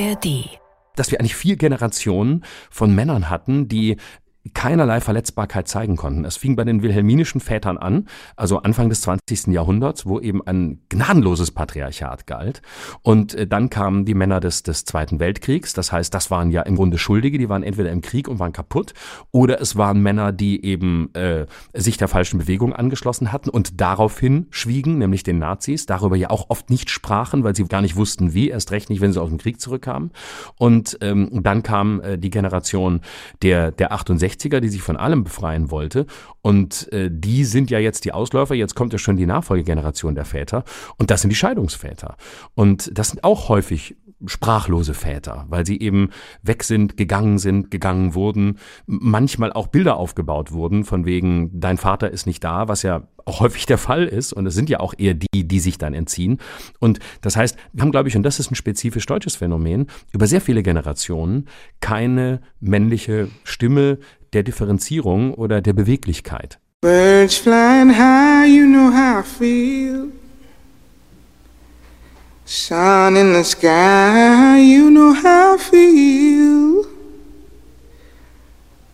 ARD 0.00 0.60
dass 0.96 1.10
wir 1.10 1.20
eigentlich 1.20 1.36
vier 1.36 1.56
Generationen 1.56 2.44
von 2.70 2.94
Männern 2.94 3.30
hatten, 3.30 3.68
die 3.68 3.96
keinerlei 4.54 5.00
Verletzbarkeit 5.00 5.68
zeigen 5.68 5.96
konnten. 5.96 6.24
Es 6.24 6.38
fing 6.38 6.56
bei 6.56 6.64
den 6.64 6.82
wilhelminischen 6.82 7.40
Vätern 7.40 7.76
an, 7.76 8.08
also 8.36 8.62
Anfang 8.62 8.88
des 8.88 9.02
20. 9.02 9.48
Jahrhunderts, 9.48 10.06
wo 10.06 10.18
eben 10.18 10.46
ein 10.46 10.80
gnadenloses 10.88 11.50
Patriarchat 11.50 12.26
galt. 12.26 12.62
Und 13.02 13.34
äh, 13.34 13.46
dann 13.46 13.68
kamen 13.68 14.06
die 14.06 14.14
Männer 14.14 14.40
des, 14.40 14.62
des 14.62 14.86
Zweiten 14.86 15.20
Weltkriegs. 15.20 15.74
Das 15.74 15.92
heißt, 15.92 16.14
das 16.14 16.30
waren 16.30 16.50
ja 16.50 16.62
im 16.62 16.76
Grunde 16.76 16.96
Schuldige, 16.96 17.36
die 17.36 17.50
waren 17.50 17.62
entweder 17.62 17.90
im 17.90 18.00
Krieg 18.00 18.28
und 18.28 18.38
waren 18.38 18.52
kaputt, 18.52 18.94
oder 19.30 19.60
es 19.60 19.76
waren 19.76 20.00
Männer, 20.00 20.32
die 20.32 20.64
eben 20.64 21.12
äh, 21.14 21.46
sich 21.74 21.98
der 21.98 22.08
falschen 22.08 22.38
Bewegung 22.38 22.72
angeschlossen 22.72 23.32
hatten 23.32 23.50
und 23.50 23.80
daraufhin 23.80 24.46
schwiegen, 24.50 24.98
nämlich 24.98 25.22
den 25.22 25.38
Nazis, 25.38 25.84
darüber 25.84 26.16
ja 26.16 26.30
auch 26.30 26.46
oft 26.48 26.70
nicht 26.70 26.88
sprachen, 26.88 27.44
weil 27.44 27.54
sie 27.54 27.64
gar 27.64 27.82
nicht 27.82 27.96
wussten, 27.96 28.32
wie, 28.32 28.48
erst 28.48 28.70
recht 28.70 28.88
nicht, 28.88 29.02
wenn 29.02 29.12
sie 29.12 29.20
aus 29.20 29.28
dem 29.28 29.38
Krieg 29.38 29.60
zurückkamen. 29.60 30.12
Und 30.56 30.96
ähm, 31.02 31.42
dann 31.42 31.62
kam 31.62 32.00
äh, 32.00 32.16
die 32.16 32.30
Generation 32.30 33.00
der, 33.42 33.70
der 33.70 33.92
68 33.92 34.29
60er, 34.30 34.60
die 34.60 34.68
sich 34.68 34.82
von 34.82 34.96
allem 34.96 35.24
befreien 35.24 35.70
wollte. 35.70 36.06
Und 36.42 36.92
äh, 36.92 37.10
die 37.12 37.44
sind 37.44 37.70
ja 37.70 37.78
jetzt 37.78 38.04
die 38.04 38.12
Ausläufer. 38.12 38.54
Jetzt 38.54 38.74
kommt 38.74 38.92
ja 38.92 38.98
schon 38.98 39.16
die 39.16 39.26
Nachfolgegeneration 39.26 40.14
der 40.14 40.24
Väter. 40.24 40.64
Und 40.96 41.10
das 41.10 41.22
sind 41.22 41.30
die 41.30 41.36
Scheidungsväter. 41.36 42.16
Und 42.54 42.90
das 42.98 43.08
sind 43.10 43.24
auch 43.24 43.48
häufig 43.48 43.96
sprachlose 44.26 44.94
Väter, 44.94 45.46
weil 45.48 45.66
sie 45.66 45.80
eben 45.80 46.10
weg 46.42 46.64
sind, 46.64 46.96
gegangen 46.96 47.38
sind, 47.38 47.70
gegangen 47.70 48.14
wurden, 48.14 48.58
manchmal 48.86 49.52
auch 49.52 49.68
Bilder 49.68 49.96
aufgebaut 49.96 50.52
wurden, 50.52 50.84
von 50.84 51.06
wegen, 51.06 51.50
dein 51.58 51.78
Vater 51.78 52.10
ist 52.10 52.26
nicht 52.26 52.44
da, 52.44 52.68
was 52.68 52.82
ja 52.82 53.08
auch 53.24 53.40
häufig 53.40 53.66
der 53.66 53.78
Fall 53.78 54.06
ist. 54.06 54.32
Und 54.32 54.46
es 54.46 54.54
sind 54.54 54.68
ja 54.68 54.80
auch 54.80 54.94
eher 54.96 55.14
die, 55.14 55.46
die 55.46 55.60
sich 55.60 55.78
dann 55.78 55.94
entziehen. 55.94 56.38
Und 56.78 56.98
das 57.20 57.36
heißt, 57.36 57.56
wir 57.72 57.82
haben, 57.82 57.92
glaube 57.92 58.08
ich, 58.08 58.16
und 58.16 58.22
das 58.22 58.40
ist 58.40 58.50
ein 58.50 58.56
spezifisch 58.56 59.06
deutsches 59.06 59.36
Phänomen, 59.36 59.86
über 60.12 60.26
sehr 60.26 60.40
viele 60.40 60.62
Generationen 60.62 61.46
keine 61.80 62.40
männliche 62.60 63.28
Stimme 63.44 63.98
der 64.32 64.42
Differenzierung 64.42 65.34
oder 65.34 65.60
der 65.60 65.72
Beweglichkeit. 65.72 66.58
Birds 66.82 67.36
flying 67.36 67.90
high, 67.90 68.48
you 68.48 68.66
know 68.66 68.90
how 68.90 69.20
I 69.20 69.22
feel. 69.22 70.19
Sun 72.52 73.16
in 73.16 73.32
the 73.32 73.44
sky, 73.44 74.58
you 74.58 74.90
know 74.90 75.12
how 75.12 75.54
I 75.54 75.56
feel. 75.56 76.84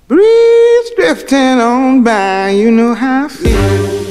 Breeze 0.06 0.90
drifting 0.94 1.58
on 1.58 2.04
by, 2.04 2.50
you 2.50 2.70
know 2.70 2.92
how 2.92 3.24
I 3.24 3.28
feel. 3.28 4.05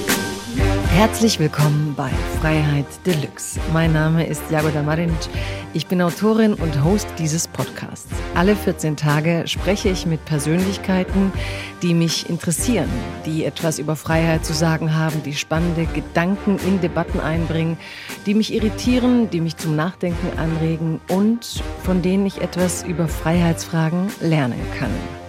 Herzlich 0.96 1.40
willkommen 1.40 1.94
bei 1.98 2.10
Freiheit 2.40 2.86
Deluxe. 3.06 3.60
Mein 3.74 3.92
Name 3.92 4.26
ist 4.26 4.42
Jagoda 4.50 4.82
Marinic. 4.82 5.28
Ich 5.74 5.88
bin 5.88 6.02
Autorin 6.02 6.54
und 6.54 6.86
Host 6.86 7.06
dieses 7.20 7.50
Podcasts. 7.50 8.08
Alle 8.34 8.56
14 8.56 8.96
Tage 8.96 9.44
spreche 9.46 9.90
ich 9.90 10.06
mit 10.06 10.24
Persönlichkeiten, 10.24 11.34
die 11.82 11.94
mich 11.94 12.30
interessieren, 12.30 12.88
die 13.26 13.44
etwas 13.44 13.78
über 13.78 13.98
Freiheit 13.98 14.46
zu 14.46 14.54
sagen 14.54 14.96
haben, 14.96 15.22
die 15.22 15.36
spannende 15.36 15.86
Gedanken 15.86 16.58
in 16.66 16.80
Debatten 16.80 17.20
einbringen, 17.20 17.78
die 18.26 18.34
mich 18.34 18.54
irritieren, 18.54 19.30
die 19.30 19.42
mich 19.42 19.58
zum 19.58 19.76
Nachdenken 19.76 20.40
anregen 20.40 21.02
und 21.10 21.62
von 21.84 22.04
denen 22.04 22.26
ich 22.26 22.40
etwas 22.40 22.84
über 22.84 23.10
Freiheitsfragen 23.10 24.08
lernen 24.22 24.62
kann. 24.80 25.25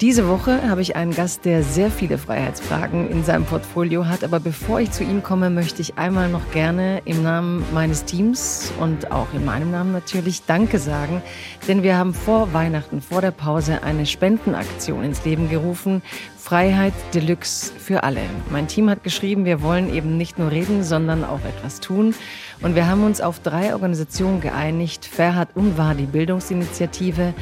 Diese 0.00 0.28
Woche 0.28 0.70
habe 0.70 0.80
ich 0.80 0.94
einen 0.94 1.12
Gast, 1.12 1.44
der 1.44 1.64
sehr 1.64 1.90
viele 1.90 2.18
Freiheitsfragen 2.18 3.10
in 3.10 3.24
seinem 3.24 3.44
Portfolio 3.44 4.06
hat. 4.06 4.22
Aber 4.22 4.38
bevor 4.38 4.78
ich 4.78 4.92
zu 4.92 5.02
ihm 5.02 5.24
komme, 5.24 5.50
möchte 5.50 5.82
ich 5.82 5.98
einmal 5.98 6.28
noch 6.28 6.52
gerne 6.52 7.02
im 7.04 7.24
Namen 7.24 7.64
meines 7.74 8.04
Teams 8.04 8.72
und 8.78 9.10
auch 9.10 9.26
in 9.34 9.44
meinem 9.44 9.72
Namen 9.72 9.90
natürlich 9.90 10.44
Danke 10.44 10.78
sagen. 10.78 11.20
Denn 11.66 11.82
wir 11.82 11.98
haben 11.98 12.14
vor 12.14 12.52
Weihnachten, 12.52 13.00
vor 13.00 13.22
der 13.22 13.32
Pause, 13.32 13.82
eine 13.82 14.06
Spendenaktion 14.06 15.02
ins 15.02 15.24
Leben 15.24 15.50
gerufen. 15.50 16.00
Freiheit 16.38 16.94
Deluxe 17.12 17.72
für 17.76 18.04
alle. 18.04 18.22
Mein 18.50 18.68
Team 18.68 18.88
hat 18.88 19.02
geschrieben, 19.02 19.44
wir 19.44 19.62
wollen 19.62 19.92
eben 19.92 20.16
nicht 20.16 20.38
nur 20.38 20.52
reden, 20.52 20.84
sondern 20.84 21.24
auch 21.24 21.40
etwas 21.44 21.80
tun. 21.80 22.14
Und 22.62 22.74
wir 22.74 22.88
haben 22.88 23.04
uns 23.04 23.20
auf 23.20 23.40
drei 23.40 23.74
Organisationen 23.74 24.40
geeinigt. 24.40 25.04
Ferhat 25.04 25.56
Unwahr, 25.56 25.94
die 25.94 26.06
Bildungsinitiative, 26.06 27.34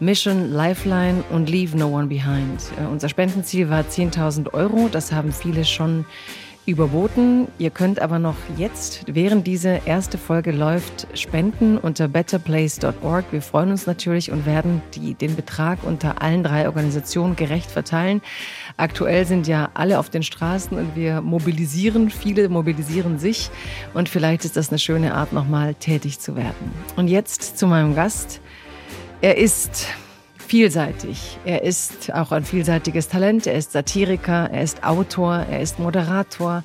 Mission, 0.00 0.50
Lifeline 0.50 1.22
und 1.30 1.48
Leave 1.48 1.76
No 1.76 1.88
One 1.88 2.06
Behind. 2.06 2.60
Äh, 2.80 2.86
unser 2.90 3.08
Spendenziel 3.08 3.70
war 3.70 3.82
10.000 3.82 4.52
Euro. 4.52 4.88
Das 4.90 5.12
haben 5.12 5.32
viele 5.32 5.64
schon 5.64 6.04
überboten. 6.66 7.48
Ihr 7.58 7.70
könnt 7.70 8.00
aber 8.00 8.18
noch 8.18 8.36
jetzt, 8.56 9.04
während 9.06 9.46
diese 9.46 9.82
erste 9.84 10.16
Folge 10.16 10.50
läuft, 10.50 11.06
spenden 11.14 11.76
unter 11.76 12.08
betterplace.org. 12.08 13.26
Wir 13.32 13.42
freuen 13.42 13.70
uns 13.70 13.86
natürlich 13.86 14.30
und 14.30 14.46
werden 14.46 14.80
die, 14.94 15.14
den 15.14 15.36
Betrag 15.36 15.80
unter 15.82 16.22
allen 16.22 16.42
drei 16.42 16.66
Organisationen 16.66 17.36
gerecht 17.36 17.70
verteilen. 17.70 18.22
Aktuell 18.76 19.26
sind 19.26 19.46
ja 19.46 19.70
alle 19.74 19.98
auf 19.98 20.08
den 20.08 20.22
Straßen 20.22 20.78
und 20.78 20.96
wir 20.96 21.20
mobilisieren, 21.20 22.08
viele 22.10 22.48
mobilisieren 22.48 23.18
sich 23.18 23.50
und 23.92 24.08
vielleicht 24.08 24.44
ist 24.44 24.56
das 24.56 24.70
eine 24.70 24.78
schöne 24.78 25.14
Art, 25.14 25.32
nochmal 25.32 25.74
tätig 25.74 26.18
zu 26.18 26.34
werden. 26.34 26.72
Und 26.96 27.08
jetzt 27.08 27.58
zu 27.58 27.66
meinem 27.66 27.94
Gast. 27.94 28.40
Er 29.24 29.38
ist 29.38 29.86
vielseitig. 30.36 31.38
Er 31.46 31.62
ist 31.62 32.12
auch 32.12 32.30
ein 32.30 32.44
vielseitiges 32.44 33.08
Talent. 33.08 33.46
Er 33.46 33.54
ist 33.54 33.72
Satiriker, 33.72 34.50
er 34.52 34.62
ist 34.62 34.84
Autor, 34.84 35.46
er 35.50 35.62
ist 35.62 35.78
Moderator. 35.78 36.62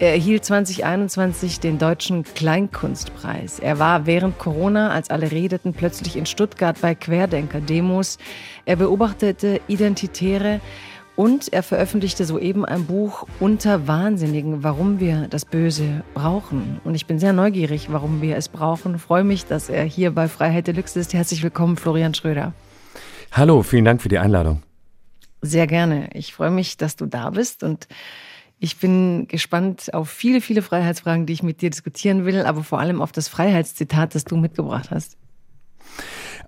Er 0.00 0.14
erhielt 0.14 0.44
2021 0.44 1.60
den 1.60 1.78
Deutschen 1.78 2.24
Kleinkunstpreis. 2.24 3.60
Er 3.60 3.78
war 3.78 4.06
während 4.06 4.40
Corona, 4.40 4.90
als 4.90 5.08
alle 5.08 5.30
redeten, 5.30 5.72
plötzlich 5.72 6.16
in 6.16 6.26
Stuttgart 6.26 6.80
bei 6.80 6.96
Querdenker-Demos. 6.96 8.18
Er 8.64 8.74
beobachtete 8.74 9.60
Identitäre 9.68 10.60
und 11.20 11.52
er 11.52 11.62
veröffentlichte 11.62 12.24
soeben 12.24 12.64
ein 12.64 12.86
Buch 12.86 13.26
Unter 13.40 13.86
Wahnsinnigen, 13.86 14.62
warum 14.62 15.00
wir 15.00 15.28
das 15.28 15.44
Böse 15.44 16.02
brauchen. 16.14 16.80
Und 16.82 16.94
ich 16.94 17.04
bin 17.04 17.18
sehr 17.18 17.34
neugierig, 17.34 17.92
warum 17.92 18.22
wir 18.22 18.38
es 18.38 18.48
brauchen. 18.48 18.94
Ich 18.94 19.02
freue 19.02 19.22
mich, 19.22 19.44
dass 19.44 19.68
er 19.68 19.84
hier 19.84 20.12
bei 20.12 20.28
Freiheit 20.28 20.66
Deluxe 20.66 20.98
ist. 20.98 21.12
Herzlich 21.12 21.42
willkommen, 21.42 21.76
Florian 21.76 22.14
Schröder. 22.14 22.54
Hallo, 23.32 23.62
vielen 23.62 23.84
Dank 23.84 24.00
für 24.00 24.08
die 24.08 24.16
Einladung. 24.16 24.62
Sehr 25.42 25.66
gerne. 25.66 26.08
Ich 26.14 26.32
freue 26.32 26.50
mich, 26.50 26.78
dass 26.78 26.96
du 26.96 27.04
da 27.04 27.28
bist 27.28 27.64
und 27.64 27.86
ich 28.58 28.78
bin 28.78 29.28
gespannt 29.28 29.92
auf 29.92 30.08
viele, 30.08 30.40
viele 30.40 30.62
Freiheitsfragen, 30.62 31.26
die 31.26 31.34
ich 31.34 31.42
mit 31.42 31.60
dir 31.60 31.68
diskutieren 31.68 32.24
will, 32.24 32.46
aber 32.46 32.64
vor 32.64 32.80
allem 32.80 33.02
auf 33.02 33.12
das 33.12 33.28
Freiheitszitat, 33.28 34.14
das 34.14 34.24
du 34.24 34.38
mitgebracht 34.38 34.90
hast. 34.90 35.18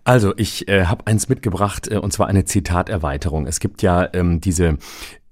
Also, 0.05 0.35
ich 0.37 0.69
äh, 0.69 0.87
habe 0.87 1.07
eins 1.07 1.29
mitgebracht, 1.29 1.89
äh, 1.89 1.97
und 1.97 2.13
zwar 2.13 2.27
eine 2.27 2.45
Zitaterweiterung. 2.45 3.47
Es 3.47 3.61
gibt 3.61 3.83
ja 3.83 4.09
ähm, 4.13 4.41
diese, 4.41 4.79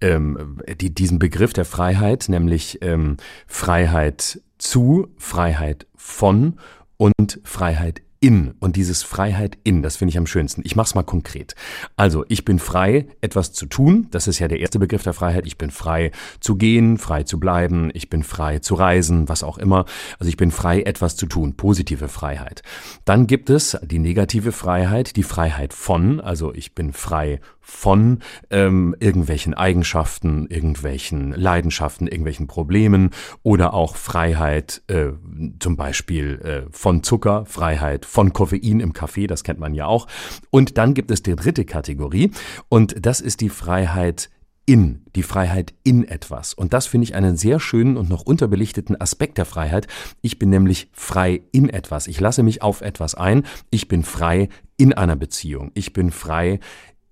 ähm, 0.01 0.61
die, 0.81 0.95
diesen 0.95 1.19
Begriff 1.19 1.53
der 1.53 1.65
Freiheit, 1.65 2.29
nämlich 2.29 2.79
ähm, 2.83 3.17
Freiheit 3.47 4.41
zu, 4.59 5.09
Freiheit 5.17 5.87
von 5.97 6.59
und 6.97 7.41
Freiheit 7.45 8.03
in 8.21 8.53
und 8.61 8.77
dieses 8.77 9.03
Freiheit 9.03 9.57
in, 9.65 9.83
das 9.83 9.97
finde 9.97 10.11
ich 10.11 10.19
am 10.19 10.27
schönsten. 10.27 10.61
Ich 10.65 10.77
mach's 10.77 10.95
mal 10.95 11.03
konkret. 11.03 11.55
Also, 11.97 12.25
ich 12.29 12.45
bin 12.45 12.59
frei, 12.59 13.07
etwas 13.23 13.53
zu 13.53 13.65
tun. 13.65 14.09
Das 14.11 14.29
ist 14.29 14.39
ja 14.39 14.47
der 14.47 14.61
erste 14.61 14.79
Begriff 14.79 15.03
der 15.03 15.15
Freiheit. 15.15 15.47
Ich 15.47 15.57
bin 15.57 15.71
frei 15.71 16.11
zu 16.39 16.57
gehen, 16.57 16.99
frei 16.99 17.23
zu 17.23 17.41
bleiben. 17.41 17.91
Ich 17.95 18.11
bin 18.11 18.23
frei 18.23 18.59
zu 18.59 18.75
reisen, 18.75 19.29
was 19.31 19.43
auch 19.43 19.57
immer. 19.57 19.87
Also, 20.19 20.29
ich 20.29 20.37
bin 20.37 20.51
frei, 20.51 20.83
etwas 20.83 21.17
zu 21.17 21.27
tun. 21.27 21.57
Positive 21.57 22.09
Freiheit. 22.09 22.63
Dann 23.07 23.27
gibt 23.27 23.49
es 23.49 23.79
die 23.83 23.99
negative 23.99 24.53
Freiheit, 24.53 25.17
die 25.17 25.23
Freiheit 25.23 25.73
von. 25.73 26.21
Also, 26.21 26.53
ich 26.53 26.75
bin 26.75 26.93
frei 26.93 27.41
von 27.71 28.19
ähm, 28.51 28.95
irgendwelchen 28.99 29.55
Eigenschaften, 29.55 30.47
irgendwelchen 30.49 31.33
Leidenschaften, 31.33 32.07
irgendwelchen 32.07 32.47
Problemen 32.47 33.11
oder 33.43 33.73
auch 33.73 33.97
Freiheit 33.97 34.83
äh, 34.89 35.13
zum 35.61 35.77
Beispiel 35.77 36.41
äh, 36.41 36.72
von 36.72 37.03
Zucker, 37.03 37.47
Freiheit 37.47 38.05
von 38.05 38.33
Koffein 38.33 38.81
im 38.81 38.93
Kaffee, 38.93 39.27
das 39.27 39.45
kennt 39.45 39.61
man 39.61 39.75
ja 39.75 39.87
auch. 39.87 40.09
Und 40.51 40.77
dann 40.77 40.95
gibt 40.95 41.11
es 41.11 41.22
die 41.22 41.37
dritte 41.37 41.65
Kategorie 41.65 42.33
und 42.69 43.07
das 43.07 43.21
ist 43.21 43.41
die 43.41 43.51
Freiheit 43.51 44.31
in, 44.71 45.05
die 45.16 45.25
Freiheit 45.25 45.75
in 45.83 46.07
etwas. 46.07 46.55
Und 46.55 46.73
das 46.73 46.87
finde 46.87 47.05
ich 47.05 47.16
einen 47.16 47.37
sehr 47.37 47.59
schönen 47.59 47.97
und 47.97 48.09
noch 48.09 48.23
unterbelichteten 48.23 49.01
Aspekt 49.01 49.37
der 49.37 49.45
Freiheit. 49.45 49.89
Ich 50.23 50.39
bin 50.39 50.51
nämlich 50.51 50.89
frei 50.93 51.43
in 51.51 51.69
etwas. 51.69 52.07
Ich 52.07 52.21
lasse 52.21 52.45
mich 52.45 52.63
auf 52.63 52.81
etwas 52.81 53.16
ein. 53.16 53.45
Ich 53.71 53.89
bin 53.89 54.05
frei 54.05 54.49
in 54.77 54.93
einer 54.93 55.16
Beziehung. 55.16 55.73
Ich 55.75 55.93
bin 55.93 56.13
frei 56.13 56.61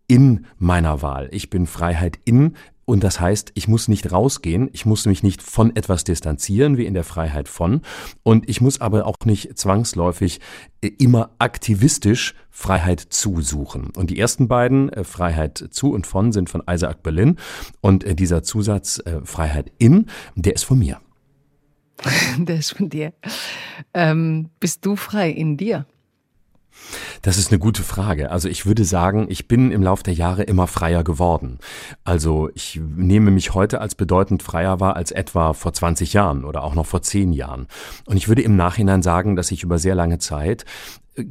in 0.08 0.46
meiner 0.58 1.02
Wahl. 1.02 1.28
Ich 1.31 1.50
bin 1.50 1.66
Freiheit 1.66 2.19
in 2.25 2.56
und 2.88 3.05
das 3.05 3.20
heißt, 3.20 3.52
ich 3.52 3.69
muss 3.69 3.87
nicht 3.87 4.12
rausgehen, 4.12 4.70
ich 4.72 4.87
muss 4.87 5.05
mich 5.05 5.22
nicht 5.22 5.43
von 5.43 5.76
etwas 5.76 6.05
distanzieren, 6.05 6.78
wie 6.78 6.87
in 6.87 6.94
der 6.94 7.05
Freiheit 7.05 7.46
von. 7.46 7.82
Und 8.22 8.49
ich 8.49 8.62
muss 8.62 8.81
aber 8.81 9.05
auch 9.05 9.26
nicht 9.26 9.58
zwangsläufig 9.58 10.40
äh, 10.81 10.90
immer 10.99 11.28
aktivistisch 11.38 12.34
Freiheit 12.49 13.00
zusuchen. 13.00 13.90
Und 13.94 14.08
die 14.08 14.19
ersten 14.19 14.49
beiden, 14.49 14.88
äh, 14.88 15.05
Freiheit 15.05 15.62
zu 15.70 15.93
und 15.93 16.06
von, 16.06 16.32
sind 16.32 16.49
von 16.49 16.62
Isaac 16.66 17.02
Berlin. 17.02 17.37
Und 17.82 18.04
äh, 18.04 18.14
dieser 18.14 18.43
Zusatz 18.43 19.02
Freiheit 19.22 19.70
in, 19.76 20.06
der 20.34 20.54
ist 20.54 20.64
von 20.64 20.78
mir. 20.78 20.99
Der 22.38 22.56
ist 22.56 22.70
von 22.70 22.88
dir. 22.88 23.12
Ähm, 23.93 24.49
bist 24.61 24.87
du 24.87 24.96
frei 24.96 25.31
in 25.31 25.58
dir? 25.58 25.84
Das 27.22 27.36
ist 27.38 27.50
eine 27.50 27.58
gute 27.58 27.82
Frage. 27.82 28.30
Also 28.30 28.48
ich 28.48 28.66
würde 28.66 28.84
sagen, 28.84 29.26
ich 29.28 29.48
bin 29.48 29.72
im 29.72 29.82
Laufe 29.82 30.02
der 30.02 30.14
Jahre 30.14 30.42
immer 30.44 30.66
freier 30.66 31.04
geworden. 31.04 31.58
Also 32.04 32.50
ich 32.54 32.80
nehme 32.96 33.30
mich 33.30 33.54
heute 33.54 33.80
als 33.80 33.94
bedeutend 33.94 34.42
freier 34.42 34.80
wahr 34.80 34.96
als 34.96 35.10
etwa 35.10 35.52
vor 35.52 35.72
20 35.72 36.12
Jahren 36.12 36.44
oder 36.44 36.62
auch 36.62 36.75
noch 36.75 36.86
vor 36.86 37.02
10 37.02 37.32
Jahren. 37.32 37.66
Und 38.06 38.16
ich 38.16 38.28
würde 38.28 38.42
im 38.42 38.56
Nachhinein 38.56 39.02
sagen, 39.02 39.36
dass 39.36 39.50
ich 39.50 39.62
über 39.62 39.78
sehr 39.78 39.94
lange 39.94 40.19
Zeit 40.19 40.64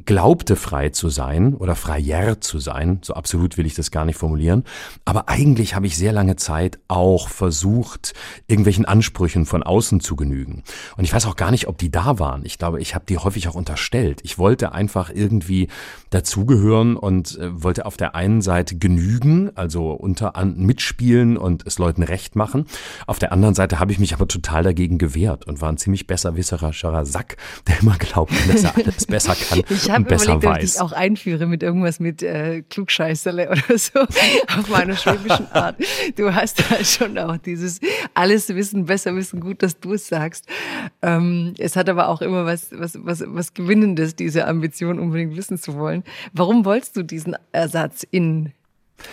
glaubte 0.04 0.56
frei 0.56 0.90
zu 0.90 1.08
sein 1.08 1.54
oder 1.54 1.74
freier 1.74 2.40
zu 2.40 2.58
sein, 2.58 3.00
so 3.02 3.14
absolut 3.14 3.56
will 3.56 3.66
ich 3.66 3.74
das 3.74 3.90
gar 3.90 4.04
nicht 4.04 4.16
formulieren, 4.18 4.64
aber 5.04 5.28
eigentlich 5.28 5.74
habe 5.74 5.86
ich 5.86 5.96
sehr 5.96 6.12
lange 6.12 6.36
Zeit 6.36 6.78
auch 6.88 7.28
versucht, 7.28 8.14
irgendwelchen 8.46 8.84
Ansprüchen 8.84 9.46
von 9.46 9.62
außen 9.62 10.00
zu 10.00 10.16
genügen. 10.16 10.62
Und 10.96 11.04
ich 11.04 11.12
weiß 11.12 11.26
auch 11.26 11.36
gar 11.36 11.50
nicht, 11.50 11.68
ob 11.68 11.78
die 11.78 11.90
da 11.90 12.18
waren. 12.18 12.44
Ich 12.44 12.58
glaube, 12.58 12.80
ich 12.80 12.94
habe 12.94 13.04
die 13.08 13.18
häufig 13.18 13.48
auch 13.48 13.54
unterstellt. 13.54 14.20
Ich 14.24 14.38
wollte 14.38 14.72
einfach 14.72 15.10
irgendwie 15.10 15.68
dazugehören 16.10 16.96
und 16.96 17.38
äh, 17.38 17.62
wollte 17.62 17.86
auf 17.86 17.96
der 17.96 18.14
einen 18.14 18.42
Seite 18.42 18.76
genügen, 18.76 19.50
also 19.54 19.92
unter 19.92 20.36
an 20.36 20.56
mitspielen 20.58 21.36
und 21.36 21.66
es 21.66 21.78
Leuten 21.78 22.02
recht 22.02 22.36
machen. 22.36 22.66
Auf 23.06 23.18
der 23.18 23.32
anderen 23.32 23.54
Seite 23.54 23.80
habe 23.80 23.92
ich 23.92 23.98
mich 23.98 24.12
aber 24.12 24.28
total 24.28 24.62
dagegen 24.62 24.98
gewehrt 24.98 25.46
und 25.46 25.60
war 25.60 25.70
ein 25.70 25.78
ziemlich 25.78 26.06
besserwisserischer 26.06 27.04
Sack, 27.06 27.36
der 27.66 27.80
immer 27.80 27.96
glaubt, 27.96 28.32
dass 28.48 28.64
er 28.64 28.76
alles 28.84 29.06
besser 29.06 29.34
kann 29.34 29.62
ich 29.84 29.90
habe 29.90 30.02
überlegt, 30.02 30.44
ob 30.44 30.56
ich 30.56 30.72
dich 30.72 30.80
auch 30.80 30.92
einführe 30.92 31.46
mit 31.46 31.62
irgendwas 31.62 32.00
mit 32.00 32.22
äh, 32.22 32.62
Klugscheißerle 32.62 33.48
oder 33.50 33.78
so 33.78 34.00
auf 34.00 34.68
meiner 34.70 34.96
schwäbischen 34.96 35.50
Art. 35.52 35.76
Du 36.16 36.34
hast 36.34 36.70
halt 36.70 36.86
schon 36.86 37.18
auch 37.18 37.36
dieses 37.36 37.80
alles 38.14 38.48
wissen, 38.48 38.86
besser 38.86 39.14
wissen, 39.14 39.40
gut, 39.40 39.62
dass 39.62 39.78
du 39.78 39.94
es 39.94 40.08
sagst. 40.08 40.46
Ähm, 41.02 41.54
es 41.58 41.76
hat 41.76 41.88
aber 41.88 42.08
auch 42.08 42.22
immer 42.22 42.44
was, 42.44 42.68
was, 42.72 42.98
was, 43.02 43.24
was 43.26 43.54
Gewinnendes, 43.54 44.16
diese 44.16 44.46
Ambition, 44.46 44.98
unbedingt 44.98 45.36
wissen 45.36 45.58
zu 45.58 45.74
wollen. 45.74 46.04
Warum 46.32 46.64
wolltest 46.64 46.96
du 46.96 47.02
diesen 47.02 47.36
Ersatz 47.52 48.06
in 48.10 48.52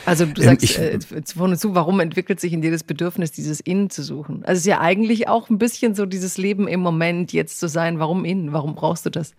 also 0.06 0.26
du 0.26 0.42
ähm, 0.42 0.48
sagst 0.48 0.64
ich, 0.64 0.80
äh, 0.80 1.00
vorne 1.36 1.58
zu, 1.58 1.76
warum 1.76 2.00
entwickelt 2.00 2.40
sich 2.40 2.54
in 2.54 2.62
dir 2.62 2.72
das 2.72 2.84
Bedürfnis, 2.84 3.32
dieses 3.32 3.60
Innen 3.60 3.90
zu 3.90 4.04
suchen? 4.04 4.44
Also 4.44 4.54
es 4.54 4.60
ist 4.60 4.66
ja 4.66 4.82
eigentlich 4.82 5.28
auch 5.28 5.50
ein 5.50 5.58
bisschen 5.58 5.96
so 5.96 6.06
dieses 6.06 6.38
Leben 6.38 6.68
im 6.68 6.80
Moment 6.80 7.34
jetzt 7.34 7.60
zu 7.60 7.68
sein. 7.68 8.00
Warum 8.00 8.26
Innen? 8.26 8.54
Warum 8.54 8.76
brauchst 8.76 9.06
du 9.06 9.10
das? 9.10 9.36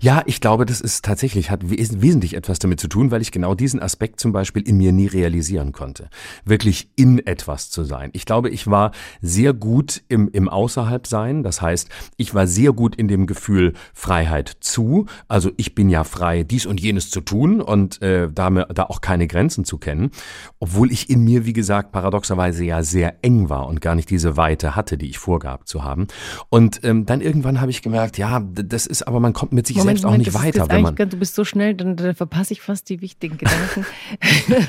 Ja, 0.00 0.22
ich 0.26 0.40
glaube, 0.40 0.66
das 0.66 0.80
ist 0.80 1.04
tatsächlich, 1.04 1.50
hat 1.50 1.68
wesentlich 1.68 2.34
etwas 2.34 2.58
damit 2.58 2.80
zu 2.80 2.88
tun, 2.88 3.10
weil 3.10 3.22
ich 3.22 3.32
genau 3.32 3.54
diesen 3.54 3.80
Aspekt 3.80 4.20
zum 4.20 4.32
Beispiel 4.32 4.62
in 4.62 4.76
mir 4.76 4.92
nie 4.92 5.06
realisieren 5.06 5.72
konnte. 5.72 6.08
Wirklich 6.44 6.90
in 6.96 7.24
etwas 7.26 7.70
zu 7.70 7.84
sein. 7.84 8.10
Ich 8.12 8.24
glaube, 8.24 8.50
ich 8.50 8.66
war 8.66 8.92
sehr 9.20 9.52
gut 9.52 10.02
im, 10.08 10.28
im 10.32 10.48
Außerhalbsein. 10.48 11.42
Das 11.42 11.60
heißt, 11.60 11.88
ich 12.16 12.34
war 12.34 12.46
sehr 12.46 12.72
gut 12.72 12.96
in 12.96 13.08
dem 13.08 13.26
Gefühl 13.26 13.74
Freiheit 13.92 14.56
zu. 14.60 15.06
Also 15.28 15.50
ich 15.56 15.74
bin 15.74 15.90
ja 15.90 16.04
frei, 16.04 16.42
dies 16.42 16.66
und 16.66 16.80
jenes 16.80 17.10
zu 17.10 17.20
tun 17.20 17.60
und 17.60 18.00
äh, 18.02 18.30
da, 18.32 18.50
da 18.50 18.84
auch 18.84 19.00
keine 19.00 19.26
Grenzen 19.26 19.64
zu 19.64 19.78
kennen. 19.78 20.10
Obwohl 20.58 20.90
ich 20.90 21.10
in 21.10 21.22
mir, 21.22 21.44
wie 21.44 21.52
gesagt, 21.52 21.92
paradoxerweise 21.92 22.64
ja 22.64 22.82
sehr 22.82 23.16
eng 23.22 23.50
war 23.50 23.66
und 23.66 23.80
gar 23.80 23.94
nicht 23.94 24.10
diese 24.10 24.36
Weite 24.36 24.74
hatte, 24.76 24.96
die 24.96 25.10
ich 25.10 25.18
vorgab 25.18 25.68
zu 25.68 25.84
haben. 25.84 26.06
Und 26.48 26.82
ähm, 26.84 27.06
dann 27.06 27.20
irgendwann 27.20 27.60
habe 27.60 27.70
ich 27.70 27.82
gemerkt, 27.82 28.18
ja, 28.18 28.40
das 28.40 28.86
ist 28.86 29.02
aber, 29.02 29.20
man 29.20 29.32
kommt 29.32 29.52
mit 29.52 29.65
sich 29.66 29.76
Moment, 29.76 29.98
selbst 29.98 30.04
Moment, 30.04 30.28
auch 30.28 30.42
nicht 30.42 30.56
weiter. 30.56 30.68
wenn 30.68 30.82
man 30.82 30.94
du 30.94 31.16
bist 31.16 31.34
so 31.34 31.44
schnell, 31.44 31.74
dann, 31.74 31.96
dann, 31.96 32.14
verpasse 32.14 32.52
ich 32.52 32.60
fast 32.60 32.88
die 32.88 33.00
wichtigen 33.00 33.38
Gedanken. 33.38 33.86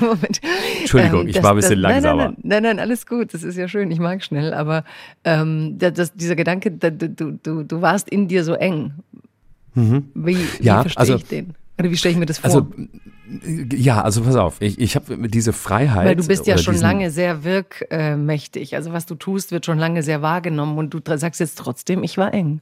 Moment. 0.00 0.40
Entschuldigung, 0.80 1.22
ähm, 1.22 1.28
ich 1.28 1.34
das, 1.34 1.44
war 1.44 1.52
ein 1.52 1.56
bisschen 1.56 1.82
das, 1.82 1.92
langsamer. 1.92 2.24
Nein 2.24 2.36
nein, 2.42 2.62
nein, 2.62 2.62
nein, 2.62 2.78
alles 2.78 3.06
gut. 3.06 3.34
Das 3.34 3.42
ist 3.42 3.56
ja 3.56 3.68
schön. 3.68 3.90
Ich 3.90 3.98
mag 3.98 4.22
schnell. 4.22 4.54
Aber 4.54 4.84
ähm, 5.24 5.78
das, 5.78 6.14
dieser 6.14 6.36
Gedanke, 6.36 6.70
du, 6.70 7.38
du, 7.42 7.62
du 7.62 7.80
warst 7.80 8.08
in 8.08 8.28
dir 8.28 8.44
so 8.44 8.54
eng. 8.54 8.92
Mhm. 9.74 10.08
Wie, 10.14 10.36
wie 10.36 10.64
ja, 10.64 10.82
verstehe 10.82 11.00
also, 11.00 11.16
ich 11.16 11.24
den? 11.24 11.54
Oder 11.78 11.90
wie 11.90 11.96
stelle 11.96 12.12
ich 12.12 12.18
mir 12.18 12.26
das 12.26 12.38
vor? 12.38 12.46
Also, 12.46 12.66
ja, 13.72 14.02
also 14.02 14.22
pass 14.22 14.36
auf, 14.36 14.60
ich, 14.60 14.78
ich 14.80 14.96
habe 14.96 15.28
diese 15.28 15.52
Freiheit. 15.52 16.06
Weil 16.06 16.16
du 16.16 16.26
bist 16.26 16.46
ja 16.46 16.58
schon 16.58 16.76
lange 16.76 17.10
sehr 17.10 17.44
wirkmächtig. 17.44 18.74
Also 18.74 18.92
was 18.92 19.06
du 19.06 19.14
tust, 19.14 19.52
wird 19.52 19.66
schon 19.66 19.78
lange 19.78 20.02
sehr 20.02 20.22
wahrgenommen 20.22 20.78
und 20.78 20.94
du 20.94 21.00
sagst 21.16 21.40
jetzt 21.40 21.58
trotzdem, 21.58 22.02
ich 22.02 22.16
war 22.16 22.32
eng. 22.32 22.60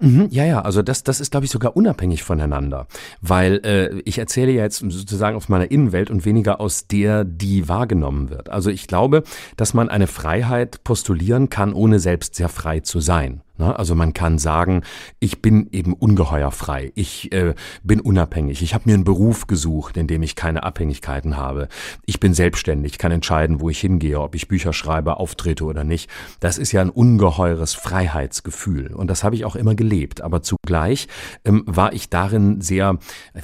Mhm, 0.00 0.28
ja, 0.30 0.44
ja, 0.44 0.62
also 0.62 0.82
das, 0.82 1.04
das 1.04 1.20
ist, 1.20 1.30
glaube 1.30 1.44
ich, 1.44 1.52
sogar 1.52 1.76
unabhängig 1.76 2.22
voneinander, 2.22 2.86
weil 3.20 3.60
äh, 3.64 4.00
ich 4.04 4.18
erzähle 4.18 4.50
ja 4.50 4.62
jetzt 4.62 4.78
sozusagen 4.78 5.36
aus 5.36 5.48
meiner 5.48 5.70
Innenwelt 5.70 6.10
und 6.10 6.24
weniger 6.24 6.60
aus 6.60 6.86
der, 6.86 7.24
die 7.24 7.68
wahrgenommen 7.68 8.30
wird. 8.30 8.48
Also 8.48 8.70
ich 8.70 8.86
glaube, 8.86 9.22
dass 9.56 9.74
man 9.74 9.90
eine 9.90 10.06
Freiheit 10.06 10.82
postulieren 10.84 11.50
kann, 11.50 11.74
ohne 11.74 12.00
selbst 12.00 12.34
sehr 12.34 12.48
frei 12.48 12.80
zu 12.80 13.00
sein. 13.00 13.42
Ne? 13.60 13.78
Also 13.78 13.94
man 13.94 14.12
kann 14.12 14.38
sagen, 14.38 14.82
ich 15.20 15.42
bin 15.42 15.68
eben 15.70 15.92
ungeheuer 15.92 16.50
frei, 16.50 16.92
ich 16.94 17.30
äh, 17.32 17.54
bin 17.84 18.00
unabhängig, 18.00 18.62
ich 18.62 18.74
habe 18.74 18.84
mir 18.86 18.94
einen 18.94 19.04
Beruf 19.04 19.46
gesucht, 19.46 19.96
in 19.96 20.06
dem 20.06 20.22
ich 20.22 20.34
keine 20.34 20.64
Abhängigkeiten 20.64 21.36
habe, 21.36 21.68
ich 22.06 22.18
bin 22.18 22.34
selbstständig, 22.34 22.98
kann 22.98 23.12
entscheiden, 23.12 23.60
wo 23.60 23.70
ich 23.70 23.78
hingehe, 23.78 24.20
ob 24.20 24.34
ich 24.34 24.48
Bücher 24.48 24.72
schreibe, 24.72 25.18
auftrete 25.18 25.64
oder 25.64 25.84
nicht. 25.84 26.10
Das 26.40 26.58
ist 26.58 26.72
ja 26.72 26.80
ein 26.80 26.90
ungeheures 26.90 27.74
Freiheitsgefühl 27.74 28.94
und 28.94 29.08
das 29.08 29.22
habe 29.22 29.36
ich 29.36 29.44
auch 29.44 29.56
immer 29.56 29.74
gelebt. 29.74 30.22
Aber 30.22 30.42
zugleich 30.42 31.06
ähm, 31.44 31.62
war 31.66 31.92
ich 31.92 32.08
darin 32.08 32.60
sehr, 32.60 32.98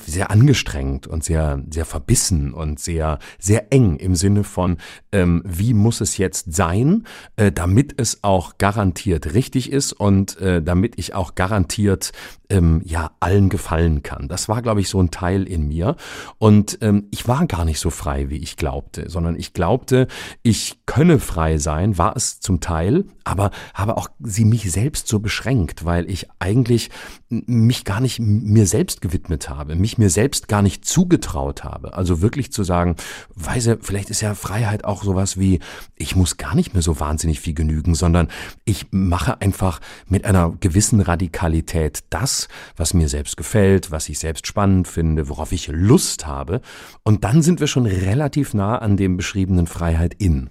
sehr 0.06 0.30
angestrengt 0.30 1.06
und 1.06 1.22
sehr, 1.22 1.62
sehr 1.70 1.84
verbissen 1.84 2.52
und 2.54 2.80
sehr, 2.80 3.18
sehr 3.38 3.72
eng 3.72 3.96
im 3.96 4.14
Sinne 4.14 4.44
von, 4.44 4.78
ähm, 5.12 5.42
wie 5.44 5.74
muss 5.74 6.00
es 6.00 6.16
jetzt 6.16 6.54
sein, 6.54 7.06
äh, 7.36 7.52
damit 7.52 8.00
es 8.00 8.24
auch 8.24 8.56
garantiert 8.58 9.34
richtig 9.34 9.70
ist 9.70 9.92
und 10.06 10.40
äh, 10.40 10.62
damit 10.62 10.94
ich 10.96 11.14
auch 11.14 11.34
garantiert 11.34 12.12
ähm, 12.48 12.80
ja 12.84 13.10
allen 13.20 13.48
gefallen 13.48 14.02
kann. 14.02 14.28
Das 14.28 14.48
war, 14.48 14.62
glaube 14.62 14.80
ich, 14.80 14.88
so 14.88 15.00
ein 15.02 15.10
Teil 15.10 15.44
in 15.44 15.66
mir. 15.66 15.96
Und 16.38 16.78
ähm, 16.80 17.08
ich 17.10 17.26
war 17.26 17.46
gar 17.46 17.64
nicht 17.64 17.80
so 17.80 17.90
frei, 17.90 18.30
wie 18.30 18.38
ich 18.38 18.56
glaubte, 18.56 19.10
sondern 19.10 19.36
ich 19.36 19.52
glaubte, 19.52 20.06
ich 20.42 20.78
könne 20.86 21.18
frei 21.18 21.58
sein, 21.58 21.98
war 21.98 22.16
es 22.16 22.40
zum 22.40 22.60
Teil, 22.60 23.04
aber 23.24 23.50
habe 23.74 23.96
auch 23.96 24.08
sie 24.20 24.44
mich 24.44 24.70
selbst 24.70 25.08
so 25.08 25.18
beschränkt, 25.18 25.84
weil 25.84 26.08
ich 26.08 26.28
eigentlich 26.38 26.90
mich 27.28 27.84
gar 27.84 28.00
nicht 28.00 28.20
mir 28.20 28.66
selbst 28.66 29.00
gewidmet 29.00 29.48
habe, 29.48 29.74
mich 29.74 29.98
mir 29.98 30.10
selbst 30.10 30.46
gar 30.46 30.62
nicht 30.62 30.84
zugetraut 30.84 31.64
habe. 31.64 31.94
Also 31.94 32.22
wirklich 32.22 32.52
zu 32.52 32.62
sagen, 32.62 32.94
weise, 33.34 33.78
vielleicht 33.80 34.10
ist 34.10 34.20
ja 34.20 34.34
Freiheit 34.34 34.84
auch 34.84 35.02
sowas 35.02 35.38
wie, 35.38 35.58
ich 35.96 36.14
muss 36.14 36.36
gar 36.36 36.54
nicht 36.54 36.74
mehr 36.74 36.82
so 36.82 37.00
wahnsinnig 37.00 37.40
viel 37.40 37.54
genügen, 37.54 37.96
sondern 37.96 38.28
ich 38.64 38.86
mache 38.92 39.40
einfach 39.40 39.80
mit 40.08 40.25
einer 40.25 40.54
gewissen 40.60 41.00
Radikalität 41.00 42.04
das, 42.10 42.48
was 42.76 42.94
mir 42.94 43.08
selbst 43.08 43.37
gefällt, 43.37 43.90
was 43.90 44.09
ich 44.09 44.18
selbst 44.18 44.47
spannend 44.47 44.88
finde, 44.88 45.28
worauf 45.28 45.52
ich 45.52 45.68
Lust 45.68 46.26
habe. 46.26 46.61
Und 47.02 47.25
dann 47.25 47.42
sind 47.42 47.61
wir 47.61 47.66
schon 47.66 47.87
relativ 47.87 48.54
nah 48.54 48.78
an 48.78 48.97
dem 48.97 49.16
beschriebenen 49.16 49.66
Freiheit 49.66 50.14
in. 50.18 50.50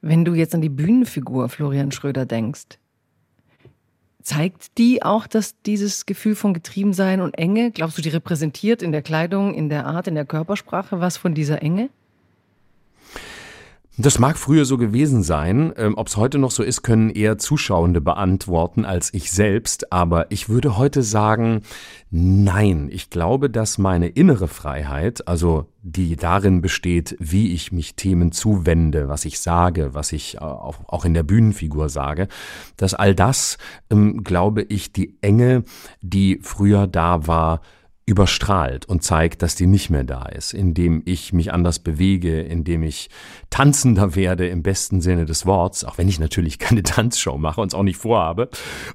Wenn 0.00 0.24
du 0.24 0.34
jetzt 0.34 0.54
an 0.54 0.62
die 0.62 0.68
Bühnenfigur 0.68 1.48
Florian 1.48 1.92
Schröder 1.92 2.24
denkst, 2.24 2.78
zeigt 4.22 4.78
die 4.78 5.02
auch, 5.02 5.26
dass 5.26 5.60
dieses 5.62 6.06
Gefühl 6.06 6.34
von 6.34 6.54
Getriebensein 6.54 7.20
und 7.20 7.36
Enge, 7.38 7.70
glaubst 7.70 7.98
du, 7.98 8.02
die 8.02 8.08
repräsentiert 8.10 8.82
in 8.82 8.92
der 8.92 9.02
Kleidung, 9.02 9.54
in 9.54 9.68
der 9.68 9.86
Art, 9.86 10.06
in 10.06 10.14
der 10.14 10.24
Körpersprache 10.24 11.00
was 11.00 11.16
von 11.16 11.34
dieser 11.34 11.62
Enge? 11.62 11.90
Das 14.02 14.18
mag 14.18 14.38
früher 14.38 14.64
so 14.64 14.78
gewesen 14.78 15.22
sein. 15.22 15.74
Ähm, 15.76 15.92
Ob 15.98 16.06
es 16.06 16.16
heute 16.16 16.38
noch 16.38 16.52
so 16.52 16.62
ist, 16.62 16.80
können 16.80 17.10
eher 17.10 17.36
Zuschauende 17.36 18.00
beantworten 18.00 18.86
als 18.86 19.12
ich 19.12 19.30
selbst. 19.30 19.92
Aber 19.92 20.30
ich 20.30 20.48
würde 20.48 20.78
heute 20.78 21.02
sagen, 21.02 21.60
nein. 22.10 22.88
Ich 22.90 23.10
glaube, 23.10 23.50
dass 23.50 23.76
meine 23.76 24.08
innere 24.08 24.48
Freiheit, 24.48 25.28
also 25.28 25.66
die 25.82 26.16
darin 26.16 26.62
besteht, 26.62 27.14
wie 27.20 27.52
ich 27.52 27.72
mich 27.72 27.94
Themen 27.94 28.32
zuwende, 28.32 29.08
was 29.08 29.26
ich 29.26 29.38
sage, 29.38 29.92
was 29.92 30.12
ich 30.12 30.36
äh, 30.36 30.40
auch 30.40 31.04
in 31.04 31.12
der 31.12 31.22
Bühnenfigur 31.22 31.90
sage, 31.90 32.28
dass 32.78 32.94
all 32.94 33.14
das, 33.14 33.58
ähm, 33.90 34.24
glaube 34.24 34.62
ich, 34.62 34.92
die 34.92 35.18
Enge, 35.20 35.64
die 36.00 36.38
früher 36.40 36.86
da 36.86 37.26
war, 37.26 37.60
überstrahlt 38.06 38.86
und 38.86 39.04
zeigt, 39.04 39.42
dass 39.42 39.54
die 39.54 39.66
nicht 39.66 39.90
mehr 39.90 40.04
da 40.04 40.24
ist, 40.24 40.52
indem 40.52 41.02
ich 41.04 41.32
mich 41.32 41.52
anders 41.52 41.78
bewege, 41.78 42.40
indem 42.40 42.82
ich 42.82 43.08
tanzender 43.50 44.16
werde 44.16 44.48
im 44.48 44.62
besten 44.62 45.00
Sinne 45.00 45.26
des 45.26 45.46
Worts, 45.46 45.84
auch 45.84 45.98
wenn 45.98 46.08
ich 46.08 46.18
natürlich 46.18 46.58
keine 46.58 46.82
Tanzshow 46.82 47.38
mache 47.38 47.60
und 47.60 47.68
es 47.68 47.74
auch 47.74 47.82
nicht 47.82 47.98
vorhabe 47.98 48.48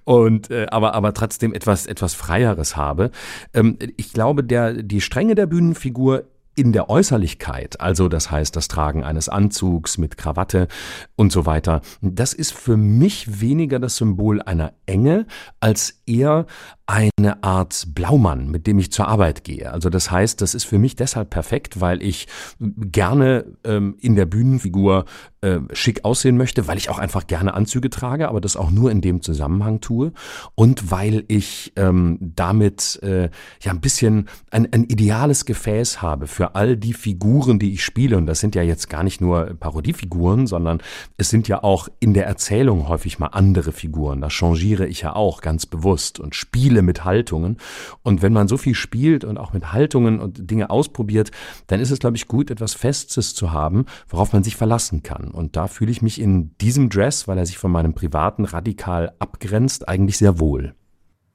und 0.03 0.51
äh, 0.51 0.67
aber 0.69 0.93
aber 0.93 1.13
trotzdem 1.13 1.53
etwas 1.53 1.85
etwas 1.85 2.13
freieres 2.13 2.75
habe. 2.75 3.11
Ähm, 3.53 3.77
ich 3.97 4.11
glaube, 4.11 4.43
der 4.43 4.73
die 4.73 5.01
Strenge 5.01 5.35
der 5.35 5.45
Bühnenfigur 5.45 6.25
in 6.55 6.71
der 6.71 6.89
Äußerlichkeit, 6.89 7.81
also 7.81 8.07
das 8.07 8.31
heißt 8.31 8.55
das 8.55 8.69
Tragen 8.69 9.03
eines 9.03 9.27
Anzugs 9.29 9.97
mit 9.97 10.17
Krawatte 10.17 10.67
und 11.15 11.31
so 11.31 11.45
weiter, 11.45 11.81
das 12.01 12.33
ist 12.33 12.53
für 12.53 12.77
mich 12.77 13.41
weniger 13.41 13.79
das 13.79 13.97
Symbol 13.97 14.41
einer 14.41 14.73
Enge 14.85 15.27
als 15.59 16.01
eher 16.05 16.45
eine 16.87 17.43
Art 17.43 17.87
Blaumann, 17.95 18.51
mit 18.51 18.67
dem 18.67 18.77
ich 18.77 18.91
zur 18.91 19.07
Arbeit 19.07 19.43
gehe. 19.43 19.71
Also 19.71 19.89
das 19.89 20.11
heißt, 20.11 20.39
das 20.39 20.53
ist 20.53 20.65
für 20.65 20.77
mich 20.77 20.95
deshalb 20.95 21.31
perfekt, 21.31 21.81
weil 21.81 22.03
ich 22.03 22.27
gerne 22.59 23.45
ähm, 23.63 23.97
in 23.99 24.15
der 24.15 24.27
Bühnenfigur 24.27 25.05
äh, 25.41 25.59
schick 25.73 26.05
aussehen 26.05 26.37
möchte, 26.37 26.67
weil 26.67 26.77
ich 26.77 26.91
auch 26.91 26.99
einfach 26.99 27.25
gerne 27.25 27.55
Anzüge 27.55 27.89
trage, 27.89 28.29
aber 28.29 28.39
das 28.39 28.55
auch 28.55 28.69
nur 28.69 28.91
in 28.91 29.01
dem 29.01 29.23
Zusammenhang 29.23 29.81
tue 29.81 30.13
und 30.53 30.91
weil 30.91 31.23
ich 31.27 31.73
ähm, 31.75 32.19
damit 32.21 32.99
äh, 33.01 33.29
ja 33.61 33.71
ein 33.71 33.81
bisschen 33.81 34.29
ein, 34.51 34.71
ein 34.71 34.83
ideales 34.83 35.45
Gefäß 35.45 36.03
habe 36.03 36.27
für 36.27 36.53
all 36.53 36.77
die 36.77 36.93
Figuren, 36.93 37.57
die 37.57 37.73
ich 37.73 37.83
spiele. 37.83 38.17
Und 38.17 38.27
das 38.27 38.39
sind 38.39 38.53
ja 38.53 38.61
jetzt 38.61 38.91
gar 38.91 39.03
nicht 39.03 39.21
nur 39.21 39.55
Parodiefiguren, 39.59 40.45
sondern 40.45 40.81
es 41.17 41.29
sind 41.29 41.47
ja 41.47 41.63
auch 41.63 41.87
in 41.99 42.13
der 42.13 42.27
Erzählung 42.27 42.87
häufig 42.87 43.17
mal 43.17 43.27
andere 43.27 43.71
Figuren. 43.71 44.21
Da 44.21 44.29
changiere 44.29 44.85
ich 44.85 45.01
ja 45.01 45.15
auch 45.15 45.41
ganz 45.41 45.65
bewusst 45.65 45.94
und 46.19 46.35
spiele 46.35 46.81
mit 46.81 47.05
Haltungen. 47.05 47.57
Und 48.03 48.21
wenn 48.21 48.33
man 48.33 48.47
so 48.47 48.57
viel 48.57 48.75
spielt 48.75 49.23
und 49.23 49.37
auch 49.37 49.53
mit 49.53 49.73
Haltungen 49.73 50.19
und 50.19 50.49
Dinge 50.49 50.69
ausprobiert, 50.69 51.31
dann 51.67 51.79
ist 51.79 51.91
es, 51.91 51.99
glaube 51.99 52.17
ich, 52.17 52.27
gut, 52.27 52.51
etwas 52.51 52.73
Festes 52.73 53.33
zu 53.33 53.51
haben, 53.51 53.85
worauf 54.07 54.33
man 54.33 54.43
sich 54.43 54.55
verlassen 54.55 55.03
kann. 55.03 55.31
Und 55.31 55.55
da 55.55 55.67
fühle 55.67 55.91
ich 55.91 56.01
mich 56.01 56.19
in 56.19 56.55
diesem 56.57 56.89
Dress, 56.89 57.27
weil 57.27 57.37
er 57.37 57.45
sich 57.45 57.57
von 57.57 57.71
meinem 57.71 57.93
privaten 57.93 58.45
radikal 58.45 59.13
abgrenzt, 59.19 59.87
eigentlich 59.87 60.17
sehr 60.17 60.39
wohl. 60.39 60.75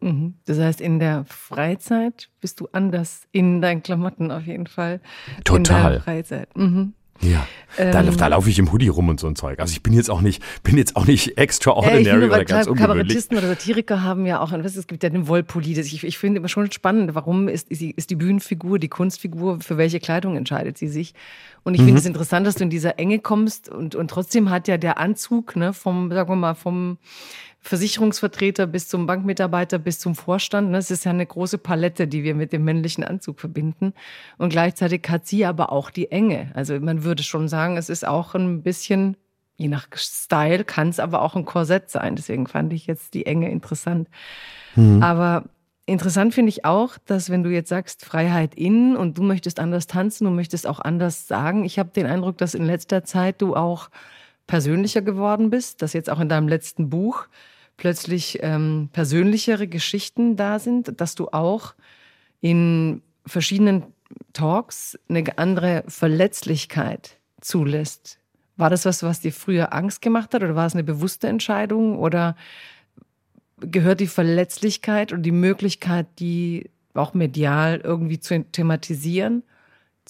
Mhm. 0.01 0.35
Das 0.47 0.59
heißt, 0.59 0.81
in 0.81 0.99
der 0.99 1.25
Freizeit 1.27 2.31
bist 2.41 2.61
du 2.61 2.69
anders 2.73 3.29
in 3.33 3.61
deinen 3.61 3.83
Klamotten 3.83 4.31
auf 4.31 4.47
jeden 4.47 4.67
Fall. 4.67 5.01
Total. 5.45 5.85
In 5.85 5.93
der 5.93 6.01
Freizeit. 6.01 6.57
Mhm. 6.57 6.95
Ja, 7.21 7.47
da, 7.77 8.03
ähm, 8.03 8.17
da 8.17 8.27
laufe 8.29 8.51
ich 8.51 8.59
im 8.59 8.73
Hoodie 8.73 8.89
rum 8.89 9.09
und 9.09 9.21
so 9.21 9.27
ein 9.27 9.37
Zeug. 9.37 9.61
Also 9.61 9.73
ich 9.73 9.83
bin 9.83 9.93
jetzt 9.93 10.11
auch 10.11 10.21
nicht, 10.21 10.43
bin 10.63 10.77
jetzt 10.77 10.97
auch 10.97 11.07
nicht 11.07 11.39
extraordinary 11.39 12.21
ja, 12.23 12.27
oder 12.27 12.45
ganz 12.45 12.67
ungewöhnlich. 12.67 12.81
Kabarettisten 12.81 13.39
oder 13.39 13.49
Satiriker 13.49 14.03
haben 14.03 14.27
ja 14.27 14.41
auch, 14.41 14.53
es 14.53 14.87
gibt 14.87 15.03
ja 15.03 15.11
den 15.11 15.29
Wollpulli. 15.29 15.79
Ich, 15.79 16.05
ich 16.05 16.19
finde 16.19 16.39
immer 16.39 16.49
schon 16.49 16.71
spannend, 16.73 17.15
warum 17.15 17.49
ist, 17.49 17.71
ist 17.71 18.11
die 18.11 18.17
Bühnenfigur, 18.17 18.79
die 18.79 18.89
Kunstfigur, 18.89 19.61
für 19.61 19.77
welche 19.77 20.01
Kleidung 20.01 20.37
entscheidet 20.37 20.79
sie 20.79 20.89
sich? 20.89 21.15
Und 21.63 21.75
ich 21.75 21.83
mhm. 21.83 21.87
finde 21.87 22.01
es 22.01 22.07
interessant, 22.07 22.47
dass 22.47 22.57
du 22.57 22.65
in 22.65 22.71
dieser 22.71 22.99
Enge 22.99 23.19
kommst 23.19 23.69
und, 23.69 23.95
und 23.95 24.09
trotzdem 24.09 24.51
hat 24.51 24.67
ja 24.67 24.79
der 24.79 24.99
Anzug, 24.99 25.57
ne, 25.57 25.73
vom, 25.73 26.11
sagen 26.11 26.29
wir 26.29 26.37
mal, 26.37 26.55
vom 26.55 26.99
Versicherungsvertreter 27.63 28.67
bis 28.67 28.89
zum 28.89 29.07
Bankmitarbeiter 29.07 29.79
bis 29.79 29.99
zum 29.99 30.15
Vorstand. 30.15 30.75
Das 30.75 30.89
ne? 30.89 30.95
ist 30.95 31.05
ja 31.05 31.11
eine 31.11 31.27
große 31.27 31.59
Palette, 31.59 32.09
die 32.09 32.25
wir 32.25 32.35
mit 32.35 32.53
dem 32.53 32.65
männlichen 32.65 33.05
Anzug 33.05 33.39
verbinden. 33.39 33.93
Und 34.39 34.49
gleichzeitig 34.49 35.03
hat 35.09 35.27
sie 35.27 35.45
aber 35.45 35.71
auch 35.71 35.91
die 35.91 36.11
Enge. 36.11 36.51
Also 36.55 36.79
man 36.81 37.05
würde 37.05 37.23
schon 37.23 37.49
sagen, 37.49 37.77
es 37.77 37.91
ist 37.91 38.07
auch 38.07 38.35
ein 38.35 38.63
bisschen, 38.63 39.17
je 39.57 39.69
nach 39.69 39.89
Style, 39.95 40.65
kann 40.65 40.89
es 40.89 40.99
aber 40.99 41.21
auch 41.21 41.37
ein 41.37 41.45
Korsett 41.45 41.91
sein. 41.91 42.17
Deswegen 42.17 42.47
fand 42.47 42.73
ich 42.73 42.87
jetzt 42.87 43.13
die 43.13 43.27
Enge 43.27 43.51
interessant. 43.51 44.09
Mhm. 44.75 45.03
Aber 45.03 45.45
Interessant 45.91 46.35
finde 46.35 46.51
ich 46.51 46.65
auch, 46.65 46.99
dass 47.05 47.31
wenn 47.31 47.43
du 47.43 47.51
jetzt 47.51 47.69
sagst 47.69 48.05
Freiheit 48.05 48.55
in 48.55 48.97
und 48.97 49.19
du 49.19 49.25
möchtest 49.25 49.59
anders 49.59 49.89
tanzen, 49.89 50.25
du 50.25 50.31
möchtest 50.31 50.65
auch 50.69 50.79
anders 50.79 51.27
sagen. 51.27 51.65
Ich 51.65 51.81
habe 51.81 51.91
den 51.91 52.07
Eindruck, 52.07 52.39
dass 52.39 52.55
in 52.55 52.65
letzter 52.65 53.03
Zeit 53.03 53.43
du 53.43 53.57
auch 53.57 53.91
persönlicher 54.51 55.01
geworden 55.01 55.49
bist, 55.49 55.81
dass 55.81 55.93
jetzt 55.93 56.11
auch 56.11 56.19
in 56.19 56.29
deinem 56.29 56.49
letzten 56.49 56.91
Buch 56.91 57.29
plötzlich 57.77 58.41
ähm, 58.43 58.89
persönlichere 58.93 59.69
Geschichten 59.69 60.35
da 60.35 60.59
sind, 60.59 61.01
dass 61.01 61.15
du 61.15 61.29
auch 61.29 61.75
in 62.41 63.01
verschiedenen 63.25 63.85
Talks 64.33 64.99
eine 65.09 65.39
andere 65.39 65.85
Verletzlichkeit 65.87 67.21
zulässt. 67.41 68.19
War 68.57 68.71
das 68.71 68.85
was, 68.85 69.05
was 69.05 69.21
dir 69.21 69.33
früher 69.33 69.73
Angst 69.73 70.03
gemacht 70.03 70.35
hat 70.35 70.43
oder 70.43 70.57
war 70.57 70.67
es 70.67 70.75
eine 70.75 70.83
bewusste 70.83 71.29
Entscheidung 71.29 71.97
oder 71.97 72.35
gehört 73.61 74.01
die 74.01 74.09
Verletzlichkeit 74.09 75.13
und 75.13 75.23
die 75.23 75.31
Möglichkeit, 75.31 76.09
die 76.19 76.71
auch 76.95 77.15
medial 77.15 77.81
irgendwie 77.85 78.19
zu 78.19 78.43
thematisieren, 78.43 79.45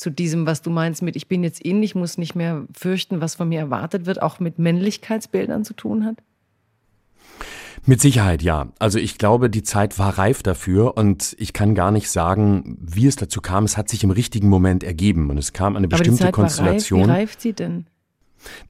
zu 0.00 0.11
diesem, 0.11 0.47
was 0.47 0.62
du 0.62 0.71
meinst 0.71 1.02
mit 1.02 1.14
ich 1.14 1.28
bin 1.28 1.45
jetzt 1.45 1.61
in, 1.61 1.83
ich 1.83 1.95
muss 1.95 2.16
nicht 2.16 2.35
mehr 2.35 2.64
fürchten, 2.75 3.21
was 3.21 3.35
von 3.35 3.50
mir 3.50 3.61
erwartet 3.61 4.07
wird, 4.07 4.23
auch 4.23 4.40
mit 4.40 4.59
Männlichkeitsbildern 4.59 5.62
zu 5.62 5.75
tun 5.75 6.07
hat? 6.07 6.16
Mit 7.85 8.00
Sicherheit 8.00 8.42
ja. 8.42 8.69
Also 8.78 8.99
ich 8.99 9.19
glaube, 9.19 9.50
die 9.50 9.62
Zeit 9.62 9.99
war 9.99 10.19
reif 10.19 10.42
dafür 10.42 10.97
und 10.97 11.37
ich 11.38 11.52
kann 11.52 11.75
gar 11.75 11.90
nicht 11.90 12.11
sagen, 12.11 12.78
wie 12.80 13.07
es 13.07 13.16
dazu 13.16 13.42
kam. 13.42 13.64
Es 13.64 13.76
hat 13.76 13.90
sich 13.90 14.02
im 14.02 14.11
richtigen 14.11 14.49
Moment 14.49 14.85
ergeben 14.85 15.28
und 15.28 15.37
es 15.37 15.52
kam 15.52 15.76
eine 15.76 15.87
bestimmte 15.87 16.11
Aber 16.11 16.16
die 16.16 16.25
Zeit 16.25 16.33
Konstellation. 16.33 17.00
War 17.00 17.09
reif. 17.09 17.16
Wie 17.16 17.21
reift 17.21 17.40
sie 17.42 17.52
denn? 17.52 17.87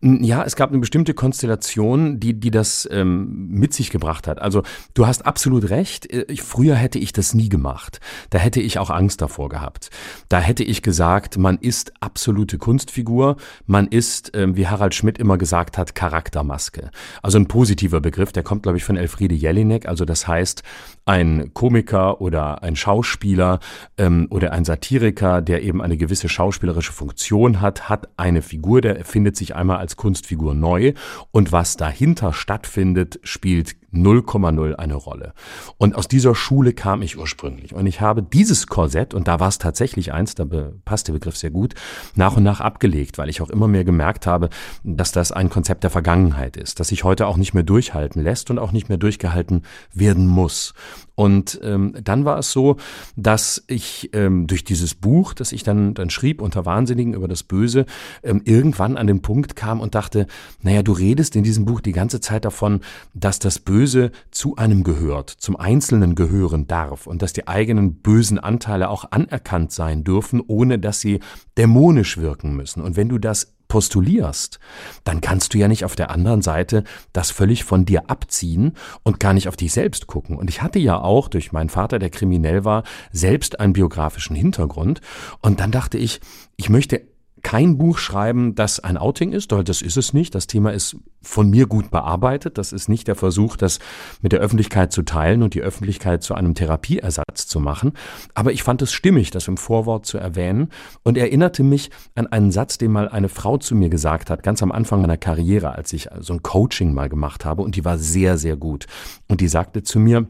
Ja, 0.00 0.44
es 0.44 0.56
gab 0.56 0.70
eine 0.70 0.78
bestimmte 0.78 1.14
Konstellation, 1.14 2.20
die, 2.20 2.34
die 2.34 2.50
das 2.50 2.88
ähm, 2.90 3.48
mit 3.48 3.74
sich 3.74 3.90
gebracht 3.90 4.26
hat. 4.26 4.40
Also 4.40 4.62
du 4.94 5.06
hast 5.06 5.26
absolut 5.26 5.70
recht. 5.70 6.10
Äh, 6.12 6.24
ich, 6.28 6.42
früher 6.42 6.74
hätte 6.74 6.98
ich 6.98 7.12
das 7.12 7.34
nie 7.34 7.48
gemacht. 7.48 8.00
Da 8.30 8.38
hätte 8.38 8.60
ich 8.60 8.78
auch 8.78 8.90
Angst 8.90 9.20
davor 9.20 9.48
gehabt. 9.48 9.90
Da 10.28 10.40
hätte 10.40 10.64
ich 10.64 10.82
gesagt, 10.82 11.38
man 11.38 11.58
ist 11.58 11.92
absolute 12.00 12.58
Kunstfigur. 12.58 13.36
Man 13.66 13.86
ist, 13.86 14.32
ähm, 14.34 14.56
wie 14.56 14.66
Harald 14.66 14.94
Schmidt 14.94 15.18
immer 15.18 15.38
gesagt 15.38 15.78
hat, 15.78 15.94
Charaktermaske. 15.94 16.90
Also 17.22 17.38
ein 17.38 17.46
positiver 17.46 18.00
Begriff, 18.00 18.32
der 18.32 18.42
kommt, 18.42 18.62
glaube 18.62 18.78
ich, 18.78 18.84
von 18.84 18.96
Elfriede 18.96 19.34
Jelinek. 19.34 19.86
Also 19.86 20.04
das 20.04 20.26
heißt, 20.26 20.62
ein 21.04 21.52
Komiker 21.54 22.20
oder 22.20 22.62
ein 22.62 22.76
Schauspieler 22.76 23.60
ähm, 23.98 24.26
oder 24.30 24.52
ein 24.52 24.64
Satiriker, 24.64 25.42
der 25.42 25.62
eben 25.62 25.82
eine 25.82 25.96
gewisse 25.96 26.28
schauspielerische 26.28 26.92
Funktion 26.92 27.60
hat, 27.60 27.88
hat 27.88 28.08
eine 28.16 28.42
Figur, 28.42 28.80
der 28.80 29.04
findet 29.04 29.36
sich 29.36 29.56
einmal 29.60 29.78
als 29.78 29.96
Kunstfigur 29.96 30.54
neu. 30.54 30.94
Und 31.30 31.52
was 31.52 31.76
dahinter 31.76 32.32
stattfindet, 32.32 33.20
spielt 33.22 33.76
0,0 33.92 34.74
eine 34.74 34.94
Rolle. 34.94 35.34
Und 35.76 35.96
aus 35.96 36.08
dieser 36.08 36.34
Schule 36.34 36.72
kam 36.72 37.02
ich 37.02 37.18
ursprünglich. 37.18 37.74
Und 37.74 37.86
ich 37.86 38.00
habe 38.00 38.22
dieses 38.22 38.66
Korsett, 38.66 39.14
und 39.14 39.28
da 39.28 39.40
war 39.40 39.48
es 39.48 39.58
tatsächlich 39.58 40.12
eins, 40.12 40.34
da 40.34 40.46
passt 40.84 41.08
der 41.08 41.12
Begriff 41.12 41.36
sehr 41.36 41.50
gut, 41.50 41.74
nach 42.14 42.36
und 42.36 42.42
nach 42.42 42.60
abgelegt, 42.60 43.18
weil 43.18 43.28
ich 43.28 43.42
auch 43.42 43.50
immer 43.50 43.68
mehr 43.68 43.84
gemerkt 43.84 44.26
habe, 44.26 44.48
dass 44.84 45.12
das 45.12 45.32
ein 45.32 45.50
Konzept 45.50 45.82
der 45.82 45.90
Vergangenheit 45.90 46.56
ist, 46.56 46.80
das 46.80 46.88
sich 46.88 47.04
heute 47.04 47.26
auch 47.26 47.36
nicht 47.36 47.54
mehr 47.54 47.62
durchhalten 47.62 48.22
lässt 48.22 48.50
und 48.50 48.58
auch 48.58 48.72
nicht 48.72 48.88
mehr 48.88 48.98
durchgehalten 48.98 49.62
werden 49.92 50.26
muss. 50.26 50.74
Und 51.14 51.60
ähm, 51.62 51.94
dann 52.02 52.24
war 52.24 52.38
es 52.38 52.50
so, 52.50 52.76
dass 53.14 53.62
ich 53.66 54.08
ähm, 54.14 54.46
durch 54.46 54.64
dieses 54.64 54.94
Buch, 54.94 55.34
das 55.34 55.52
ich 55.52 55.62
dann, 55.62 55.92
dann 55.92 56.08
schrieb 56.08 56.40
unter 56.40 56.64
Wahnsinnigen 56.64 57.12
über 57.12 57.28
das 57.28 57.42
Böse, 57.42 57.84
ähm, 58.22 58.40
irgendwann 58.46 58.96
an 58.96 59.06
den 59.06 59.20
Punkt 59.20 59.54
kam 59.54 59.80
und 59.80 59.94
dachte, 59.94 60.26
naja, 60.62 60.82
du 60.82 60.92
redest 60.92 61.36
in 61.36 61.42
diesem 61.42 61.66
Buch 61.66 61.82
die 61.82 61.92
ganze 61.92 62.20
Zeit 62.20 62.46
davon, 62.46 62.80
dass 63.12 63.38
das 63.38 63.58
Böse 63.58 63.79
zu 64.30 64.56
einem 64.56 64.84
gehört, 64.84 65.30
zum 65.30 65.56
Einzelnen 65.56 66.14
gehören 66.14 66.66
darf 66.66 67.06
und 67.06 67.22
dass 67.22 67.32
die 67.32 67.48
eigenen 67.48 67.94
bösen 67.94 68.38
Anteile 68.38 68.88
auch 68.88 69.10
anerkannt 69.10 69.72
sein 69.72 70.04
dürfen, 70.04 70.40
ohne 70.46 70.78
dass 70.78 71.00
sie 71.00 71.20
dämonisch 71.56 72.18
wirken 72.18 72.54
müssen. 72.54 72.82
Und 72.82 72.96
wenn 72.96 73.08
du 73.08 73.18
das 73.18 73.54
postulierst, 73.70 74.58
dann 75.04 75.22
kannst 75.22 75.54
du 75.54 75.58
ja 75.58 75.68
nicht 75.68 75.86
auf 75.86 75.96
der 75.96 76.10
anderen 76.10 76.42
Seite 76.42 76.84
das 77.14 77.30
völlig 77.30 77.64
von 77.64 77.86
dir 77.86 78.10
abziehen 78.10 78.74
und 79.04 79.20
gar 79.20 79.32
nicht 79.32 79.48
auf 79.48 79.56
dich 79.56 79.72
selbst 79.72 80.06
gucken. 80.06 80.36
Und 80.36 80.50
ich 80.50 80.60
hatte 80.60 80.78
ja 80.78 81.00
auch 81.00 81.28
durch 81.28 81.52
meinen 81.52 81.70
Vater, 81.70 81.98
der 81.98 82.10
kriminell 82.10 82.64
war, 82.66 82.82
selbst 83.12 83.60
einen 83.60 83.72
biografischen 83.72 84.36
Hintergrund. 84.36 85.00
Und 85.40 85.60
dann 85.60 85.70
dachte 85.70 85.96
ich, 85.96 86.20
ich 86.56 86.68
möchte 86.68 87.00
kein 87.42 87.78
Buch 87.78 87.98
schreiben, 87.98 88.54
das 88.54 88.80
ein 88.80 88.96
Outing 88.96 89.32
ist, 89.32 89.52
weil 89.52 89.64
das 89.64 89.82
ist 89.82 89.96
es 89.96 90.12
nicht. 90.12 90.34
Das 90.34 90.46
Thema 90.46 90.72
ist 90.72 90.96
von 91.22 91.50
mir 91.50 91.66
gut 91.66 91.90
bearbeitet. 91.90 92.58
Das 92.58 92.72
ist 92.72 92.88
nicht 92.88 93.08
der 93.08 93.14
Versuch, 93.14 93.56
das 93.56 93.78
mit 94.22 94.32
der 94.32 94.40
Öffentlichkeit 94.40 94.92
zu 94.92 95.02
teilen 95.02 95.42
und 95.42 95.54
die 95.54 95.62
Öffentlichkeit 95.62 96.22
zu 96.22 96.34
einem 96.34 96.54
Therapieersatz 96.54 97.46
zu 97.46 97.60
machen. 97.60 97.92
Aber 98.34 98.52
ich 98.52 98.62
fand 98.62 98.82
es 98.82 98.92
stimmig, 98.92 99.30
das 99.30 99.48
im 99.48 99.56
Vorwort 99.56 100.06
zu 100.06 100.18
erwähnen 100.18 100.68
und 101.02 101.18
erinnerte 101.18 101.62
mich 101.62 101.90
an 102.14 102.26
einen 102.26 102.52
Satz, 102.52 102.78
den 102.78 102.92
mal 102.92 103.08
eine 103.08 103.28
Frau 103.28 103.58
zu 103.58 103.74
mir 103.74 103.88
gesagt 103.88 104.30
hat, 104.30 104.42
ganz 104.42 104.62
am 104.62 104.72
Anfang 104.72 105.00
meiner 105.00 105.16
Karriere, 105.16 105.72
als 105.72 105.92
ich 105.92 106.08
so 106.20 106.32
ein 106.32 106.42
Coaching 106.42 106.94
mal 106.94 107.08
gemacht 107.08 107.44
habe 107.44 107.62
und 107.62 107.76
die 107.76 107.84
war 107.84 107.98
sehr, 107.98 108.38
sehr 108.38 108.56
gut. 108.56 108.86
Und 109.28 109.40
die 109.40 109.48
sagte 109.48 109.82
zu 109.82 109.98
mir, 109.98 110.28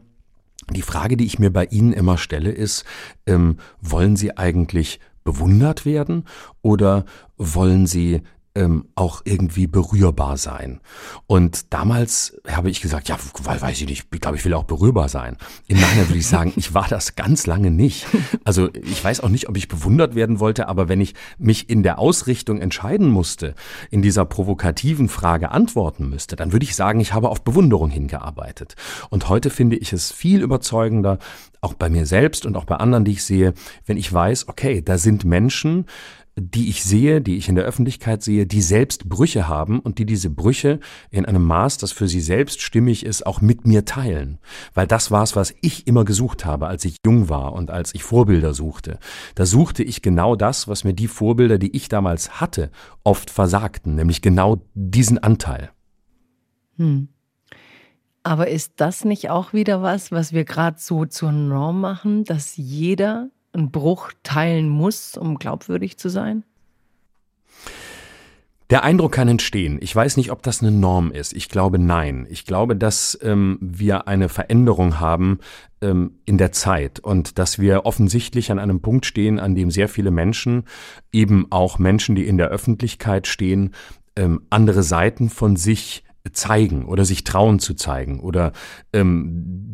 die 0.69 0.83
Frage, 0.83 1.17
die 1.17 1.25
ich 1.25 1.39
mir 1.39 1.51
bei 1.51 1.65
Ihnen 1.65 1.91
immer 1.91 2.17
stelle, 2.17 2.51
ist, 2.51 2.85
ähm, 3.25 3.57
wollen 3.81 4.15
Sie 4.15 4.37
eigentlich 4.37 4.99
bewundert 5.23 5.85
werden? 5.85 6.25
Oder 6.61 7.05
wollen 7.37 7.87
sie 7.87 8.21
ähm, 8.53 8.85
auch 8.95 9.21
irgendwie 9.23 9.67
berührbar 9.67 10.37
sein. 10.37 10.81
Und 11.25 11.73
damals 11.73 12.37
habe 12.47 12.69
ich 12.69 12.81
gesagt, 12.81 13.07
ja, 13.07 13.17
weil 13.43 13.61
weiß 13.61 13.79
ich 13.79 13.87
nicht, 13.87 14.07
ich 14.11 14.21
glaube, 14.21 14.37
ich 14.37 14.43
will 14.43 14.53
auch 14.53 14.65
berührbar 14.65 15.07
sein. 15.07 15.37
Im 15.67 15.79
Nachhinein 15.79 16.09
würde 16.09 16.19
ich 16.19 16.27
sagen, 16.29 16.51
ich 16.57 16.73
war 16.73 16.87
das 16.87 17.15
ganz 17.15 17.47
lange 17.47 17.71
nicht. 17.71 18.05
Also 18.43 18.69
ich 18.73 19.03
weiß 19.03 19.21
auch 19.21 19.29
nicht, 19.29 19.47
ob 19.47 19.55
ich 19.55 19.67
bewundert 19.67 20.15
werden 20.15 20.39
wollte, 20.39 20.67
aber 20.67 20.89
wenn 20.89 20.99
ich 20.99 21.13
mich 21.37 21.69
in 21.69 21.83
der 21.83 21.99
Ausrichtung 21.99 22.59
entscheiden 22.59 23.07
musste, 23.07 23.55
in 23.89 24.01
dieser 24.01 24.25
provokativen 24.25 25.07
Frage 25.07 25.51
antworten 25.51 26.09
müsste, 26.09 26.35
dann 26.35 26.51
würde 26.51 26.65
ich 26.65 26.75
sagen, 26.75 26.99
ich 26.99 27.13
habe 27.13 27.29
auf 27.29 27.43
Bewunderung 27.43 27.89
hingearbeitet. 27.89 28.75
Und 29.09 29.29
heute 29.29 29.49
finde 29.49 29.77
ich 29.77 29.93
es 29.93 30.11
viel 30.11 30.41
überzeugender, 30.41 31.19
auch 31.61 31.75
bei 31.75 31.89
mir 31.89 32.05
selbst 32.05 32.45
und 32.45 32.57
auch 32.57 32.65
bei 32.65 32.75
anderen, 32.75 33.05
die 33.05 33.11
ich 33.11 33.23
sehe, 33.23 33.53
wenn 33.85 33.97
ich 33.97 34.11
weiß, 34.11 34.47
okay, 34.47 34.81
da 34.81 34.97
sind 34.97 35.23
Menschen, 35.23 35.85
die 36.35 36.69
ich 36.69 36.83
sehe, 36.83 37.21
die 37.21 37.37
ich 37.37 37.49
in 37.49 37.55
der 37.55 37.65
Öffentlichkeit 37.65 38.23
sehe, 38.23 38.45
die 38.45 38.61
selbst 38.61 39.09
Brüche 39.09 39.47
haben 39.47 39.79
und 39.79 39.99
die 39.99 40.05
diese 40.05 40.29
Brüche 40.29 40.79
in 41.09 41.25
einem 41.25 41.43
Maß, 41.43 41.77
das 41.77 41.91
für 41.91 42.07
sie 42.07 42.21
selbst 42.21 42.61
stimmig 42.61 43.05
ist, 43.05 43.25
auch 43.25 43.41
mit 43.41 43.67
mir 43.67 43.83
teilen. 43.83 44.39
Weil 44.73 44.87
das 44.87 45.11
war 45.11 45.23
es, 45.23 45.35
was 45.35 45.53
ich 45.61 45.87
immer 45.87 46.05
gesucht 46.05 46.45
habe, 46.45 46.67
als 46.67 46.85
ich 46.85 46.97
jung 47.05 47.27
war 47.27 47.53
und 47.53 47.69
als 47.69 47.93
ich 47.93 48.03
Vorbilder 48.03 48.53
suchte. 48.53 48.97
Da 49.35 49.45
suchte 49.45 49.83
ich 49.83 50.01
genau 50.01 50.35
das, 50.35 50.67
was 50.67 50.83
mir 50.83 50.93
die 50.93 51.07
Vorbilder, 51.07 51.57
die 51.57 51.75
ich 51.75 51.89
damals 51.89 52.39
hatte, 52.39 52.71
oft 53.03 53.29
versagten, 53.29 53.95
nämlich 53.95 54.21
genau 54.21 54.61
diesen 54.73 55.17
Anteil. 55.17 55.71
Hm. 56.77 57.09
Aber 58.23 58.47
ist 58.47 58.73
das 58.77 59.03
nicht 59.03 59.29
auch 59.29 59.51
wieder 59.51 59.81
was, 59.81 60.11
was 60.11 60.31
wir 60.31 60.45
gerade 60.45 60.77
so 60.79 61.05
zur 61.05 61.31
Norm 61.31 61.81
machen, 61.81 62.23
dass 62.23 62.55
jeder 62.55 63.29
einen 63.53 63.71
Bruch 63.71 64.11
teilen 64.23 64.69
muss, 64.69 65.17
um 65.17 65.37
glaubwürdig 65.37 65.97
zu 65.97 66.09
sein? 66.09 66.43
Der 68.71 68.85
Eindruck 68.85 69.11
kann 69.11 69.27
entstehen. 69.27 69.79
Ich 69.81 69.93
weiß 69.93 70.15
nicht, 70.15 70.31
ob 70.31 70.43
das 70.43 70.61
eine 70.61 70.71
Norm 70.71 71.11
ist. 71.11 71.33
Ich 71.33 71.49
glaube 71.49 71.77
nein. 71.77 72.25
Ich 72.29 72.45
glaube, 72.45 72.77
dass 72.77 73.19
ähm, 73.21 73.57
wir 73.59 74.07
eine 74.07 74.29
Veränderung 74.29 75.01
haben 75.01 75.39
ähm, 75.81 76.19
in 76.25 76.37
der 76.37 76.53
Zeit 76.53 77.01
und 77.01 77.37
dass 77.37 77.59
wir 77.59 77.85
offensichtlich 77.85 78.49
an 78.49 78.59
einem 78.59 78.79
Punkt 78.79 79.05
stehen, 79.05 79.41
an 79.41 79.55
dem 79.55 79.71
sehr 79.71 79.89
viele 79.89 80.09
Menschen, 80.09 80.63
eben 81.11 81.47
auch 81.49 81.79
Menschen, 81.79 82.15
die 82.15 82.25
in 82.25 82.37
der 82.37 82.47
Öffentlichkeit 82.47 83.27
stehen, 83.27 83.73
ähm, 84.15 84.43
andere 84.49 84.83
Seiten 84.83 85.29
von 85.29 85.57
sich 85.57 86.05
zeigen 86.31 86.85
oder 86.85 87.05
sich 87.05 87.23
trauen 87.23 87.59
zu 87.59 87.73
zeigen 87.73 88.19
oder 88.19 88.51
ähm, 88.93 89.31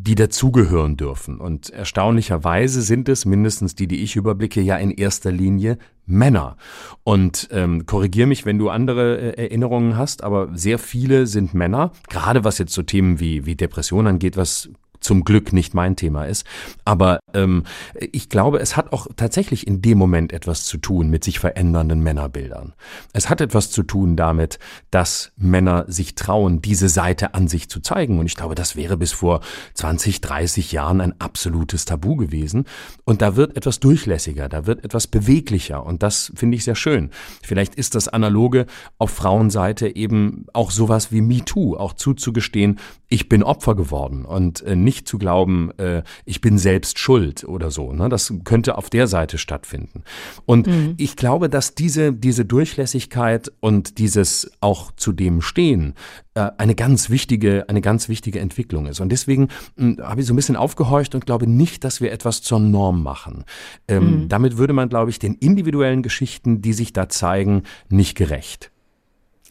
die 0.08 0.16
dazugehören 0.16 0.96
dürfen. 0.96 1.40
Und 1.40 1.70
erstaunlicherweise 1.70 2.82
sind 2.82 3.10
es 3.10 3.26
mindestens 3.26 3.76
die, 3.76 3.88
die 3.88 4.04
ich 4.04 4.16
überblicke, 4.16 4.62
ja 4.62 4.78
in 4.78 4.92
erster 4.92 5.32
Linie 5.32 5.78
Männer. 6.06 6.56
Und 7.04 7.50
ähm, 7.52 7.86
korrigier 7.86 8.28
mich, 8.28 8.46
wenn 8.46 8.58
du 8.58 8.70
andere 8.70 9.18
äh, 9.38 9.44
Erinnerungen 9.44 9.98
hast, 9.98 10.24
aber 10.24 10.50
sehr 10.54 10.80
viele 10.80 11.28
sind 11.28 11.54
Männer, 11.54 11.92
gerade 12.10 12.46
was 12.46 12.58
jetzt 12.58 12.74
so 12.74 12.82
Themen 12.82 13.20
wie, 13.20 13.46
wie 13.46 13.56
Depression 13.56 14.08
angeht, 14.08 14.38
was 14.38 14.70
zum 15.08 15.24
Glück 15.24 15.54
nicht 15.54 15.74
mein 15.74 15.96
Thema 15.96 16.26
ist. 16.26 16.46
Aber 16.84 17.22
ähm, 17.34 17.64
ich 17.96 18.28
glaube, 18.28 18.60
es 18.60 18.76
hat 18.76 18.92
auch 18.92 19.08
tatsächlich 19.16 19.66
in 19.66 19.82
dem 19.82 19.98
Moment 19.98 20.34
etwas 20.34 20.66
zu 20.66 20.78
tun 20.78 21.10
mit 21.10 21.24
sich 21.24 21.40
verändernden 21.40 22.02
Männerbildern. 22.02 22.74
Es 23.14 23.30
hat 23.30 23.40
etwas 23.40 23.72
zu 23.72 23.84
tun 23.84 24.18
damit, 24.18 24.60
dass 24.92 25.32
Männer 25.38 25.86
sich 25.88 26.16
trauen, 26.16 26.62
diese 26.62 26.90
Seite 26.90 27.34
an 27.34 27.48
sich 27.48 27.70
zu 27.70 27.80
zeigen. 27.80 28.20
Und 28.20 28.26
ich 28.26 28.36
glaube, 28.36 28.54
das 28.54 28.76
wäre 28.76 28.98
bis 28.98 29.14
vor 29.14 29.40
20, 29.76 30.20
30 30.20 30.74
Jahren 30.74 31.00
ein 31.00 31.14
absolutes 31.22 31.86
Tabu 31.86 32.18
gewesen. 32.18 32.66
Und 33.06 33.22
da 33.22 33.38
wird 33.38 33.56
etwas 33.56 33.80
durchlässiger, 33.80 34.50
da 34.50 34.66
wird 34.66 34.84
etwas 34.84 35.08
beweglicher. 35.08 35.86
Und 35.86 36.04
das 36.04 36.34
finde 36.36 36.58
ich 36.58 36.66
sehr 36.66 36.76
schön. 36.76 37.12
Vielleicht 37.42 37.76
ist 37.76 37.96
das 37.96 38.10
Analoge 38.10 38.66
auf 38.98 39.12
Frauenseite 39.12 39.96
eben 39.96 40.48
auch 40.52 40.72
sowas 40.72 41.14
wie 41.14 41.22
MeToo, 41.22 41.78
auch 41.78 41.94
zuzugestehen, 41.94 42.78
ich 43.10 43.30
bin 43.30 43.42
Opfer 43.42 43.76
geworden 43.76 44.26
und 44.26 44.62
äh, 44.64 44.76
nicht 44.98 45.08
zu 45.08 45.18
glauben, 45.18 45.72
äh, 45.78 46.02
ich 46.26 46.42
bin 46.42 46.58
selbst 46.58 46.98
schuld 46.98 47.44
oder 47.44 47.70
so. 47.70 47.94
Ne? 47.94 48.10
Das 48.10 48.34
könnte 48.44 48.78
auf 48.78 48.90
der 48.90 49.08
Seite 49.08 49.38
stattfinden. 49.38 50.04
Und 50.46 50.68
mhm. 50.68 50.96
ich 50.98 51.16
glaube, 51.16 51.50
dass 51.50 51.76
diese, 51.76 52.14
diese 52.14 52.46
Durchlässigkeit 52.46 53.52
und 53.60 54.00
dieses 54.00 54.52
auch 54.60 54.92
zu 54.96 55.12
dem 55.12 55.42
Stehen 55.42 55.94
äh, 56.34 56.50
eine 56.58 56.74
ganz 56.74 57.10
wichtige, 57.10 57.70
eine 57.70 57.82
ganz 57.82 58.10
wichtige 58.10 58.40
Entwicklung 58.40 58.88
ist. 58.88 59.00
Und 59.00 59.12
deswegen 59.12 59.50
hm, 59.78 60.00
habe 60.02 60.22
ich 60.22 60.28
so 60.28 60.34
ein 60.34 60.36
bisschen 60.36 60.56
aufgehorcht 60.56 61.14
und 61.14 61.26
glaube 61.26 61.48
nicht, 61.48 61.84
dass 61.84 62.02
wir 62.02 62.12
etwas 62.12 62.42
zur 62.42 62.60
Norm 62.60 63.04
machen. 63.04 63.44
Ähm, 63.88 64.24
mhm. 64.24 64.30
Damit 64.30 64.58
würde 64.58 64.74
man, 64.74 64.90
glaube 64.90 65.12
ich, 65.12 65.20
den 65.20 65.36
individuellen 65.36 66.02
Geschichten, 66.02 66.62
die 66.62 66.74
sich 66.74 66.92
da 66.92 67.08
zeigen, 67.08 67.64
nicht 67.90 68.16
gerecht. 68.16 68.72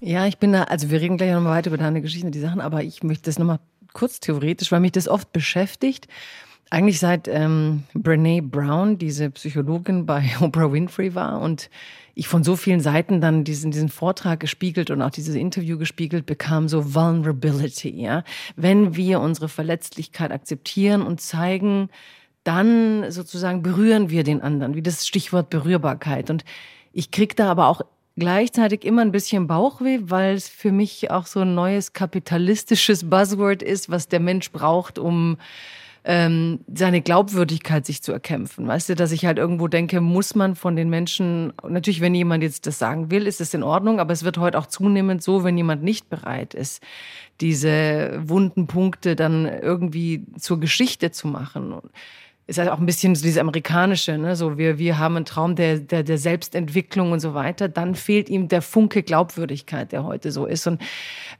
Ja, 0.00 0.26
ich 0.26 0.38
bin 0.38 0.52
da, 0.52 0.64
also 0.64 0.90
wir 0.90 1.00
reden 1.00 1.16
gleich 1.16 1.32
nochmal 1.32 1.56
weiter 1.56 1.70
über 1.70 1.78
deine 1.78 2.02
Geschichten, 2.02 2.30
die 2.30 2.40
Sachen, 2.40 2.60
aber 2.60 2.82
ich 2.82 3.02
möchte 3.02 3.24
das 3.24 3.38
nochmal 3.38 3.60
kurz 3.96 4.20
theoretisch, 4.20 4.70
weil 4.70 4.80
mich 4.80 4.92
das 4.92 5.08
oft 5.08 5.32
beschäftigt. 5.32 6.06
Eigentlich 6.68 6.98
seit 6.98 7.28
ähm, 7.28 7.84
Brene 7.94 8.42
Brown, 8.42 8.98
diese 8.98 9.30
Psychologin 9.30 10.04
bei 10.04 10.30
Oprah 10.40 10.70
Winfrey 10.70 11.14
war 11.14 11.40
und 11.40 11.70
ich 12.14 12.28
von 12.28 12.44
so 12.44 12.56
vielen 12.56 12.80
Seiten 12.80 13.20
dann 13.20 13.44
diesen, 13.44 13.70
diesen 13.70 13.88
Vortrag 13.88 14.40
gespiegelt 14.40 14.90
und 14.90 15.00
auch 15.00 15.10
dieses 15.10 15.34
Interview 15.34 15.78
gespiegelt 15.78 16.26
bekam, 16.26 16.68
so 16.68 16.94
Vulnerability, 16.94 17.90
ja. 17.90 18.22
Wenn 18.54 18.96
wir 18.96 19.20
unsere 19.20 19.48
Verletzlichkeit 19.48 20.30
akzeptieren 20.30 21.02
und 21.02 21.20
zeigen, 21.20 21.88
dann 22.44 23.10
sozusagen 23.10 23.62
berühren 23.62 24.10
wir 24.10 24.24
den 24.24 24.42
anderen, 24.42 24.74
wie 24.74 24.82
das 24.82 25.06
Stichwort 25.06 25.50
Berührbarkeit. 25.50 26.30
Und 26.30 26.44
ich 26.92 27.10
krieg 27.10 27.36
da 27.36 27.50
aber 27.50 27.68
auch 27.68 27.82
gleichzeitig 28.18 28.84
immer 28.84 29.02
ein 29.02 29.12
bisschen 29.12 29.46
Bauchweh, 29.46 29.98
weil 30.02 30.34
es 30.34 30.48
für 30.48 30.72
mich 30.72 31.10
auch 31.10 31.26
so 31.26 31.40
ein 31.40 31.54
neues 31.54 31.92
kapitalistisches 31.92 33.08
Buzzword 33.08 33.62
ist, 33.62 33.90
was 33.90 34.08
der 34.08 34.20
Mensch 34.20 34.50
braucht, 34.52 34.98
um 34.98 35.36
ähm, 36.08 36.60
seine 36.72 37.02
Glaubwürdigkeit 37.02 37.84
sich 37.84 38.00
zu 38.00 38.12
erkämpfen. 38.12 38.66
Weißt 38.68 38.88
du, 38.88 38.94
dass 38.94 39.10
ich 39.10 39.26
halt 39.26 39.38
irgendwo 39.38 39.66
denke, 39.66 40.00
muss 40.00 40.36
man 40.36 40.54
von 40.54 40.76
den 40.76 40.88
Menschen, 40.88 41.52
natürlich, 41.68 42.00
wenn 42.00 42.14
jemand 42.14 42.44
jetzt 42.44 42.66
das 42.66 42.78
sagen 42.78 43.10
will, 43.10 43.26
ist 43.26 43.40
es 43.40 43.52
in 43.54 43.64
Ordnung, 43.64 43.98
aber 43.98 44.12
es 44.12 44.22
wird 44.22 44.38
heute 44.38 44.58
auch 44.58 44.66
zunehmend 44.66 45.22
so, 45.22 45.42
wenn 45.42 45.56
jemand 45.56 45.82
nicht 45.82 46.08
bereit 46.08 46.54
ist, 46.54 46.80
diese 47.40 48.20
wunden 48.24 48.68
Punkte 48.68 49.16
dann 49.16 49.46
irgendwie 49.46 50.24
zur 50.38 50.60
Geschichte 50.60 51.10
zu 51.10 51.26
machen 51.26 51.74
ist 52.48 52.58
halt 52.58 52.68
auch 52.68 52.78
ein 52.78 52.86
bisschen 52.86 53.16
so 53.16 53.22
dieses 53.22 53.38
Amerikanische, 53.38 54.16
ne? 54.18 54.36
so 54.36 54.56
wir, 54.56 54.78
wir 54.78 54.98
haben 54.98 55.16
einen 55.16 55.24
Traum 55.24 55.56
der, 55.56 55.80
der, 55.80 56.04
der 56.04 56.16
Selbstentwicklung 56.16 57.10
und 57.10 57.18
so 57.18 57.34
weiter, 57.34 57.68
dann 57.68 57.96
fehlt 57.96 58.28
ihm 58.28 58.46
der 58.46 58.62
Funke 58.62 59.02
Glaubwürdigkeit, 59.02 59.90
der 59.90 60.04
heute 60.04 60.30
so 60.30 60.46
ist. 60.46 60.68
Und 60.68 60.80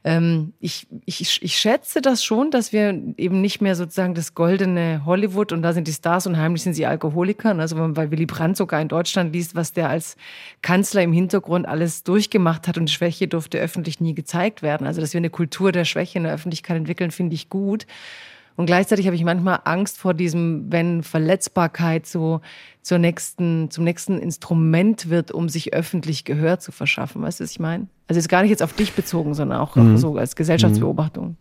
ähm, 0.03 0.51
ich, 0.59 0.85
ich, 1.05 1.41
ich 1.41 1.57
schätze 1.57 2.01
das 2.01 2.25
schon, 2.25 2.51
dass 2.51 2.73
wir 2.73 2.89
eben 3.15 3.39
nicht 3.39 3.61
mehr 3.61 3.75
sozusagen 3.75 4.15
das 4.15 4.33
goldene 4.33 5.03
Hollywood 5.05 5.53
und 5.53 5.61
da 5.61 5.71
sind 5.71 5.87
die 5.87 5.93
Stars 5.93 6.27
und 6.27 6.37
heimlich 6.37 6.63
sind 6.63 6.73
sie 6.73 6.85
Alkoholiker, 6.85 7.53
ne? 7.53 7.61
also 7.61 7.77
weil 7.77 8.11
Willy 8.11 8.25
Brandt 8.25 8.57
sogar 8.57 8.81
in 8.81 8.89
Deutschland 8.89 9.33
liest, 9.33 9.55
was 9.55 9.71
der 9.71 9.89
als 9.89 10.17
Kanzler 10.61 11.03
im 11.03 11.13
Hintergrund 11.13 11.69
alles 11.69 12.03
durchgemacht 12.03 12.67
hat 12.67 12.77
und 12.77 12.89
Schwäche 12.89 13.29
durfte 13.29 13.59
öffentlich 13.59 14.01
nie 14.01 14.13
gezeigt 14.13 14.61
werden. 14.61 14.85
Also 14.85 14.99
dass 14.99 15.13
wir 15.13 15.19
eine 15.19 15.29
Kultur 15.29 15.71
der 15.71 15.85
Schwäche 15.85 16.17
in 16.17 16.25
der 16.25 16.33
Öffentlichkeit 16.33 16.75
entwickeln, 16.75 17.11
finde 17.11 17.35
ich 17.35 17.47
gut. 17.47 17.85
Und 18.57 18.65
gleichzeitig 18.65 19.05
habe 19.05 19.15
ich 19.15 19.23
manchmal 19.23 19.61
Angst 19.65 19.99
vor 19.99 20.15
diesem, 20.15 20.71
wenn 20.71 21.03
Verletzbarkeit 21.03 22.07
so 22.07 22.41
zur 22.81 22.97
nächsten, 22.97 23.69
zum 23.69 23.83
nächsten 23.83 24.17
Instrument 24.17 25.09
wird, 25.09 25.31
um 25.31 25.47
sich 25.47 25.73
öffentlich 25.73 26.25
Gehör 26.25 26.59
zu 26.59 26.71
verschaffen. 26.71 27.21
Weißt 27.21 27.39
du, 27.39 27.43
was 27.43 27.51
ich 27.51 27.59
meine? 27.59 27.87
Also 28.07 28.17
ist 28.17 28.29
gar 28.29 28.41
nicht 28.41 28.49
jetzt 28.49 28.63
auf 28.63 28.73
dich 28.73 28.93
bezogen, 28.93 29.35
sondern 29.35 29.59
auch 29.59 29.75
mhm. 29.75 29.97
so 29.97 30.17
als 30.17 30.35
Gesellschaftsbeobachtung. 30.35 31.37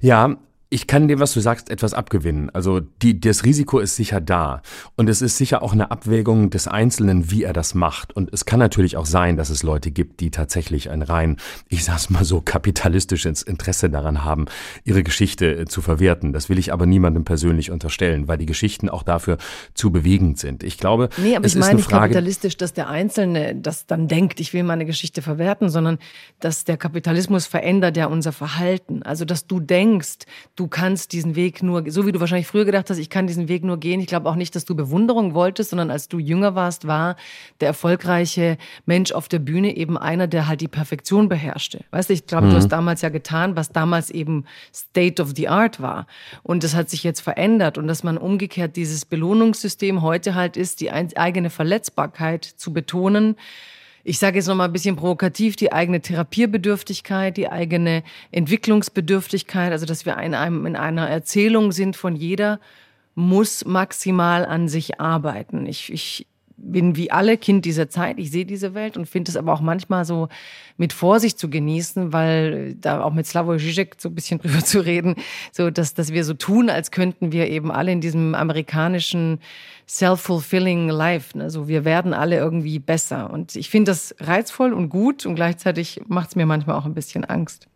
Ja, 0.00 0.36
ich 0.72 0.86
kann 0.86 1.06
dem, 1.06 1.20
was 1.20 1.34
du 1.34 1.40
sagst, 1.40 1.68
etwas 1.68 1.92
abgewinnen. 1.92 2.48
Also 2.48 2.80
die, 2.80 3.20
das 3.20 3.44
Risiko 3.44 3.78
ist 3.78 3.94
sicher 3.94 4.22
da. 4.22 4.62
Und 4.96 5.10
es 5.10 5.20
ist 5.20 5.36
sicher 5.36 5.62
auch 5.62 5.74
eine 5.74 5.90
Abwägung 5.90 6.48
des 6.48 6.66
Einzelnen, 6.66 7.30
wie 7.30 7.42
er 7.42 7.52
das 7.52 7.74
macht. 7.74 8.16
Und 8.16 8.32
es 8.32 8.46
kann 8.46 8.58
natürlich 8.58 8.96
auch 8.96 9.04
sein, 9.04 9.36
dass 9.36 9.50
es 9.50 9.62
Leute 9.62 9.90
gibt, 9.90 10.20
die 10.20 10.30
tatsächlich 10.30 10.88
ein 10.88 11.02
rein, 11.02 11.36
ich 11.68 11.84
sag's 11.84 12.08
mal 12.08 12.24
so, 12.24 12.40
kapitalistisches 12.40 13.42
Interesse 13.42 13.90
daran 13.90 14.24
haben, 14.24 14.46
ihre 14.84 15.02
Geschichte 15.02 15.54
äh, 15.54 15.64
zu 15.66 15.82
verwerten. 15.82 16.32
Das 16.32 16.48
will 16.48 16.58
ich 16.58 16.72
aber 16.72 16.86
niemandem 16.86 17.24
persönlich 17.24 17.70
unterstellen, 17.70 18.26
weil 18.26 18.38
die 18.38 18.46
Geschichten 18.46 18.88
auch 18.88 19.02
dafür 19.02 19.36
zu 19.74 19.92
bewegend 19.92 20.38
sind. 20.38 20.62
Ich 20.62 20.78
glaube, 20.78 21.10
nee, 21.18 21.36
aber 21.36 21.44
es 21.44 21.54
ich 21.54 21.60
meine 21.60 21.74
nicht 21.74 21.84
Frage, 21.84 22.14
kapitalistisch, 22.14 22.56
dass 22.56 22.72
der 22.72 22.88
Einzelne 22.88 23.54
das 23.56 23.86
dann 23.86 24.08
denkt, 24.08 24.40
ich 24.40 24.54
will 24.54 24.62
meine 24.62 24.86
Geschichte 24.86 25.20
verwerten, 25.20 25.68
sondern 25.68 25.98
dass 26.40 26.64
der 26.64 26.78
Kapitalismus 26.78 27.46
verändert 27.46 27.98
ja 27.98 28.06
unser 28.06 28.32
Verhalten. 28.32 29.02
Also, 29.02 29.26
dass 29.26 29.46
du 29.46 29.60
denkst, 29.60 30.20
du 30.56 30.61
du 30.62 30.68
kannst 30.68 31.10
diesen 31.10 31.34
Weg 31.34 31.60
nur, 31.64 31.90
so 31.90 32.06
wie 32.06 32.12
du 32.12 32.20
wahrscheinlich 32.20 32.46
früher 32.46 32.64
gedacht 32.64 32.88
hast, 32.88 32.98
ich 32.98 33.10
kann 33.10 33.26
diesen 33.26 33.48
Weg 33.48 33.64
nur 33.64 33.78
gehen. 33.78 33.98
Ich 33.98 34.06
glaube 34.06 34.30
auch 34.30 34.36
nicht, 34.36 34.54
dass 34.54 34.64
du 34.64 34.76
Bewunderung 34.76 35.34
wolltest, 35.34 35.70
sondern 35.70 35.90
als 35.90 36.06
du 36.06 36.20
jünger 36.20 36.54
warst, 36.54 36.86
war 36.86 37.16
der 37.60 37.66
erfolgreiche 37.66 38.58
Mensch 38.86 39.10
auf 39.10 39.26
der 39.26 39.40
Bühne 39.40 39.76
eben 39.76 39.98
einer, 39.98 40.28
der 40.28 40.46
halt 40.46 40.60
die 40.60 40.68
Perfektion 40.68 41.28
beherrschte. 41.28 41.84
Weißt 41.90 42.10
du, 42.10 42.14
ich 42.14 42.26
glaube, 42.26 42.46
mhm. 42.46 42.50
du 42.50 42.56
hast 42.58 42.68
damals 42.68 43.02
ja 43.02 43.08
getan, 43.08 43.56
was 43.56 43.72
damals 43.72 44.08
eben 44.10 44.44
State 44.72 45.20
of 45.20 45.32
the 45.34 45.48
Art 45.48 45.82
war. 45.82 46.06
Und 46.44 46.62
das 46.62 46.76
hat 46.76 46.88
sich 46.88 47.02
jetzt 47.02 47.22
verändert 47.22 47.76
und 47.76 47.88
dass 47.88 48.04
man 48.04 48.16
umgekehrt 48.16 48.76
dieses 48.76 49.04
Belohnungssystem 49.04 50.00
heute 50.00 50.36
halt 50.36 50.56
ist, 50.56 50.80
die 50.80 50.92
eigene 50.92 51.50
Verletzbarkeit 51.50 52.44
zu 52.44 52.72
betonen, 52.72 53.34
ich 54.04 54.18
sage 54.18 54.36
jetzt 54.36 54.48
noch 54.48 54.54
mal 54.54 54.64
ein 54.64 54.72
bisschen 54.72 54.96
provokativ, 54.96 55.56
die 55.56 55.72
eigene 55.72 56.00
Therapierbedürftigkeit, 56.00 57.36
die 57.36 57.48
eigene 57.48 58.02
Entwicklungsbedürftigkeit, 58.32 59.70
also 59.72 59.86
dass 59.86 60.06
wir 60.06 60.18
in, 60.18 60.34
einem, 60.34 60.66
in 60.66 60.76
einer 60.76 61.08
Erzählung 61.08 61.72
sind 61.72 61.96
von 61.96 62.16
jeder, 62.16 62.58
muss 63.14 63.64
maximal 63.64 64.44
an 64.44 64.68
sich 64.68 65.00
arbeiten. 65.00 65.66
Ich, 65.66 65.92
ich 65.92 66.26
bin 66.56 66.96
wie 66.96 67.10
alle 67.10 67.36
Kind 67.36 67.64
dieser 67.64 67.88
Zeit. 67.88 68.18
Ich 68.18 68.30
sehe 68.30 68.44
diese 68.44 68.74
Welt 68.74 68.96
und 68.96 69.06
finde 69.06 69.30
es 69.30 69.36
aber 69.36 69.52
auch 69.52 69.60
manchmal 69.60 70.04
so 70.04 70.28
mit 70.76 70.92
Vorsicht 70.92 71.38
zu 71.38 71.50
genießen, 71.50 72.12
weil 72.12 72.74
da 72.74 73.02
auch 73.02 73.12
mit 73.12 73.26
Slavoj 73.26 73.58
Žižek 73.58 73.96
so 73.98 74.08
ein 74.08 74.14
bisschen 74.14 74.38
drüber 74.42 74.64
zu 74.64 74.80
reden, 74.80 75.16
so 75.52 75.70
dass, 75.70 75.94
dass 75.94 76.12
wir 76.12 76.24
so 76.24 76.34
tun, 76.34 76.70
als 76.70 76.90
könnten 76.90 77.32
wir 77.32 77.48
eben 77.48 77.70
alle 77.70 77.92
in 77.92 78.00
diesem 78.00 78.34
amerikanischen 78.34 79.40
self-fulfilling 79.86 80.88
life, 80.88 81.36
ne? 81.36 81.50
so 81.50 81.68
wir 81.68 81.84
werden 81.84 82.14
alle 82.14 82.36
irgendwie 82.36 82.78
besser. 82.78 83.30
Und 83.30 83.56
ich 83.56 83.68
finde 83.68 83.90
das 83.90 84.14
reizvoll 84.20 84.72
und 84.72 84.88
gut 84.88 85.26
und 85.26 85.34
gleichzeitig 85.34 86.00
macht 86.06 86.30
es 86.30 86.36
mir 86.36 86.46
manchmal 86.46 86.76
auch 86.76 86.86
ein 86.86 86.94
bisschen 86.94 87.24
Angst. 87.24 87.68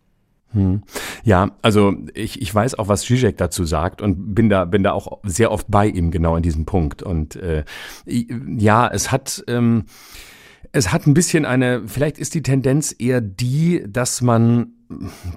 Hm. 0.52 0.82
Ja, 1.24 1.50
also 1.62 1.94
ich, 2.14 2.40
ich 2.40 2.54
weiß 2.54 2.78
auch, 2.78 2.88
was 2.88 3.02
Zizek 3.02 3.36
dazu 3.36 3.64
sagt 3.64 4.00
und 4.00 4.34
bin 4.34 4.48
da, 4.48 4.64
bin 4.64 4.82
da 4.82 4.92
auch 4.92 5.20
sehr 5.24 5.50
oft 5.50 5.66
bei 5.68 5.86
ihm 5.86 6.10
genau 6.10 6.36
in 6.36 6.42
diesem 6.42 6.64
Punkt. 6.64 7.02
Und 7.02 7.36
äh, 7.36 7.64
ja, 8.06 8.88
es 8.88 9.12
hat. 9.12 9.44
Ähm, 9.48 9.84
es 10.72 10.92
hat 10.92 11.06
ein 11.06 11.14
bisschen 11.14 11.46
eine, 11.46 11.86
vielleicht 11.86 12.18
ist 12.18 12.34
die 12.34 12.42
Tendenz 12.42 12.94
eher 12.98 13.22
die, 13.22 13.84
dass 13.88 14.20
man 14.20 14.72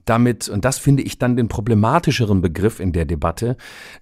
damit, 0.05 0.47
und 0.49 0.65
das 0.65 0.77
finde 0.77 1.03
ich 1.03 1.17
dann 1.17 1.35
den 1.35 1.47
problematischeren 1.47 2.41
Begriff 2.41 2.79
in 2.79 2.91
der 2.91 3.05
Debatte, 3.05 3.57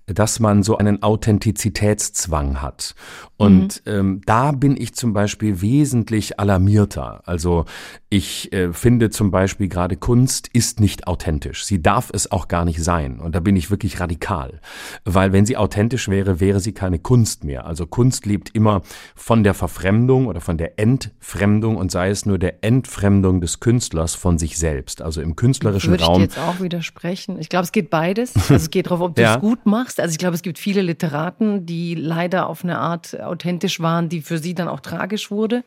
dass 0.05 0.39
man 0.39 0.63
so 0.63 0.77
einen 0.77 1.03
Authentizitätszwang 1.03 2.61
hat. 2.61 2.95
Und 3.37 3.85
mhm. 3.85 3.91
ähm, 3.91 4.21
da 4.25 4.51
bin 4.51 4.75
ich 4.75 4.95
zum 4.95 5.13
Beispiel 5.13 5.61
wesentlich 5.61 6.39
alarmierter. 6.39 7.21
Also 7.25 7.65
ich 8.09 8.51
äh, 8.51 8.73
finde 8.73 9.09
zum 9.09 9.31
Beispiel 9.31 9.67
gerade 9.67 9.95
Kunst 9.95 10.49
ist 10.51 10.79
nicht 10.79 11.07
authentisch. 11.07 11.65
Sie 11.65 11.81
darf 11.81 12.09
es 12.13 12.31
auch 12.31 12.47
gar 12.47 12.65
nicht 12.65 12.83
sein. 12.83 13.19
Und 13.19 13.35
da 13.35 13.39
bin 13.39 13.55
ich 13.55 13.71
wirklich 13.71 13.99
radikal. 13.99 14.59
Weil 15.05 15.33
wenn 15.33 15.45
sie 15.45 15.57
authentisch 15.57 16.09
wäre, 16.09 16.39
wäre 16.39 16.59
sie 16.59 16.73
keine 16.73 16.99
Kunst 16.99 17.43
mehr. 17.43 17.65
Also 17.65 17.85
Kunst 17.85 18.25
lebt 18.25 18.53
immer 18.53 18.81
von 19.15 19.43
der 19.43 19.53
Verfremdung 19.53 20.27
oder 20.27 20.41
von 20.41 20.57
der 20.57 20.79
Entfremdung 20.79 21.77
und 21.77 21.91
sei 21.91 22.09
es 22.09 22.25
nur 22.25 22.39
der 22.39 22.63
Entfremdung 22.63 23.39
des 23.39 23.59
Künstlers 23.59 24.15
von 24.15 24.37
sich 24.37 24.57
selbst. 24.57 25.01
Also 25.01 25.21
im 25.21 25.36
künstlerischen 25.37 25.91
Würde 25.91 26.03
Raum. 26.03 26.15
Würde 26.19 26.31
ich 26.31 26.35
jetzt 26.35 26.45
auch 26.45 26.59
widersprechen. 26.59 27.39
Ich 27.39 27.47
glaube, 27.47 27.63
es 27.63 27.71
geht 27.71 27.89
beides. 27.89 28.33
Also 28.47 28.55
es 28.55 28.69
geht 28.69 28.87
darauf, 28.87 29.01
ob 29.01 29.15
du 29.15 29.21
ja. 29.21 29.35
es 29.35 29.41
gut 29.41 29.65
machst. 29.65 29.99
Also 29.99 30.11
ich 30.11 30.17
glaube, 30.17 30.35
es 30.35 30.41
gibt 30.41 30.57
viele 30.57 30.81
Literaten, 30.81 31.65
die 31.65 31.95
leider 31.95 32.47
auf 32.47 32.63
eine 32.63 32.77
Art 32.77 33.19
authentisch 33.19 33.79
waren, 33.79 34.09
die 34.09 34.21
für 34.21 34.37
sie 34.37 34.53
dann 34.53 34.67
auch 34.67 34.79
tragisch 34.79 35.31
wurde. 35.31 35.63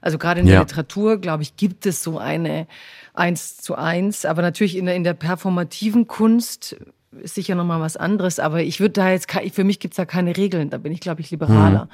Also 0.00 0.18
gerade 0.18 0.40
in 0.40 0.46
der 0.46 0.56
ja. 0.56 0.60
Literatur, 0.60 1.18
glaube 1.18 1.42
ich, 1.42 1.56
gibt 1.56 1.86
es 1.86 2.02
so 2.02 2.18
eine 2.18 2.66
eins 3.14 3.58
zu 3.58 3.74
eins. 3.74 4.24
Aber 4.24 4.42
natürlich 4.42 4.76
in 4.76 4.86
der, 4.86 4.94
in 4.94 5.04
der 5.04 5.14
performativen 5.14 6.06
Kunst 6.06 6.76
ist 7.20 7.34
sicher 7.34 7.54
nochmal 7.54 7.80
was 7.80 7.96
anderes. 7.96 8.38
Aber 8.38 8.62
ich 8.62 8.80
würde 8.80 8.92
da 8.92 9.10
jetzt, 9.10 9.30
für 9.52 9.64
mich 9.64 9.80
gibt 9.80 9.92
es 9.92 9.96
da 9.96 10.04
keine 10.04 10.36
Regeln. 10.36 10.70
Da 10.70 10.78
bin 10.78 10.92
ich, 10.92 11.00
glaube 11.00 11.20
ich, 11.20 11.30
liberaler. 11.30 11.86
Mhm. 11.86 11.90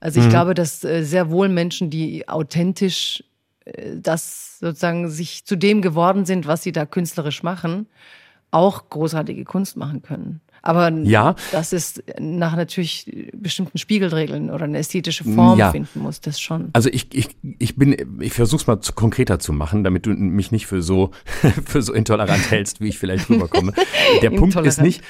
Also 0.00 0.20
ich 0.20 0.26
mhm. 0.26 0.30
glaube, 0.30 0.54
dass 0.54 0.84
äh, 0.84 1.02
sehr 1.02 1.30
wohl 1.30 1.48
Menschen, 1.48 1.90
die 1.90 2.28
authentisch 2.28 3.22
das 3.96 4.58
sozusagen 4.58 5.08
sich 5.10 5.44
zu 5.44 5.56
dem 5.56 5.82
geworden 5.82 6.24
sind, 6.24 6.46
was 6.46 6.62
sie 6.62 6.72
da 6.72 6.86
künstlerisch 6.86 7.42
machen, 7.42 7.86
auch 8.50 8.88
großartige 8.88 9.44
Kunst 9.44 9.76
machen 9.76 10.02
können. 10.02 10.40
Aber 10.66 10.90
ja. 10.90 11.36
das 11.52 11.72
ist 11.72 12.02
nach 12.18 12.56
natürlich 12.56 13.30
bestimmten 13.32 13.78
Spiegelregeln 13.78 14.50
oder 14.50 14.64
eine 14.64 14.78
ästhetische 14.78 15.22
Form 15.22 15.60
ja. 15.60 15.70
finden 15.70 16.00
muss, 16.00 16.20
das 16.20 16.40
schon. 16.40 16.70
Also 16.72 16.88
ich, 16.90 17.14
ich, 17.14 17.36
ich 17.60 17.76
bin, 17.76 18.18
ich 18.20 18.32
versuche 18.32 18.62
es 18.62 18.66
mal 18.66 18.80
zu, 18.80 18.92
konkreter 18.92 19.38
zu 19.38 19.52
machen, 19.52 19.84
damit 19.84 20.06
du 20.06 20.10
mich 20.10 20.50
nicht 20.50 20.66
für 20.66 20.82
so, 20.82 21.12
für 21.64 21.82
so 21.82 21.92
intolerant 21.92 22.50
hältst, 22.50 22.80
wie 22.80 22.88
ich 22.88 22.98
vielleicht 22.98 23.30
rüberkomme. 23.30 23.74
Der 24.22 24.30
Punkt 24.30 24.56
ist 24.56 24.82
nicht, 24.82 25.02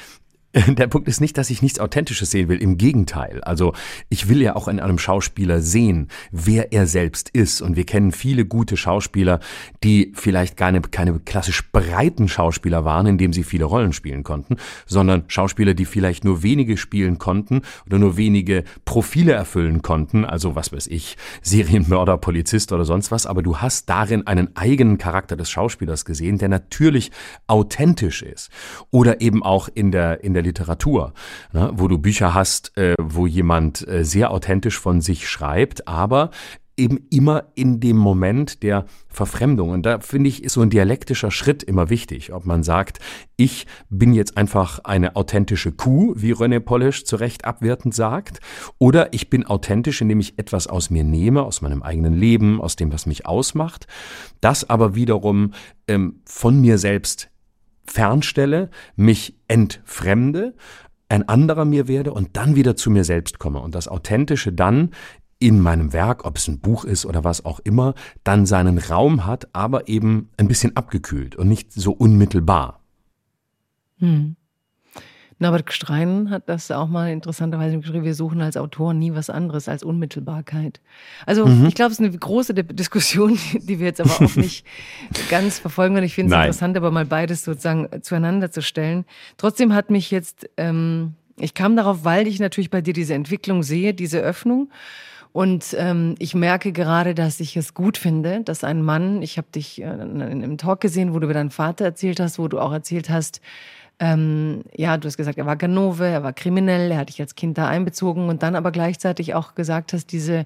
Der 0.68 0.86
Punkt 0.86 1.06
ist 1.08 1.20
nicht, 1.20 1.36
dass 1.36 1.50
ich 1.50 1.60
nichts 1.60 1.78
Authentisches 1.78 2.30
sehen 2.30 2.48
will. 2.48 2.62
Im 2.62 2.78
Gegenteil. 2.78 3.42
Also 3.42 3.74
ich 4.08 4.28
will 4.28 4.40
ja 4.40 4.56
auch 4.56 4.68
in 4.68 4.80
einem 4.80 4.98
Schauspieler 4.98 5.60
sehen, 5.60 6.08
wer 6.30 6.72
er 6.72 6.86
selbst 6.86 7.28
ist. 7.30 7.60
Und 7.60 7.76
wir 7.76 7.84
kennen 7.84 8.12
viele 8.12 8.46
gute 8.46 8.76
Schauspieler, 8.76 9.40
die 9.84 10.12
vielleicht 10.14 10.56
keine, 10.56 10.80
keine 10.80 11.18
klassisch 11.20 11.70
breiten 11.72 12.28
Schauspieler 12.28 12.84
waren, 12.84 13.06
indem 13.06 13.32
sie 13.32 13.42
viele 13.42 13.66
Rollen 13.66 13.92
spielen 13.92 14.22
konnten, 14.24 14.56
sondern 14.86 15.24
Schauspieler, 15.28 15.74
die 15.74 15.84
vielleicht 15.84 16.24
nur 16.24 16.42
wenige 16.42 16.76
spielen 16.76 17.18
konnten 17.18 17.62
oder 17.86 17.98
nur 17.98 18.16
wenige 18.16 18.64
Profile 18.84 19.32
erfüllen 19.32 19.82
konnten. 19.82 20.24
Also 20.24 20.54
was 20.54 20.72
weiß 20.72 20.86
ich, 20.86 21.16
Serienmörder, 21.42 22.16
Polizist 22.16 22.72
oder 22.72 22.84
sonst 22.84 23.10
was. 23.10 23.26
Aber 23.26 23.42
du 23.42 23.58
hast 23.58 23.90
darin 23.90 24.26
einen 24.26 24.56
eigenen 24.56 24.96
Charakter 24.96 25.36
des 25.36 25.50
Schauspielers 25.50 26.04
gesehen, 26.06 26.38
der 26.38 26.48
natürlich 26.48 27.10
authentisch 27.46 28.22
ist. 28.22 28.50
Oder 28.90 29.20
eben 29.20 29.42
auch 29.42 29.68
in 29.74 29.92
der, 29.92 30.24
in 30.24 30.32
der 30.32 30.45
Literatur, 30.46 31.12
ne, 31.52 31.70
wo 31.74 31.88
du 31.88 31.98
Bücher 31.98 32.34
hast, 32.34 32.76
äh, 32.76 32.94
wo 33.00 33.26
jemand 33.26 33.86
äh, 33.86 34.04
sehr 34.04 34.30
authentisch 34.30 34.78
von 34.78 35.00
sich 35.00 35.28
schreibt, 35.28 35.86
aber 35.88 36.30
eben 36.76 37.06
immer 37.10 37.44
in 37.54 37.80
dem 37.80 37.96
Moment 37.96 38.62
der 38.62 38.84
Verfremdung. 39.08 39.70
Und 39.70 39.86
da 39.86 40.00
finde 40.00 40.28
ich, 40.28 40.44
ist 40.44 40.52
so 40.52 40.60
ein 40.60 40.70
dialektischer 40.70 41.30
Schritt 41.30 41.62
immer 41.62 41.88
wichtig. 41.88 42.32
Ob 42.32 42.44
man 42.44 42.62
sagt, 42.62 42.98
ich 43.36 43.66
bin 43.88 44.12
jetzt 44.12 44.36
einfach 44.36 44.80
eine 44.80 45.16
authentische 45.16 45.72
Kuh, 45.72 46.12
wie 46.16 46.34
René 46.34 46.60
Polish 46.60 47.04
zu 47.04 47.16
Recht 47.16 47.44
abwertend 47.44 47.94
sagt, 47.94 48.40
oder 48.78 49.12
ich 49.12 49.30
bin 49.30 49.46
authentisch, 49.46 50.00
indem 50.02 50.20
ich 50.20 50.38
etwas 50.38 50.66
aus 50.66 50.90
mir 50.90 51.04
nehme, 51.04 51.42
aus 51.42 51.62
meinem 51.62 51.82
eigenen 51.82 52.14
Leben, 52.14 52.60
aus 52.60 52.76
dem, 52.76 52.92
was 52.92 53.06
mich 53.06 53.26
ausmacht, 53.26 53.86
das 54.40 54.68
aber 54.68 54.94
wiederum 54.94 55.52
ähm, 55.88 56.20
von 56.26 56.60
mir 56.60 56.78
selbst 56.78 57.30
fernstelle, 57.86 58.70
mich 58.96 59.36
entfremde, 59.48 60.54
ein 61.08 61.28
anderer 61.28 61.64
mir 61.64 61.88
werde 61.88 62.12
und 62.12 62.36
dann 62.36 62.56
wieder 62.56 62.76
zu 62.76 62.90
mir 62.90 63.04
selbst 63.04 63.38
komme 63.38 63.60
und 63.60 63.74
das 63.74 63.88
Authentische 63.88 64.52
dann 64.52 64.90
in 65.38 65.60
meinem 65.60 65.92
Werk, 65.92 66.24
ob 66.24 66.38
es 66.38 66.48
ein 66.48 66.60
Buch 66.60 66.84
ist 66.84 67.04
oder 67.04 67.22
was 67.22 67.44
auch 67.44 67.60
immer, 67.60 67.94
dann 68.24 68.46
seinen 68.46 68.78
Raum 68.78 69.26
hat, 69.26 69.54
aber 69.54 69.88
eben 69.88 70.30
ein 70.36 70.48
bisschen 70.48 70.76
abgekühlt 70.76 71.36
und 71.36 71.48
nicht 71.48 71.72
so 71.72 71.92
unmittelbar. 71.92 72.80
Hm. 73.98 74.36
Norbert 75.38 75.66
Gstrein 75.66 76.30
hat 76.30 76.48
das 76.48 76.70
auch 76.70 76.88
mal 76.88 77.10
interessanterweise 77.10 77.78
geschrieben, 77.78 78.04
wir 78.04 78.14
suchen 78.14 78.40
als 78.40 78.56
Autor 78.56 78.94
nie 78.94 79.14
was 79.14 79.28
anderes 79.28 79.68
als 79.68 79.82
Unmittelbarkeit. 79.82 80.80
Also 81.26 81.44
mhm. 81.44 81.66
ich 81.66 81.74
glaube, 81.74 81.92
es 81.92 82.00
ist 82.00 82.06
eine 82.06 82.16
große 82.16 82.54
Diskussion, 82.54 83.38
die 83.54 83.78
wir 83.78 83.86
jetzt 83.86 84.00
aber 84.00 84.12
auch 84.12 84.36
nicht 84.36 84.64
ganz 85.30 85.58
verfolgen 85.58 85.94
können. 85.94 86.06
Ich 86.06 86.14
finde 86.14 86.34
es 86.34 86.40
interessant, 86.40 86.76
aber 86.76 86.90
mal 86.90 87.04
beides 87.04 87.44
sozusagen 87.44 87.88
zueinander 88.02 88.50
zu 88.50 88.62
stellen. 88.62 89.04
Trotzdem 89.36 89.74
hat 89.74 89.90
mich 89.90 90.10
jetzt, 90.10 90.48
ähm, 90.56 91.14
ich 91.38 91.52
kam 91.52 91.76
darauf, 91.76 92.04
weil 92.04 92.26
ich 92.26 92.40
natürlich 92.40 92.70
bei 92.70 92.80
dir 92.80 92.94
diese 92.94 93.12
Entwicklung 93.12 93.62
sehe, 93.62 93.92
diese 93.92 94.20
Öffnung. 94.20 94.70
Und 95.36 95.76
ähm, 95.78 96.14
ich 96.18 96.34
merke 96.34 96.72
gerade, 96.72 97.14
dass 97.14 97.40
ich 97.40 97.58
es 97.58 97.74
gut 97.74 97.98
finde, 97.98 98.40
dass 98.42 98.64
ein 98.64 98.80
Mann, 98.80 99.20
ich 99.20 99.36
habe 99.36 99.48
dich 99.54 99.82
äh, 99.82 99.84
in 99.84 100.22
einem 100.22 100.56
Talk 100.56 100.80
gesehen, 100.80 101.12
wo 101.12 101.18
du 101.18 101.26
über 101.26 101.34
deinen 101.34 101.50
Vater 101.50 101.84
erzählt 101.84 102.20
hast, 102.20 102.38
wo 102.38 102.48
du 102.48 102.58
auch 102.58 102.72
erzählt 102.72 103.10
hast, 103.10 103.42
ähm, 103.98 104.64
ja, 104.74 104.96
du 104.98 105.06
hast 105.06 105.16
gesagt, 105.16 105.38
er 105.38 105.46
war 105.46 105.56
Ganove, 105.56 106.06
er 106.06 106.22
war 106.22 106.32
kriminell, 106.32 106.90
er 106.90 106.98
hat 106.98 107.08
dich 107.08 107.20
als 107.20 107.34
Kind 107.34 107.56
da 107.56 107.66
einbezogen 107.68 108.28
und 108.28 108.42
dann 108.42 108.54
aber 108.54 108.70
gleichzeitig 108.70 109.34
auch 109.34 109.54
gesagt 109.54 109.92
hast, 109.92 110.12
diese, 110.12 110.44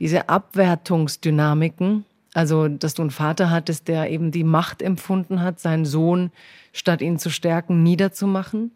diese 0.00 0.28
Abwertungsdynamiken, 0.28 2.04
also 2.34 2.66
dass 2.66 2.94
du 2.94 3.02
einen 3.02 3.12
Vater 3.12 3.50
hattest, 3.50 3.86
der 3.86 4.10
eben 4.10 4.32
die 4.32 4.44
Macht 4.44 4.82
empfunden 4.82 5.42
hat, 5.42 5.60
seinen 5.60 5.84
Sohn, 5.84 6.32
statt 6.72 7.00
ihn 7.00 7.18
zu 7.18 7.30
stärken, 7.30 7.82
niederzumachen, 7.84 8.72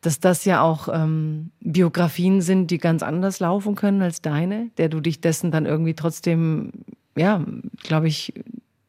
dass 0.00 0.18
das 0.18 0.44
ja 0.44 0.60
auch 0.60 0.88
ähm, 0.92 1.50
Biografien 1.60 2.40
sind, 2.40 2.72
die 2.72 2.78
ganz 2.78 3.04
anders 3.04 3.38
laufen 3.38 3.76
können 3.76 4.02
als 4.02 4.20
deine, 4.20 4.70
der 4.76 4.88
du 4.88 5.00
dich 5.00 5.20
dessen 5.20 5.52
dann 5.52 5.66
irgendwie 5.66 5.94
trotzdem, 5.94 6.72
ja, 7.16 7.44
glaube 7.84 8.08
ich, 8.08 8.34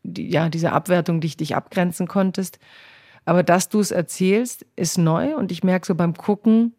die, 0.01 0.29
ja, 0.29 0.49
diese 0.49 0.71
Abwertung, 0.71 1.21
die 1.21 1.27
ich 1.27 1.37
dich 1.37 1.55
abgrenzen 1.55 2.07
konntest. 2.07 2.57
Aber 3.25 3.43
dass 3.43 3.69
du 3.69 3.79
es 3.79 3.91
erzählst, 3.91 4.65
ist 4.75 4.97
neu 4.97 5.35
und 5.35 5.51
ich 5.51 5.63
merke 5.63 5.85
so 5.85 5.95
beim 5.95 6.15
Gucken, 6.15 6.73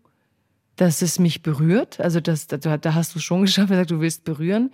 dass 0.77 1.03
es 1.03 1.19
mich 1.19 1.43
berührt. 1.43 2.01
Also 2.01 2.21
das, 2.21 2.47
da 2.47 2.95
hast 2.95 3.15
du 3.15 3.19
schon 3.19 3.43
geschafft, 3.43 3.71
du 3.91 4.01
willst 4.01 4.25
berühren. 4.25 4.71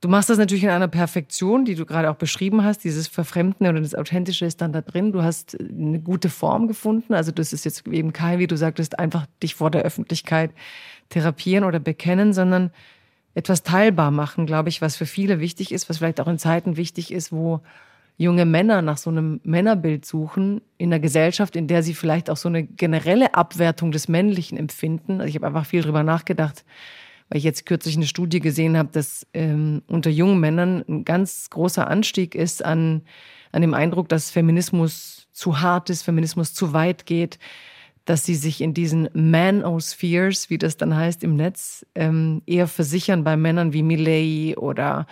Du 0.00 0.08
machst 0.08 0.30
das 0.30 0.38
natürlich 0.38 0.64
in 0.64 0.70
einer 0.70 0.88
Perfektion, 0.88 1.64
die 1.64 1.76
du 1.76 1.86
gerade 1.86 2.10
auch 2.10 2.16
beschrieben 2.16 2.64
hast. 2.64 2.82
Dieses 2.82 3.06
Verfremden 3.06 3.68
oder 3.68 3.80
das 3.80 3.94
Authentische 3.94 4.44
ist 4.44 4.60
dann 4.60 4.72
da 4.72 4.80
drin. 4.80 5.12
Du 5.12 5.22
hast 5.22 5.56
eine 5.60 6.00
gute 6.00 6.28
Form 6.28 6.66
gefunden. 6.66 7.14
Also 7.14 7.30
das 7.30 7.52
ist 7.52 7.64
jetzt 7.64 7.86
eben 7.86 8.12
kein, 8.12 8.40
wie 8.40 8.48
du 8.48 8.56
sagtest, 8.56 8.98
einfach 8.98 9.26
dich 9.40 9.54
vor 9.54 9.70
der 9.70 9.82
Öffentlichkeit 9.82 10.50
therapieren 11.08 11.62
oder 11.62 11.78
bekennen, 11.78 12.32
sondern 12.32 12.72
etwas 13.34 13.62
teilbar 13.62 14.10
machen, 14.10 14.44
glaube 14.44 14.70
ich, 14.70 14.82
was 14.82 14.96
für 14.96 15.06
viele 15.06 15.38
wichtig 15.38 15.70
ist, 15.70 15.88
was 15.88 15.98
vielleicht 15.98 16.20
auch 16.20 16.26
in 16.26 16.38
Zeiten 16.38 16.76
wichtig 16.76 17.12
ist, 17.12 17.30
wo 17.30 17.60
junge 18.16 18.44
Männer 18.44 18.82
nach 18.82 18.98
so 18.98 19.10
einem 19.10 19.40
Männerbild 19.42 20.04
suchen 20.04 20.60
in 20.78 20.92
einer 20.92 21.00
Gesellschaft, 21.00 21.56
in 21.56 21.66
der 21.66 21.82
sie 21.82 21.94
vielleicht 21.94 22.30
auch 22.30 22.36
so 22.36 22.48
eine 22.48 22.62
generelle 22.64 23.34
Abwertung 23.34 23.92
des 23.92 24.08
Männlichen 24.08 24.58
empfinden. 24.58 25.20
Also 25.20 25.28
ich 25.28 25.34
habe 25.34 25.46
einfach 25.46 25.66
viel 25.66 25.82
drüber 25.82 26.02
nachgedacht, 26.02 26.64
weil 27.28 27.38
ich 27.38 27.44
jetzt 27.44 27.66
kürzlich 27.66 27.96
eine 27.96 28.06
Studie 28.06 28.40
gesehen 28.40 28.76
habe, 28.76 28.90
dass 28.92 29.26
ähm, 29.34 29.82
unter 29.86 30.10
jungen 30.10 30.40
Männern 30.40 30.84
ein 30.88 31.04
ganz 31.04 31.50
großer 31.50 31.88
Anstieg 31.88 32.34
ist 32.34 32.64
an, 32.64 33.02
an 33.50 33.62
dem 33.62 33.74
Eindruck, 33.74 34.08
dass 34.08 34.30
Feminismus 34.30 35.28
zu 35.32 35.60
hart 35.60 35.90
ist, 35.90 36.02
Feminismus 36.02 36.54
zu 36.54 36.72
weit 36.72 37.06
geht, 37.06 37.38
dass 38.04 38.24
sie 38.24 38.34
sich 38.34 38.60
in 38.60 38.74
diesen 38.74 39.08
Manospheres, 39.14 40.50
wie 40.50 40.58
das 40.58 40.76
dann 40.76 40.96
heißt 40.96 41.22
im 41.22 41.36
Netz, 41.36 41.86
ähm, 41.94 42.42
eher 42.46 42.66
versichern 42.66 43.24
bei 43.24 43.36
Männern 43.36 43.72
wie 43.72 43.82
Milley 43.82 44.56
oder 44.56 45.06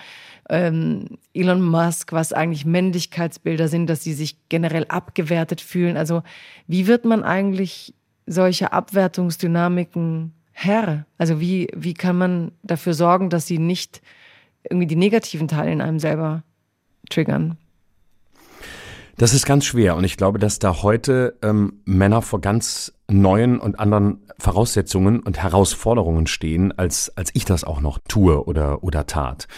ähm, 0.49 1.19
Elon 1.33 1.63
Musk, 1.63 2.13
was 2.13 2.33
eigentlich 2.33 2.65
Männlichkeitsbilder 2.65 3.69
sind, 3.69 3.87
dass 3.87 4.03
sie 4.03 4.13
sich 4.13 4.37
generell 4.49 4.87
abgewertet 4.89 5.61
fühlen. 5.61 5.97
Also 5.97 6.23
wie 6.67 6.87
wird 6.87 7.05
man 7.05 7.23
eigentlich 7.23 7.95
solche 8.27 8.73
Abwertungsdynamiken 8.73 10.33
Herr? 10.53 11.07
Also 11.17 11.41
wie, 11.41 11.69
wie 11.75 11.95
kann 11.95 12.19
man 12.19 12.53
dafür 12.63 12.95
sorgen, 12.95 13.31
dass 13.31 13.47
sie 13.47 13.59
nicht 13.59 14.03
irgendwie 14.69 14.87
die 14.87 14.97
negativen 14.97 15.49
Teile 15.49 15.73
in 15.73 15.81
einem 15.81 16.01
selber 16.01 16.43
triggern? 17.09 17.57
Das 19.17 19.35
ist 19.35 19.47
ganz 19.47 19.65
schwer 19.65 19.97
und 19.97 20.05
ich 20.05 20.17
glaube, 20.17 20.39
dass 20.39 20.59
da 20.59 20.83
heute 20.83 21.37
ähm, 21.43 21.83
Männer 21.85 22.23
vor 22.23 22.41
ganz 22.41 22.93
neuen 23.11 23.59
und 23.59 23.79
anderen 23.79 24.25
Voraussetzungen 24.39 25.21
und 25.21 25.43
Herausforderungen 25.43 26.27
stehen, 26.27 26.73
als, 26.73 27.17
als 27.17 27.31
ich 27.35 27.45
das 27.45 27.65
auch 27.65 27.81
noch 27.81 27.99
tue 28.09 28.45
oder, 28.45 28.83
oder 28.83 29.07
tat. 29.07 29.49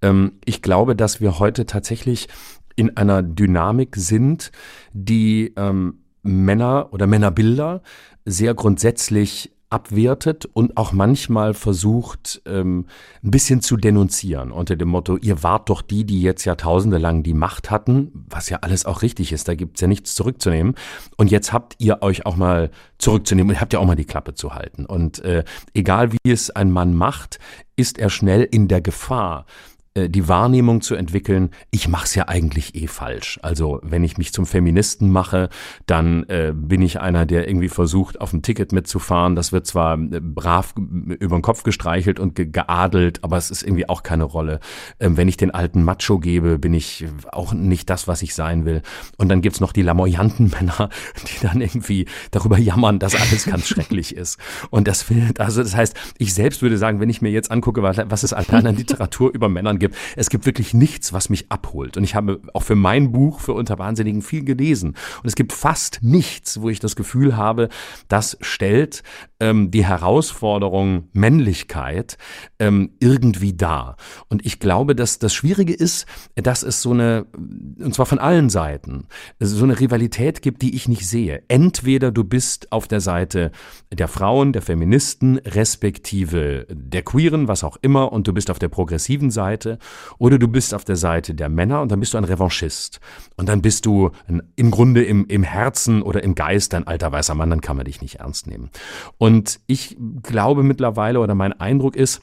Ähm, 0.00 0.38
ich 0.44 0.62
glaube, 0.62 0.96
dass 0.96 1.20
wir 1.20 1.38
heute 1.38 1.66
tatsächlich 1.66 2.28
in 2.74 2.96
einer 2.96 3.22
Dynamik 3.22 3.96
sind, 3.96 4.50
die 4.92 5.52
ähm, 5.56 6.04
Männer 6.22 6.88
oder 6.92 7.06
Männerbilder 7.06 7.82
sehr 8.24 8.54
grundsätzlich 8.54 9.52
abwertet 9.72 10.48
und 10.52 10.76
auch 10.76 10.92
manchmal 10.92 11.54
versucht, 11.54 12.42
ähm, 12.46 12.86
ein 13.24 13.30
bisschen 13.30 13.62
zu 13.62 13.76
denunzieren 13.76 14.52
unter 14.52 14.76
dem 14.76 14.88
Motto, 14.88 15.16
ihr 15.16 15.42
wart 15.42 15.70
doch 15.70 15.80
die, 15.80 16.04
die 16.04 16.20
jetzt 16.20 16.44
Jahrtausende 16.44 16.98
lang 16.98 17.22
die 17.22 17.34
Macht 17.34 17.70
hatten, 17.70 18.26
was 18.28 18.50
ja 18.50 18.58
alles 18.60 18.84
auch 18.84 19.02
richtig 19.02 19.32
ist, 19.32 19.48
da 19.48 19.54
gibt's 19.54 19.80
ja 19.80 19.88
nichts 19.88 20.14
zurückzunehmen. 20.14 20.74
Und 21.16 21.30
jetzt 21.30 21.52
habt 21.52 21.74
ihr 21.78 22.02
euch 22.02 22.26
auch 22.26 22.36
mal 22.36 22.70
zurückzunehmen 22.98 23.54
und 23.54 23.60
habt 23.60 23.72
ja 23.72 23.78
auch 23.78 23.86
mal 23.86 23.96
die 23.96 24.04
Klappe 24.04 24.34
zu 24.34 24.54
halten. 24.54 24.84
Und 24.84 25.24
äh, 25.24 25.44
egal 25.72 26.12
wie 26.12 26.30
es 26.30 26.50
ein 26.50 26.70
Mann 26.70 26.94
macht, 26.94 27.38
ist 27.76 27.98
er 27.98 28.10
schnell 28.10 28.42
in 28.42 28.68
der 28.68 28.82
Gefahr, 28.82 29.46
die 29.94 30.28
Wahrnehmung 30.28 30.80
zu 30.80 30.94
entwickeln, 30.94 31.50
ich 31.70 31.88
mache 31.88 32.04
es 32.04 32.14
ja 32.14 32.28
eigentlich 32.28 32.74
eh 32.74 32.86
falsch. 32.86 33.38
Also 33.42 33.80
wenn 33.82 34.04
ich 34.04 34.16
mich 34.16 34.32
zum 34.32 34.46
Feministen 34.46 35.10
mache, 35.10 35.50
dann 35.86 36.24
äh, 36.24 36.52
bin 36.54 36.80
ich 36.80 37.00
einer, 37.00 37.26
der 37.26 37.46
irgendwie 37.46 37.68
versucht, 37.68 38.20
auf 38.20 38.32
ein 38.32 38.42
Ticket 38.42 38.72
mitzufahren. 38.72 39.36
Das 39.36 39.52
wird 39.52 39.66
zwar 39.66 39.98
äh, 39.98 40.20
brav 40.20 40.74
über 40.76 41.36
den 41.36 41.42
Kopf 41.42 41.62
gestreichelt 41.62 42.18
und 42.18 42.34
ge 42.34 42.46
geadelt, 42.46 43.22
aber 43.22 43.36
es 43.36 43.50
ist 43.50 43.62
irgendwie 43.62 43.88
auch 43.88 44.02
keine 44.02 44.24
Rolle. 44.24 44.60
Ähm, 44.98 45.16
wenn 45.16 45.28
ich 45.28 45.36
den 45.36 45.50
alten 45.50 45.82
Macho 45.82 46.18
gebe, 46.18 46.58
bin 46.58 46.74
ich 46.74 47.06
auch 47.30 47.52
nicht 47.52 47.90
das, 47.90 48.08
was 48.08 48.22
ich 48.22 48.34
sein 48.34 48.64
will. 48.64 48.82
Und 49.18 49.28
dann 49.28 49.42
gibt's 49.42 49.60
noch 49.60 49.72
die 49.72 49.82
lamoyanten 49.82 50.50
Männer, 50.58 50.88
die 51.26 51.46
dann 51.46 51.60
irgendwie 51.60 52.06
darüber 52.30 52.58
jammern, 52.58 52.98
dass 52.98 53.14
alles 53.14 53.44
ganz 53.44 53.68
schrecklich 53.68 54.16
ist. 54.16 54.38
Und 54.70 54.88
das 54.88 55.02
findet, 55.02 55.40
also 55.40 55.62
das 55.62 55.76
heißt, 55.76 55.94
ich 56.18 56.32
selbst 56.32 56.62
würde 56.62 56.78
sagen, 56.78 57.00
wenn 57.00 57.10
ich 57.10 57.20
mir 57.20 57.30
jetzt 57.30 57.50
angucke, 57.50 57.82
was 57.82 58.22
es 58.22 58.32
an 58.32 58.46
Literatur 58.76 59.32
über 59.32 59.48
Männern 59.48 59.78
gibt. 59.82 59.96
Es 60.16 60.30
gibt 60.30 60.46
wirklich 60.46 60.74
nichts, 60.74 61.12
was 61.12 61.28
mich 61.28 61.50
abholt. 61.50 61.96
Und 61.96 62.04
ich 62.04 62.14
habe 62.14 62.40
auch 62.54 62.62
für 62.62 62.74
mein 62.74 63.12
Buch 63.12 63.40
für 63.40 63.52
Unterwahnsinnigen 63.52 64.22
viel 64.22 64.44
gelesen. 64.44 64.90
Und 65.22 65.26
es 65.26 65.34
gibt 65.34 65.52
fast 65.52 65.98
nichts, 66.02 66.60
wo 66.60 66.68
ich 66.68 66.80
das 66.80 66.96
Gefühl 66.96 67.36
habe, 67.36 67.68
das 68.08 68.38
stellt 68.40 69.02
ähm, 69.42 69.72
die 69.72 69.84
Herausforderung 69.84 71.08
Männlichkeit 71.12 72.16
ähm, 72.60 72.92
irgendwie 73.00 73.54
dar. 73.54 73.96
Und 74.28 74.46
ich 74.46 74.60
glaube, 74.60 74.94
dass 74.94 75.18
das 75.18 75.34
Schwierige 75.34 75.74
ist, 75.74 76.06
dass 76.36 76.62
es 76.62 76.80
so 76.80 76.92
eine, 76.92 77.26
und 77.34 77.92
zwar 77.92 78.06
von 78.06 78.20
allen 78.20 78.50
Seiten, 78.50 79.08
so 79.40 79.64
eine 79.64 79.80
Rivalität 79.80 80.42
gibt, 80.42 80.62
die 80.62 80.76
ich 80.76 80.86
nicht 80.86 81.08
sehe. 81.08 81.42
Entweder 81.48 82.12
du 82.12 82.22
bist 82.22 82.70
auf 82.70 82.86
der 82.86 83.00
Seite 83.00 83.50
der 83.92 84.06
Frauen, 84.06 84.52
der 84.52 84.62
Feministen, 84.62 85.38
respektive 85.38 86.66
der 86.70 87.02
Queeren, 87.02 87.48
was 87.48 87.64
auch 87.64 87.76
immer, 87.82 88.12
und 88.12 88.28
du 88.28 88.32
bist 88.32 88.48
auf 88.48 88.60
der 88.60 88.68
progressiven 88.68 89.32
Seite, 89.32 89.78
oder 90.18 90.38
du 90.38 90.46
bist 90.46 90.72
auf 90.72 90.84
der 90.84 90.96
Seite 90.96 91.34
der 91.34 91.48
Männer 91.48 91.82
und 91.82 91.90
dann 91.90 91.98
bist 91.98 92.14
du 92.14 92.18
ein 92.18 92.24
Revanchist. 92.24 93.00
Und 93.36 93.48
dann 93.48 93.60
bist 93.60 93.86
du 93.86 94.12
ein, 94.28 94.42
im 94.54 94.70
Grunde 94.70 95.02
im, 95.02 95.26
im 95.26 95.42
Herzen 95.42 96.00
oder 96.02 96.22
im 96.22 96.36
Geist 96.36 96.74
ein 96.74 96.86
alter 96.86 97.10
weißer 97.10 97.34
Mann, 97.34 97.50
dann 97.50 97.60
kann 97.60 97.76
man 97.76 97.86
dich 97.86 98.00
nicht 98.00 98.20
ernst 98.20 98.46
nehmen. 98.46 98.70
Und 99.18 99.31
ich 99.66 99.96
glaube 100.22 100.62
mittlerweile, 100.62 101.20
oder 101.20 101.34
mein 101.34 101.58
Eindruck 101.58 101.96
ist, 101.96 102.22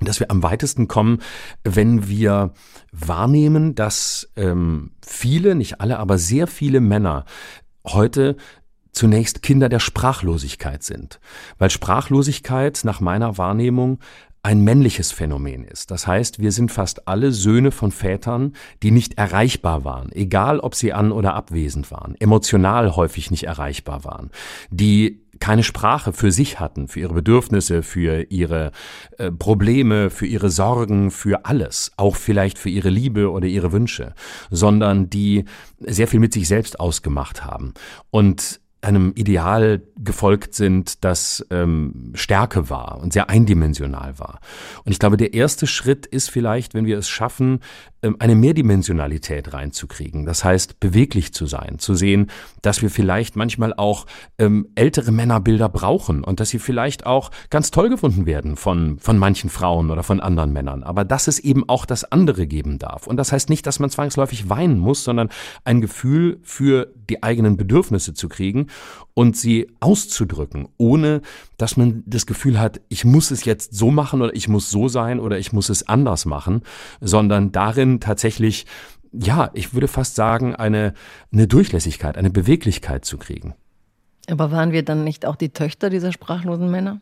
dass 0.00 0.20
wir 0.20 0.30
am 0.30 0.42
weitesten 0.42 0.88
kommen, 0.88 1.18
wenn 1.64 2.08
wir 2.08 2.52
wahrnehmen, 2.92 3.74
dass 3.74 4.30
ähm, 4.36 4.92
viele, 5.06 5.54
nicht 5.54 5.80
alle, 5.80 5.98
aber 5.98 6.18
sehr 6.18 6.46
viele 6.46 6.80
Männer 6.80 7.24
heute 7.86 8.36
zunächst 8.92 9.42
Kinder 9.42 9.68
der 9.68 9.80
Sprachlosigkeit 9.80 10.82
sind. 10.82 11.20
Weil 11.58 11.70
Sprachlosigkeit 11.70 12.80
nach 12.84 13.00
meiner 13.00 13.38
Wahrnehmung 13.38 13.98
ein 14.42 14.62
männliches 14.62 15.12
Phänomen 15.12 15.64
ist. 15.64 15.90
Das 15.92 16.06
heißt, 16.06 16.40
wir 16.40 16.50
sind 16.50 16.72
fast 16.72 17.06
alle 17.06 17.30
Söhne 17.30 17.70
von 17.70 17.92
Vätern, 17.92 18.54
die 18.82 18.90
nicht 18.90 19.16
erreichbar 19.16 19.84
waren, 19.84 20.10
egal 20.12 20.58
ob 20.58 20.74
sie 20.74 20.92
an 20.92 21.12
oder 21.12 21.34
abwesend 21.34 21.90
waren, 21.92 22.16
emotional 22.18 22.96
häufig 22.96 23.30
nicht 23.30 23.44
erreichbar 23.44 24.04
waren, 24.04 24.30
die 24.70 25.21
keine 25.42 25.64
Sprache 25.64 26.12
für 26.12 26.30
sich 26.30 26.60
hatten, 26.60 26.86
für 26.86 27.00
ihre 27.00 27.14
Bedürfnisse, 27.14 27.82
für 27.82 28.30
ihre 28.30 28.70
äh, 29.18 29.32
Probleme, 29.32 30.08
für 30.08 30.24
ihre 30.24 30.50
Sorgen, 30.50 31.10
für 31.10 31.46
alles, 31.46 31.90
auch 31.96 32.14
vielleicht 32.14 32.58
für 32.58 32.68
ihre 32.68 32.90
Liebe 32.90 33.28
oder 33.28 33.48
ihre 33.48 33.72
Wünsche, 33.72 34.14
sondern 34.52 35.10
die 35.10 35.44
sehr 35.80 36.06
viel 36.06 36.20
mit 36.20 36.32
sich 36.32 36.46
selbst 36.46 36.78
ausgemacht 36.78 37.44
haben. 37.44 37.74
Und 38.12 38.60
einem 38.82 39.12
Ideal 39.16 39.82
gefolgt 39.96 40.54
sind, 40.54 41.04
das 41.04 41.44
ähm, 41.50 42.12
Stärke 42.14 42.70
war 42.70 43.00
und 43.00 43.12
sehr 43.12 43.28
eindimensional 43.28 44.20
war. 44.20 44.38
Und 44.84 44.92
ich 44.92 45.00
glaube, 45.00 45.16
der 45.16 45.34
erste 45.34 45.66
Schritt 45.66 46.06
ist 46.06 46.30
vielleicht, 46.30 46.74
wenn 46.74 46.86
wir 46.86 46.98
es 46.98 47.08
schaffen, 47.08 47.60
eine 48.18 48.34
Mehrdimensionalität 48.34 49.52
reinzukriegen. 49.52 50.26
Das 50.26 50.44
heißt, 50.44 50.80
beweglich 50.80 51.32
zu 51.32 51.46
sein, 51.46 51.78
zu 51.78 51.94
sehen, 51.94 52.30
dass 52.60 52.82
wir 52.82 52.90
vielleicht 52.90 53.36
manchmal 53.36 53.72
auch 53.74 54.06
ähm, 54.38 54.68
ältere 54.74 55.12
Männerbilder 55.12 55.68
brauchen 55.68 56.24
und 56.24 56.40
dass 56.40 56.50
sie 56.50 56.58
vielleicht 56.58 57.06
auch 57.06 57.30
ganz 57.50 57.70
toll 57.70 57.88
gefunden 57.88 58.26
werden 58.26 58.56
von, 58.56 58.98
von 58.98 59.18
manchen 59.18 59.50
Frauen 59.50 59.90
oder 59.90 60.02
von 60.02 60.20
anderen 60.20 60.52
Männern. 60.52 60.82
Aber 60.82 61.04
dass 61.04 61.28
es 61.28 61.38
eben 61.38 61.68
auch 61.68 61.86
das 61.86 62.04
andere 62.04 62.48
geben 62.48 62.78
darf. 62.78 63.06
Und 63.06 63.18
das 63.18 63.30
heißt 63.30 63.48
nicht, 63.48 63.66
dass 63.66 63.78
man 63.78 63.90
zwangsläufig 63.90 64.48
weinen 64.48 64.78
muss, 64.78 65.04
sondern 65.04 65.28
ein 65.64 65.80
Gefühl 65.80 66.40
für 66.42 66.92
die 67.08 67.22
eigenen 67.22 67.56
Bedürfnisse 67.56 68.14
zu 68.14 68.28
kriegen 68.28 68.66
und 69.14 69.36
sie 69.36 69.68
auszudrücken, 69.80 70.68
ohne 70.76 71.20
dass 71.58 71.76
man 71.76 72.02
das 72.06 72.26
Gefühl 72.26 72.58
hat, 72.58 72.80
ich 72.88 73.04
muss 73.04 73.30
es 73.30 73.44
jetzt 73.44 73.74
so 73.74 73.90
machen 73.90 74.22
oder 74.22 74.34
ich 74.34 74.48
muss 74.48 74.70
so 74.70 74.88
sein 74.88 75.20
oder 75.20 75.38
ich 75.38 75.52
muss 75.52 75.68
es 75.68 75.86
anders 75.86 76.24
machen, 76.24 76.62
sondern 77.00 77.52
darin 77.52 77.91
tatsächlich, 78.00 78.66
ja, 79.12 79.50
ich 79.54 79.74
würde 79.74 79.88
fast 79.88 80.14
sagen, 80.14 80.54
eine, 80.54 80.94
eine 81.32 81.46
Durchlässigkeit, 81.46 82.16
eine 82.16 82.30
Beweglichkeit 82.30 83.04
zu 83.04 83.18
kriegen. 83.18 83.54
Aber 84.30 84.50
waren 84.50 84.72
wir 84.72 84.84
dann 84.84 85.04
nicht 85.04 85.26
auch 85.26 85.36
die 85.36 85.50
Töchter 85.50 85.90
dieser 85.90 86.12
sprachlosen 86.12 86.70
Männer? 86.70 87.00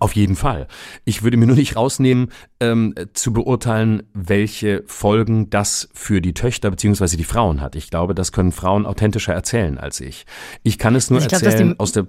Auf 0.00 0.16
jeden 0.16 0.34
Fall. 0.34 0.66
Ich 1.04 1.22
würde 1.22 1.36
mir 1.36 1.46
nur 1.46 1.54
nicht 1.54 1.76
rausnehmen, 1.76 2.32
ähm, 2.58 2.94
zu 3.12 3.32
beurteilen, 3.32 4.02
welche 4.14 4.82
Folgen 4.86 5.48
das 5.48 5.88
für 5.94 6.20
die 6.20 6.34
Töchter 6.34 6.70
beziehungsweise 6.70 7.16
die 7.16 7.24
Frauen 7.24 7.60
hat. 7.60 7.76
Ich 7.76 7.88
glaube, 7.88 8.14
das 8.14 8.32
können 8.32 8.50
Frauen 8.50 8.84
authentischer 8.84 9.32
erzählen 9.32 9.78
als 9.78 10.00
ich. 10.00 10.26
Ich 10.64 10.78
kann 10.78 10.96
es 10.96 11.08
nur 11.08 11.22
also 11.22 11.30
erzählen 11.32 11.68
glaub, 11.68 11.80
aus 11.80 11.92
der 11.92 12.08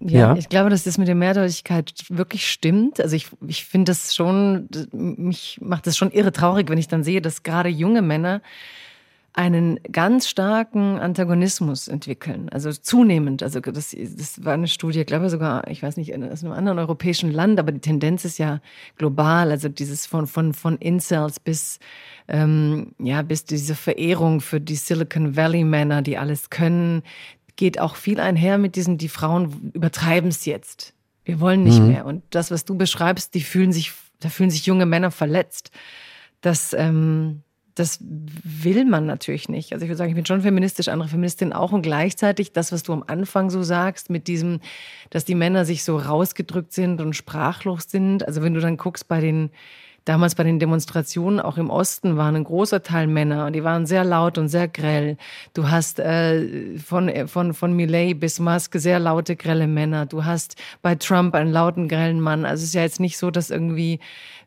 ja, 0.00 0.18
ja, 0.18 0.36
ich 0.36 0.48
glaube, 0.48 0.70
dass 0.70 0.84
das 0.84 0.98
mit 0.98 1.08
der 1.08 1.14
Mehrdeutigkeit 1.14 1.92
wirklich 2.08 2.50
stimmt. 2.50 3.00
Also 3.00 3.16
ich, 3.16 3.28
ich 3.46 3.64
finde 3.64 3.90
das 3.90 4.14
schon, 4.14 4.68
mich 4.92 5.58
macht 5.62 5.86
das 5.86 5.96
schon 5.96 6.10
irre 6.10 6.32
traurig, 6.32 6.68
wenn 6.68 6.78
ich 6.78 6.88
dann 6.88 7.04
sehe, 7.04 7.22
dass 7.22 7.42
gerade 7.42 7.68
junge 7.68 8.02
Männer 8.02 8.42
einen 9.36 9.80
ganz 9.90 10.28
starken 10.28 10.96
Antagonismus 11.00 11.88
entwickeln, 11.88 12.48
also 12.50 12.70
zunehmend. 12.70 13.42
Also 13.42 13.58
das, 13.58 13.94
das 13.98 14.44
war 14.44 14.54
eine 14.54 14.68
Studie, 14.68 15.00
ich 15.00 15.06
glaube 15.06 15.28
sogar, 15.28 15.68
ich 15.68 15.82
weiß 15.82 15.96
nicht, 15.96 16.14
aus 16.14 16.44
einem 16.44 16.52
anderen 16.52 16.78
europäischen 16.78 17.32
Land, 17.32 17.58
aber 17.58 17.72
die 17.72 17.80
Tendenz 17.80 18.24
ist 18.24 18.38
ja 18.38 18.60
global. 18.96 19.50
Also 19.50 19.68
dieses 19.68 20.06
von 20.06 20.28
von 20.28 20.54
von 20.54 20.76
Incels 20.76 21.40
bis 21.40 21.80
ähm, 22.28 22.94
ja 23.00 23.22
bis 23.22 23.44
diese 23.44 23.74
Verehrung 23.74 24.40
für 24.40 24.60
die 24.60 24.76
Silicon 24.76 25.34
Valley 25.34 25.64
Männer, 25.64 26.00
die 26.02 26.16
alles 26.16 26.48
können, 26.50 27.02
geht 27.56 27.80
auch 27.80 27.96
viel 27.96 28.20
einher 28.20 28.58
mit 28.58 28.76
diesen, 28.76 28.98
die 28.98 29.08
Frauen 29.08 29.70
übertreiben 29.74 30.30
es 30.30 30.44
jetzt. 30.44 30.94
Wir 31.24 31.40
wollen 31.40 31.64
nicht 31.64 31.80
mhm. 31.80 31.88
mehr. 31.88 32.06
Und 32.06 32.22
das, 32.30 32.50
was 32.50 32.64
du 32.64 32.76
beschreibst, 32.76 33.34
die 33.34 33.42
fühlen 33.42 33.72
sich, 33.72 33.92
da 34.20 34.28
fühlen 34.28 34.50
sich 34.50 34.66
junge 34.66 34.86
Männer 34.86 35.10
verletzt. 35.10 35.70
Das 36.40 36.74
ähm, 36.74 37.42
das 37.74 37.98
will 38.00 38.84
man 38.84 39.06
natürlich 39.06 39.48
nicht. 39.48 39.72
Also 39.72 39.84
ich 39.84 39.88
würde 39.88 39.98
sagen, 39.98 40.10
ich 40.10 40.14
bin 40.14 40.26
schon 40.26 40.42
feministisch, 40.42 40.88
andere 40.88 41.08
Feministinnen 41.08 41.52
auch. 41.52 41.72
Und 41.72 41.82
gleichzeitig 41.82 42.52
das, 42.52 42.70
was 42.70 42.84
du 42.84 42.92
am 42.92 43.04
Anfang 43.06 43.50
so 43.50 43.62
sagst, 43.62 44.10
mit 44.10 44.28
diesem, 44.28 44.60
dass 45.10 45.24
die 45.24 45.34
Männer 45.34 45.64
sich 45.64 45.82
so 45.82 45.96
rausgedrückt 45.96 46.72
sind 46.72 47.00
und 47.00 47.14
sprachlos 47.14 47.84
sind. 47.88 48.26
Also 48.26 48.42
wenn 48.42 48.54
du 48.54 48.60
dann 48.60 48.76
guckst 48.76 49.08
bei 49.08 49.20
den 49.20 49.50
damals 50.04 50.34
bei 50.34 50.44
den 50.44 50.58
Demonstrationen 50.58 51.40
auch 51.40 51.56
im 51.56 51.70
Osten 51.70 52.16
waren 52.16 52.36
ein 52.36 52.44
großer 52.44 52.82
Teil 52.82 53.06
Männer 53.06 53.46
und 53.46 53.54
die 53.54 53.64
waren 53.64 53.86
sehr 53.86 54.04
laut 54.04 54.38
und 54.38 54.48
sehr 54.48 54.68
grell. 54.68 55.16
Du 55.54 55.70
hast 55.70 55.98
äh, 55.98 56.78
von, 56.78 57.10
von, 57.26 57.54
von 57.54 57.72
Millet 57.74 58.18
bis 58.20 58.38
Musk 58.38 58.74
sehr 58.76 58.98
laute, 58.98 59.36
grelle 59.36 59.66
Männer. 59.66 60.06
Du 60.06 60.24
hast 60.24 60.56
bei 60.82 60.94
Trump 60.94 61.34
einen 61.34 61.52
lauten, 61.52 61.88
grellen 61.88 62.20
Mann. 62.20 62.44
Also 62.44 62.62
es 62.62 62.68
ist 62.68 62.74
ja 62.74 62.82
jetzt 62.82 63.00
nicht 63.00 63.18
so, 63.18 63.30
dass 63.30 63.50
irgendwie 63.50 64.00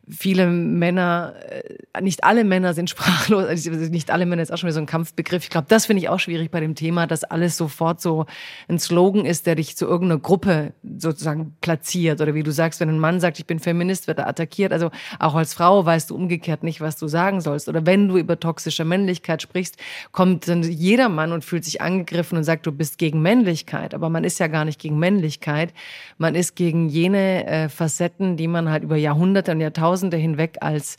viele 0.10 0.48
Männer, 0.48 1.34
äh, 1.50 2.02
nicht 2.02 2.24
alle 2.24 2.43
Männer 2.43 2.74
sind 2.74 2.89
sprachlos, 2.89 3.46
also 3.46 3.72
nicht 3.72 4.10
alle 4.12 4.26
Männer 4.26 4.41
ist 4.41 4.52
auch 4.52 4.58
schon 4.58 4.67
wieder 4.67 4.76
so 4.76 4.80
ein 4.80 4.86
Kampfbegriff. 4.86 5.43
Ich 5.43 5.50
glaube, 5.50 5.67
das 5.67 5.86
finde 5.86 6.02
ich 6.02 6.10
auch 6.10 6.20
schwierig 6.20 6.50
bei 6.50 6.60
dem 6.60 6.76
Thema, 6.76 7.08
dass 7.08 7.24
alles 7.24 7.58
sofort 7.58 8.02
so 8.02 8.26
ein 8.67 8.80
Slogan 8.80 9.26
ist, 9.26 9.46
der 9.48 9.56
dich 9.56 9.76
zu 9.76 9.86
irgendeiner 9.86 10.20
Gruppe 10.20 10.74
sozusagen 10.98 11.56
platziert. 11.62 12.22
Oder 12.22 12.34
wie 12.34 12.43
du 12.43 12.52
sagst, 12.52 12.80
wenn 12.80 12.89
ein 12.89 13.00
Mann 13.00 13.20
sagt, 13.20 13.39
ich 13.39 13.46
bin 13.46 13.60
Feminist, 13.60 14.08
wird 14.08 14.20
er 14.20 14.28
attackiert. 14.28 14.72
Also 14.72 14.91
auch 15.20 15.36
als 15.36 15.54
Frau 15.54 15.86
weißt 15.86 16.10
du 16.10 16.15
umgekehrt 16.15 16.63
nicht, 16.63 16.80
was 16.80 16.98
du 16.98 17.08
sagen 17.08 17.41
sollst. 17.41 17.67
Oder 17.67 17.86
wenn 17.86 18.08
du 18.08 18.17
über 18.17 18.39
toxische 18.39 18.86
Männlichkeit 18.86 19.41
sprichst, 19.41 19.78
kommt 20.12 20.48
dann 20.48 20.63
jeder 20.63 21.10
Mann 21.10 21.32
und 21.32 21.43
fühlt 21.43 21.65
sich 21.65 21.82
angegriffen 21.82 22.38
und 22.38 22.43
sagt, 22.43 22.65
du 22.65 22.72
bist 22.72 22.98
gegen 22.98 23.22
Männlichkeit. 23.22 23.93
Aber 23.93 24.10
man 24.10 24.24
ist 24.24 24.39
ja 24.39 24.48
gar 24.48 24.63
nicht 24.63 24.80
gegen 24.80 24.98
Männlichkeit. 25.00 25.74
Man 26.17 26.36
ist 26.36 26.56
gegen 26.56 26.88
jene 26.88 27.46
äh, 27.46 27.70
Facetten, 27.70 28.38
die 28.38 28.48
man 28.48 28.70
halt 28.70 28.84
über 28.84 28.96
Jahrhunderte 28.96 29.52
und 29.52 29.60
Jahrtausende 29.60 29.96
Jahrtausende 29.97 30.17
hinweg 30.17 30.57
als 30.62 30.97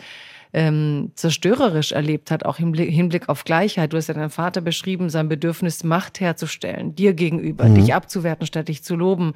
ähm, 0.54 1.12
zerstörerisch 1.14 1.92
erlebt 1.92 2.30
hat, 2.30 2.46
auch 2.46 2.58
im 2.58 2.72
Hinblick 2.72 3.28
auf 3.28 3.44
Gleichheit. 3.44 3.92
Du 3.92 3.98
hast 3.98 4.08
ja 4.08 4.14
deinen 4.14 4.30
Vater 4.30 4.62
beschrieben, 4.62 5.10
sein 5.10 5.28
Bedürfnis, 5.28 5.84
Macht 5.84 6.20
herzustellen, 6.20 6.94
dir 6.94 7.12
gegenüber, 7.12 7.66
mhm. 7.66 7.74
dich 7.74 7.94
abzuwerten, 7.94 8.46
statt 8.46 8.68
dich 8.68 8.82
zu 8.82 8.96
loben, 8.96 9.34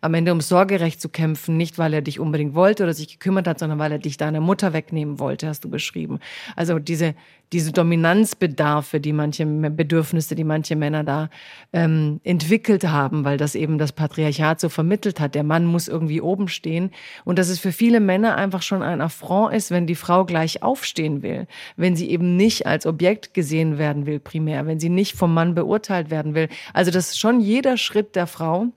am 0.00 0.14
Ende 0.14 0.30
um 0.30 0.40
Sorgerecht 0.40 1.00
zu 1.00 1.08
kämpfen, 1.08 1.56
nicht 1.56 1.78
weil 1.78 1.92
er 1.92 2.00
dich 2.00 2.20
unbedingt 2.20 2.54
wollte 2.54 2.84
oder 2.84 2.94
sich 2.94 3.08
gekümmert 3.08 3.48
hat, 3.48 3.58
sondern 3.58 3.80
weil 3.80 3.90
er 3.90 3.98
dich 3.98 4.16
deiner 4.16 4.40
Mutter 4.40 4.72
wegnehmen 4.72 5.18
wollte, 5.18 5.48
hast 5.48 5.64
du 5.64 5.68
beschrieben. 5.68 6.20
Also 6.54 6.78
diese, 6.78 7.16
diese 7.52 7.72
Dominanzbedarfe, 7.72 9.00
die 9.00 9.12
manche 9.12 9.44
Bedürfnisse, 9.46 10.34
die 10.34 10.44
manche 10.44 10.74
Männer 10.74 11.04
da 11.04 11.28
ähm, 11.72 12.20
entwickelt 12.24 12.84
haben, 12.84 13.24
weil 13.24 13.36
das 13.36 13.54
eben 13.54 13.78
das 13.78 13.92
Patriarchat 13.92 14.60
so 14.60 14.68
vermittelt 14.68 15.20
hat. 15.20 15.34
Der 15.34 15.44
Mann 15.44 15.66
muss 15.66 15.88
irgendwie 15.88 16.20
oben 16.20 16.48
stehen 16.48 16.90
und 17.24 17.38
dass 17.38 17.48
es 17.48 17.58
für 17.58 17.72
viele 17.72 18.00
Männer 18.00 18.36
einfach 18.36 18.62
schon 18.62 18.82
ein 18.82 19.00
Affront 19.00 19.54
ist, 19.54 19.70
wenn 19.70 19.86
die 19.86 19.94
Frau 19.94 20.24
gleich 20.24 20.62
aufstehen 20.62 21.22
will, 21.22 21.46
wenn 21.76 21.94
sie 21.96 22.10
eben 22.10 22.36
nicht 22.36 22.66
als 22.66 22.86
Objekt 22.86 23.34
gesehen 23.34 23.78
werden 23.78 24.06
will 24.06 24.18
primär, 24.18 24.66
wenn 24.66 24.80
sie 24.80 24.88
nicht 24.88 25.14
vom 25.14 25.34
Mann 25.34 25.54
beurteilt 25.54 26.10
werden 26.10 26.34
will. 26.34 26.48
Also 26.72 26.90
das 26.90 27.10
ist 27.10 27.18
schon 27.18 27.40
jeder 27.40 27.76
Schritt 27.76 28.16
der 28.16 28.26
Frau 28.26 28.68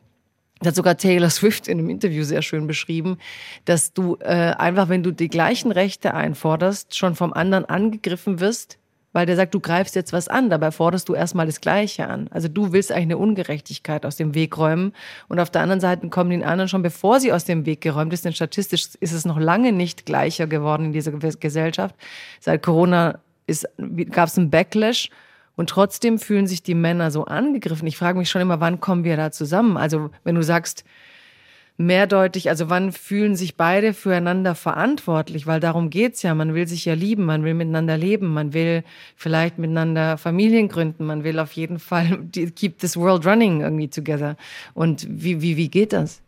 das 0.60 0.70
hat 0.70 0.76
sogar 0.76 0.98
Taylor 0.98 1.30
Swift 1.30 1.68
in 1.68 1.80
einem 1.80 1.90
Interview 1.90 2.24
sehr 2.24 2.42
schön 2.42 2.66
beschrieben, 2.66 3.18
dass 3.66 3.94
du 3.94 4.18
äh, 4.22 4.54
einfach, 4.58 4.88
wenn 4.88 5.04
du 5.04 5.12
die 5.12 5.28
gleichen 5.28 5.72
Rechte 5.72 6.14
einforderst, 6.14 6.96
schon 6.96 7.16
vom 7.16 7.34
anderen 7.34 7.66
angegriffen 7.66 8.40
wirst, 8.40 8.78
weil 9.12 9.26
der 9.26 9.36
sagt, 9.36 9.54
du 9.54 9.60
greifst 9.60 9.96
jetzt 9.96 10.12
was 10.12 10.28
an, 10.28 10.50
dabei 10.50 10.72
forderst 10.72 11.08
du 11.08 11.14
erstmal 11.14 11.46
das 11.46 11.62
Gleiche 11.62 12.08
an. 12.08 12.28
Also 12.32 12.48
du 12.48 12.74
willst 12.74 12.92
eigentlich 12.92 13.04
eine 13.04 13.18
Ungerechtigkeit 13.18 14.06
aus 14.06 14.18
dem 14.18 14.34
Weg 14.34 14.58
räumen 14.58 14.94
und 15.30 15.40
auf 15.40 15.50
der 15.50 15.62
anderen 15.62 15.80
Seite 15.80 16.10
kommen 16.10 16.32
die 16.32 16.44
anderen 16.44 16.68
schon, 16.68 16.82
bevor 16.82 17.20
sie 17.20 17.32
aus 17.32 17.46
dem 17.46 17.66
Weg 17.66 17.82
geräumt 17.82 18.12
ist, 18.14 18.26
denn 18.26 18.34
statistisch 18.34 18.90
ist 19.00 19.14
es 19.14 19.26
noch 19.26 19.40
lange 19.40 19.72
nicht 19.72 20.06
gleicher 20.06 20.48
geworden 20.48 20.88
in 20.88 20.94
dieser 20.94 21.12
Gesellschaft. 21.12 21.96
Seit 22.40 22.62
Corona 22.64 23.20
gab 24.12 24.28
es 24.28 24.38
einen 24.38 24.50
Backlash 24.50 25.10
und 25.56 25.70
trotzdem 25.70 26.20
fühlen 26.20 26.48
sich 26.48 26.64
die 26.64 26.76
Männer 26.76 27.12
so 27.12 27.26
angegriffen. 27.26 27.88
Ich 27.88 27.98
frage 27.98 28.18
mich 28.18 28.30
schon 28.30 28.42
immer, 28.42 28.60
wann 28.60 28.80
kommen 28.80 29.04
wir 29.04 29.18
da 29.18 29.32
zusammen? 29.32 29.78
Also 29.78 30.10
wenn 30.24 30.36
du 30.36 30.44
sagst, 30.44 30.84
mehrdeutig, 31.78 32.50
also 32.50 32.70
wann 32.70 32.92
fühlen 32.92 33.36
sich 33.36 33.56
beide 33.56 33.94
füreinander 33.94 34.56
verantwortlich? 34.56 35.46
Weil 35.48 35.60
darum 35.60 35.90
geht's 35.90 36.22
ja. 36.24 36.34
Man 36.34 36.54
will 36.54 36.68
sich 36.68 36.86
ja 36.86 36.94
lieben, 36.94 37.26
man 37.26 37.44
will 37.44 37.54
miteinander 37.54 37.98
leben, 37.98 38.34
man 38.34 38.54
will 38.54 38.84
vielleicht 39.16 39.58
miteinander 39.58 40.18
Familien 40.18 40.70
gründen, 40.70 41.06
man 41.06 41.24
will 41.24 41.40
auf 41.40 41.52
jeden 41.54 41.80
Fall 41.80 42.20
keep 42.56 42.80
this 42.80 42.96
world 42.98 43.26
running 43.26 43.62
irgendwie 43.62 43.90
together. 43.90 44.38
Und 44.74 45.08
wie, 45.10 45.42
wie, 45.42 45.58
wie 45.58 45.70
geht 45.70 45.94
das? 45.94 46.22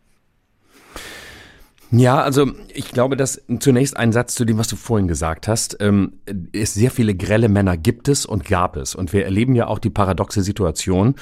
Ja, 1.90 2.20
also 2.20 2.52
ich 2.74 2.92
glaube, 2.92 3.16
dass 3.16 3.42
zunächst 3.60 3.96
ein 3.96 4.12
Satz 4.12 4.34
zu 4.34 4.44
dem, 4.44 4.58
was 4.58 4.68
du 4.68 4.76
vorhin 4.76 5.08
gesagt 5.08 5.48
hast. 5.48 5.78
Ähm, 5.80 6.20
es 6.52 6.74
sehr 6.74 6.90
viele 6.90 7.14
grelle 7.14 7.48
Männer 7.48 7.76
gibt 7.76 8.08
es 8.08 8.26
und 8.26 8.44
gab 8.44 8.76
es. 8.76 8.94
Und 8.94 9.12
wir 9.12 9.24
erleben 9.24 9.54
ja 9.54 9.68
auch 9.68 9.78
die 9.78 9.90
paradoxe 9.90 10.42
Situation, 10.42 11.14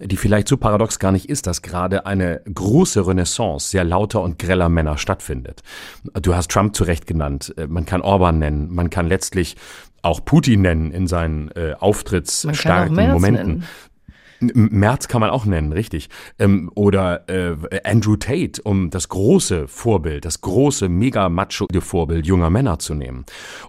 die 0.00 0.16
vielleicht 0.16 0.48
so 0.48 0.56
paradox 0.56 0.98
gar 0.98 1.12
nicht 1.12 1.28
ist, 1.28 1.46
dass 1.46 1.60
gerade 1.60 2.06
eine 2.06 2.40
große 2.52 3.06
Renaissance 3.06 3.68
sehr 3.68 3.84
lauter 3.84 4.22
und 4.22 4.38
greller 4.38 4.70
Männer 4.70 4.96
stattfindet. 4.96 5.62
Du 6.22 6.34
hast 6.34 6.50
Trump 6.50 6.74
zu 6.74 6.84
Recht 6.84 7.06
genannt. 7.06 7.54
Äh, 7.58 7.66
man 7.66 7.84
kann 7.84 8.00
Orban 8.00 8.38
nennen. 8.38 8.74
Man 8.74 8.88
kann 8.88 9.06
letztlich 9.06 9.56
auch 10.00 10.24
Putin 10.24 10.62
nennen 10.62 10.90
in 10.90 11.06
seinen 11.06 11.50
äh, 11.50 11.74
auftrittsstarken 11.78 12.94
Momenten. 12.94 13.46
Nennen. 13.48 13.64
Merz 14.40 15.08
kann 15.08 15.20
man 15.20 15.30
auch 15.30 15.44
nennen, 15.44 15.72
richtig. 15.72 16.08
Ähm, 16.38 16.70
oder 16.74 17.28
äh, 17.28 17.56
Andrew 17.84 18.16
Tate, 18.16 18.62
um 18.62 18.90
das 18.90 19.08
große 19.08 19.68
Vorbild, 19.68 20.24
das 20.24 20.40
große 20.40 20.88
Mega-Macho-Vorbild 20.88 22.26
junger 22.26 22.50
Männer 22.50 22.78
zu 22.78 22.94
nehmen. 22.94 23.24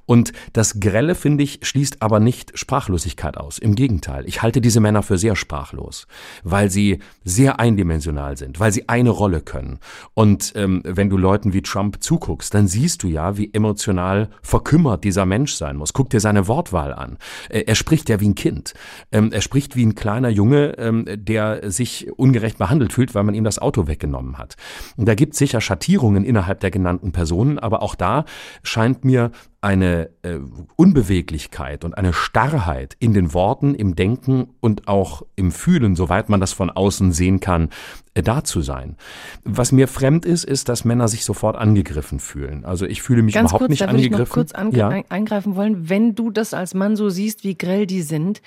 Und 0.05 0.33
das 0.53 0.79
Grelle, 0.79 1.15
finde 1.15 1.43
ich, 1.43 1.59
schließt 1.63 2.01
aber 2.01 2.19
nicht 2.19 2.57
Sprachlosigkeit 2.57 3.37
aus. 3.37 3.57
Im 3.57 3.75
Gegenteil, 3.75 4.25
ich 4.27 4.41
halte 4.41 4.61
diese 4.61 4.79
Männer 4.79 5.03
für 5.03 5.17
sehr 5.17 5.35
sprachlos, 5.35 6.07
weil 6.43 6.69
sie 6.69 6.99
sehr 7.23 7.59
eindimensional 7.59 8.37
sind, 8.37 8.59
weil 8.59 8.71
sie 8.71 8.89
eine 8.89 9.09
Rolle 9.09 9.41
können. 9.41 9.79
Und 10.13 10.53
ähm, 10.55 10.81
wenn 10.85 11.09
du 11.09 11.17
Leuten 11.17 11.53
wie 11.53 11.61
Trump 11.61 12.01
zuguckst, 12.01 12.53
dann 12.53 12.67
siehst 12.67 13.03
du 13.03 13.07
ja, 13.07 13.37
wie 13.37 13.53
emotional 13.53 14.29
verkümmert 14.41 15.03
dieser 15.03 15.25
Mensch 15.25 15.53
sein 15.53 15.77
muss. 15.77 15.93
Guck 15.93 16.09
dir 16.09 16.19
seine 16.19 16.47
Wortwahl 16.47 16.93
an. 16.93 17.17
Äh, 17.49 17.61
er 17.61 17.75
spricht 17.75 18.09
ja 18.09 18.19
wie 18.19 18.29
ein 18.29 18.35
Kind. 18.35 18.73
Ähm, 19.11 19.31
er 19.31 19.41
spricht 19.41 19.75
wie 19.75 19.85
ein 19.85 19.95
kleiner 19.95 20.29
Junge, 20.29 20.64
ähm, 20.77 21.05
der 21.07 21.71
sich 21.71 22.07
ungerecht 22.17 22.57
behandelt 22.57 22.93
fühlt, 22.93 23.15
weil 23.15 23.23
man 23.23 23.35
ihm 23.35 23.43
das 23.43 23.59
Auto 23.59 23.87
weggenommen 23.87 24.37
hat. 24.37 24.55
Und 24.97 25.07
da 25.07 25.15
gibt 25.15 25.33
es 25.33 25.39
sicher 25.39 25.61
Schattierungen 25.61 26.23
innerhalb 26.23 26.59
der 26.59 26.71
genannten 26.71 27.11
Personen, 27.11 27.59
aber 27.59 27.81
auch 27.81 27.95
da 27.95 28.25
scheint 28.63 29.05
mir 29.05 29.31
eine 29.61 30.11
äh, 30.21 30.37
Unbeweglichkeit 30.75 31.85
und 31.85 31.97
eine 31.97 32.13
Starrheit 32.13 32.95
in 32.99 33.13
den 33.13 33.33
Worten, 33.33 33.73
im 33.73 33.95
Denken 33.95 34.49
und 34.59 34.87
auch 34.87 35.23
im 35.35 35.51
Fühlen, 35.51 35.95
soweit 35.95 36.29
man 36.29 36.39
das 36.39 36.53
von 36.53 36.69
außen 36.69 37.11
sehen 37.11 37.39
kann, 37.39 37.69
äh, 38.13 38.21
da 38.21 38.43
zu 38.43 38.61
sein. 38.61 38.95
Was 39.43 39.71
mir 39.71 39.87
fremd 39.87 40.23
ist, 40.23 40.43
ist, 40.43 40.69
dass 40.69 40.85
Männer 40.85 41.07
sich 41.07 41.25
sofort 41.25 41.55
angegriffen 41.55 42.19
fühlen. 42.19 42.63
Also 42.63 42.85
ich 42.85 43.01
fühle 43.01 43.23
mich 43.23 43.33
Ganz 43.33 43.49
überhaupt 43.49 43.61
kurz, 43.61 43.69
nicht 43.71 43.81
da 43.81 43.87
angegriffen. 43.87 44.21
Ich 44.21 44.29
noch 44.29 44.33
kurz 44.33 44.51
ange 44.51 44.77
ja. 44.77 44.89
eingreifen 45.09 45.55
wollen, 45.55 45.89
wenn 45.89 46.13
du 46.13 46.29
das 46.29 46.53
als 46.53 46.75
Mann 46.75 46.95
so 46.95 47.09
siehst, 47.09 47.43
wie 47.43 47.57
grell 47.57 47.87
die 47.87 48.03
sind 48.03 48.41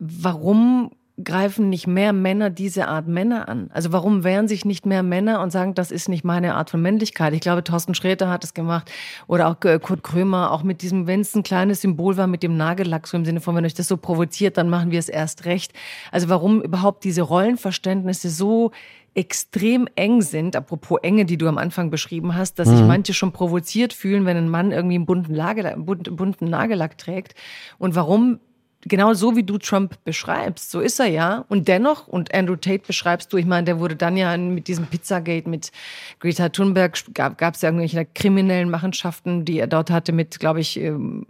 warum 0.00 0.90
greifen 1.24 1.68
nicht 1.68 1.86
mehr 1.86 2.12
Männer 2.12 2.50
diese 2.50 2.88
Art 2.88 3.06
Männer 3.08 3.48
an? 3.48 3.70
Also 3.72 3.92
warum 3.92 4.24
wehren 4.24 4.48
sich 4.48 4.64
nicht 4.64 4.86
mehr 4.86 5.02
Männer 5.02 5.40
und 5.40 5.50
sagen, 5.50 5.74
das 5.74 5.90
ist 5.90 6.08
nicht 6.08 6.24
meine 6.24 6.54
Art 6.54 6.70
von 6.70 6.82
Männlichkeit? 6.82 7.32
Ich 7.34 7.40
glaube, 7.40 7.64
Thorsten 7.64 7.94
Sträter 7.94 8.28
hat 8.28 8.44
es 8.44 8.54
gemacht 8.54 8.90
oder 9.26 9.48
auch 9.48 9.60
Kurt 9.60 10.02
Krömer, 10.02 10.52
auch 10.52 10.62
mit 10.62 10.82
diesem, 10.82 11.06
wenn 11.06 11.20
es 11.20 11.34
ein 11.34 11.42
kleines 11.42 11.82
Symbol 11.82 12.16
war, 12.16 12.26
mit 12.26 12.42
dem 12.42 12.56
Nagellack, 12.56 13.06
so 13.06 13.16
im 13.16 13.24
Sinne 13.24 13.40
von, 13.40 13.54
wenn 13.56 13.64
euch 13.64 13.74
das 13.74 13.88
so 13.88 13.96
provoziert, 13.96 14.56
dann 14.56 14.68
machen 14.68 14.90
wir 14.90 14.98
es 14.98 15.08
erst 15.08 15.44
recht. 15.44 15.72
Also 16.12 16.28
warum 16.28 16.62
überhaupt 16.62 17.04
diese 17.04 17.22
Rollenverständnisse 17.22 18.30
so 18.30 18.72
extrem 19.14 19.88
eng 19.96 20.22
sind, 20.22 20.54
apropos 20.54 21.00
Enge, 21.02 21.24
die 21.24 21.36
du 21.36 21.48
am 21.48 21.58
Anfang 21.58 21.90
beschrieben 21.90 22.36
hast, 22.36 22.58
dass 22.58 22.68
mhm. 22.68 22.76
sich 22.76 22.86
manche 22.86 23.14
schon 23.14 23.32
provoziert 23.32 23.92
fühlen, 23.92 24.24
wenn 24.24 24.36
ein 24.36 24.48
Mann 24.48 24.70
irgendwie 24.70 24.94
einen 24.94 25.06
bunten, 25.06 25.34
Lagellack, 25.34 25.76
bunten 25.84 26.44
Nagellack 26.44 26.96
trägt. 26.96 27.34
Und 27.78 27.96
warum 27.96 28.38
genau 28.82 29.12
so 29.12 29.36
wie 29.36 29.42
du 29.42 29.58
Trump 29.58 29.96
beschreibst, 30.04 30.70
so 30.70 30.80
ist 30.80 31.00
er 31.00 31.06
ja. 31.06 31.44
Und 31.48 31.68
dennoch, 31.68 32.08
und 32.08 32.34
Andrew 32.34 32.56
Tate 32.56 32.82
beschreibst 32.86 33.32
du, 33.32 33.36
ich 33.36 33.44
meine, 33.44 33.64
der 33.64 33.78
wurde 33.78 33.96
dann 33.96 34.16
ja 34.16 34.36
mit 34.36 34.68
diesem 34.68 34.86
Pizzagate 34.86 35.48
mit 35.48 35.70
Greta 36.18 36.48
Thunberg, 36.48 36.98
gab 37.14 37.54
es 37.54 37.62
ja 37.62 37.68
irgendwelche 37.68 38.06
kriminellen 38.06 38.70
Machenschaften, 38.70 39.44
die 39.44 39.58
er 39.58 39.66
dort 39.66 39.90
hatte 39.90 40.12
mit, 40.12 40.40
glaube 40.40 40.60
ich, 40.60 40.78
ähm, 40.80 41.26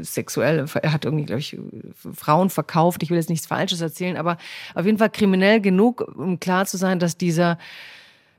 sexuell, 0.00 0.66
er 0.82 0.92
hat 0.92 1.04
irgendwie, 1.04 1.24
glaube 1.24 1.40
ich, 1.40 1.58
Frauen 2.14 2.50
verkauft. 2.50 3.02
Ich 3.02 3.10
will 3.10 3.16
jetzt 3.16 3.30
nichts 3.30 3.46
Falsches 3.46 3.80
erzählen, 3.80 4.16
aber 4.16 4.36
auf 4.74 4.86
jeden 4.86 4.98
Fall 4.98 5.10
kriminell 5.10 5.60
genug, 5.60 6.06
um 6.16 6.38
klar 6.38 6.66
zu 6.66 6.76
sein, 6.76 6.98
dass 6.98 7.16
dieser 7.16 7.58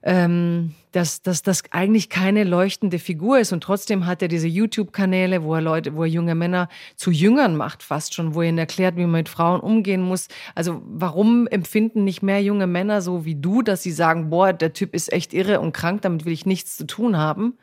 ähm, 0.04 0.74
dass, 0.92 1.22
dass 1.22 1.44
das 1.44 1.64
eigentlich 1.72 2.10
keine 2.10 2.44
leuchtende 2.44 3.00
Figur 3.00 3.40
ist 3.40 3.52
und 3.52 3.62
trotzdem 3.62 4.06
hat 4.06 4.22
er 4.22 4.28
diese 4.28 4.48
YouTube-Kanäle, 4.48 5.44
wo 5.44 5.54
er 5.56 5.62
Leute, 5.62 5.96
wo 5.96 6.04
er 6.04 6.10
junge 6.10 6.36
Männer 6.36 6.68
zu 6.96 7.12
Jüngern 7.12 7.56
macht, 7.56 7.84
fast 7.84 8.14
schon, 8.14 8.34
wo 8.34 8.42
er 8.42 8.50
ihnen 8.50 8.58
erklärt, 8.58 8.96
wie 8.96 9.02
man 9.02 9.12
mit 9.12 9.30
Frauen 9.30 9.60
umgehen 9.60 10.02
muss. 10.02 10.28
Also 10.56 10.82
warum 10.86 11.48
empfinden 11.48 12.04
nicht 12.04 12.24
mehr 12.24 12.42
junge 12.42 12.68
Männer 12.68 13.02
so 13.02 13.26
wie 13.26 13.36
du, 13.36 13.62
dass 13.62 13.84
sie 13.84 13.92
sagen, 13.92 14.30
boah, 14.30 14.54
der 14.54 14.74
Typ 14.74 14.96
ist 14.96 15.14
echt 15.14 15.34
irre 15.34 15.60
und 15.60 15.74
krank, 15.74 16.02
damit 16.02 16.26
will 16.26 16.34
ich 16.34 16.46
nichts 16.46 16.78
zu 16.78 16.88
tun 16.88 17.18
haben? 17.18 17.58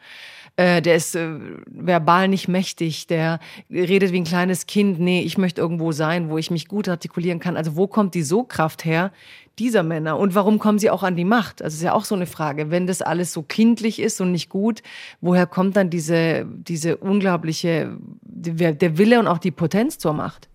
Äh, 0.57 0.81
der 0.81 0.97
ist 0.97 1.15
äh, 1.15 1.39
verbal 1.67 2.29
nicht 2.29 2.49
mächtig, 2.49 3.07
der 3.07 3.41
redet 3.71 4.13
wie 4.13 4.21
ein 4.21 4.25
kleines 4.25 4.67
Kind, 4.67 4.99
nee, 4.99 5.21
ich 5.21 5.37
möchte 5.37 5.61
irgendwo 5.61 5.93
sein, 5.93 6.31
wo 6.31 6.39
ich 6.39 6.51
mich 6.51 6.67
gut 6.67 6.89
artikulieren 6.89 7.41
kann. 7.41 7.57
Also 7.57 7.77
wo 7.77 7.87
kommt 7.87 8.15
die 8.15 8.23
So-Kraft 8.23 8.85
her, 8.85 9.13
dieser 9.59 9.83
Männer? 9.83 10.19
Und 10.19 10.35
warum 10.35 10.59
kommen 10.59 10.79
sie 10.79 10.91
auch 10.91 11.03
an 11.03 11.17
die 11.17 11.25
Macht? 11.25 11.63
Also 11.63 11.77
ist 11.77 11.83
ja 11.83 11.93
auch 11.93 12.05
so 12.05 12.15
eine 12.15 12.27
Frage. 12.27 12.71
Wenn 12.71 12.87
das 12.87 13.03
alles 13.03 13.33
so 13.33 13.43
kindlich 13.43 14.01
ist 14.01 14.21
und 14.21 14.33
nicht 14.33 14.49
gut, 14.49 14.83
woher 15.21 15.47
kommt 15.47 15.77
dann 15.77 15.91
diese, 15.91 16.47
diese 16.47 16.97
unglaubliche, 16.97 17.97
der 18.23 18.99
Wille 18.99 19.21
und 19.21 19.27
auch 19.27 19.39
die 19.39 19.51
Potenz 19.51 19.99
zur 19.99 20.15
Macht? 20.15 20.49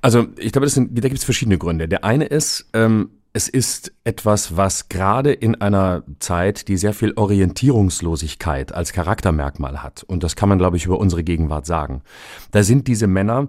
Also 0.00 0.26
ich 0.36 0.52
glaube, 0.52 0.68
sind, 0.68 0.96
da 0.96 1.08
gibt 1.08 1.18
es 1.18 1.24
verschiedene 1.24 1.58
Gründe. 1.58 1.88
Der 1.88 2.04
eine 2.04 2.26
ist, 2.26 2.68
ähm, 2.72 3.10
es 3.32 3.48
ist 3.48 3.92
etwas, 4.04 4.56
was 4.56 4.88
gerade 4.88 5.32
in 5.32 5.60
einer 5.60 6.02
Zeit, 6.18 6.68
die 6.68 6.76
sehr 6.76 6.94
viel 6.94 7.12
Orientierungslosigkeit 7.14 8.72
als 8.72 8.92
Charaktermerkmal 8.92 9.82
hat, 9.82 10.02
und 10.02 10.22
das 10.22 10.34
kann 10.34 10.48
man, 10.48 10.58
glaube 10.58 10.76
ich, 10.76 10.86
über 10.86 10.98
unsere 10.98 11.24
Gegenwart 11.24 11.66
sagen, 11.66 12.02
da 12.50 12.62
sind 12.62 12.86
diese 12.88 13.06
Männer 13.06 13.48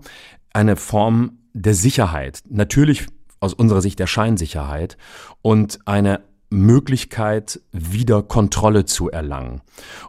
eine 0.54 0.76
Form 0.76 1.40
der 1.54 1.74
Sicherheit, 1.74 2.44
natürlich 2.50 3.08
aus 3.40 3.54
unserer 3.54 3.82
Sicht 3.82 4.00
der 4.00 4.08
Scheinsicherheit 4.08 4.98
und 5.42 5.80
eine 5.86 6.22
Möglichkeit, 6.50 7.62
wieder 7.72 8.24
Kontrolle 8.24 8.86
zu 8.86 9.10
erlangen. 9.10 9.62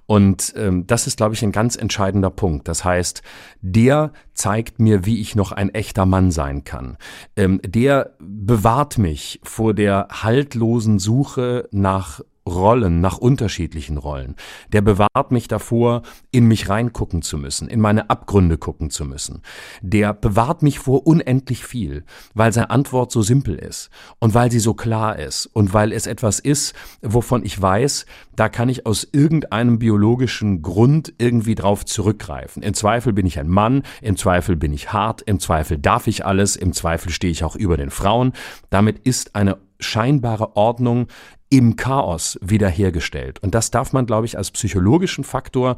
Und 0.07 0.55
ähm, 0.57 0.87
das 0.87 1.07
ist, 1.07 1.19
glaube 1.19 1.35
ich, 1.35 1.43
ein 1.43 1.53
ganz 1.53 1.77
entscheidender 1.77 2.31
Punkt. 2.31 2.67
Das 2.67 2.85
heißt, 2.85 3.23
der 3.61 4.13
zeigt 4.35 4.79
mir, 4.81 5.05
wie 5.05 5.21
ich 5.21 5.37
noch 5.37 5.53
ein 5.53 5.69
echter 5.69 6.07
Mann 6.07 6.31
sein 6.31 6.65
kann. 6.65 6.97
Ähm, 7.37 7.61
der 7.65 8.15
bewahrt 8.19 8.97
mich 8.97 9.41
vor 9.43 9.75
der 9.75 10.09
haltlosen 10.11 10.99
Suche 10.99 11.69
nach 11.73 12.21
Rollen, 12.47 13.01
nach 13.01 13.19
unterschiedlichen 13.19 13.99
Rollen. 13.99 14.35
Der 14.73 14.81
bewahrt 14.81 15.31
mich 15.31 15.49
davor, 15.49 16.03
in 16.31 16.47
mich 16.47 16.69
reingucken 16.69 17.23
zu 17.23 17.39
müssen, 17.39 17.69
in 17.69 17.81
meine 17.81 18.11
Abgründe 18.11 18.59
gucken 18.59 18.91
zu 18.91 19.05
müssen. 19.05 19.43
Der 19.83 20.15
bewahrt 20.15 20.63
mich 20.63 20.79
vor 20.79 21.07
unendlich 21.07 21.65
viel, 21.65 22.05
weil 22.35 22.53
seine 22.53 22.71
Antwort 22.71 23.13
so 23.13 23.23
simpel 23.23 23.57
ist 23.57 23.91
und 24.19 24.35
weil 24.35 24.51
sie 24.51 24.59
so 24.59 24.75
klar 24.75 25.19
ist 25.19 25.47
und 25.47 25.75
weil 25.75 25.93
es 25.93 26.07
etwas 26.07 26.41
ist, 26.41 26.75
wovon 27.03 27.45
ich 27.45 27.61
weiß, 27.61 28.07
da 28.37 28.49
kann 28.49 28.69
ich 28.69 28.87
aus 28.87 29.07
irgendeinem 29.13 29.79
biologischen 29.79 30.63
Grund 30.63 31.13
irgendwie 31.19 31.55
drauf 31.55 31.85
zurückgreifen. 31.85 32.63
Im 32.63 32.75
Zweifel 32.75 33.13
bin 33.13 33.27
ich 33.27 33.39
ein 33.39 33.49
Mann, 33.49 33.83
im 34.01 34.17
Zweifel 34.17 34.57
bin 34.57 34.73
ich 34.73 34.93
hart, 34.93 35.23
im 35.23 35.41
Zweifel 35.41 35.79
darf 35.79 36.07
ich 36.07 36.25
alles, 36.25 36.57
im 36.57 36.73
Zweifel 36.73 37.11
stehe 37.11 37.31
ich 37.31 37.45
auch 37.45 37.57
über 37.57 37.77
den 37.77 37.91
Frauen. 37.91 38.33
Damit 38.71 38.99
ist 39.01 39.35
eine 39.37 39.59
scheinbare 39.79 40.57
Ordnung 40.57 41.07
im 41.51 41.75
Chaos 41.75 42.39
wiederhergestellt. 42.41 43.43
Und 43.43 43.55
das 43.57 43.73
darf 43.73 43.93
man, 43.93 44.07
glaube 44.07 44.27
ich, 44.27 44.39
als 44.39 44.53
psychologischen 44.53 45.25
Faktor 45.25 45.77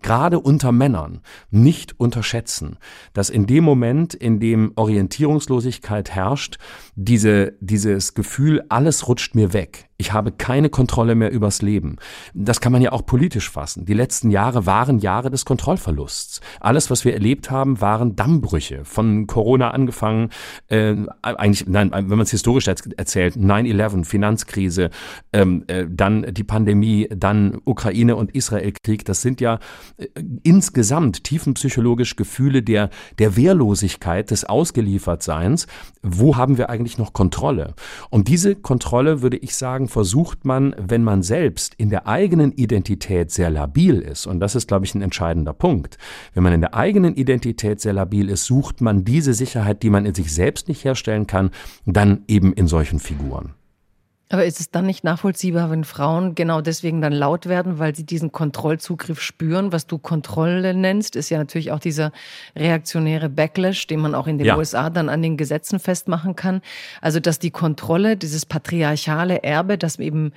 gerade 0.00 0.40
unter 0.40 0.72
Männern 0.72 1.20
nicht 1.50 2.00
unterschätzen, 2.00 2.78
dass 3.12 3.28
in 3.28 3.46
dem 3.46 3.62
Moment, 3.62 4.14
in 4.14 4.40
dem 4.40 4.72
Orientierungslosigkeit 4.76 6.10
herrscht, 6.10 6.56
diese, 6.96 7.52
dieses 7.60 8.14
Gefühl, 8.14 8.64
alles 8.70 9.08
rutscht 9.08 9.34
mir 9.34 9.52
weg. 9.52 9.89
Ich 10.00 10.14
habe 10.14 10.32
keine 10.32 10.70
Kontrolle 10.70 11.14
mehr 11.14 11.30
übers 11.30 11.60
Leben. 11.60 11.96
Das 12.32 12.62
kann 12.62 12.72
man 12.72 12.80
ja 12.80 12.92
auch 12.92 13.04
politisch 13.04 13.50
fassen. 13.50 13.84
Die 13.84 13.92
letzten 13.92 14.30
Jahre 14.30 14.64
waren 14.64 14.98
Jahre 14.98 15.30
des 15.30 15.44
Kontrollverlusts. 15.44 16.40
Alles, 16.58 16.90
was 16.90 17.04
wir 17.04 17.12
erlebt 17.12 17.50
haben, 17.50 17.82
waren 17.82 18.16
Dammbrüche. 18.16 18.86
Von 18.86 19.26
Corona 19.26 19.72
angefangen, 19.72 20.30
äh, 20.68 20.96
eigentlich, 21.20 21.68
nein, 21.68 21.90
wenn 21.92 22.08
man 22.08 22.20
es 22.20 22.30
historisch 22.30 22.66
erzählt, 22.66 23.36
9-11, 23.36 24.06
Finanzkrise, 24.06 24.88
ähm, 25.34 25.64
äh, 25.66 25.84
dann 25.86 26.32
die 26.32 26.44
Pandemie, 26.44 27.06
dann 27.14 27.60
Ukraine 27.66 28.16
und 28.16 28.34
Israelkrieg. 28.34 29.04
Das 29.04 29.20
sind 29.20 29.42
ja 29.42 29.58
äh, 29.98 30.06
insgesamt 30.42 31.24
tiefenpsychologisch 31.24 32.16
Gefühle 32.16 32.62
der, 32.62 32.88
der 33.18 33.36
Wehrlosigkeit, 33.36 34.30
des 34.30 34.44
Ausgeliefertseins. 34.46 35.66
Wo 36.00 36.38
haben 36.38 36.56
wir 36.56 36.70
eigentlich 36.70 36.96
noch 36.96 37.12
Kontrolle? 37.12 37.74
Und 38.08 38.28
diese 38.28 38.56
Kontrolle, 38.56 39.20
würde 39.20 39.36
ich 39.36 39.54
sagen, 39.54 39.89
versucht 39.90 40.44
man, 40.44 40.74
wenn 40.78 41.04
man 41.04 41.22
selbst 41.22 41.74
in 41.76 41.90
der 41.90 42.06
eigenen 42.06 42.52
Identität 42.52 43.30
sehr 43.30 43.50
labil 43.50 43.98
ist, 43.98 44.26
und 44.26 44.40
das 44.40 44.54
ist, 44.54 44.68
glaube 44.68 44.86
ich, 44.86 44.94
ein 44.94 45.02
entscheidender 45.02 45.52
Punkt, 45.52 45.98
wenn 46.34 46.42
man 46.42 46.52
in 46.52 46.60
der 46.60 46.74
eigenen 46.74 47.14
Identität 47.14 47.80
sehr 47.80 47.92
labil 47.92 48.30
ist, 48.30 48.46
sucht 48.46 48.80
man 48.80 49.04
diese 49.04 49.34
Sicherheit, 49.34 49.82
die 49.82 49.90
man 49.90 50.06
in 50.06 50.14
sich 50.14 50.32
selbst 50.32 50.68
nicht 50.68 50.84
herstellen 50.84 51.26
kann, 51.26 51.50
dann 51.84 52.22
eben 52.28 52.52
in 52.52 52.66
solchen 52.66 52.98
Figuren. 52.98 53.54
Aber 54.32 54.44
ist 54.44 54.60
es 54.60 54.70
dann 54.70 54.86
nicht 54.86 55.02
nachvollziehbar, 55.02 55.72
wenn 55.72 55.82
Frauen 55.82 56.36
genau 56.36 56.60
deswegen 56.60 57.00
dann 57.00 57.12
laut 57.12 57.46
werden, 57.46 57.80
weil 57.80 57.96
sie 57.96 58.06
diesen 58.06 58.30
Kontrollzugriff 58.30 59.20
spüren? 59.20 59.72
Was 59.72 59.88
du 59.88 59.98
Kontrolle 59.98 60.72
nennst, 60.72 61.16
ist 61.16 61.30
ja 61.30 61.38
natürlich 61.38 61.72
auch 61.72 61.80
dieser 61.80 62.12
reaktionäre 62.54 63.28
Backlash, 63.28 63.88
den 63.88 63.98
man 63.98 64.14
auch 64.14 64.28
in 64.28 64.38
den 64.38 64.46
ja. 64.46 64.56
USA 64.56 64.88
dann 64.88 65.08
an 65.08 65.20
den 65.20 65.36
Gesetzen 65.36 65.80
festmachen 65.80 66.36
kann. 66.36 66.62
Also, 67.00 67.18
dass 67.18 67.40
die 67.40 67.50
Kontrolle, 67.50 68.16
dieses 68.16 68.46
patriarchale 68.46 69.42
Erbe, 69.42 69.76
dass 69.76 69.98
eben 69.98 70.32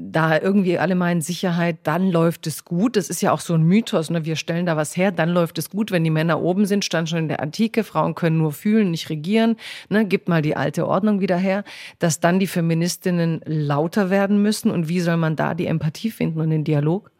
da 0.00 0.40
irgendwie 0.40 0.78
alle 0.78 0.94
meinen 0.94 1.20
Sicherheit, 1.20 1.78
dann 1.82 2.10
läuft 2.10 2.46
es 2.46 2.64
gut. 2.64 2.96
Das 2.96 3.10
ist 3.10 3.20
ja 3.20 3.32
auch 3.32 3.40
so 3.40 3.54
ein 3.54 3.62
Mythos. 3.62 4.10
Ne? 4.10 4.24
Wir 4.24 4.36
stellen 4.36 4.64
da 4.64 4.76
was 4.76 4.96
her, 4.96 5.10
dann 5.10 5.30
läuft 5.30 5.58
es 5.58 5.70
gut. 5.70 5.90
Wenn 5.90 6.04
die 6.04 6.10
Männer 6.10 6.40
oben 6.40 6.66
sind, 6.66 6.84
stand 6.84 7.08
schon 7.08 7.18
in 7.18 7.28
der 7.28 7.40
Antike, 7.40 7.82
Frauen 7.82 8.14
können 8.14 8.38
nur 8.38 8.52
fühlen, 8.52 8.92
nicht 8.92 9.10
regieren. 9.10 9.56
Ne? 9.88 10.06
Gibt 10.06 10.28
mal 10.28 10.40
die 10.40 10.56
alte 10.56 10.86
Ordnung 10.86 11.20
wieder 11.20 11.36
her. 11.36 11.64
Dass 11.98 12.20
dann 12.20 12.38
die 12.38 12.46
Feministinnen 12.46 13.40
lauter 13.44 14.08
werden 14.08 14.40
müssen 14.40 14.70
und 14.70 14.88
wie 14.88 15.00
soll 15.00 15.16
man 15.16 15.34
da 15.34 15.54
die 15.54 15.66
Empathie 15.66 16.10
finden 16.10 16.40
und 16.40 16.50
den 16.50 16.64
Dialog? 16.64 17.10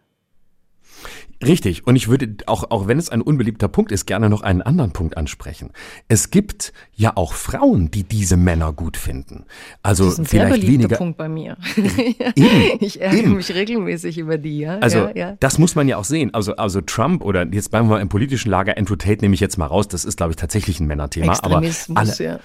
Richtig. 1.44 1.86
Und 1.86 1.94
ich 1.94 2.08
würde, 2.08 2.36
auch, 2.46 2.70
auch 2.70 2.88
wenn 2.88 2.98
es 2.98 3.10
ein 3.10 3.22
unbeliebter 3.22 3.68
Punkt 3.68 3.92
ist, 3.92 4.06
gerne 4.06 4.28
noch 4.28 4.42
einen 4.42 4.60
anderen 4.60 4.90
Punkt 4.90 5.16
ansprechen. 5.16 5.70
Es 6.08 6.30
gibt 6.30 6.72
ja 6.94 7.12
auch 7.16 7.32
Frauen, 7.32 7.90
die 7.90 8.02
diese 8.02 8.36
Männer 8.36 8.72
gut 8.72 8.96
finden. 8.96 9.44
Also 9.82 10.04
das 10.04 10.14
ist 10.14 10.18
ein 10.18 10.26
vielleicht 10.26 10.62
sehr 10.62 10.72
weniger. 10.72 10.96
Punkt 10.96 11.16
bei 11.16 11.28
mir. 11.28 11.56
eben, 11.76 12.78
ich 12.80 13.00
ärgere 13.00 13.18
eben. 13.18 13.36
mich 13.36 13.54
regelmäßig 13.54 14.18
über 14.18 14.36
die, 14.36 14.58
ja. 14.58 14.78
Also, 14.78 14.98
ja, 14.98 15.12
ja. 15.14 15.36
das 15.38 15.58
muss 15.58 15.76
man 15.76 15.86
ja 15.86 15.96
auch 15.96 16.04
sehen. 16.04 16.34
Also, 16.34 16.56
also 16.56 16.80
Trump 16.80 17.22
oder 17.22 17.46
jetzt 17.46 17.70
bleiben 17.70 17.88
wir 17.88 18.00
im 18.00 18.08
politischen 18.08 18.50
Lager, 18.50 18.76
Andrew 18.76 18.96
Tate 18.96 19.20
nehme 19.20 19.34
ich 19.34 19.40
jetzt 19.40 19.58
mal 19.58 19.66
raus. 19.66 19.86
Das 19.86 20.04
ist, 20.04 20.16
glaube 20.16 20.32
ich, 20.32 20.36
tatsächlich 20.36 20.80
ein 20.80 20.86
Männerthema. 20.86 21.38
Aber 21.42 21.62
alle, 21.94 22.14
ja. 22.18 22.40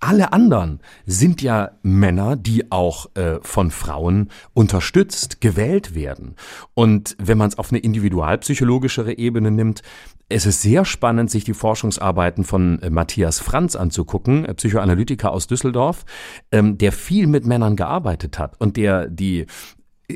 Alle 0.00 0.32
anderen 0.32 0.80
sind 1.06 1.42
ja 1.42 1.72
Männer, 1.82 2.36
die 2.36 2.70
auch 2.70 3.14
äh, 3.16 3.38
von 3.42 3.70
Frauen 3.70 4.30
unterstützt, 4.54 5.40
gewählt 5.40 5.94
werden. 5.94 6.36
Und 6.74 7.16
wenn 7.18 7.38
man 7.38 7.48
es 7.48 7.58
auf 7.58 7.70
eine 7.70 7.80
individualpsychologischere 7.80 9.18
Ebene 9.18 9.50
nimmt, 9.50 9.82
es 10.28 10.46
ist 10.46 10.62
sehr 10.62 10.84
spannend, 10.84 11.30
sich 11.30 11.44
die 11.44 11.54
Forschungsarbeiten 11.54 12.44
von 12.44 12.80
äh, 12.82 12.90
Matthias 12.90 13.40
Franz 13.40 13.74
anzugucken, 13.74 14.44
äh, 14.44 14.54
Psychoanalytiker 14.54 15.32
aus 15.32 15.46
Düsseldorf, 15.46 16.04
ähm, 16.52 16.78
der 16.78 16.92
viel 16.92 17.26
mit 17.26 17.46
Männern 17.46 17.74
gearbeitet 17.74 18.38
hat 18.38 18.60
und 18.60 18.76
der 18.76 19.08
die 19.08 19.46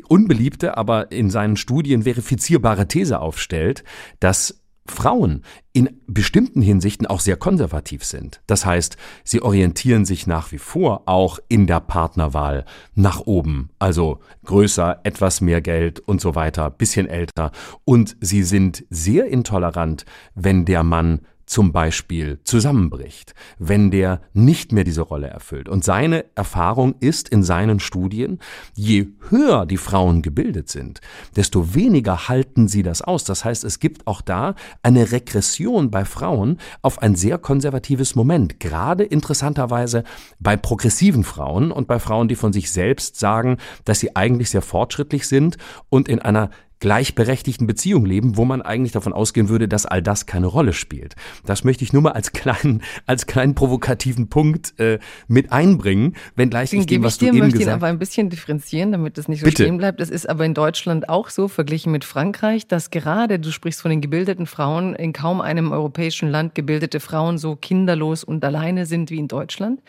unbeliebte, 0.07 0.77
aber 0.77 1.11
in 1.11 1.29
seinen 1.29 1.55
Studien 1.55 2.03
verifizierbare 2.03 2.87
These 2.87 3.19
aufstellt, 3.19 3.83
dass 4.19 4.62
Frauen 4.85 5.43
in 5.71 6.01
bestimmten 6.07 6.61
Hinsichten 6.61 7.07
auch 7.07 7.19
sehr 7.19 7.37
konservativ 7.37 8.03
sind. 8.03 8.41
Das 8.47 8.65
heißt, 8.65 8.97
sie 9.23 9.41
orientieren 9.41 10.05
sich 10.05 10.27
nach 10.27 10.51
wie 10.51 10.57
vor 10.57 11.03
auch 11.05 11.39
in 11.47 11.67
der 11.67 11.79
Partnerwahl 11.79 12.65
nach 12.93 13.21
oben, 13.21 13.69
also 13.79 14.19
größer, 14.45 14.99
etwas 15.03 15.41
mehr 15.41 15.61
Geld 15.61 15.99
und 16.01 16.21
so 16.21 16.35
weiter, 16.35 16.69
bisschen 16.69 17.07
älter. 17.07 17.51
Und 17.85 18.17
sie 18.19 18.43
sind 18.43 18.85
sehr 18.89 19.27
intolerant, 19.27 20.05
wenn 20.35 20.65
der 20.65 20.83
Mann 20.83 21.21
zum 21.53 21.71
Beispiel 21.71 22.39
zusammenbricht, 22.45 23.35
wenn 23.59 23.91
der 23.91 24.21
nicht 24.33 24.71
mehr 24.71 24.83
diese 24.83 25.03
Rolle 25.03 25.27
erfüllt. 25.27 25.69
Und 25.69 25.83
seine 25.83 26.25
Erfahrung 26.33 26.95
ist 26.99 27.29
in 27.29 27.43
seinen 27.43 27.79
Studien, 27.79 28.39
je 28.73 29.09
höher 29.29 29.67
die 29.67 29.77
Frauen 29.77 30.23
gebildet 30.23 30.69
sind, 30.69 30.99
desto 31.35 31.75
weniger 31.75 32.27
halten 32.27 32.67
sie 32.67 32.81
das 32.81 33.03
aus. 33.03 33.23
Das 33.23 33.45
heißt, 33.45 33.65
es 33.65 33.79
gibt 33.79 34.07
auch 34.07 34.21
da 34.21 34.55
eine 34.81 35.11
Regression 35.11 35.91
bei 35.91 36.05
Frauen 36.05 36.57
auf 36.81 37.03
ein 37.03 37.13
sehr 37.13 37.37
konservatives 37.37 38.15
Moment, 38.15 38.59
gerade 38.59 39.03
interessanterweise 39.03 40.05
bei 40.39 40.57
progressiven 40.57 41.23
Frauen 41.23 41.71
und 41.71 41.87
bei 41.87 41.99
Frauen, 41.99 42.29
die 42.29 42.35
von 42.35 42.51
sich 42.51 42.71
selbst 42.71 43.19
sagen, 43.19 43.57
dass 43.85 43.99
sie 43.99 44.15
eigentlich 44.15 44.49
sehr 44.49 44.63
fortschrittlich 44.63 45.27
sind 45.27 45.57
und 45.89 46.07
in 46.07 46.17
einer 46.17 46.49
gleichberechtigten 46.83 47.65
Beziehung 47.65 48.05
leben, 48.05 48.35
wo 48.35 48.43
man 48.43 48.61
eigentlich 48.61 48.91
davon 48.91 49.13
ausgehen 49.13 49.47
würde, 49.47 49.69
dass 49.69 49.85
all 49.85 50.01
das 50.01 50.25
keine 50.25 50.47
Rolle 50.47 50.73
spielt. 50.73 51.15
Das 51.45 51.63
möchte 51.63 51.81
ich 51.85 51.93
nur 51.93 52.01
mal 52.01 52.11
als 52.11 52.33
kleinen, 52.33 52.81
als 53.05 53.25
kleinen 53.25 53.55
provokativen 53.55 54.27
Punkt 54.27 54.77
äh, 54.81 54.99
mit 55.29 55.53
einbringen, 55.53 56.17
wenngleich 56.35 56.73
ich 56.73 56.85
dem, 56.85 57.01
was 57.03 57.17
du 57.17 57.27
dir, 57.27 57.35
eben 57.35 57.51
gesagt 57.51 57.67
hast. 57.67 57.73
aber 57.75 57.87
ein 57.87 57.99
bisschen 57.99 58.29
differenzieren, 58.29 58.91
damit 58.91 59.17
das 59.17 59.29
nicht 59.29 59.39
so 59.39 59.45
Bitte. 59.45 59.63
stehen 59.63 59.77
bleibt. 59.77 60.01
Es 60.01 60.09
ist 60.09 60.29
aber 60.29 60.43
in 60.43 60.53
Deutschland 60.53 61.07
auch 61.07 61.29
so, 61.29 61.47
verglichen 61.47 61.89
mit 61.93 62.03
Frankreich, 62.03 62.67
dass 62.67 62.91
gerade, 62.91 63.39
du 63.39 63.53
sprichst 63.53 63.81
von 63.81 63.89
den 63.89 64.01
gebildeten 64.01 64.45
Frauen, 64.45 64.93
in 64.93 65.13
kaum 65.13 65.39
einem 65.39 65.71
europäischen 65.71 66.29
Land 66.29 66.53
gebildete 66.53 66.99
Frauen 66.99 67.37
so 67.37 67.55
kinderlos 67.55 68.25
und 68.25 68.43
alleine 68.43 68.85
sind 68.85 69.09
wie 69.09 69.19
in 69.19 69.29
Deutschland. 69.29 69.79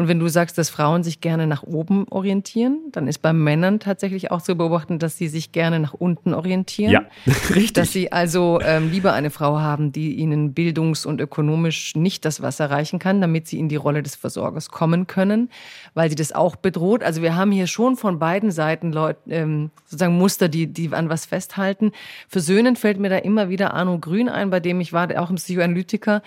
Und 0.00 0.08
wenn 0.08 0.18
du 0.18 0.28
sagst, 0.28 0.56
dass 0.56 0.70
Frauen 0.70 1.02
sich 1.02 1.20
gerne 1.20 1.46
nach 1.46 1.62
oben 1.62 2.06
orientieren, 2.08 2.78
dann 2.90 3.06
ist 3.06 3.18
bei 3.18 3.34
Männern 3.34 3.80
tatsächlich 3.80 4.30
auch 4.30 4.40
zu 4.40 4.56
beobachten, 4.56 4.98
dass 4.98 5.18
sie 5.18 5.28
sich 5.28 5.52
gerne 5.52 5.78
nach 5.78 5.92
unten 5.92 6.32
orientieren. 6.32 6.90
Ja, 6.90 7.02
richtig. 7.50 7.74
Dass 7.74 7.92
sie 7.92 8.10
also 8.10 8.60
ähm, 8.62 8.90
lieber 8.90 9.12
eine 9.12 9.28
Frau 9.28 9.60
haben, 9.60 9.92
die 9.92 10.14
ihnen 10.14 10.54
bildungs- 10.54 11.04
und 11.04 11.20
ökonomisch 11.20 11.96
nicht 11.96 12.24
das 12.24 12.40
Wasser 12.40 12.70
reichen 12.70 12.98
kann, 12.98 13.20
damit 13.20 13.46
sie 13.46 13.58
in 13.58 13.68
die 13.68 13.76
Rolle 13.76 14.02
des 14.02 14.16
Versorgers 14.16 14.70
kommen 14.70 15.06
können, 15.06 15.50
weil 15.92 16.08
sie 16.08 16.16
das 16.16 16.32
auch 16.32 16.56
bedroht. 16.56 17.02
Also 17.02 17.20
wir 17.20 17.36
haben 17.36 17.52
hier 17.52 17.66
schon 17.66 17.96
von 17.96 18.18
beiden 18.18 18.52
Seiten 18.52 18.94
Leute, 18.94 19.18
ähm, 19.28 19.70
sozusagen 19.84 20.16
Muster, 20.16 20.48
die, 20.48 20.66
die 20.66 20.94
an 20.94 21.10
was 21.10 21.26
festhalten. 21.26 21.92
Für 22.26 22.40
Söhnen 22.40 22.74
fällt 22.74 22.98
mir 22.98 23.10
da 23.10 23.18
immer 23.18 23.50
wieder 23.50 23.74
Arno 23.74 23.98
Grün 23.98 24.30
ein, 24.30 24.48
bei 24.48 24.60
dem 24.60 24.80
ich 24.80 24.94
war, 24.94 25.10
auch 25.20 25.28
ein 25.28 25.36
Psychoanalytiker, 25.36 26.22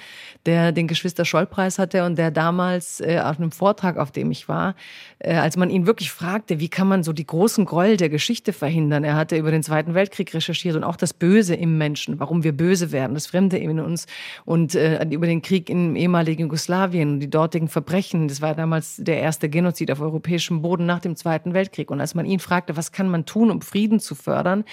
der 0.46 0.74
den 0.74 0.88
Geschwister-Scholl-Preis 0.88 1.80
hatte 1.80 2.06
und 2.06 2.20
der 2.20 2.30
damals 2.30 3.00
äh, 3.00 3.20
auf 3.20 3.40
einem 3.40 3.52
Vortrag, 3.64 3.96
auf 3.96 4.12
dem 4.12 4.30
ich 4.30 4.50
war, 4.50 4.76
äh, 5.20 5.36
als 5.36 5.56
man 5.56 5.70
ihn 5.70 5.86
wirklich 5.86 6.12
fragte, 6.12 6.60
wie 6.60 6.68
kann 6.68 6.86
man 6.86 7.02
so 7.02 7.14
die 7.14 7.26
großen 7.26 7.64
Gräuel 7.64 7.96
der 7.96 8.10
Geschichte 8.10 8.52
verhindern. 8.52 9.06
Er 9.06 9.16
hatte 9.16 9.38
über 9.38 9.52
den 9.52 9.64
Zweiten 9.64 9.94
Weltkrieg 9.94 10.34
recherchiert 10.34 10.76
und 10.76 10.84
auch 10.84 10.98
das 10.98 11.14
Böse 11.14 11.56
im 11.56 11.78
Menschen, 11.78 12.20
warum 12.20 12.44
wir 12.44 12.52
böse 12.52 12.92
werden, 12.92 13.14
das 13.14 13.28
Fremde 13.28 13.58
in 13.58 13.80
uns 13.80 14.06
und 14.44 14.76
äh, 14.76 15.02
über 15.06 15.28
den 15.28 15.42
Krieg 15.42 15.70
im 15.70 15.96
ehemaligen 15.96 16.42
Jugoslawien 16.42 17.14
und 17.14 17.20
die 17.22 17.30
dortigen 17.30 17.70
Verbrechen. 17.70 18.28
Das 18.28 18.42
war 18.42 18.54
damals 18.54 18.98
der 18.98 19.22
erste 19.22 19.48
Genozid 19.48 19.92
auf 19.92 20.02
europäischem 20.02 20.62
Boden 20.62 20.86
nach 20.86 21.00
dem 21.00 21.16
Zweiten 21.16 21.54
Weltkrieg. 21.54 21.90
Und 21.90 22.02
als 22.02 22.16
man 22.16 22.26
ihn 22.26 22.40
fragte, 22.40 22.76
was 22.76 22.92
kann 22.92 23.08
man 23.08 23.26
tun, 23.26 23.50
um 23.50 23.62
Frieden 23.62 24.02
zu 24.02 24.14
fördern, 24.14 24.66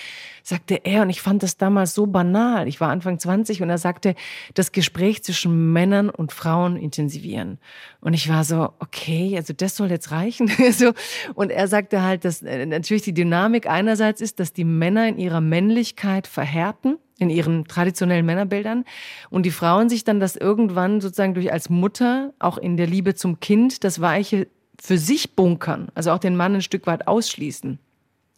sagte 0.43 0.81
er, 0.83 1.03
und 1.03 1.11
ich 1.11 1.23
fand 1.23 1.45
das 1.45 1.59
damals 1.59 1.95
so 1.95 2.09
banal. 2.09 2.67
Ich 2.67 2.81
war 2.81 2.91
Anfang 2.91 3.21
20 3.21 3.63
und 3.63 3.71
er 3.71 3.79
sagte, 3.79 4.17
das 4.55 4.73
Gespräch 4.73 5.23
zwischen 5.23 5.73
Männern 5.73 6.11
und 6.11 6.33
Frauen 6.33 6.75
intensivieren. 6.77 7.59
Und 8.01 8.15
ich 8.15 8.29
war 8.29 8.43
so, 8.43 8.70
okay, 8.79 9.37
also 9.37 9.53
das 9.53 9.77
soll 9.77 9.91
jetzt 9.91 10.11
reichen. 10.11 10.51
und 11.35 11.51
er 11.51 11.69
sagte 11.69 12.03
halt, 12.03 12.25
dass 12.25 12.43
äh, 12.43 12.67
natürlich 12.67 13.03
die 13.03 13.15
Dynamik 13.15 13.69
einerseits 13.69 14.21
ist, 14.21 14.41
dass 14.41 14.53
die 14.53 14.65
Männer 14.65 15.09
in 15.09 15.19
ihrer 15.19 15.41
Männlichkeit 15.41 16.27
verhärten 16.27 16.99
in 17.21 17.29
ihren 17.29 17.67
traditionellen 17.67 18.25
Männerbildern 18.25 18.85
und 19.29 19.45
die 19.45 19.51
Frauen 19.51 19.91
sich 19.91 20.05
dann 20.05 20.21
das 20.21 20.37
irgendwann 20.37 21.03
sozusagen 21.03 21.35
durch 21.35 21.53
als 21.53 21.69
Mutter 21.69 22.33
auch 22.39 22.57
in 22.57 22.79
der 22.79 22.87
Liebe 22.87 23.15
zum 23.15 23.41
Kind 23.41 23.85
das 23.85 24.01
Weiche 24.01 24.49
für 24.81 24.97
sich 24.97 25.37
bunkern, 25.37 25.89
also 25.95 26.13
auch 26.13 26.19
den 26.19 26.35
Mann 26.35 26.55
ein 26.55 26.63
Stück 26.63 26.87
weit 26.87 27.07
ausschließen. 27.07 27.79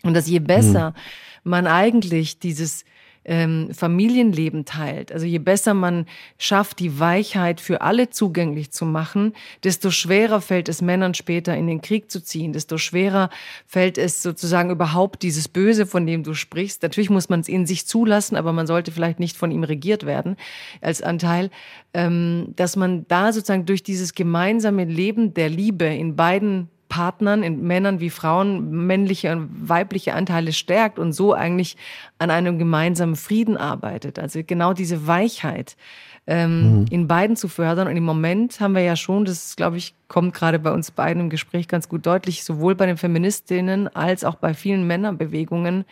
Und 0.03 0.14
dass 0.14 0.26
je 0.26 0.41
besser 0.41 0.91
mhm. 0.91 1.51
man 1.51 1.66
eigentlich 1.68 2.41
dieses 2.41 2.85
ähm, 3.25 3.68
Familienleben 3.73 4.64
teilt. 4.64 5.12
Also 5.12 5.27
je 5.27 5.39
besser 5.39 5.75
man 5.75 6.07
schafft, 6.39 6.81
die 6.81 6.99
Weichheit 6.99 7.61
für 7.61 7.81
alle 7.83 8.11
zugänglich 8.11 8.73
zu 8.73 8.85
machen, 8.85 9.35
desto 9.64 9.91
schwerer 9.91 10.41
fällt 10.41 10.68
es 10.68 10.83
Männern 10.83 11.14
später 11.14 11.57
in 11.57 11.66
den 11.66 11.81
Krieg 11.81 12.11
zu 12.11 12.23
ziehen, 12.23 12.53
desto 12.53 12.79
schwerer 12.79 13.31
fällt 13.66 13.99
es 13.99 14.23
sozusagen 14.23 14.70
überhaupt 14.70 15.23
dieses 15.23 15.49
Böse, 15.49 15.87
von 15.87 16.07
dem 16.07 16.23
du 16.23 16.35
sprichst. 16.35 16.83
Natürlich 16.83 17.11
muss 17.11 17.29
man 17.29 17.41
es 17.41 17.49
in 17.49 17.66
sich 17.66 17.87
zulassen, 17.87 18.37
aber 18.37 18.53
man 18.53 18.66
sollte 18.66 18.93
vielleicht 18.93 19.20
nicht 19.20 19.37
von 19.37 19.51
ihm 19.51 19.64
regiert 19.64 20.05
werden 20.07 20.37
als 20.81 21.03
Anteil, 21.03 21.51
ähm, 21.95 22.53
dass 22.57 22.77
man 22.77 23.07
da 23.09 23.33
sozusagen 23.33 23.66
durch 23.66 23.83
dieses 23.83 24.14
gemeinsame 24.14 24.85
Leben 24.85 25.35
der 25.35 25.49
Liebe 25.49 25.85
in 25.85 26.16
beiden 26.16 26.68
Partnern, 26.93 27.43
in 27.43 27.66
Männern 27.66 28.01
wie 28.01 28.11
Frauen, 28.11 28.86
männliche 28.86 29.32
und 29.32 29.49
weibliche 29.66 30.12
Anteile 30.12 30.53
stärkt 30.53 30.99
und 30.99 31.14
so 31.14 31.32
eigentlich 31.32 31.78
an 32.18 32.30
einem 32.30 32.59
gemeinsamen 32.59 33.16
Frieden 33.16 33.57
arbeitet. 33.57 34.18
Also 34.18 34.43
genau 34.47 34.74
diese 34.74 35.07
Weichheit 35.07 35.78
ähm, 36.26 36.80
mhm. 36.80 36.86
in 36.90 37.09
beiden 37.09 37.34
zu 37.34 37.49
fördern. 37.49 37.88
Und 37.88 37.97
im 37.97 38.05
Moment 38.05 38.61
haben 38.61 38.74
wir 38.74 38.82
ja 38.82 38.95
schon, 38.95 39.24
das 39.24 39.57
glaube 39.57 39.78
ich, 39.78 39.95
kommt 40.07 40.34
gerade 40.34 40.59
bei 40.59 40.70
uns 40.70 40.90
beiden 40.90 41.22
im 41.22 41.30
Gespräch 41.30 41.66
ganz 41.66 41.88
gut 41.88 42.05
deutlich, 42.05 42.45
sowohl 42.45 42.74
bei 42.74 42.84
den 42.84 42.99
Feministinnen 42.99 43.88
als 43.88 44.22
auch 44.22 44.34
bei 44.34 44.53
vielen 44.53 44.86
Männerbewegungen 44.86 45.86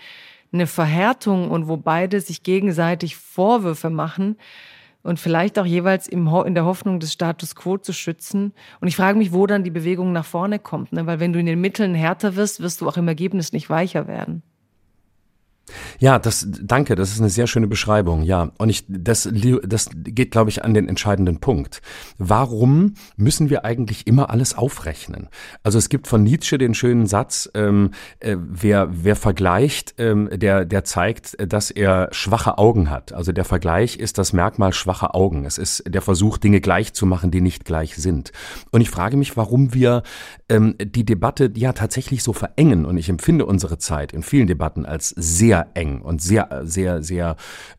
eine 0.53 0.67
Verhärtung 0.67 1.51
und 1.51 1.67
wo 1.67 1.79
beide 1.79 2.21
sich 2.21 2.43
gegenseitig 2.43 3.17
Vorwürfe 3.17 3.89
machen, 3.89 4.37
und 5.03 5.19
vielleicht 5.19 5.59
auch 5.59 5.67
jeweils 5.67 6.09
im, 6.09 6.29
in 6.45 6.55
der 6.55 6.65
Hoffnung, 6.65 7.01
des 7.01 7.13
Status 7.13 7.55
quo 7.55 7.79
zu 7.79 7.93
schützen. 7.93 8.53
Und 8.81 8.89
ich 8.89 8.97
frage 8.97 9.19
mich, 9.19 9.33
wo 9.33 9.47
dann 9.47 9.65
die 9.65 9.71
Bewegung 9.71 10.13
nach 10.13 10.25
vorne 10.25 10.59
kommt. 10.59 10.93
Ne? 10.93 11.07
Weil 11.07 11.21
wenn 11.21 11.33
du 11.33 11.39
in 11.39 11.47
den 11.47 11.61
Mitteln 11.61 11.95
härter 11.95 12.37
wirst, 12.37 12.61
wirst 12.61 12.81
du 12.81 12.89
auch 12.89 12.97
im 12.97 13.09
Ergebnis 13.09 13.53
nicht 13.53 13.71
weicher 13.71 14.07
werden. 14.07 14.43
Ja, 15.99 16.19
das 16.19 16.47
danke, 16.49 16.95
das 16.95 17.13
ist 17.13 17.21
eine 17.21 17.31
sehr 17.31 17.47
schöne 17.47 17.67
Beschreibung. 17.67 18.23
Ja, 18.23 18.51
und 18.59 18.71
ich 18.71 18.85
das 18.89 19.29
das 19.63 19.91
geht 19.95 20.31
glaube 20.31 20.51
ich 20.51 20.65
an 20.65 20.75
den 20.75 20.89
entscheidenden 20.89 21.41
Punkt. 21.41 21.83
Warum 22.19 22.95
müssen 23.17 23.51
wir 23.51 23.65
eigentlich 23.65 24.07
immer 24.07 24.31
alles 24.31 24.57
aufrechnen? 24.57 25.29
Also 25.63 25.79
es 25.79 25.89
gibt 25.89 26.07
von 26.07 26.23
Nietzsche 26.23 26.59
den 26.59 26.75
schönen 26.75 27.07
Satz, 27.07 27.51
ähm, 27.55 27.91
äh, 28.21 28.37
wer 28.39 28.89
wer 28.91 29.17
vergleicht, 29.17 29.95
ähm, 29.99 30.29
der 30.33 30.65
der 30.65 30.85
zeigt, 30.85 31.37
dass 31.41 31.71
er 31.71 32.09
schwache 32.13 32.59
Augen 32.59 32.91
hat. 32.91 33.13
Also 33.13 33.33
der 33.33 33.45
Vergleich 33.45 33.97
ist 33.97 34.19
das 34.19 34.33
Merkmal 34.33 34.73
schwacher 34.73 35.15
Augen. 35.15 35.45
Es 35.45 35.59
ist 35.59 35.85
der 35.87 36.03
Versuch 36.03 36.39
Dinge 36.39 36.61
gleich 36.61 36.93
zu 36.95 37.07
machen, 37.07 37.31
die 37.31 37.41
nicht 37.41 37.65
gleich 37.65 37.97
sind. 37.97 38.33
Und 38.71 38.81
ich 38.81 38.91
frage 38.91 39.17
mich, 39.17 39.37
warum 39.37 39.75
wir 39.75 40.03
ähm, 40.49 40.77
die 40.81 41.05
Debatte 41.05 41.51
ja 41.55 41.73
tatsächlich 41.73 42.23
so 42.23 42.33
verengen 42.33 42.85
und 42.85 42.97
ich 42.97 43.09
empfinde 43.09 43.47
unsere 43.47 43.79
Zeit 43.79 44.13
in 44.13 44.23
vielen 44.23 44.47
Debatten 44.47 44.87
als 44.87 45.11
sehr 45.11 45.50
eng 45.75 46.01
und 46.01 46.23
sehr, 46.23 46.63
sehr, 46.65 47.03
sehr 47.03 47.37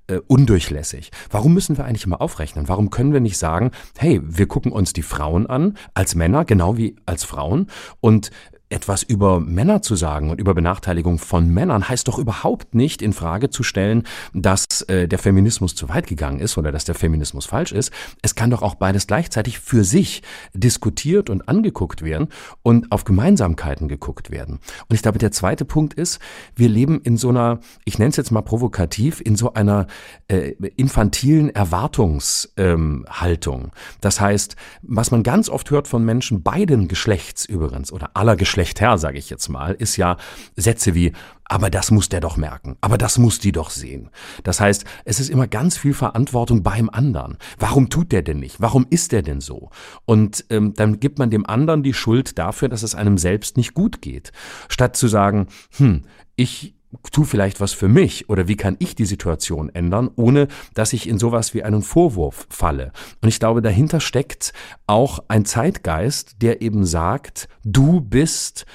äh, 0.07 0.19
undurchlässig. 0.27 1.11
Warum 1.29 1.53
müssen 1.53 1.77
wir 1.77 1.85
eigentlich 1.85 2.05
immer 2.05 2.21
aufrechnen? 2.21 2.67
Warum 2.67 2.89
können 2.89 3.13
wir 3.13 3.19
nicht 3.19 3.37
sagen, 3.37 3.71
hey, 3.97 4.21
wir 4.23 4.47
gucken 4.47 4.71
uns 4.71 4.93
die 4.93 5.01
Frauen 5.01 5.47
an, 5.47 5.77
als 5.93 6.15
Männer, 6.15 6.45
genau 6.45 6.77
wie 6.77 6.95
als 7.05 7.23
Frauen, 7.23 7.67
und 7.99 8.31
etwas 8.71 9.03
über 9.03 9.39
Männer 9.39 9.81
zu 9.81 9.95
sagen 9.95 10.29
und 10.29 10.39
über 10.39 10.53
Benachteiligung 10.53 11.19
von 11.19 11.49
Männern 11.49 11.87
heißt 11.87 12.07
doch 12.07 12.17
überhaupt 12.17 12.75
nicht 12.75 13.01
in 13.01 13.13
Frage 13.13 13.49
zu 13.49 13.63
stellen, 13.63 14.03
dass 14.33 14.81
äh, 14.83 15.07
der 15.07 15.19
Feminismus 15.19 15.75
zu 15.75 15.89
weit 15.89 16.07
gegangen 16.07 16.39
ist 16.39 16.57
oder 16.57 16.71
dass 16.71 16.85
der 16.85 16.95
Feminismus 16.95 17.45
falsch 17.45 17.71
ist. 17.71 17.91
Es 18.21 18.35
kann 18.35 18.49
doch 18.49 18.61
auch 18.61 18.75
beides 18.75 19.07
gleichzeitig 19.07 19.59
für 19.59 19.83
sich 19.83 20.23
diskutiert 20.53 21.29
und 21.29 21.47
angeguckt 21.47 22.03
werden 22.03 22.29
und 22.63 22.91
auf 22.91 23.03
Gemeinsamkeiten 23.03 23.87
geguckt 23.87 24.31
werden. 24.31 24.59
Und 24.87 24.95
ich 24.95 25.01
glaube, 25.01 25.19
der 25.19 25.31
zweite 25.31 25.65
Punkt 25.65 25.93
ist, 25.93 26.19
wir 26.55 26.69
leben 26.69 27.01
in 27.01 27.17
so 27.17 27.29
einer, 27.29 27.59
ich 27.85 27.99
nenne 27.99 28.09
es 28.09 28.17
jetzt 28.17 28.31
mal 28.31 28.41
provokativ, 28.41 29.21
in 29.21 29.35
so 29.35 29.53
einer 29.53 29.87
äh, 30.27 30.53
infantilen 30.75 31.49
Erwartungshaltung. 31.49 33.63
Ähm, 33.63 33.71
das 33.99 34.21
heißt, 34.21 34.55
was 34.81 35.11
man 35.11 35.23
ganz 35.23 35.49
oft 35.49 35.69
hört 35.71 35.87
von 35.87 36.03
Menschen 36.03 36.43
beiden 36.43 36.87
Geschlechts 36.87 37.45
übrigens 37.45 37.91
oder 37.91 38.11
aller 38.13 38.35
Geschlechter, 38.61 38.71
schlechter, 38.71 38.97
sage 38.97 39.17
ich 39.17 39.29
jetzt 39.29 39.49
mal, 39.49 39.73
ist 39.73 39.97
ja 39.97 40.17
Sätze 40.55 40.93
wie, 40.93 41.13
aber 41.45 41.69
das 41.69 41.89
muss 41.91 42.09
der 42.09 42.21
doch 42.21 42.37
merken, 42.37 42.77
aber 42.79 42.97
das 42.97 43.17
muss 43.17 43.39
die 43.39 43.51
doch 43.51 43.71
sehen. 43.71 44.09
Das 44.43 44.59
heißt, 44.59 44.85
es 45.03 45.19
ist 45.19 45.29
immer 45.29 45.47
ganz 45.47 45.77
viel 45.77 45.93
Verantwortung 45.93 46.61
beim 46.63 46.89
anderen. 46.89 47.37
Warum 47.57 47.89
tut 47.89 48.11
der 48.11 48.21
denn 48.21 48.39
nicht? 48.39 48.61
Warum 48.61 48.85
ist 48.89 49.11
der 49.11 49.23
denn 49.23 49.41
so? 49.41 49.69
Und 50.05 50.45
ähm, 50.49 50.73
dann 50.75 50.99
gibt 50.99 51.17
man 51.17 51.31
dem 51.31 51.45
anderen 51.45 51.81
die 51.81 51.93
Schuld 51.93 52.37
dafür, 52.37 52.69
dass 52.69 52.83
es 52.83 52.95
einem 52.95 53.17
selbst 53.17 53.57
nicht 53.57 53.73
gut 53.73 54.01
geht. 54.01 54.31
Statt 54.69 54.95
zu 54.95 55.07
sagen, 55.07 55.47
hm, 55.77 56.03
ich 56.35 56.75
tu 57.11 57.23
vielleicht 57.23 57.61
was 57.61 57.73
für 57.73 57.87
mich 57.87 58.29
oder 58.29 58.47
wie 58.47 58.57
kann 58.57 58.75
ich 58.79 58.95
die 58.95 59.05
Situation 59.05 59.69
ändern, 59.69 60.09
ohne 60.15 60.47
dass 60.73 60.93
ich 60.93 61.07
in 61.07 61.17
sowas 61.17 61.53
wie 61.53 61.63
einen 61.63 61.81
Vorwurf 61.81 62.47
falle. 62.49 62.91
Und 63.21 63.29
ich 63.29 63.39
glaube, 63.39 63.61
dahinter 63.61 63.99
steckt 63.99 64.53
auch 64.87 65.19
ein 65.27 65.45
Zeitgeist, 65.45 66.41
der 66.41 66.61
eben 66.61 66.85
sagt, 66.85 67.47
du 67.63 68.01
bist 68.01 68.65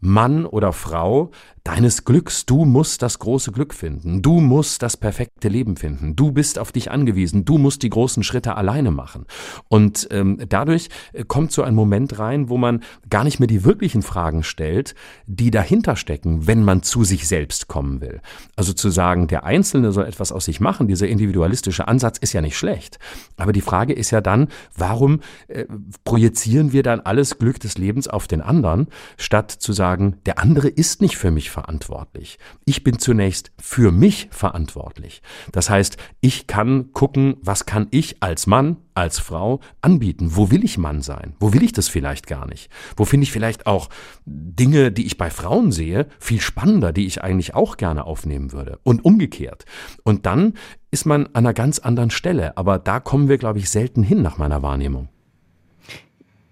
Mann 0.00 0.46
oder 0.46 0.72
Frau, 0.72 1.30
deines 1.66 2.04
Glücks. 2.04 2.46
Du 2.46 2.64
musst 2.64 3.02
das 3.02 3.18
große 3.18 3.50
Glück 3.50 3.74
finden. 3.74 4.22
Du 4.22 4.40
musst 4.40 4.82
das 4.82 4.96
perfekte 4.96 5.48
Leben 5.48 5.76
finden. 5.76 6.14
Du 6.14 6.30
bist 6.30 6.60
auf 6.60 6.70
dich 6.70 6.92
angewiesen. 6.92 7.44
Du 7.44 7.58
musst 7.58 7.82
die 7.82 7.90
großen 7.90 8.22
Schritte 8.22 8.56
alleine 8.56 8.92
machen. 8.92 9.26
Und 9.66 10.06
ähm, 10.12 10.38
dadurch 10.48 10.88
äh, 11.12 11.24
kommt 11.24 11.50
so 11.50 11.64
ein 11.64 11.74
Moment 11.74 12.20
rein, 12.20 12.48
wo 12.48 12.56
man 12.56 12.84
gar 13.10 13.24
nicht 13.24 13.40
mehr 13.40 13.48
die 13.48 13.64
wirklichen 13.64 14.02
Fragen 14.02 14.44
stellt, 14.44 14.94
die 15.26 15.50
dahinter 15.50 15.96
stecken, 15.96 16.46
wenn 16.46 16.62
man 16.62 16.84
zu 16.84 17.02
sich 17.02 17.26
selbst 17.26 17.66
kommen 17.66 18.00
will. 18.00 18.20
Also 18.54 18.72
zu 18.72 18.88
sagen, 18.90 19.26
der 19.26 19.42
Einzelne 19.42 19.90
soll 19.90 20.04
etwas 20.04 20.30
aus 20.30 20.44
sich 20.44 20.60
machen, 20.60 20.86
dieser 20.86 21.08
individualistische 21.08 21.88
Ansatz 21.88 22.18
ist 22.18 22.32
ja 22.32 22.42
nicht 22.42 22.56
schlecht. 22.56 23.00
Aber 23.38 23.52
die 23.52 23.60
Frage 23.60 23.92
ist 23.92 24.12
ja 24.12 24.20
dann, 24.20 24.48
warum 24.76 25.20
äh, 25.48 25.64
projizieren 26.04 26.72
wir 26.72 26.84
dann 26.84 27.00
alles 27.00 27.38
Glück 27.38 27.58
des 27.58 27.76
Lebens 27.76 28.06
auf 28.06 28.28
den 28.28 28.40
anderen, 28.40 28.86
statt 29.16 29.50
zu 29.50 29.72
sagen, 29.72 30.18
der 30.26 30.38
andere 30.38 30.68
ist 30.68 31.02
nicht 31.02 31.16
für 31.16 31.32
mich 31.32 31.55
verantwortlich. 31.56 32.38
Ich 32.66 32.84
bin 32.84 32.98
zunächst 32.98 33.50
für 33.58 33.90
mich 33.90 34.28
verantwortlich. 34.30 35.22
Das 35.52 35.70
heißt, 35.70 35.96
ich 36.20 36.46
kann 36.46 36.92
gucken, 36.92 37.38
was 37.40 37.64
kann 37.64 37.88
ich 37.92 38.22
als 38.22 38.46
Mann, 38.46 38.76
als 38.92 39.18
Frau 39.18 39.60
anbieten? 39.80 40.36
Wo 40.36 40.50
will 40.50 40.64
ich 40.66 40.76
Mann 40.76 41.00
sein? 41.00 41.34
Wo 41.40 41.54
will 41.54 41.62
ich 41.62 41.72
das 41.72 41.88
vielleicht 41.88 42.26
gar 42.26 42.46
nicht? 42.46 42.70
Wo 42.94 43.06
finde 43.06 43.24
ich 43.24 43.32
vielleicht 43.32 43.66
auch 43.66 43.88
Dinge, 44.26 44.92
die 44.92 45.06
ich 45.06 45.16
bei 45.16 45.30
Frauen 45.30 45.72
sehe, 45.72 46.08
viel 46.18 46.42
spannender, 46.42 46.92
die 46.92 47.06
ich 47.06 47.22
eigentlich 47.22 47.54
auch 47.54 47.78
gerne 47.78 48.04
aufnehmen 48.04 48.52
würde? 48.52 48.78
Und 48.82 49.02
umgekehrt. 49.06 49.64
Und 50.04 50.26
dann 50.26 50.52
ist 50.90 51.06
man 51.06 51.24
an 51.28 51.36
einer 51.36 51.54
ganz 51.54 51.78
anderen 51.78 52.10
Stelle. 52.10 52.58
Aber 52.58 52.78
da 52.78 53.00
kommen 53.00 53.30
wir, 53.30 53.38
glaube 53.38 53.60
ich, 53.60 53.70
selten 53.70 54.02
hin 54.02 54.20
nach 54.20 54.36
meiner 54.36 54.60
Wahrnehmung. 54.60 55.08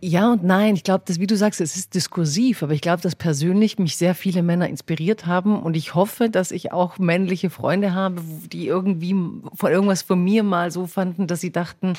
Ja 0.06 0.32
und 0.32 0.44
nein. 0.44 0.74
Ich 0.74 0.84
glaube, 0.84 1.02
dass, 1.06 1.18
wie 1.18 1.26
du 1.26 1.34
sagst, 1.34 1.62
es 1.62 1.76
ist 1.76 1.94
diskursiv, 1.94 2.62
aber 2.62 2.74
ich 2.74 2.82
glaube, 2.82 3.00
dass 3.00 3.16
persönlich 3.16 3.78
mich 3.78 3.96
sehr 3.96 4.14
viele 4.14 4.42
Männer 4.42 4.68
inspiriert 4.68 5.24
haben 5.24 5.62
und 5.62 5.78
ich 5.78 5.94
hoffe, 5.94 6.28
dass 6.28 6.50
ich 6.50 6.72
auch 6.72 6.98
männliche 6.98 7.48
Freunde 7.48 7.94
habe, 7.94 8.20
die 8.52 8.66
irgendwie 8.66 9.14
von 9.54 9.72
irgendwas 9.72 10.02
von 10.02 10.22
mir 10.22 10.42
mal 10.42 10.70
so 10.70 10.86
fanden, 10.86 11.26
dass 11.26 11.40
sie 11.40 11.52
dachten, 11.52 11.94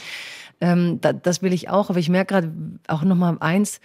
ähm, 0.61 1.01
da, 1.01 1.13
das 1.13 1.41
will 1.41 1.51
ich 1.51 1.69
auch. 1.69 1.89
Aber 1.89 1.97
ich 1.97 2.09
merke 2.09 2.35
gerade 2.35 2.53
auch 2.87 3.01
noch 3.01 3.15
mal 3.15 3.37
eins, 3.39 3.81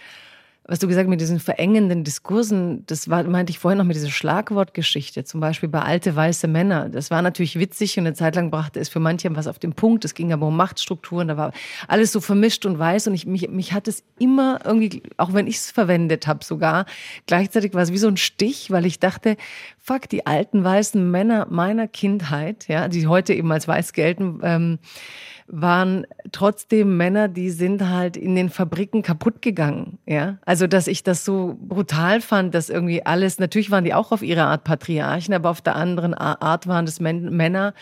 was 0.65 0.77
du 0.77 0.87
gesagt 0.87 1.05
hast 1.05 1.09
mit 1.09 1.19
diesen 1.19 1.39
verengenden 1.39 2.03
Diskursen, 2.03 2.85
das 2.85 3.09
war, 3.09 3.23
meinte 3.23 3.49
ich 3.49 3.57
vorhin 3.57 3.79
noch 3.79 3.85
mit 3.85 3.95
dieser 3.95 4.11
Schlagwortgeschichte, 4.11 5.23
zum 5.23 5.41
Beispiel 5.41 5.67
bei 5.67 5.81
alte 5.81 6.15
weiße 6.15 6.47
Männer. 6.47 6.87
Das 6.87 7.09
war 7.09 7.23
natürlich 7.23 7.57
witzig 7.57 7.97
und 7.97 8.05
eine 8.05 8.13
Zeit 8.13 8.35
lang 8.35 8.51
brachte 8.51 8.79
es 8.79 8.87
für 8.87 8.99
manche 8.99 9.35
was 9.35 9.47
auf 9.47 9.57
den 9.57 9.73
Punkt. 9.73 10.05
Es 10.05 10.13
ging 10.13 10.31
aber 10.31 10.47
um 10.47 10.55
Machtstrukturen, 10.55 11.29
da 11.29 11.37
war 11.37 11.51
alles 11.87 12.11
so 12.11 12.21
vermischt 12.21 12.65
und 12.67 12.77
weiß 12.77 13.07
und 13.07 13.15
ich, 13.15 13.25
mich, 13.25 13.49
mich 13.49 13.73
hat 13.73 13.87
es 13.87 14.03
immer 14.19 14.59
irgendwie, 14.63 15.01
auch 15.17 15.33
wenn 15.33 15.47
ich 15.47 15.57
es 15.57 15.71
verwendet 15.71 16.27
habe 16.27 16.45
sogar, 16.45 16.85
gleichzeitig 17.25 17.73
war 17.73 17.81
es 17.81 17.91
wie 17.91 17.97
so 17.97 18.07
ein 18.07 18.17
Stich, 18.17 18.69
weil 18.69 18.85
ich 18.85 18.99
dachte, 18.99 19.37
fuck, 19.79 20.09
die 20.09 20.27
alten 20.27 20.63
weißen 20.63 21.09
Männer 21.09 21.47
meiner 21.49 21.87
Kindheit, 21.87 22.67
ja, 22.67 22.87
die 22.87 23.07
heute 23.07 23.33
eben 23.33 23.51
als 23.51 23.67
weiß 23.67 23.93
gelten, 23.93 24.39
ähm, 24.43 24.79
waren 25.47 26.05
trotzdem 26.31 26.97
Männer, 26.97 27.27
die 27.27 27.49
sind 27.49 27.87
halt 27.87 28.17
in 28.17 28.35
den 28.35 28.49
Fabriken 28.49 29.01
kaputt 29.01 29.41
gegangen, 29.41 29.97
ja. 30.05 30.37
Also, 30.45 30.67
dass 30.67 30.87
ich 30.87 31.03
das 31.03 31.25
so 31.25 31.57
brutal 31.61 32.21
fand, 32.21 32.53
dass 32.53 32.69
irgendwie 32.69 33.05
alles, 33.05 33.39
natürlich 33.39 33.71
waren 33.71 33.83
die 33.83 33.93
auch 33.93 34.11
auf 34.11 34.21
ihre 34.21 34.43
Art 34.43 34.63
Patriarchen, 34.63 35.33
aber 35.33 35.49
auf 35.49 35.61
der 35.61 35.75
anderen 35.75 36.13
Art 36.13 36.67
waren 36.67 36.85
das 36.85 36.99
Männer, 36.99 37.73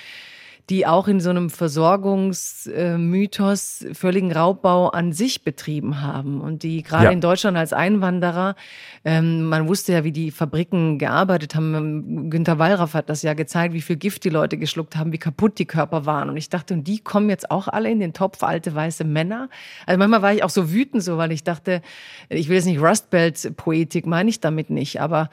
die 0.70 0.86
auch 0.86 1.08
in 1.08 1.20
so 1.20 1.32
einem 1.32 1.50
Versorgungsmythos 1.50 3.88
völligen 3.94 4.32
Raubbau 4.32 4.90
an 4.90 5.14
sich 5.14 5.44
betrieben 5.44 6.02
haben 6.02 6.42
und 6.42 6.62
die 6.62 6.84
gerade 6.84 7.06
ja. 7.06 7.12
in 7.12 7.22
Deutschland 7.22 7.58
als 7.58 7.74
Einwanderer, 7.74 8.56
ähm, 9.04 9.46
man 9.46 9.68
wusste 9.68 9.94
ja, 9.94 10.04
wie 10.04 10.12
die 10.12 10.30
Fabriken 10.30 11.00
gearbeitet 11.00 11.56
haben. 11.56 12.30
Günter 12.30 12.60
Wallraff 12.60 12.94
hat 12.94 13.10
das 13.10 13.24
ja 13.24 13.34
gezeigt, 13.34 13.74
wie 13.74 13.82
viel 13.82 13.96
Gift 13.96 14.24
die 14.24 14.30
Leute 14.30 14.58
geschluckt 14.58 14.96
haben, 14.96 15.12
wie 15.12 15.18
kaputt 15.18 15.58
die 15.58 15.66
Körper 15.66 16.06
waren. 16.06 16.30
Und 16.30 16.38
ich 16.38 16.50
dachte, 16.50 16.76
und 16.76 16.88
die 16.88 17.00
kommen 17.00 17.30
jetzt 17.30 17.50
auch 17.50 17.68
alle 17.68 17.90
in 17.90 18.00
den 18.00 18.14
Topf, 18.14 18.44
alte 18.44 18.76
weiße 18.76 19.06
Männer. 19.06 19.50
Also 19.88 19.98
manchmal 19.98 20.22
war 20.22 20.34
ich 20.34 20.44
auch 20.44 20.52
so 20.52 20.72
wütend 20.72 21.04
so, 21.04 21.18
weil 21.18 21.32
ich 21.32 21.44
dachte, 21.44 21.82
ich 22.30 22.48
will 22.48 22.58
jetzt 22.58 22.66
nicht 22.66 22.80
Rustbelt-Poetik, 22.80 24.06
meine 24.06 24.30
ich 24.30 24.40
damit 24.40 24.70
nicht, 24.70 25.02
aber 25.02 25.32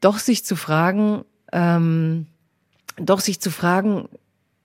doch 0.00 0.18
sich 0.18 0.44
zu 0.44 0.54
fragen, 0.54 1.24
ähm, 1.52 2.26
doch 2.96 3.18
sich 3.20 3.40
zu 3.40 3.50
fragen, 3.50 4.08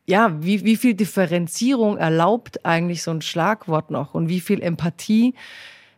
ja, 0.05 0.35
wie, 0.41 0.63
wie 0.63 0.75
viel 0.75 0.93
Differenzierung 0.93 1.97
erlaubt 1.97 2.65
eigentlich 2.65 3.03
so 3.03 3.11
ein 3.11 3.21
Schlagwort 3.21 3.91
noch 3.91 4.13
und 4.13 4.29
wie 4.29 4.41
viel 4.41 4.61
Empathie 4.61 5.33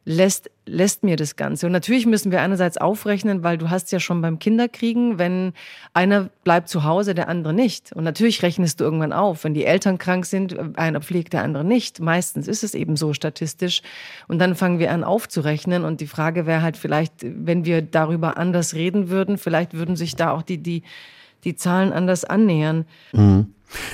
lässt, 0.05 0.51
lässt 0.67 1.03
mir 1.03 1.15
das 1.15 1.35
Ganze. 1.35 1.65
Und 1.65 1.71
natürlich 1.71 2.05
müssen 2.05 2.31
wir 2.31 2.41
einerseits 2.41 2.77
aufrechnen, 2.77 3.43
weil 3.43 3.57
du 3.57 3.71
hast 3.71 3.91
ja 3.91 3.99
schon 3.99 4.21
beim 4.21 4.37
Kinderkriegen, 4.37 5.17
wenn 5.17 5.53
einer 5.93 6.29
bleibt 6.43 6.69
zu 6.69 6.83
Hause, 6.83 7.15
der 7.15 7.27
andere 7.27 7.53
nicht. 7.53 7.91
Und 7.91 8.03
natürlich 8.03 8.43
rechnest 8.43 8.79
du 8.79 8.83
irgendwann 8.83 9.11
auf, 9.11 9.43
wenn 9.43 9.55
die 9.55 9.65
Eltern 9.65 9.97
krank 9.97 10.27
sind, 10.27 10.77
einer 10.77 11.01
pflegt, 11.01 11.33
der 11.33 11.43
andere 11.43 11.65
nicht. 11.65 11.99
Meistens 11.99 12.47
ist 12.47 12.63
es 12.63 12.75
eben 12.75 12.95
so 12.95 13.13
statistisch. 13.13 13.81
Und 14.27 14.37
dann 14.37 14.55
fangen 14.55 14.77
wir 14.77 14.91
an 14.91 15.03
aufzurechnen. 15.03 15.83
Und 15.83 16.01
die 16.01 16.07
Frage 16.07 16.45
wäre 16.45 16.61
halt 16.61 16.77
vielleicht, 16.77 17.13
wenn 17.23 17.65
wir 17.65 17.81
darüber 17.81 18.37
anders 18.37 18.75
reden 18.75 19.09
würden, 19.09 19.39
vielleicht 19.39 19.73
würden 19.73 19.95
sich 19.95 20.15
da 20.15 20.31
auch 20.31 20.43
die, 20.43 20.59
die, 20.59 20.83
die 21.43 21.55
Zahlen 21.55 21.91
anders 21.91 22.23
annähern. 22.23 22.85
Mhm. 23.11 23.47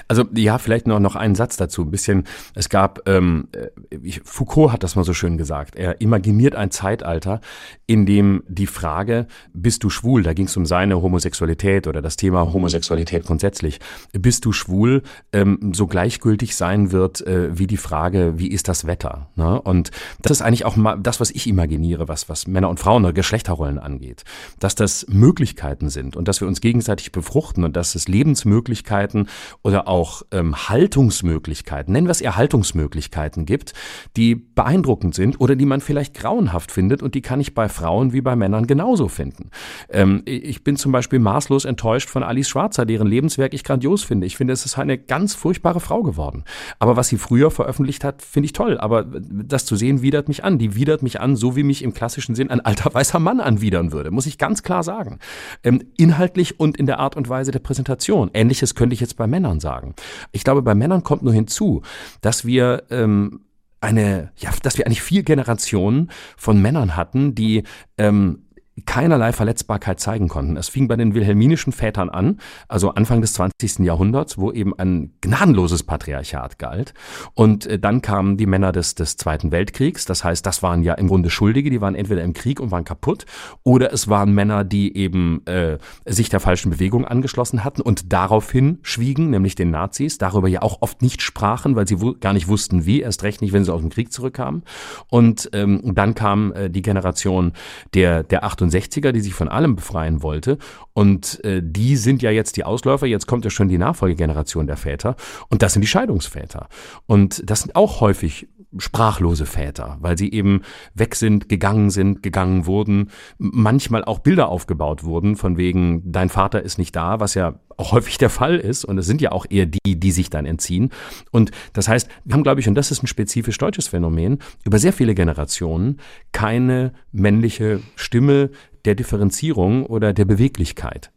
Also 0.08 0.26
ja, 0.36 0.58
vielleicht 0.58 0.88
noch, 0.88 1.00
noch 1.00 1.16
einen 1.16 1.36
Satz 1.36 1.58
dazu. 1.58 1.84
Ein 1.84 1.92
bisschen, 1.92 2.24
es 2.56 2.70
gab, 2.70 3.08
ähm, 3.08 3.48
äh, 3.54 4.20
Foucault 4.24 4.72
hat 4.72 4.84
das 4.84 4.96
mal 4.96 5.04
so 5.04 5.14
schön 5.14 5.38
gesagt, 5.38 5.76
er 5.76 6.02
imaginiert 6.02 6.56
ein 6.56 6.72
Zeitalter, 6.72 7.42
in 7.88 8.06
dem 8.06 8.44
die 8.48 8.68
Frage, 8.68 9.28
bist 9.54 9.84
du 9.84 9.90
schwul, 9.90 10.24
da 10.24 10.34
ging 10.34 10.46
es 10.46 10.58
um 10.58 10.66
seine 10.66 11.02
Homosexualität 11.02 11.88
oder 11.88 12.02
das 12.02 12.16
Thema 12.16 12.54
Homosexualität 12.54 13.26
grundsätzlich, 13.26 13.80
bist 14.14 14.46
du 14.46 14.52
schwul, 14.52 15.04
ähm, 15.34 15.72
so 15.74 15.88
gleichgültig 15.88 16.56
sein 16.56 16.92
wird 16.92 17.22
äh, 17.28 17.58
wie 17.58 17.68
die 17.68 17.78
Frage, 17.78 18.34
wie 18.38 18.48
ist 18.48 18.68
das 18.68 18.88
Wetter? 18.88 19.30
Ne? 19.36 19.62
Und 19.62 19.92
das 20.22 20.32
ist 20.34 20.42
eigentlich 20.42 20.66
auch 20.66 20.76
mal 20.76 20.98
das, 20.98 21.20
was 21.20 21.32
ich 21.32 21.48
imaginiere, 21.48 22.08
was, 22.08 22.30
was 22.30 22.48
Männer 22.48 22.70
und 22.70 22.80
Frauen 22.80 23.04
oder 23.04 23.14
Geschlechterrollen 23.14 23.80
angeht. 23.80 24.24
Dass 24.60 24.76
das 24.76 25.06
Möglichkeiten 25.10 25.90
sind 25.90 26.16
und 26.16 26.28
dass 26.28 26.42
wir 26.42 26.48
uns 26.48 26.62
gegenseitig 26.62 27.12
befruchten 27.12 27.64
und 27.64 27.76
dass 27.76 27.96
es 27.96 28.08
Lebensmöglichkeiten 28.08 29.28
oder 29.72 29.88
auch 29.88 30.24
ähm, 30.32 30.54
Haltungsmöglichkeiten, 30.70 31.94
nennen 31.94 32.08
wir 32.08 32.12
es 32.12 32.22
eher 32.22 32.36
Haltungsmöglichkeiten 32.36 33.46
gibt, 33.46 33.74
die 34.18 34.36
beeindruckend 34.36 35.16
sind 35.16 35.40
oder 35.40 35.56
die 35.56 35.66
man 35.66 35.80
vielleicht 35.80 36.14
grauenhaft 36.14 36.72
findet 36.72 37.02
und 37.02 37.16
die 37.16 37.22
kann 37.22 37.40
ich 37.40 37.54
bei 37.54 37.70
Frauen 37.70 38.12
wie 38.12 38.20
bei 38.22 38.36
Männern 38.36 38.68
genauso 38.68 39.08
finden. 39.08 39.50
Ähm, 39.90 40.24
ich 40.26 40.64
bin 40.64 40.76
zum 40.76 40.92
Beispiel 40.92 41.20
maßlos 41.20 41.66
enttäuscht 41.66 42.10
von 42.10 42.24
Alice 42.24 42.50
Schwarzer, 42.50 42.86
deren 42.86 43.08
Lebenswerk 43.08 43.54
ich 43.54 43.64
grandios 43.64 44.04
finde. 44.04 44.28
Ich 44.28 44.36
finde, 44.36 44.54
es 44.54 44.66
ist 44.66 44.78
eine 44.78 44.98
ganz 44.98 45.36
furchtbare 45.36 45.80
Frau 45.80 46.04
geworden. 46.04 46.44
Aber 46.80 46.98
was 46.98 47.08
sie 47.08 47.18
früher 47.18 47.50
veröffentlicht 47.50 48.04
hat, 48.04 48.22
finde 48.22 48.48
ich 48.48 48.54
toll. 48.54 48.78
Aber 48.78 49.06
das 49.06 49.66
zu 49.66 49.78
sehen, 49.78 50.02
widert 50.02 50.28
mich 50.28 50.44
an. 50.44 50.58
Die 50.58 50.76
widert 50.76 51.02
mich 51.02 51.22
an, 51.22 51.38
so 51.38 51.56
wie 51.56 51.64
mich 51.64 51.82
im 51.82 51.94
klassischen 51.94 52.36
Sinn 52.36 52.50
ein 52.50 52.60
alter 52.60 52.94
weißer 52.94 53.20
Mann 53.20 53.40
anwidern 53.40 53.94
würde, 53.94 54.12
muss 54.12 54.26
ich 54.26 54.38
ganz 54.38 54.64
klar 54.64 54.84
sagen. 54.84 55.20
Ähm, 55.64 55.82
inhaltlich 55.98 56.60
und 56.60 56.78
in 56.78 56.86
der 56.86 57.00
Art 57.00 57.16
und 57.16 57.30
Weise 57.30 57.52
der 57.52 57.60
Präsentation. 57.60 58.32
Ähnliches 58.34 58.76
könnte 58.76 58.94
ich 58.94 59.00
jetzt 59.00 59.16
bei 59.16 59.28
Männern 59.28 59.51
Männern 59.52 59.60
sagen. 59.60 59.96
Ich 60.32 60.44
glaube, 60.44 60.62
bei 60.62 60.76
Männern 60.76 61.04
kommt 61.04 61.24
nur 61.24 61.34
hinzu, 61.34 61.82
dass 62.22 62.46
wir 62.46 62.84
ähm, 62.90 63.42
eine, 63.82 64.32
ja, 64.38 64.52
dass 64.64 64.78
wir 64.78 64.86
eigentlich 64.86 65.02
vier 65.02 65.24
Generationen 65.24 66.12
von 66.38 66.62
Männern 66.62 66.96
hatten, 66.96 67.36
die 67.36 67.64
ähm, 67.98 68.46
keinerlei 68.86 69.34
Verletzbarkeit 69.34 70.00
zeigen 70.00 70.30
konnten. 70.30 70.56
Es 70.56 70.70
fing 70.70 70.88
bei 70.88 70.96
den 70.96 71.14
wilhelminischen 71.14 71.74
Vätern 71.74 72.10
an, 72.10 72.40
also 72.70 72.92
Anfang 72.92 73.22
des 73.22 73.34
20. 73.34 73.80
Jahrhunderts, 73.80 74.38
wo 74.38 74.52
eben 74.52 74.78
ein 74.78 75.14
gnadenloses 75.22 75.84
Patriarchat 75.84 76.58
galt. 76.58 76.94
Und 77.34 77.66
äh, 77.66 77.80
dann 77.80 78.02
kamen 78.02 78.38
die 78.38 78.46
Männer 78.46 78.72
des, 78.72 78.96
des 78.96 79.18
Zweiten 79.18 79.52
Weltkriegs. 79.52 80.06
Das 80.06 80.24
heißt, 80.24 80.46
das 80.46 80.64
waren 80.64 80.84
ja 80.84 80.94
im 80.94 81.08
Grunde 81.08 81.30
Schuldige, 81.30 81.70
die 81.70 81.82
waren 81.82 81.96
entweder 81.96 82.24
im 82.24 82.34
Krieg 82.34 82.60
und 82.60 82.72
waren 82.72 82.86
kaputt, 82.86 83.26
oder 83.64 83.92
es 83.92 84.08
waren 84.08 84.34
Männer, 84.34 84.64
die 84.64 84.96
eben 84.96 85.46
äh, 85.46 85.78
sich 86.06 86.30
der 86.30 86.40
falschen 86.40 86.72
Bewegung 86.72 87.06
angeschlossen 87.06 87.64
hatten 87.64 87.82
und 87.82 88.14
daraufhin 88.14 88.80
schwiegen, 88.84 89.30
nämlich 89.30 89.56
den 89.56 89.72
Nazis, 89.72 90.18
darüber 90.18 90.48
ja 90.48 90.62
auch 90.62 90.82
oft 90.82 91.02
nicht 91.02 91.22
sprachen, 91.22 91.76
weil 91.76 91.88
sie 91.88 91.98
gar 92.20 92.34
nicht 92.34 92.48
wussten, 92.48 92.86
wie, 92.86 93.02
erst 93.02 93.24
recht 93.24 93.42
nicht, 93.42 93.52
wenn 93.52 93.66
sie 93.66 93.74
aus 93.74 93.82
dem 93.82 93.90
Krieg 93.90 94.14
zurückkamen. 94.14 94.64
Und 95.10 95.50
ähm, 95.54 95.82
dann 95.94 96.16
kam 96.16 96.54
äh, 96.54 96.70
die 96.70 96.82
Generation 96.82 97.52
der, 97.94 98.24
der 98.24 98.44
68 98.46 98.71
68er, 98.80 99.12
die 99.12 99.22
sich 99.22 99.34
von 99.34 99.48
allem 99.48 99.76
befreien 99.76 100.24
wollte. 100.24 100.58
Und 100.94 101.44
äh, 101.44 101.62
die 101.64 101.96
sind 101.96 102.22
ja 102.22 102.32
jetzt 102.32 102.58
die 102.58 102.64
Ausläufer. 102.64 103.06
Jetzt 103.06 103.28
kommt 103.28 103.46
ja 103.46 103.52
schon 103.52 103.68
die 103.68 103.78
Nachfolgegeneration 103.78 104.68
der 104.68 104.78
Väter. 104.78 105.16
Und 105.50 105.62
das 105.62 105.74
sind 105.74 105.82
die 105.82 105.88
Scheidungsväter. 105.88 106.68
Und 107.06 107.50
das 107.50 107.62
sind 107.62 107.76
auch 107.76 108.02
häufig 108.02 108.48
sprachlose 108.78 109.46
Väter, 109.46 109.98
weil 110.00 110.18
sie 110.18 110.32
eben 110.32 110.62
weg 110.94 111.16
sind, 111.16 111.50
gegangen 111.50 111.90
sind, 111.90 112.24
gegangen 112.24 112.66
wurden, 112.66 113.10
manchmal 113.38 114.04
auch 114.06 114.20
Bilder 114.20 114.50
aufgebaut 114.50 115.04
wurden, 115.04 115.36
von 115.36 115.58
wegen, 115.58 116.12
dein 116.12 116.30
Vater 116.30 116.62
ist 116.62 116.78
nicht 116.78 116.96
da, 116.96 117.20
was 117.20 117.34
ja 117.34 117.60
auch 117.78 117.92
häufig 117.92 118.18
der 118.18 118.30
Fall 118.30 118.58
ist. 118.58 118.86
Und 118.86 118.98
es 118.98 119.06
sind 119.06 119.22
ja 119.22 119.32
auch 119.32 119.46
eher 119.50 119.66
die, 119.66 120.00
die 120.00 120.12
sich 120.12 120.30
dann 120.30 120.46
entziehen. 120.46 120.92
Und 121.32 121.52
das 121.74 121.88
heißt, 121.88 122.08
wir 122.24 122.34
haben, 122.34 122.44
glaube 122.44 122.62
ich, 122.62 122.68
und 122.68 122.76
das 122.76 122.92
ist 122.92 123.04
ein 123.04 123.08
spezifisch 123.08 123.58
deutsches 123.58 123.88
Phänomen, 123.88 124.40
über 124.64 124.80
sehr 124.80 124.94
viele 124.94 125.16
Generationen 125.16 126.00
keine 126.32 126.94
männliche 127.12 127.82
Stimme 127.96 128.52
der 128.86 128.96
Differenzierung 128.96 129.86
oder 129.86 130.14
der 130.14 130.26
Beweglichkeit. 130.26 131.12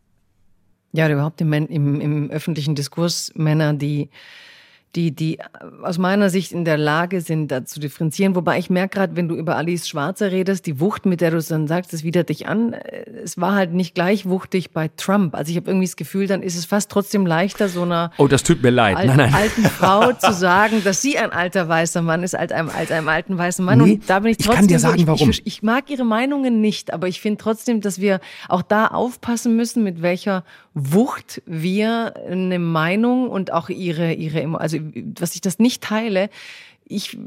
Ja, 0.93 1.11
überhaupt 1.11 1.41
im, 1.41 1.53
im, 1.53 2.01
im 2.01 2.31
öffentlichen 2.31 2.75
Diskurs 2.75 3.33
Männer, 3.35 3.75
die 3.75 4.11
die, 4.97 5.11
die 5.11 5.39
aus 5.83 5.99
meiner 5.99 6.31
Sicht 6.31 6.53
in 6.53 6.65
der 6.65 6.79
Lage 6.79 7.21
sind, 7.21 7.49
da 7.49 7.65
zu 7.65 7.81
differenzieren. 7.81 8.35
Wobei 8.35 8.59
ich 8.59 8.71
merke 8.71 8.99
gerade, 8.99 9.17
wenn 9.17 9.29
du 9.29 9.35
über 9.35 9.57
Alice 9.57 9.89
Schwarzer 9.89 10.31
redest, 10.31 10.67
die 10.67 10.81
Wucht, 10.81 11.05
mit 11.07 11.21
der 11.21 11.33
du 11.33 11.39
es 11.39 11.49
dann 11.49 11.67
sagst, 11.67 11.93
das 11.93 12.05
widert 12.05 12.29
dich 12.29 12.47
an. 12.47 12.73
Es 12.73 13.39
war 13.39 13.55
halt 13.55 13.73
nicht 13.73 13.95
gleich 13.95 14.27
wuchtig 14.27 14.71
bei 14.71 14.89
Trump. 14.97 15.35
Also 15.35 15.51
ich 15.51 15.57
habe 15.57 15.71
irgendwie 15.71 15.87
das 15.87 15.97
Gefühl, 15.97 16.27
dann 16.27 16.43
ist 16.43 16.57
es 16.57 16.65
fast 16.65 16.91
trotzdem 16.91 17.27
leichter, 17.27 17.69
so 17.69 17.83
einer 17.83 18.13
oh, 18.19 18.29
das 18.29 18.43
tut 18.43 18.63
mir 18.63 18.71
leid. 18.71 18.97
Al 18.97 19.07
nein, 19.07 19.17
nein. 19.17 19.35
alten 19.35 19.65
Frau 19.65 20.13
zu 20.13 20.33
sagen, 20.33 20.83
dass 20.85 21.03
sie 21.03 21.19
ein 21.19 21.33
alter 21.33 21.69
weißer 21.69 22.03
Mann 22.03 22.23
ist, 22.23 22.37
als 22.37 22.53
einem, 22.53 22.71
als 22.71 22.91
einem 22.91 23.09
alten 23.09 23.37
weißen 23.37 23.65
Mann. 23.65 23.79
Nee, 23.79 23.95
Und 23.95 24.11
da 24.11 24.21
bin 24.21 24.31
ich 24.31 24.39
trotzdem. 24.39 24.53
Ich 24.53 24.59
kann 24.59 24.69
dir 24.69 24.79
sagen, 24.79 25.01
ich, 25.01 25.07
warum. 25.07 25.31
Ich, 25.31 25.47
ich 25.47 25.63
mag 25.63 25.91
ihre 25.91 26.05
Meinungen 26.05 26.61
nicht, 26.61 26.93
aber 26.93 27.09
ich 27.09 27.21
finde 27.21 27.39
trotzdem, 27.39 27.81
dass 27.81 28.01
wir 28.01 28.21
auch 28.49 28.63
da 28.63 28.87
aufpassen 28.87 29.57
müssen, 29.57 29.83
mit 29.83 30.03
welcher 30.03 30.45
Wucht 30.75 31.41
wir 31.47 32.15
eine 32.29 32.59
Meinung 32.59 33.31
und 33.31 33.53
auch 33.53 33.69
ihre, 33.69 34.13
ihre, 34.13 34.59
also 34.59 34.79
was 35.19 35.35
ich 35.35 35.41
das 35.41 35.59
nicht 35.61 35.83
teile, 35.83 36.31
ich, 36.87 37.19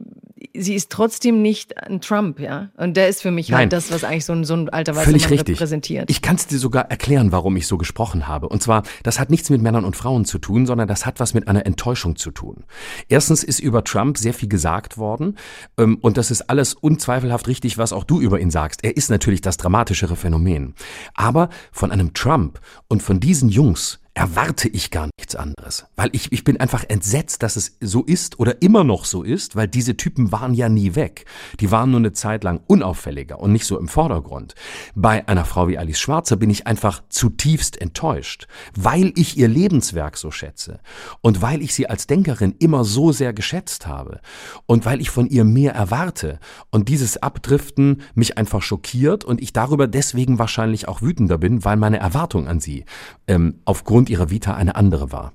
sie 0.56 0.76
ist 0.76 0.92
trotzdem 0.92 1.42
nicht 1.42 1.78
ein 1.82 2.00
Trump, 2.02 2.40
ja. 2.40 2.70
Und 2.78 2.96
der 2.96 3.08
ist 3.08 3.22
für 3.22 3.32
mich 3.32 3.52
halt 3.52 3.52
Nein. 3.52 3.60
halt 3.62 3.74
das, 3.74 3.92
was 3.92 4.04
eigentlich 4.04 4.26
so 4.26 4.34
ein, 4.34 4.44
so 4.44 4.54
ein 4.54 4.70
alter 4.70 4.96
weißer 4.96 5.06
Völlig 5.06 5.24
Mann 5.24 5.32
richtig. 5.34 5.56
repräsentiert. 5.56 6.10
Ich 6.10 6.22
kann 6.22 6.36
es 6.36 6.48
dir 6.48 6.60
sogar 6.60 6.92
erklären, 6.92 7.32
warum 7.32 7.56
ich 7.58 7.68
so 7.68 7.78
gesprochen 7.78 8.28
habe. 8.28 8.50
Und 8.50 8.62
zwar, 8.62 8.84
das 9.04 9.20
hat 9.20 9.30
nichts 9.30 9.50
mit 9.50 9.62
Männern 9.62 9.86
und 9.86 9.96
Frauen 9.96 10.26
zu 10.26 10.38
tun, 10.38 10.66
sondern 10.66 10.88
das 10.88 11.06
hat 11.06 11.20
was 11.20 11.34
mit 11.34 11.48
einer 11.48 11.66
Enttäuschung 11.66 12.16
zu 12.16 12.32
tun. 12.32 12.66
Erstens 13.10 13.44
ist 13.44 13.60
über 13.60 13.84
Trump 13.84 14.18
sehr 14.18 14.34
viel 14.34 14.50
gesagt 14.50 14.98
worden. 14.98 15.38
Ähm, 15.78 15.98
und 16.02 16.18
das 16.18 16.30
ist 16.30 16.50
alles 16.50 16.74
unzweifelhaft 16.76 17.48
richtig, 17.48 17.78
was 17.78 17.94
auch 17.94 18.04
du 18.04 18.22
über 18.22 18.40
ihn 18.40 18.52
sagst. 18.52 18.84
Er 18.84 18.96
ist 18.96 19.10
natürlich 19.10 19.42
das 19.42 19.58
dramatischere 19.58 20.16
Phänomen. 20.16 20.76
Aber 21.16 21.50
von 21.72 21.92
einem 21.92 22.14
Trump 22.14 22.60
und 22.88 23.02
von 23.02 23.20
diesen 23.20 23.50
Jungs 23.50 24.00
erwarte 24.18 24.68
ich 24.68 24.90
gar 24.90 25.10
nichts 25.28 25.36
anderes. 25.36 25.86
Weil 25.98 26.10
ich, 26.14 26.32
ich 26.32 26.46
bin 26.46 26.60
einfach 26.60 26.86
entsetzt, 26.88 27.44
dass 27.44 27.58
es 27.58 27.78
so 27.82 28.04
ist 28.04 28.40
oder 28.40 28.62
immer 28.62 28.86
noch 28.86 29.04
so 29.04 29.24
ist, 29.24 29.58
weil 29.58 29.68
diese 29.68 29.98
Typen 29.98 30.32
waren 30.32 30.54
ja 30.54 30.70
nie 30.70 30.96
weg. 30.96 31.26
Die 31.60 31.70
waren 31.70 31.92
nur 31.92 32.00
eine 32.00 32.14
Zeit 32.14 32.46
lang 32.46 32.62
unauffälliger 32.68 33.40
und 33.40 33.52
nicht 33.52 33.66
so 33.66 33.78
im 33.78 33.90
Vordergrund. 33.90 34.56
Bei 34.96 35.28
einer 35.28 35.44
Frau 35.44 35.68
wie 35.68 35.78
Alice 35.78 36.00
Schwarzer 36.00 36.38
bin 36.38 36.50
ich 36.50 36.66
einfach 36.66 37.04
zutiefst 37.10 37.82
enttäuscht, 37.82 38.48
weil 38.74 39.12
ich 39.16 39.38
ihr 39.38 39.50
Lebenswerk 39.50 40.18
so 40.18 40.32
schätze 40.32 40.80
und 41.22 41.42
weil 41.42 41.62
ich 41.62 41.74
sie 41.74 41.90
als 41.90 42.08
Denkerin 42.08 42.56
immer 42.60 42.86
so 42.86 43.12
sehr 43.12 43.34
geschätzt 43.34 43.86
habe 43.86 44.22
und 44.66 44.86
weil 44.86 45.02
ich 45.02 45.10
von 45.10 45.28
ihr 45.28 45.44
mehr 45.44 45.74
erwarte 45.74 46.40
und 46.72 46.88
dieses 46.88 47.22
Abdriften 47.22 48.02
mich 48.16 48.38
einfach 48.38 48.62
schockiert 48.62 49.26
und 49.26 49.42
ich 49.42 49.52
darüber 49.52 49.88
deswegen 49.88 50.40
wahrscheinlich 50.40 50.88
auch 50.88 51.02
wütender 51.02 51.38
bin, 51.38 51.66
weil 51.66 51.76
meine 51.76 52.00
Erwartung 52.00 52.48
an 52.48 52.62
sie 52.62 52.86
ähm, 53.28 53.60
aufgrund 53.66 54.10
ihrer 54.10 54.30
Vita 54.30 54.54
eine 54.54 54.76
andere 54.76 55.12
war. 55.12 55.27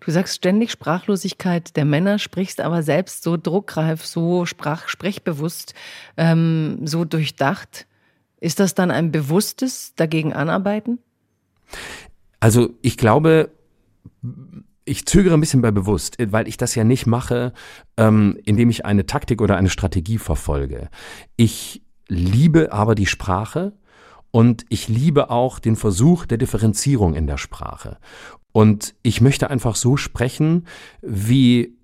Du 0.00 0.10
sagst 0.10 0.36
ständig 0.36 0.70
Sprachlosigkeit 0.70 1.76
der 1.76 1.84
Männer, 1.84 2.18
sprichst 2.18 2.60
aber 2.60 2.82
selbst 2.82 3.22
so 3.22 3.36
druckreif, 3.36 4.04
so 4.04 4.46
sprach, 4.46 4.88
sprechbewusst, 4.88 5.74
ähm, 6.16 6.80
so 6.84 7.04
durchdacht. 7.04 7.86
Ist 8.40 8.60
das 8.60 8.74
dann 8.74 8.90
ein 8.90 9.10
bewusstes 9.10 9.94
dagegen 9.96 10.32
anarbeiten? 10.32 10.98
Also 12.40 12.70
ich 12.82 12.96
glaube, 12.96 13.50
ich 14.84 15.06
zögere 15.06 15.34
ein 15.34 15.40
bisschen 15.40 15.60
bei 15.60 15.70
bewusst, 15.70 16.16
weil 16.18 16.48
ich 16.48 16.56
das 16.56 16.74
ja 16.74 16.84
nicht 16.84 17.06
mache, 17.06 17.52
ähm, 17.96 18.38
indem 18.44 18.70
ich 18.70 18.84
eine 18.84 19.06
Taktik 19.06 19.42
oder 19.42 19.56
eine 19.56 19.70
Strategie 19.70 20.18
verfolge. 20.18 20.88
Ich 21.36 21.82
liebe 22.08 22.72
aber 22.72 22.94
die 22.94 23.06
Sprache 23.06 23.74
und 24.30 24.64
ich 24.68 24.88
liebe 24.88 25.30
auch 25.30 25.58
den 25.58 25.76
Versuch 25.76 26.26
der 26.26 26.38
Differenzierung 26.38 27.14
in 27.14 27.26
der 27.26 27.38
Sprache. 27.38 27.98
Und 28.58 28.96
ich 29.04 29.20
möchte 29.20 29.50
einfach 29.50 29.76
so 29.76 29.96
sprechen, 29.96 30.66
wie 31.00 31.76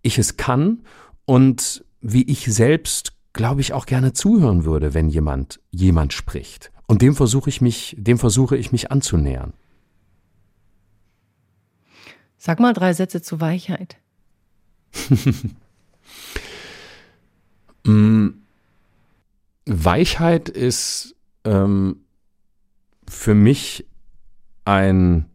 ich 0.00 0.16
es 0.16 0.38
kann 0.38 0.82
und 1.26 1.84
wie 2.00 2.22
ich 2.22 2.46
selbst, 2.46 3.12
glaube 3.34 3.60
ich, 3.60 3.74
auch 3.74 3.84
gerne 3.84 4.14
zuhören 4.14 4.64
würde, 4.64 4.94
wenn 4.94 5.10
jemand 5.10 5.60
jemand 5.72 6.14
spricht. 6.14 6.72
Und 6.86 7.02
dem 7.02 7.14
versuche 7.14 7.50
ich 7.50 7.60
mich, 7.60 7.94
dem 7.98 8.18
versuche 8.18 8.56
ich 8.56 8.72
mich 8.72 8.90
anzunähern. 8.90 9.52
Sag 12.38 12.60
mal 12.60 12.72
drei 12.72 12.94
Sätze 12.94 13.20
zu 13.20 13.42
Weichheit. 13.42 13.98
Mm, 17.84 18.28
Weichheit 19.66 20.48
ist 20.48 21.16
ähm, 21.42 21.96
für 23.08 23.34
mich 23.34 23.84
ein, 24.64 25.31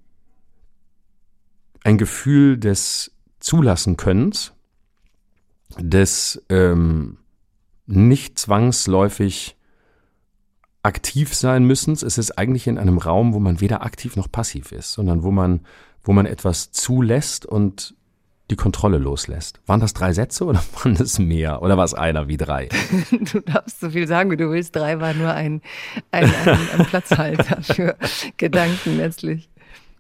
ein 1.88 1.98
Gefühl 1.98 2.58
des 2.58 3.14
Zulassenkönnens, 3.40 4.52
des 5.80 6.44
ähm, 6.50 7.20
nicht 7.86 8.38
zwangsläufig 8.38 9.56
aktiv 10.84 11.34
sein 11.34 11.64
müssen. 11.64 11.94
Es 11.94 12.18
ist 12.18 12.38
eigentlich 12.38 12.68
in 12.68 12.78
einem 12.78 12.98
Raum, 12.98 13.34
wo 13.34 13.40
man 13.40 13.62
weder 13.62 13.86
aktiv 13.86 14.18
noch 14.18 14.30
passiv 14.30 14.74
ist, 14.74 14.92
sondern 14.92 15.24
wo 15.24 15.32
man, 15.32 15.62
wo 16.04 16.12
man 16.12 16.26
etwas 16.26 16.74
zulässt 16.74 17.46
und 17.46 17.96
die 18.52 18.58
Kontrolle 18.58 18.98
loslässt. 18.98 19.62
Waren 19.66 19.80
das 19.80 19.94
drei 19.94 20.12
Sätze 20.12 20.44
oder 20.44 20.62
waren 20.84 20.96
das 20.96 21.20
mehr? 21.20 21.62
Oder 21.62 21.78
war 21.78 21.86
es 21.86 21.94
einer 21.94 22.28
wie 22.28 22.36
drei? 22.36 22.68
Du 23.32 23.40
darfst 23.40 23.80
so 23.80 23.92
viel 23.92 24.10
sagen, 24.10 24.30
wie 24.30 24.38
du 24.38 24.52
willst. 24.52 24.76
Drei 24.76 25.00
war 25.00 25.14
nur 25.14 25.34
ein, 25.34 25.62
ein, 26.12 26.26
ein, 26.26 26.60
ein 26.80 26.86
Platzhalter 26.86 27.62
für 27.62 27.96
Gedanken 28.36 28.98
letztlich. 28.98 29.50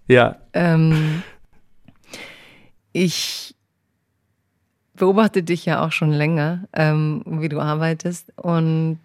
Ja. 0.09 0.35
Ähm, 0.51 1.23
ich 2.93 3.55
beobachte 4.95 5.43
dich 5.43 5.65
ja 5.65 5.85
auch 5.85 5.91
schon 5.91 6.11
länger, 6.11 6.67
ähm, 6.73 7.23
wie 7.25 7.49
du 7.49 7.59
arbeitest. 7.59 8.33
Und 8.37 8.99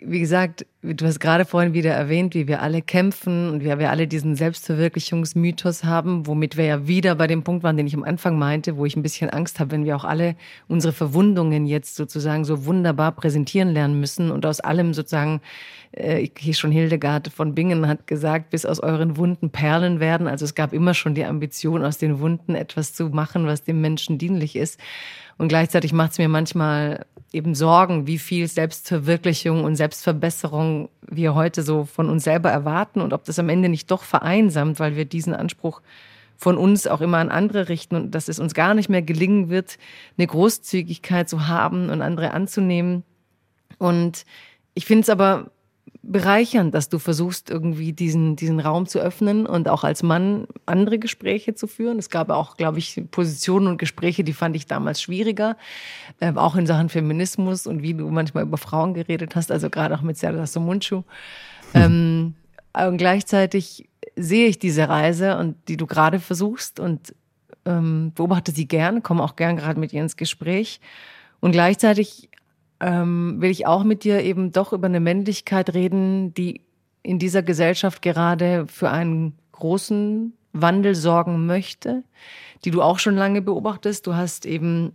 wie 0.00 0.20
gesagt, 0.20 0.64
du 0.82 1.06
hast 1.06 1.18
gerade 1.18 1.44
vorhin 1.44 1.74
wieder 1.74 1.92
erwähnt, 1.92 2.34
wie 2.34 2.46
wir 2.46 2.62
alle 2.62 2.82
kämpfen 2.82 3.50
und 3.50 3.64
wie 3.64 3.78
wir 3.78 3.90
alle 3.90 4.06
diesen 4.06 4.36
Selbstverwirklichungsmythos 4.36 5.82
haben, 5.82 6.26
womit 6.26 6.56
wir 6.56 6.66
ja 6.66 6.86
wieder 6.86 7.16
bei 7.16 7.26
dem 7.26 7.42
Punkt 7.42 7.64
waren, 7.64 7.76
den 7.76 7.88
ich 7.88 7.94
am 7.94 8.04
Anfang 8.04 8.38
meinte, 8.38 8.76
wo 8.76 8.86
ich 8.86 8.94
ein 8.94 9.02
bisschen 9.02 9.28
Angst 9.30 9.58
habe, 9.58 9.72
wenn 9.72 9.84
wir 9.84 9.96
auch 9.96 10.04
alle 10.04 10.36
unsere 10.68 10.92
Verwundungen 10.92 11.66
jetzt 11.66 11.96
sozusagen 11.96 12.44
so 12.44 12.64
wunderbar 12.64 13.12
präsentieren 13.12 13.70
lernen 13.70 13.98
müssen 13.98 14.30
und 14.30 14.46
aus 14.46 14.60
allem 14.60 14.94
sozusagen, 14.94 15.40
äh, 15.90 16.28
hier 16.38 16.54
schon 16.54 16.70
Hildegard 16.70 17.28
von 17.28 17.56
Bingen 17.56 17.88
hat 17.88 18.06
gesagt, 18.06 18.50
bis 18.50 18.64
aus 18.64 18.78
euren 18.78 19.16
Wunden 19.16 19.50
Perlen 19.50 19.98
werden. 19.98 20.28
Also 20.28 20.44
es 20.44 20.54
gab 20.54 20.72
immer 20.72 20.94
schon 20.94 21.14
die 21.14 21.24
Ambition, 21.24 21.84
aus 21.84 21.98
den 21.98 22.20
Wunden 22.20 22.54
etwas 22.54 22.94
zu 22.94 23.08
machen, 23.08 23.46
was 23.46 23.64
dem 23.64 23.80
Menschen 23.80 24.16
dienlich 24.16 24.54
ist. 24.54 24.78
Und 25.38 25.48
gleichzeitig 25.48 25.92
macht 25.92 26.12
es 26.12 26.18
mir 26.18 26.28
manchmal 26.28 27.06
eben 27.32 27.54
Sorgen, 27.54 28.06
wie 28.06 28.18
viel 28.18 28.48
Selbstverwirklichung 28.48 29.64
und 29.64 29.76
Selbstverbesserung 29.88 30.90
wir 31.00 31.34
heute 31.34 31.62
so 31.62 31.84
von 31.86 32.10
uns 32.10 32.24
selber 32.24 32.50
erwarten 32.50 33.00
und 33.00 33.14
ob 33.14 33.24
das 33.24 33.38
am 33.38 33.48
Ende 33.48 33.70
nicht 33.70 33.90
doch 33.90 34.02
vereinsamt, 34.02 34.78
weil 34.80 34.96
wir 34.96 35.06
diesen 35.06 35.32
Anspruch 35.32 35.80
von 36.36 36.58
uns 36.58 36.86
auch 36.86 37.00
immer 37.00 37.16
an 37.16 37.30
andere 37.30 37.70
richten 37.70 37.96
und 37.96 38.10
dass 38.14 38.28
es 38.28 38.38
uns 38.38 38.52
gar 38.52 38.74
nicht 38.74 38.90
mehr 38.90 39.00
gelingen 39.00 39.48
wird, 39.48 39.78
eine 40.18 40.26
Großzügigkeit 40.26 41.28
zu 41.28 41.48
haben 41.48 41.88
und 41.88 42.02
andere 42.02 42.32
anzunehmen. 42.32 43.02
Und 43.78 44.26
ich 44.74 44.84
finde 44.84 45.02
es 45.02 45.08
aber 45.08 45.50
bereichernd, 46.02 46.74
dass 46.74 46.88
du 46.88 46.98
versuchst, 46.98 47.50
irgendwie 47.50 47.92
diesen, 47.92 48.36
diesen 48.36 48.60
Raum 48.60 48.86
zu 48.86 49.00
öffnen 49.00 49.46
und 49.46 49.68
auch 49.68 49.84
als 49.84 50.02
Mann 50.02 50.46
andere 50.64 50.98
Gespräche 50.98 51.54
zu 51.54 51.66
führen. 51.66 51.98
Es 51.98 52.08
gab 52.08 52.30
auch, 52.30 52.56
glaube 52.56 52.78
ich, 52.78 53.02
Positionen 53.10 53.66
und 53.66 53.78
Gespräche, 53.78 54.24
die 54.24 54.32
fand 54.32 54.56
ich 54.56 54.66
damals 54.66 55.02
schwieriger, 55.02 55.56
äh, 56.20 56.32
auch 56.34 56.56
in 56.56 56.66
Sachen 56.66 56.88
Feminismus 56.88 57.66
und 57.66 57.82
wie 57.82 57.94
du 57.94 58.08
manchmal 58.10 58.44
über 58.44 58.58
Frauen 58.58 58.94
geredet 58.94 59.34
hast, 59.34 59.50
also 59.50 59.70
gerade 59.70 59.94
auch 59.94 60.02
mit 60.02 60.16
Serdar 60.16 60.46
Somuncu. 60.46 61.02
Hm. 61.72 62.34
Ähm, 62.74 62.88
und 62.88 62.98
gleichzeitig 62.98 63.88
sehe 64.14 64.46
ich 64.46 64.58
diese 64.58 64.88
Reise 64.88 65.36
und 65.38 65.56
die 65.68 65.76
du 65.76 65.86
gerade 65.86 66.20
versuchst 66.20 66.80
und 66.80 67.14
ähm, 67.64 68.12
beobachte 68.14 68.52
sie 68.52 68.66
gern, 68.66 69.02
komme 69.02 69.22
auch 69.22 69.36
gern 69.36 69.56
gerade 69.56 69.78
mit 69.78 69.92
ihr 69.92 70.02
ins 70.02 70.16
Gespräch. 70.16 70.80
Und 71.40 71.52
gleichzeitig 71.52 72.30
ähm, 72.80 73.40
will 73.40 73.50
ich 73.50 73.66
auch 73.66 73.84
mit 73.84 74.04
dir 74.04 74.22
eben 74.22 74.52
doch 74.52 74.72
über 74.72 74.86
eine 74.86 75.00
Männlichkeit 75.00 75.74
reden, 75.74 76.34
die 76.34 76.62
in 77.02 77.18
dieser 77.18 77.42
Gesellschaft 77.42 78.02
gerade 78.02 78.66
für 78.68 78.90
einen 78.90 79.34
großen 79.52 80.32
Wandel 80.52 80.94
sorgen 80.94 81.46
möchte, 81.46 82.04
die 82.64 82.70
du 82.70 82.82
auch 82.82 82.98
schon 82.98 83.16
lange 83.16 83.42
beobachtest. 83.42 84.06
Du 84.06 84.14
hast 84.14 84.46
eben 84.46 84.92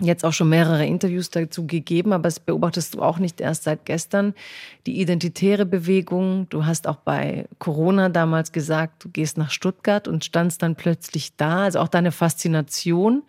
jetzt 0.00 0.24
auch 0.24 0.32
schon 0.32 0.48
mehrere 0.48 0.84
Interviews 0.86 1.30
dazu 1.30 1.66
gegeben, 1.66 2.12
aber 2.12 2.24
das 2.24 2.40
beobachtest 2.40 2.94
du 2.94 3.02
auch 3.02 3.18
nicht 3.18 3.40
erst 3.40 3.64
seit 3.64 3.84
gestern. 3.84 4.34
Die 4.86 5.00
identitäre 5.00 5.66
Bewegung, 5.66 6.48
du 6.48 6.66
hast 6.66 6.88
auch 6.88 6.96
bei 6.96 7.46
Corona 7.58 8.08
damals 8.08 8.52
gesagt, 8.52 9.04
du 9.04 9.10
gehst 9.10 9.38
nach 9.38 9.50
Stuttgart 9.50 10.08
und 10.08 10.24
standst 10.24 10.62
dann 10.62 10.76
plötzlich 10.76 11.36
da. 11.36 11.64
Also 11.64 11.80
auch 11.80 11.88
deine 11.88 12.12
Faszination 12.12 13.22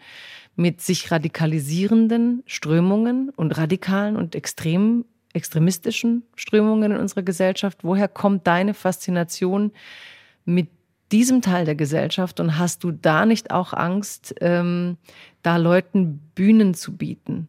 mit 0.55 0.81
sich 0.81 1.11
radikalisierenden 1.11 2.43
Strömungen 2.45 3.29
und 3.29 3.57
radikalen 3.57 4.15
und 4.15 4.35
extremen, 4.35 5.05
extremistischen 5.33 6.23
Strömungen 6.35 6.91
in 6.91 6.97
unserer 6.97 7.23
Gesellschaft. 7.23 7.79
Woher 7.83 8.07
kommt 8.07 8.45
deine 8.45 8.73
Faszination 8.73 9.71
mit 10.45 10.69
diesem 11.11 11.41
Teil 11.41 11.65
der 11.65 11.75
Gesellschaft 11.75 12.39
und 12.39 12.57
hast 12.57 12.83
du 12.83 12.91
da 12.91 13.25
nicht 13.25 13.51
auch 13.51 13.73
Angst, 13.73 14.35
ähm, 14.41 14.97
da 15.41 15.57
Leuten 15.57 16.19
Bühnen 16.35 16.73
zu 16.73 16.95
bieten? 16.95 17.47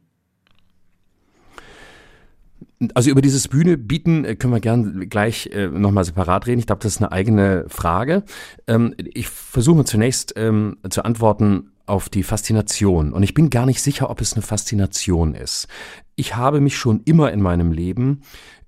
Also 2.93 3.11
über 3.11 3.23
dieses 3.23 3.49
Bühne 3.49 3.79
bieten 3.79 4.25
äh, 4.25 4.37
können 4.37 4.53
wir 4.53 4.61
gern 4.61 5.09
gleich 5.09 5.47
äh, 5.53 5.69
nochmal 5.69 6.05
separat 6.05 6.47
reden. 6.47 6.59
Ich 6.59 6.67
glaube, 6.67 6.83
das 6.83 6.97
ist 6.97 7.03
eine 7.03 7.13
eigene 7.13 7.65
Frage. 7.69 8.25
Ähm, 8.67 8.95
ich 8.99 9.29
versuche 9.29 9.85
zunächst 9.85 10.35
ähm, 10.37 10.77
zu 10.91 11.05
antworten 11.05 11.71
auf 11.87 12.09
die 12.09 12.23
Faszination. 12.23 13.13
Und 13.13 13.23
ich 13.23 13.35
bin 13.35 13.51
gar 13.51 13.67
nicht 13.67 13.83
sicher, 13.83 14.11
ob 14.11 14.21
es 14.21 14.33
eine 14.33 14.43
Faszination 14.43 15.35
ist. 15.35 15.69
Ich 16.17 16.37
habe 16.37 16.61
mich 16.61 16.77
schon 16.77 17.03
immer 17.05 17.33
in 17.33 17.43
meinem 17.43 17.73
Leben 17.73 18.23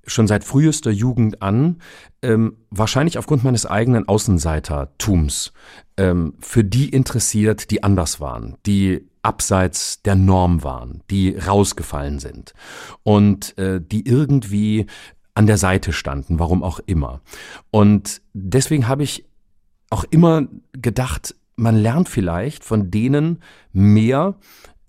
schon 0.06 0.26
seit 0.26 0.44
frühester 0.44 0.90
Jugend 0.90 1.42
an, 1.42 1.78
ähm, 2.22 2.58
wahrscheinlich 2.70 3.18
aufgrund 3.18 3.44
meines 3.44 3.66
eigenen 3.66 4.06
Außenseitertums, 4.06 5.52
ähm, 5.96 6.34
für 6.38 6.62
die 6.62 6.88
interessiert, 6.88 7.70
die 7.70 7.82
anders 7.82 8.20
waren, 8.20 8.56
die 8.66 9.08
abseits 9.22 10.02
der 10.02 10.14
Norm 10.14 10.62
waren, 10.62 11.02
die 11.10 11.36
rausgefallen 11.36 12.20
sind 12.20 12.54
und 13.02 13.58
äh, 13.58 13.80
die 13.80 14.06
irgendwie 14.06 14.86
an 15.34 15.46
der 15.46 15.58
Seite 15.58 15.92
standen, 15.92 16.38
warum 16.38 16.62
auch 16.62 16.80
immer. 16.86 17.20
Und 17.70 18.22
deswegen 18.32 18.86
habe 18.88 19.02
ich 19.02 19.26
auch 19.90 20.04
immer 20.04 20.46
gedacht, 20.72 21.34
man 21.56 21.76
lernt 21.76 22.08
vielleicht 22.08 22.64
von 22.64 22.90
denen 22.90 23.42
mehr, 23.72 24.36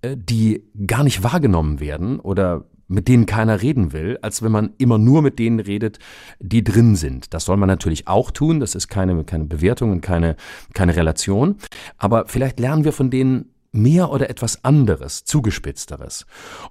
äh, 0.01 0.15
die 0.18 0.63
gar 0.86 1.03
nicht 1.03 1.24
wahrgenommen 1.24 1.80
werden 1.80 2.20
oder 2.20 2.65
mit 2.89 3.07
denen 3.07 3.26
keiner 3.26 3.61
reden 3.61 3.91
will, 3.91 4.18
als 4.22 4.41
wenn 4.41 4.51
man 4.51 4.74
immer 4.78 4.97
nur 4.97 5.22
mit 5.22 5.39
denen 5.39 5.59
redet, 5.59 5.99
die 6.39 6.63
drin 6.63 6.95
sind. 6.95 7.34
Das 7.34 7.45
soll 7.45 7.57
man 7.57 7.68
natürlich 7.68 8.07
auch 8.07 8.32
tun, 8.32 8.59
das 8.59 8.76
ist 8.76 8.88
keine, 8.88 9.24
keine 9.26 9.45
Bewertung 9.45 9.91
und 9.91 10.01
keine, 10.01 10.38
keine 10.74 10.95
Relation. 10.95 11.57
Aber 11.97 12.28
vielleicht 12.28 12.59
lernen 12.59 12.86
wir 12.86 12.93
von 12.93 13.09
denen 13.09 13.53
mehr 13.74 14.09
oder 14.11 14.30
etwas 14.30 14.63
anderes, 14.63 15.26
zugespitzteres. 15.26 16.26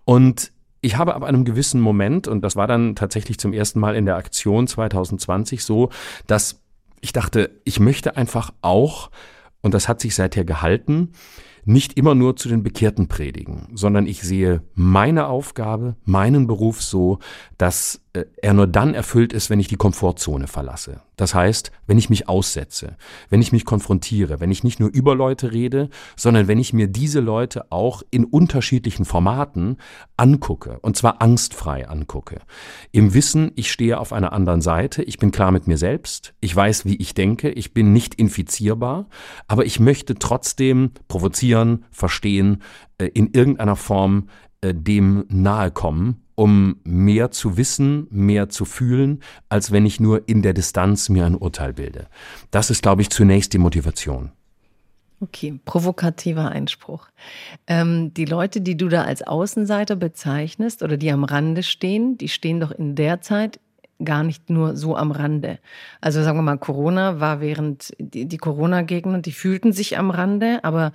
Und 0.04 0.52
ich 0.80 0.96
habe 0.96 1.14
ab 1.14 1.22
einem 1.22 1.44
gewissen 1.44 1.80
Moment, 1.80 2.28
und 2.28 2.42
das 2.42 2.56
war 2.56 2.66
dann 2.66 2.96
tatsächlich 2.96 3.38
zum 3.38 3.52
ersten 3.52 3.80
Mal 3.80 3.94
in 3.94 4.06
der 4.06 4.16
Aktion 4.16 4.66
2020 4.66 5.64
so, 5.64 5.90
dass 6.26 6.62
ich 7.02 7.12
dachte, 7.12 7.50
ich 7.64 7.78
möchte 7.78 8.16
einfach 8.16 8.52
auch, 8.62 9.10
und 9.66 9.74
das 9.74 9.88
hat 9.88 10.00
sich 10.00 10.14
seither 10.14 10.44
gehalten, 10.44 11.10
nicht 11.64 11.98
immer 11.98 12.14
nur 12.14 12.36
zu 12.36 12.48
den 12.48 12.62
Bekehrten 12.62 13.08
predigen, 13.08 13.66
sondern 13.74 14.06
ich 14.06 14.22
sehe 14.22 14.62
meine 14.74 15.26
Aufgabe, 15.26 15.96
meinen 16.04 16.46
Beruf 16.46 16.80
so, 16.80 17.18
dass 17.58 18.00
er 18.42 18.54
nur 18.54 18.66
dann 18.66 18.94
erfüllt 18.94 19.32
ist, 19.32 19.50
wenn 19.50 19.60
ich 19.60 19.68
die 19.68 19.76
Komfortzone 19.76 20.46
verlasse. 20.46 21.00
Das 21.16 21.34
heißt, 21.34 21.72
wenn 21.86 21.98
ich 21.98 22.10
mich 22.10 22.28
aussetze, 22.28 22.96
wenn 23.30 23.40
ich 23.40 23.52
mich 23.52 23.64
konfrontiere, 23.64 24.38
wenn 24.40 24.50
ich 24.50 24.64
nicht 24.64 24.80
nur 24.80 24.90
über 24.90 25.14
Leute 25.14 25.52
rede, 25.52 25.88
sondern 26.14 26.46
wenn 26.46 26.58
ich 26.58 26.72
mir 26.72 26.88
diese 26.88 27.20
Leute 27.20 27.72
auch 27.72 28.02
in 28.10 28.24
unterschiedlichen 28.24 29.04
Formaten 29.04 29.78
angucke, 30.16 30.78
und 30.80 30.96
zwar 30.96 31.22
angstfrei 31.22 31.88
angucke. 31.88 32.40
Im 32.92 33.14
Wissen, 33.14 33.52
ich 33.56 33.72
stehe 33.72 33.98
auf 33.98 34.12
einer 34.12 34.32
anderen 34.32 34.60
Seite, 34.60 35.02
ich 35.02 35.18
bin 35.18 35.30
klar 35.30 35.52
mit 35.52 35.66
mir 35.66 35.78
selbst, 35.78 36.34
ich 36.40 36.54
weiß, 36.54 36.84
wie 36.84 36.96
ich 36.96 37.14
denke, 37.14 37.50
ich 37.50 37.72
bin 37.72 37.92
nicht 37.92 38.14
infizierbar, 38.16 39.08
aber 39.48 39.64
ich 39.64 39.80
möchte 39.80 40.16
trotzdem 40.16 40.90
provozieren, 41.08 41.84
verstehen, 41.90 42.62
äh, 42.98 43.06
in 43.06 43.32
irgendeiner 43.32 43.76
Form 43.76 44.28
äh, 44.60 44.74
dem 44.74 45.24
nahe 45.28 45.70
kommen 45.70 46.25
um 46.36 46.76
mehr 46.84 47.32
zu 47.32 47.56
wissen, 47.56 48.06
mehr 48.10 48.48
zu 48.48 48.64
fühlen, 48.64 49.20
als 49.48 49.72
wenn 49.72 49.84
ich 49.84 49.98
nur 49.98 50.28
in 50.28 50.42
der 50.42 50.52
Distanz 50.52 51.08
mir 51.08 51.26
ein 51.26 51.34
Urteil 51.34 51.72
bilde. 51.72 52.06
Das 52.52 52.70
ist, 52.70 52.82
glaube 52.82 53.02
ich, 53.02 53.10
zunächst 53.10 53.52
die 53.52 53.58
Motivation. 53.58 54.30
Okay, 55.20 55.58
provokativer 55.64 56.50
Einspruch. 56.50 57.08
Ähm, 57.66 58.12
die 58.12 58.26
Leute, 58.26 58.60
die 58.60 58.76
du 58.76 58.88
da 58.88 59.04
als 59.04 59.22
Außenseiter 59.22 59.96
bezeichnest 59.96 60.82
oder 60.82 60.98
die 60.98 61.10
am 61.10 61.24
Rande 61.24 61.62
stehen, 61.62 62.18
die 62.18 62.28
stehen 62.28 62.60
doch 62.60 62.70
in 62.70 62.94
der 62.94 63.22
Zeit 63.22 63.58
gar 64.04 64.22
nicht 64.22 64.50
nur 64.50 64.76
so 64.76 64.94
am 64.94 65.10
Rande. 65.10 65.58
Also 66.02 66.22
sagen 66.22 66.36
wir 66.36 66.42
mal, 66.42 66.58
Corona 66.58 67.18
war 67.18 67.40
während 67.40 67.94
die, 67.98 68.26
die 68.26 68.36
Corona-Gegner, 68.36 69.20
die 69.20 69.32
fühlten 69.32 69.72
sich 69.72 69.96
am 69.96 70.10
Rande, 70.10 70.62
aber 70.64 70.92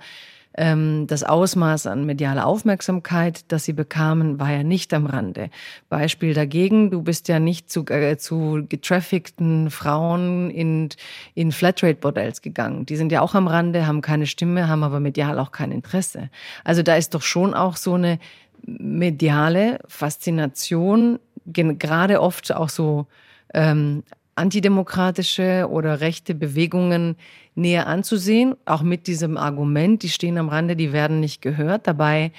ähm, 0.54 1.06
das 1.06 1.24
Ausmaß 1.24 1.86
an 1.86 2.04
medialer 2.04 2.46
Aufmerksamkeit, 2.46 3.44
das 3.48 3.64
sie 3.64 3.72
bekamen, 3.72 4.38
war 4.38 4.50
ja 4.50 4.62
nicht 4.62 4.92
am 4.92 5.06
Rande. 5.06 5.50
Beispiel 5.88 6.34
dagegen, 6.34 6.90
du 6.90 7.02
bist 7.02 7.28
ja 7.28 7.38
nicht 7.38 7.70
zu, 7.70 7.86
äh, 7.86 8.16
zu 8.18 8.64
getraffickten 8.68 9.70
Frauen 9.70 10.50
in, 10.50 10.90
in 11.34 11.52
Flatrate-Bordells 11.52 12.42
gegangen. 12.42 12.86
Die 12.86 12.96
sind 12.96 13.12
ja 13.12 13.20
auch 13.20 13.34
am 13.34 13.46
Rande, 13.46 13.86
haben 13.86 14.02
keine 14.02 14.26
Stimme, 14.26 14.68
haben 14.68 14.82
aber 14.82 15.00
medial 15.00 15.38
auch 15.38 15.52
kein 15.52 15.72
Interesse. 15.72 16.28
Also 16.64 16.82
da 16.82 16.96
ist 16.96 17.14
doch 17.14 17.22
schon 17.22 17.54
auch 17.54 17.76
so 17.76 17.94
eine 17.94 18.18
mediale 18.64 19.80
Faszination, 19.88 21.18
gerade 21.44 22.20
oft 22.20 22.54
auch 22.54 22.68
so 22.68 23.06
ähm, 23.54 24.04
antidemokratische 24.34 25.68
oder 25.70 26.00
rechte 26.00 26.34
Bewegungen 26.34 27.16
näher 27.54 27.86
anzusehen, 27.86 28.54
auch 28.64 28.82
mit 28.82 29.06
diesem 29.06 29.36
Argument, 29.36 30.02
die 30.02 30.08
stehen 30.08 30.38
am 30.38 30.48
Rande, 30.48 30.76
die 30.76 30.92
werden 30.92 31.20
nicht 31.20 31.42
gehört. 31.42 31.86
Dabei 31.86 32.32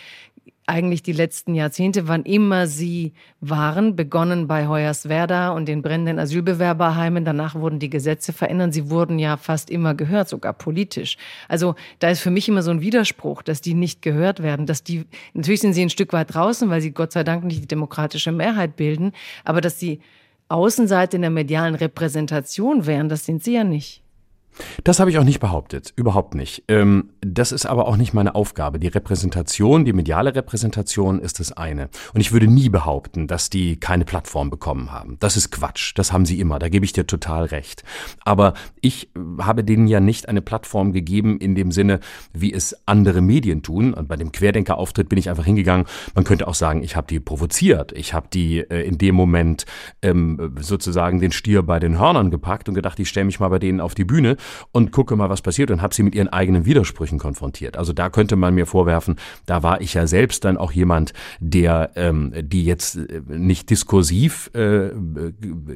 eigentlich 0.65 1.03
die 1.03 1.11
letzten 1.11 1.55
Jahrzehnte, 1.55 2.07
wann 2.07 2.23
immer 2.23 2.67
sie 2.67 3.13
waren, 3.41 3.95
begonnen 3.95 4.47
bei 4.47 4.67
Hoyerswerda 4.67 5.49
und 5.49 5.67
den 5.67 5.81
brennenden 5.81 6.19
Asylbewerberheimen. 6.19 7.25
Danach 7.25 7.55
wurden 7.55 7.79
die 7.79 7.89
Gesetze 7.89 8.31
verändert. 8.31 8.73
Sie 8.73 8.89
wurden 8.89 9.19
ja 9.19 9.35
fast 9.35 9.69
immer 9.69 9.93
gehört, 9.93 10.29
sogar 10.29 10.53
politisch. 10.53 11.17
Also 11.49 11.75
da 11.99 12.09
ist 12.09 12.21
für 12.21 12.31
mich 12.31 12.47
immer 12.47 12.63
so 12.63 12.71
ein 12.71 12.81
Widerspruch, 12.81 13.41
dass 13.41 13.61
die 13.61 13.73
nicht 13.73 14.01
gehört 14.01 14.41
werden, 14.41 14.65
dass 14.65 14.83
die, 14.83 15.05
natürlich 15.33 15.61
sind 15.61 15.73
sie 15.73 15.81
ein 15.81 15.89
Stück 15.89 16.13
weit 16.13 16.33
draußen, 16.33 16.69
weil 16.69 16.81
sie 16.81 16.91
Gott 16.91 17.11
sei 17.11 17.23
Dank 17.23 17.43
nicht 17.43 17.61
die 17.61 17.67
demokratische 17.67 18.31
Mehrheit 18.31 18.77
bilden, 18.77 19.11
aber 19.43 19.59
dass 19.59 19.79
sie 19.79 19.99
Außenseite 20.47 21.17
in 21.17 21.21
der 21.23 21.31
medialen 21.31 21.75
Repräsentation 21.75 22.85
wären, 22.85 23.09
das 23.09 23.25
sind 23.25 23.43
sie 23.43 23.55
ja 23.55 23.63
nicht. 23.63 24.02
Das 24.83 24.99
habe 24.99 25.09
ich 25.09 25.17
auch 25.17 25.23
nicht 25.23 25.39
behauptet, 25.39 25.93
überhaupt 25.95 26.35
nicht. 26.35 26.63
Ähm, 26.67 27.09
das 27.21 27.51
ist 27.51 27.65
aber 27.65 27.87
auch 27.87 27.97
nicht 27.97 28.13
meine 28.13 28.35
Aufgabe. 28.35 28.79
Die 28.79 28.87
Repräsentation, 28.87 29.85
die 29.85 29.93
mediale 29.93 30.35
Repräsentation 30.35 31.19
ist 31.19 31.39
das 31.39 31.51
eine. 31.51 31.89
Und 32.13 32.21
ich 32.21 32.31
würde 32.31 32.47
nie 32.47 32.69
behaupten, 32.69 33.27
dass 33.27 33.49
die 33.49 33.77
keine 33.77 34.05
Plattform 34.05 34.49
bekommen 34.49 34.91
haben. 34.91 35.17
Das 35.19 35.37
ist 35.37 35.51
Quatsch. 35.51 35.93
Das 35.95 36.11
haben 36.11 36.25
sie 36.25 36.39
immer. 36.39 36.59
Da 36.59 36.69
gebe 36.69 36.85
ich 36.85 36.93
dir 36.93 37.07
total 37.07 37.45
recht. 37.45 37.83
Aber 38.23 38.53
ich 38.81 39.09
habe 39.39 39.63
denen 39.63 39.87
ja 39.87 39.99
nicht 39.99 40.29
eine 40.29 40.41
Plattform 40.41 40.93
gegeben 40.93 41.37
in 41.37 41.55
dem 41.55 41.71
Sinne, 41.71 41.99
wie 42.33 42.53
es 42.53 42.75
andere 42.85 43.21
Medien 43.21 43.63
tun. 43.63 43.93
Und 43.93 44.07
bei 44.07 44.15
dem 44.15 44.31
Querdenker-Auftritt 44.31 45.09
bin 45.09 45.19
ich 45.19 45.29
einfach 45.29 45.45
hingegangen. 45.45 45.85
Man 46.15 46.23
könnte 46.23 46.47
auch 46.47 46.55
sagen, 46.55 46.83
ich 46.83 46.95
habe 46.95 47.07
die 47.07 47.19
provoziert. 47.19 47.91
Ich 47.93 48.13
habe 48.13 48.27
die 48.31 48.59
äh, 48.59 48.87
in 48.87 48.97
dem 48.97 49.15
Moment 49.15 49.65
ähm, 50.01 50.55
sozusagen 50.59 51.19
den 51.19 51.31
Stier 51.31 51.63
bei 51.63 51.79
den 51.79 51.99
Hörnern 51.99 52.31
gepackt 52.31 52.69
und 52.69 52.75
gedacht, 52.75 52.99
ich 52.99 53.09
stelle 53.09 53.25
mich 53.25 53.39
mal 53.39 53.49
bei 53.49 53.59
denen 53.59 53.79
auf 53.79 53.95
die 53.95 54.05
Bühne 54.05 54.37
und 54.71 54.91
gucke 54.91 55.15
mal, 55.15 55.29
was 55.29 55.41
passiert 55.41 55.71
und 55.71 55.81
habe 55.81 55.93
sie 55.93 56.03
mit 56.03 56.15
ihren 56.15 56.29
eigenen 56.29 56.65
Widersprüchen 56.65 57.19
konfrontiert. 57.19 57.77
Also 57.77 57.93
da 57.93 58.09
könnte 58.09 58.35
man 58.35 58.53
mir 58.53 58.65
vorwerfen, 58.65 59.15
da 59.45 59.63
war 59.63 59.81
ich 59.81 59.93
ja 59.93 60.07
selbst 60.07 60.45
dann 60.45 60.57
auch 60.57 60.71
jemand, 60.71 61.13
der 61.39 61.91
ähm, 61.95 62.33
die 62.35 62.65
jetzt 62.65 62.97
äh, 62.97 63.21
nicht 63.27 63.69
diskursiv 63.69 64.49
äh, 64.53 64.89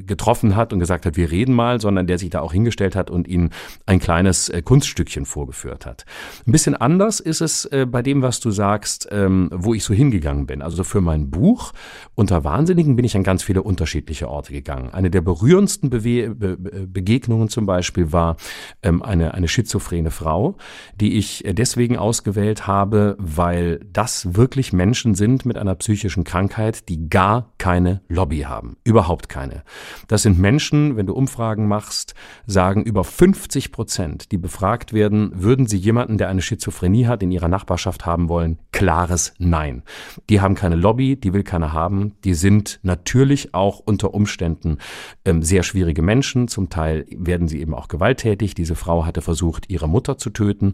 getroffen 0.05 0.55
hat 0.55 0.73
und 0.73 0.79
gesagt 0.79 1.05
hat, 1.05 1.17
wir 1.17 1.31
reden 1.31 1.53
mal, 1.53 1.81
sondern 1.81 2.07
der 2.07 2.17
sich 2.17 2.29
da 2.29 2.41
auch 2.41 2.53
hingestellt 2.53 2.95
hat 2.95 3.09
und 3.09 3.27
ihnen 3.27 3.51
ein 3.85 3.99
kleines 3.99 4.49
äh, 4.49 4.61
Kunststückchen 4.61 5.25
vorgeführt 5.25 5.85
hat. 5.85 6.05
Ein 6.45 6.51
bisschen 6.51 6.75
anders 6.75 7.19
ist 7.19 7.41
es 7.41 7.65
äh, 7.65 7.85
bei 7.85 8.01
dem, 8.01 8.21
was 8.21 8.39
du 8.39 8.51
sagst, 8.51 9.07
ähm, 9.11 9.49
wo 9.53 9.73
ich 9.73 9.83
so 9.83 9.93
hingegangen 9.93 10.45
bin. 10.45 10.61
Also 10.61 10.83
für 10.83 11.01
mein 11.01 11.29
Buch 11.29 11.73
unter 12.15 12.43
Wahnsinnigen 12.43 12.95
bin 12.95 13.05
ich 13.05 13.15
an 13.15 13.23
ganz 13.23 13.43
viele 13.43 13.61
unterschiedliche 13.61 14.29
Orte 14.29 14.53
gegangen. 14.53 14.89
Eine 14.91 15.09
der 15.09 15.21
berührendsten 15.21 15.89
Bewe 15.89 16.35
Be 16.35 16.57
Begegnungen 16.57 17.49
zum 17.49 17.65
Beispiel 17.65 18.11
war 18.11 18.37
ähm, 18.83 19.01
eine, 19.03 19.33
eine 19.33 19.47
schizophrene 19.47 20.11
Frau, 20.11 20.55
die 20.99 21.17
ich 21.17 21.43
deswegen 21.47 21.97
ausgewählt 21.97 22.67
habe, 22.67 23.15
weil 23.19 23.79
das 23.91 24.35
wirklich 24.35 24.73
Menschen 24.73 25.15
sind 25.15 25.45
mit 25.45 25.57
einer 25.57 25.75
psychischen 25.75 26.23
Krankheit, 26.23 26.89
die 26.89 27.09
gar 27.09 27.53
keine 27.57 28.01
Lobby 28.07 28.41
haben. 28.41 28.77
Überhaupt 28.83 29.29
keine. 29.29 29.63
Das 30.07 30.23
sind 30.23 30.39
Menschen, 30.39 30.97
wenn 30.97 31.05
du 31.05 31.13
Umfragen 31.13 31.67
machst, 31.67 32.15
sagen 32.45 32.83
über 32.83 33.03
50 33.03 33.71
Prozent, 33.71 34.31
die 34.31 34.37
befragt 34.37 34.93
werden, 34.93 35.31
würden 35.33 35.67
sie 35.67 35.77
jemanden, 35.77 36.17
der 36.17 36.29
eine 36.29 36.41
Schizophrenie 36.41 37.07
hat, 37.07 37.23
in 37.23 37.31
ihrer 37.31 37.47
Nachbarschaft 37.47 38.05
haben 38.05 38.29
wollen? 38.29 38.59
Klares 38.71 39.33
Nein. 39.37 39.83
Die 40.29 40.41
haben 40.41 40.55
keine 40.55 40.75
Lobby, 40.75 41.15
die 41.15 41.33
will 41.33 41.43
keiner 41.43 41.73
haben. 41.73 42.13
Die 42.23 42.33
sind 42.33 42.79
natürlich 42.83 43.53
auch 43.53 43.79
unter 43.79 44.13
Umständen 44.13 44.77
ähm, 45.25 45.43
sehr 45.43 45.63
schwierige 45.63 46.01
Menschen. 46.01 46.47
Zum 46.47 46.69
Teil 46.69 47.05
werden 47.09 47.47
sie 47.47 47.59
eben 47.59 47.73
auch 47.73 47.87
gewalttätig. 47.87 48.46
Diese 48.53 48.75
Frau 48.75 49.05
hatte 49.05 49.21
versucht, 49.21 49.69
ihre 49.69 49.87
Mutter 49.87 50.17
zu 50.17 50.29
töten 50.29 50.73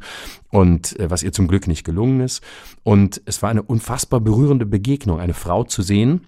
und 0.50 1.00
äh, 1.00 1.10
was 1.10 1.24
ihr 1.24 1.32
zum 1.32 1.48
Glück 1.48 1.68
nicht 1.68 1.84
gelungen 1.84 2.22
ist. 2.22 2.42
Und 2.84 3.22
es 3.26 3.42
war 3.42 3.50
eine 3.50 3.64
unfassbar 3.64 4.20
berührende 4.20 4.66
Begegnung, 4.66 5.20
eine 5.20 5.34
Frau 5.34 5.64
zu 5.64 5.82
sehen, 5.82 6.22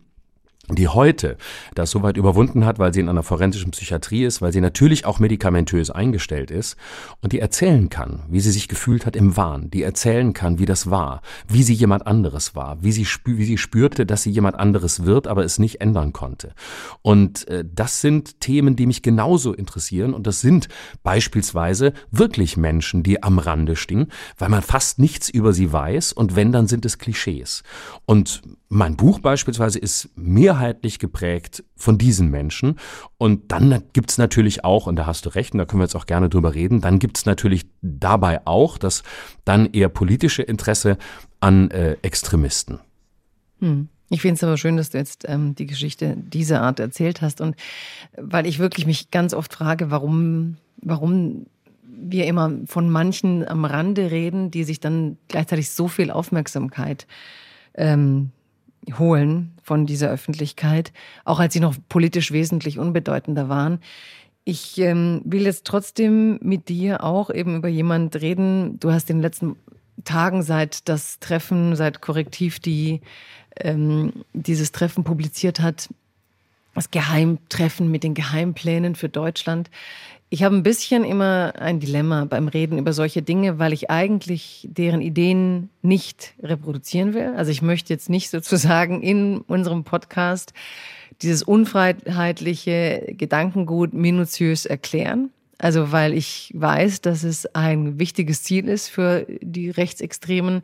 die 0.70 0.88
heute 0.88 1.38
das 1.76 1.92
soweit 1.92 2.18
überwunden 2.18 2.66
hat, 2.66 2.80
weil 2.80 2.94
sie 2.94 3.00
in 3.00 3.10
einer 3.10 3.24
forensischen 3.24 3.72
Psychiatrie 3.72 4.26
ist, 4.26 4.42
weil 4.42 4.52
sie 4.52 4.62
natürlich 4.62 5.06
auch 5.06 5.20
medikamentös 5.20 5.92
eingestellt 5.92 6.52
ist 6.52 6.76
und 7.22 7.34
die 7.34 7.40
erzählen 7.40 7.90
kann, 7.90 8.24
wie 8.30 8.40
sie 8.40 8.52
sich 8.52 8.68
gefühlt 8.68 9.06
hat 9.06 9.16
im 9.16 9.38
Wahn, 9.38 9.70
die 9.70 9.84
erzählen 9.84 10.34
kann, 10.34 10.58
wie 10.58 10.66
das 10.66 10.90
war, 10.90 11.22
wie 11.48 11.64
sie 11.64 11.74
jemand 11.74 12.08
anderes 12.08 12.56
war, 12.56 12.78
wie 12.82 12.92
sie, 12.92 13.08
wie 13.26 13.46
sie 13.46 13.58
spürte, 13.58 14.06
dass 14.06 14.24
sie 14.24 14.32
jemand 14.32 14.56
anderes 14.56 15.06
wird, 15.06 15.28
aber 15.28 15.44
es 15.44 15.60
nicht 15.60 15.82
ändern 15.82 16.14
konnte. 16.14 16.54
Und 17.02 17.48
äh, 17.48 17.64
das 17.64 18.02
sind 18.02 18.40
Themen, 18.40 18.76
die 18.76 18.88
mich 18.88 19.02
genauso 19.02 19.54
interessieren 19.54 20.14
und 20.14 20.26
das 20.26 20.42
sind 20.42 20.68
beispielsweise 21.04 21.94
wirklich 22.12 22.58
Menschen, 22.58 23.04
die 23.04 23.22
am 23.22 23.40
Rande 23.40 23.76
stehen, 23.76 24.12
weil 24.38 24.50
man 24.50 24.62
fast 24.62 25.00
nichts 25.00 25.30
über 25.30 25.54
sie 25.54 25.72
weiß 25.72 26.14
und 26.14 26.36
wenn, 26.36 26.52
dann 26.52 26.68
sind 26.68 26.86
es 26.86 26.98
Klischees. 26.98 27.64
Und 28.06 28.42
mein 28.76 28.98
Buch 28.98 29.20
beispielsweise 29.20 29.80
ist 29.80 30.10
mehrheitlich 30.16 31.00
geprägt 31.00 31.64
von 31.78 31.98
diesen 31.98 32.30
Menschen. 32.30 32.78
Und 33.18 33.52
dann 33.54 33.84
gibt 33.94 34.12
es 34.12 34.18
natürlich 34.18 34.66
auch, 34.66 34.86
und 34.88 34.98
da 34.98 35.06
hast 35.06 35.26
du 35.26 35.30
recht, 35.30 35.54
und 35.54 35.60
da 35.60 35.66
können 35.66 35.80
wir 35.80 35.86
jetzt 35.86 35.96
auch 35.96 36.06
gerne 36.06 36.28
drüber 36.28 36.54
reden, 36.54 36.82
dann 36.82 37.00
gibt 37.00 37.18
es 37.18 37.26
natürlich 37.26 37.66
dabei 37.82 38.46
auch 38.46 38.78
das 38.78 39.04
dann 39.46 39.72
eher 39.72 39.88
politische 39.88 40.44
Interesse 40.44 40.98
an 41.40 41.72
äh, 41.72 41.96
Extremisten. 42.02 42.80
Hm. 43.60 43.88
Ich 44.10 44.22
finde 44.22 44.36
es 44.36 44.44
aber 44.44 44.58
schön, 44.58 44.78
dass 44.78 44.90
du 44.90 44.98
jetzt 44.98 45.24
ähm, 45.28 45.56
die 45.56 45.66
Geschichte 45.66 46.16
dieser 46.18 46.62
Art 46.62 46.80
erzählt 46.80 47.22
hast. 47.22 47.40
Und 47.42 47.56
weil 48.18 48.46
ich 48.46 48.60
wirklich 48.60 48.86
mich 48.86 49.10
ganz 49.10 49.34
oft 49.34 49.54
frage, 49.54 49.90
warum, 49.90 50.58
warum 50.82 51.46
wir 51.82 52.26
immer 52.26 52.52
von 52.66 52.90
manchen 52.90 53.48
am 53.48 53.64
Rande 53.64 54.12
reden, 54.12 54.52
die 54.52 54.66
sich 54.66 54.82
dann 54.82 55.18
gleichzeitig 55.30 55.72
so 55.72 55.88
viel 55.88 56.12
Aufmerksamkeit 56.12 57.08
ähm, 57.74 58.32
holen 58.98 59.54
von 59.64 59.86
dieser 59.86 60.10
Öffentlichkeit, 60.10 60.94
auch 61.24 61.40
als 61.40 61.54
sie 61.54 61.60
noch 61.60 61.76
politisch 61.90 62.32
wesentlich 62.32 62.80
unbedeutender 62.80 63.50
waren. 63.50 63.80
Ich 64.44 64.78
ähm, 64.78 65.22
will 65.26 65.44
jetzt 65.44 65.66
trotzdem 65.66 66.38
mit 66.42 66.70
dir 66.70 67.04
auch 67.04 67.30
eben 67.32 67.58
über 67.58 67.68
jemand 67.68 68.16
reden. 68.22 68.80
Du 68.80 68.92
hast 68.92 69.10
in 69.10 69.18
den 69.18 69.24
letzten 69.24 69.56
Tagen 70.04 70.44
seit 70.44 70.88
das 70.88 71.20
Treffen, 71.20 71.76
seit 71.76 72.02
Korrektiv 72.02 72.60
die 72.60 73.02
ähm, 73.58 74.14
dieses 74.34 74.72
Treffen 74.72 75.04
publiziert 75.04 75.60
hat, 75.60 75.90
das 76.76 76.92
Geheimtreffen 76.92 77.90
mit 77.90 78.04
den 78.04 78.14
Geheimplänen 78.14 78.96
für 78.96 79.10
Deutschland. 79.10 79.72
Ich 80.30 80.44
habe 80.44 80.56
ein 80.56 80.64
bisschen 80.64 81.04
immer 81.04 81.54
ein 81.58 81.80
Dilemma 81.80 82.26
beim 82.26 82.48
Reden 82.48 82.80
über 82.80 82.94
solche 82.94 83.22
Dinge, 83.22 83.60
weil 83.60 83.74
ich 83.74 83.90
eigentlich 83.90 84.68
deren 84.70 85.02
Ideen 85.02 85.70
nicht 85.82 86.34
reproduzieren 86.42 87.14
will. 87.14 87.34
Also 87.38 87.52
ich 87.52 87.62
möchte 87.62 87.94
jetzt 87.94 88.10
nicht 88.10 88.30
sozusagen 88.30 89.02
in 89.02 89.40
unserem 89.42 89.84
Podcast 89.84 90.54
dieses 91.22 91.44
unfreiheitliche 91.44 93.14
Gedankengut 93.18 93.94
minutiös 93.94 94.66
erklären. 94.66 95.30
Also 95.58 95.92
weil 95.92 96.14
ich 96.14 96.52
weiß, 96.54 97.02
dass 97.02 97.24
es 97.24 97.46
ein 97.56 97.98
wichtiges 97.98 98.44
Ziel 98.44 98.68
ist 98.68 98.90
für 98.90 99.26
die 99.42 99.70
Rechtsextremen, 99.70 100.64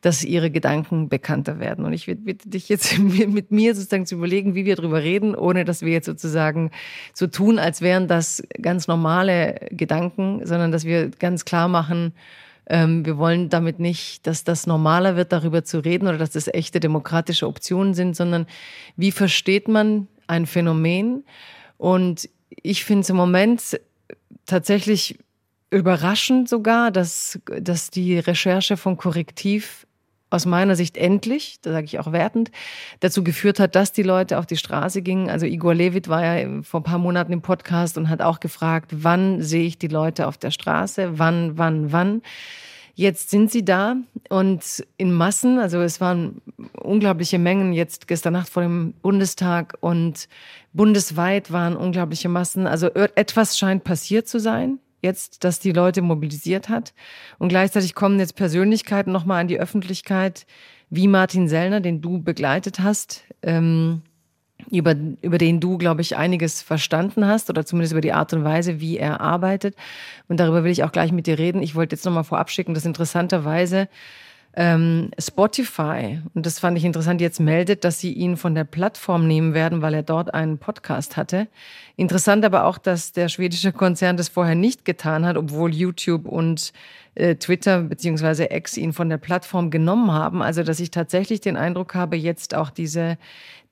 dass 0.00 0.24
ihre 0.24 0.50
Gedanken 0.50 1.10
bekannter 1.10 1.58
werden. 1.58 1.84
Und 1.84 1.92
ich 1.92 2.06
bitte 2.06 2.48
dich 2.48 2.68
jetzt 2.68 2.98
mit 2.98 3.50
mir 3.50 3.74
sozusagen 3.74 4.06
zu 4.06 4.14
überlegen, 4.14 4.54
wie 4.54 4.64
wir 4.64 4.76
darüber 4.76 5.02
reden, 5.02 5.34
ohne 5.34 5.64
dass 5.64 5.82
wir 5.82 5.92
jetzt 5.92 6.06
sozusagen 6.06 6.70
so 7.12 7.26
tun, 7.26 7.58
als 7.58 7.82
wären 7.82 8.08
das 8.08 8.42
ganz 8.62 8.88
normale 8.88 9.68
Gedanken, 9.70 10.46
sondern 10.46 10.72
dass 10.72 10.84
wir 10.84 11.10
ganz 11.10 11.44
klar 11.44 11.68
machen, 11.68 12.14
ähm, 12.70 13.04
wir 13.04 13.18
wollen 13.18 13.48
damit 13.48 13.80
nicht, 13.80 14.26
dass 14.26 14.44
das 14.44 14.66
normaler 14.66 15.16
wird, 15.16 15.32
darüber 15.32 15.64
zu 15.64 15.80
reden 15.80 16.06
oder 16.06 16.18
dass 16.18 16.30
das 16.30 16.46
echte 16.46 16.80
demokratische 16.80 17.46
Optionen 17.46 17.94
sind, 17.94 18.16
sondern 18.16 18.46
wie 18.96 19.10
versteht 19.10 19.66
man 19.68 20.06
ein 20.28 20.46
Phänomen? 20.46 21.24
Und 21.78 22.28
ich 22.62 22.84
finde 22.84 23.02
es 23.02 23.10
im 23.10 23.16
Moment 23.16 23.80
tatsächlich 24.46 25.18
überraschend 25.70 26.48
sogar, 26.48 26.90
dass, 26.90 27.38
dass 27.60 27.90
die 27.90 28.18
Recherche 28.18 28.76
von 28.76 28.96
Korrektiv 28.96 29.86
aus 30.30 30.46
meiner 30.46 30.76
Sicht 30.76 30.96
endlich, 30.96 31.58
da 31.60 31.72
sage 31.72 31.86
ich 31.86 31.98
auch 31.98 32.12
wertend, 32.12 32.50
dazu 33.00 33.24
geführt 33.24 33.58
hat, 33.58 33.74
dass 33.74 33.92
die 33.92 34.04
Leute 34.04 34.38
auf 34.38 34.46
die 34.46 34.56
Straße 34.56 35.02
gingen. 35.02 35.28
Also 35.28 35.44
Igor 35.44 35.74
Levit 35.74 36.08
war 36.08 36.24
ja 36.24 36.62
vor 36.62 36.80
ein 36.80 36.84
paar 36.84 36.98
Monaten 36.98 37.32
im 37.32 37.42
Podcast 37.42 37.98
und 37.98 38.08
hat 38.08 38.22
auch 38.22 38.38
gefragt, 38.38 38.90
wann 38.92 39.42
sehe 39.42 39.66
ich 39.66 39.76
die 39.76 39.88
Leute 39.88 40.28
auf 40.28 40.38
der 40.38 40.52
Straße? 40.52 41.18
Wann, 41.18 41.58
wann, 41.58 41.92
wann? 41.92 42.22
Jetzt 42.94 43.30
sind 43.30 43.50
sie 43.50 43.64
da 43.64 43.96
und 44.28 44.84
in 44.98 45.12
Massen, 45.12 45.58
also 45.58 45.80
es 45.80 46.00
waren 46.00 46.42
unglaubliche 46.74 47.38
Mengen 47.38 47.72
jetzt 47.72 48.06
gestern 48.08 48.34
Nacht 48.34 48.50
vor 48.50 48.62
dem 48.62 48.92
Bundestag 49.00 49.76
und 49.80 50.28
bundesweit 50.72 51.52
waren 51.52 51.76
unglaubliche 51.76 52.28
Massen. 52.28 52.66
Also 52.66 52.88
etwas 52.88 53.58
scheint 53.58 53.84
passiert 53.84 54.28
zu 54.28 54.38
sein 54.38 54.78
jetzt, 55.02 55.44
dass 55.44 55.60
die 55.60 55.72
Leute 55.72 56.02
mobilisiert 56.02 56.68
hat. 56.68 56.92
Und 57.38 57.48
gleichzeitig 57.48 57.94
kommen 57.94 58.18
jetzt 58.18 58.36
Persönlichkeiten 58.36 59.12
nochmal 59.12 59.40
an 59.40 59.48
die 59.48 59.58
Öffentlichkeit, 59.58 60.46
wie 60.90 61.08
Martin 61.08 61.48
Sellner, 61.48 61.80
den 61.80 62.00
du 62.00 62.22
begleitet 62.22 62.80
hast, 62.80 63.24
ähm, 63.42 64.02
über, 64.70 64.94
über 65.22 65.38
den 65.38 65.60
du, 65.60 65.78
glaube 65.78 66.02
ich, 66.02 66.16
einiges 66.16 66.60
verstanden 66.60 67.26
hast 67.26 67.48
oder 67.48 67.64
zumindest 67.64 67.92
über 67.92 68.02
die 68.02 68.12
Art 68.12 68.32
und 68.34 68.44
Weise, 68.44 68.80
wie 68.80 68.98
er 68.98 69.20
arbeitet. 69.20 69.74
Und 70.28 70.38
darüber 70.38 70.64
will 70.64 70.72
ich 70.72 70.84
auch 70.84 70.92
gleich 70.92 71.12
mit 71.12 71.26
dir 71.26 71.38
reden. 71.38 71.62
Ich 71.62 71.74
wollte 71.74 71.96
jetzt 71.96 72.04
nochmal 72.04 72.24
vorab 72.24 72.50
schicken, 72.50 72.74
dass 72.74 72.84
interessanterweise 72.84 73.88
ähm, 74.54 75.10
Spotify, 75.18 76.20
und 76.34 76.44
das 76.44 76.58
fand 76.58 76.76
ich 76.76 76.84
interessant, 76.84 77.20
jetzt 77.20 77.38
meldet, 77.38 77.84
dass 77.84 78.00
sie 78.00 78.12
ihn 78.12 78.36
von 78.36 78.56
der 78.56 78.64
Plattform 78.64 79.28
nehmen 79.28 79.54
werden, 79.54 79.80
weil 79.80 79.94
er 79.94 80.02
dort 80.02 80.34
einen 80.34 80.58
Podcast 80.58 81.16
hatte. 81.16 81.46
Interessant 81.96 82.44
aber 82.44 82.64
auch, 82.64 82.76
dass 82.78 83.12
der 83.12 83.28
schwedische 83.28 83.72
Konzern 83.72 84.16
das 84.16 84.28
vorher 84.28 84.56
nicht 84.56 84.84
getan 84.84 85.24
hat, 85.24 85.36
obwohl 85.36 85.72
YouTube 85.72 86.26
und 86.26 86.72
äh, 87.14 87.36
Twitter 87.36 87.82
beziehungsweise 87.82 88.50
X 88.50 88.76
ihn 88.76 88.92
von 88.92 89.08
der 89.08 89.18
Plattform 89.18 89.70
genommen 89.70 90.10
haben. 90.10 90.42
Also, 90.42 90.64
dass 90.64 90.80
ich 90.80 90.90
tatsächlich 90.90 91.40
den 91.40 91.56
Eindruck 91.56 91.94
habe, 91.94 92.16
jetzt 92.16 92.54
auch 92.56 92.70
diese 92.70 93.18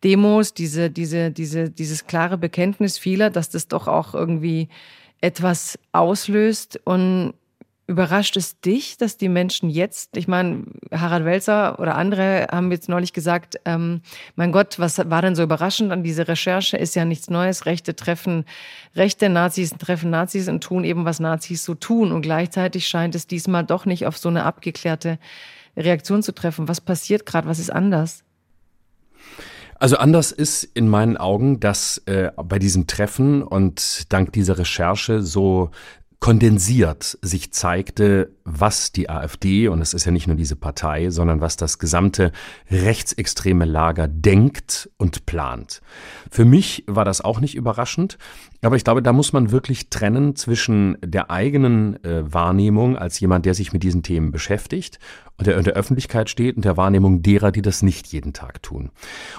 Demos, 0.05 0.55
diese, 0.55 0.91
diese, 0.91 1.33
diese, 1.33 1.71
dieses 1.71 2.07
klare 2.07 2.39
Bekenntnis 2.39 2.99
vieler, 2.99 3.31
dass 3.31 3.51
das 3.51 3.67
doch 3.67 3.89
auch 3.89 4.15
irgendwie 4.15 4.69
etwas 5.21 5.77
auslöst 5.91 6.81
und 6.85 7.35
Überrascht 7.89 8.37
es 8.37 8.61
dich, 8.61 8.99
dass 8.99 9.17
die 9.17 9.31
Menschen 9.31 9.71
jetzt, 9.71 10.15
ich 10.19 10.29
meine, 10.29 10.65
Harald 10.93 11.25
Welzer 11.25 11.81
oder 11.81 11.97
andere 11.97 12.47
haben 12.53 12.71
jetzt 12.71 12.91
neulich 12.91 13.15
gesagt, 13.15 13.59
ähm, 13.65 14.03
mein 14.37 14.53
Gott, 14.53 14.79
was 14.79 14.99
war 15.09 15.23
denn 15.23 15.35
so 15.35 15.43
überraschend 15.43 15.91
an 15.91 16.03
dieser 16.03 16.29
Recherche? 16.29 16.77
Ist 16.77 16.95
ja 16.95 17.07
nichts 17.07 17.31
Neues. 17.31 17.65
Rechte 17.65 17.97
treffen 17.97 18.45
Rechte, 18.95 19.31
Nazis 19.31 19.71
treffen 19.71 20.11
Nazis 20.11 20.51
und 20.51 20.63
tun 20.63 20.85
eben, 20.85 21.07
was 21.07 21.19
Nazis 21.19 21.65
so 21.65 21.75
tun. 21.75 22.13
Und 22.13 22.21
gleichzeitig 22.21 22.87
scheint 22.87 23.15
es 23.15 23.27
diesmal 23.27 23.65
doch 23.65 23.87
nicht 23.87 24.07
auf 24.07 24.19
so 24.19 24.29
eine 24.29 24.45
abgeklärte 24.45 25.19
Reaktion 25.75 26.23
zu 26.23 26.35
treffen. 26.35 26.69
Was 26.69 26.83
passiert 26.83 27.25
gerade? 27.25 27.49
Was 27.49 27.59
ist 27.59 27.73
anders? 27.73 28.23
Also 29.77 29.97
anders 29.97 30.31
ist 30.31 30.65
in 30.65 30.89
meinen 30.89 31.17
Augen, 31.17 31.59
dass 31.59 32.03
äh, 32.05 32.33
bei 32.37 32.59
diesem 32.59 32.87
Treffen 32.87 33.43
und 33.43 34.13
dank 34.13 34.33
dieser 34.33 34.59
Recherche 34.59 35.23
so 35.23 35.71
kondensiert 36.21 37.17
sich 37.23 37.53
zeigte, 37.53 38.33
was 38.45 38.91
die 38.91 39.09
AfD, 39.09 39.69
und 39.69 39.81
es 39.81 39.95
ist 39.95 40.05
ja 40.05 40.11
nicht 40.11 40.27
nur 40.27 40.35
diese 40.35 40.57
Partei, 40.57 41.11
sondern 41.11 41.41
was 41.41 41.57
das 41.57 41.79
gesamte 41.79 42.33
rechtsextreme 42.71 43.65
Lager 43.65 44.09
denkt 44.09 44.91
und 44.97 45.27
plant. 45.27 45.81
Für 46.31 46.45
mich 46.45 46.83
war 46.89 47.05
das 47.05 47.21
auch 47.21 47.39
nicht 47.41 47.55
überraschend, 47.55 48.19
aber 48.63 48.75
ich 48.75 48.83
glaube, 48.83 49.03
da 49.03 49.13
muss 49.13 49.33
man 49.33 49.53
wirklich 49.53 49.91
trennen 49.91 50.35
zwischen 50.35 50.99
der 51.05 51.31
eigenen 51.31 52.03
äh, 52.03 52.33
Wahrnehmung 52.33 52.97
als 52.97 53.21
jemand, 53.21 53.47
der 53.47 53.55
sich 53.55 53.73
mit 53.73 53.85
diesen 53.85 54.03
Themen 54.03 54.33
beschäftigt 54.33 54.99
und 55.37 55.47
der 55.47 55.57
in 55.57 55.63
der 55.63 55.75
Öffentlichkeit 55.75 56.29
steht 56.29 56.57
und 56.57 56.65
der 56.65 56.77
Wahrnehmung 56.77 57.23
derer, 57.23 57.53
die 57.53 57.63
das 57.63 57.83
nicht 57.83 58.09
jeden 58.09 58.33
Tag 58.33 58.61
tun. 58.63 58.91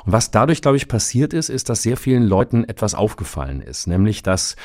Und 0.06 0.14
was 0.14 0.32
dadurch, 0.32 0.62
glaube 0.62 0.78
ich, 0.78 0.88
passiert 0.88 1.34
ist, 1.34 1.50
ist, 1.50 1.68
dass 1.68 1.84
sehr 1.84 1.98
vielen 1.98 2.24
Leuten 2.24 2.64
etwas 2.64 2.96
aufgefallen 2.96 3.62
ist, 3.62 3.88
nämlich 3.88 4.24
dass 4.24 4.56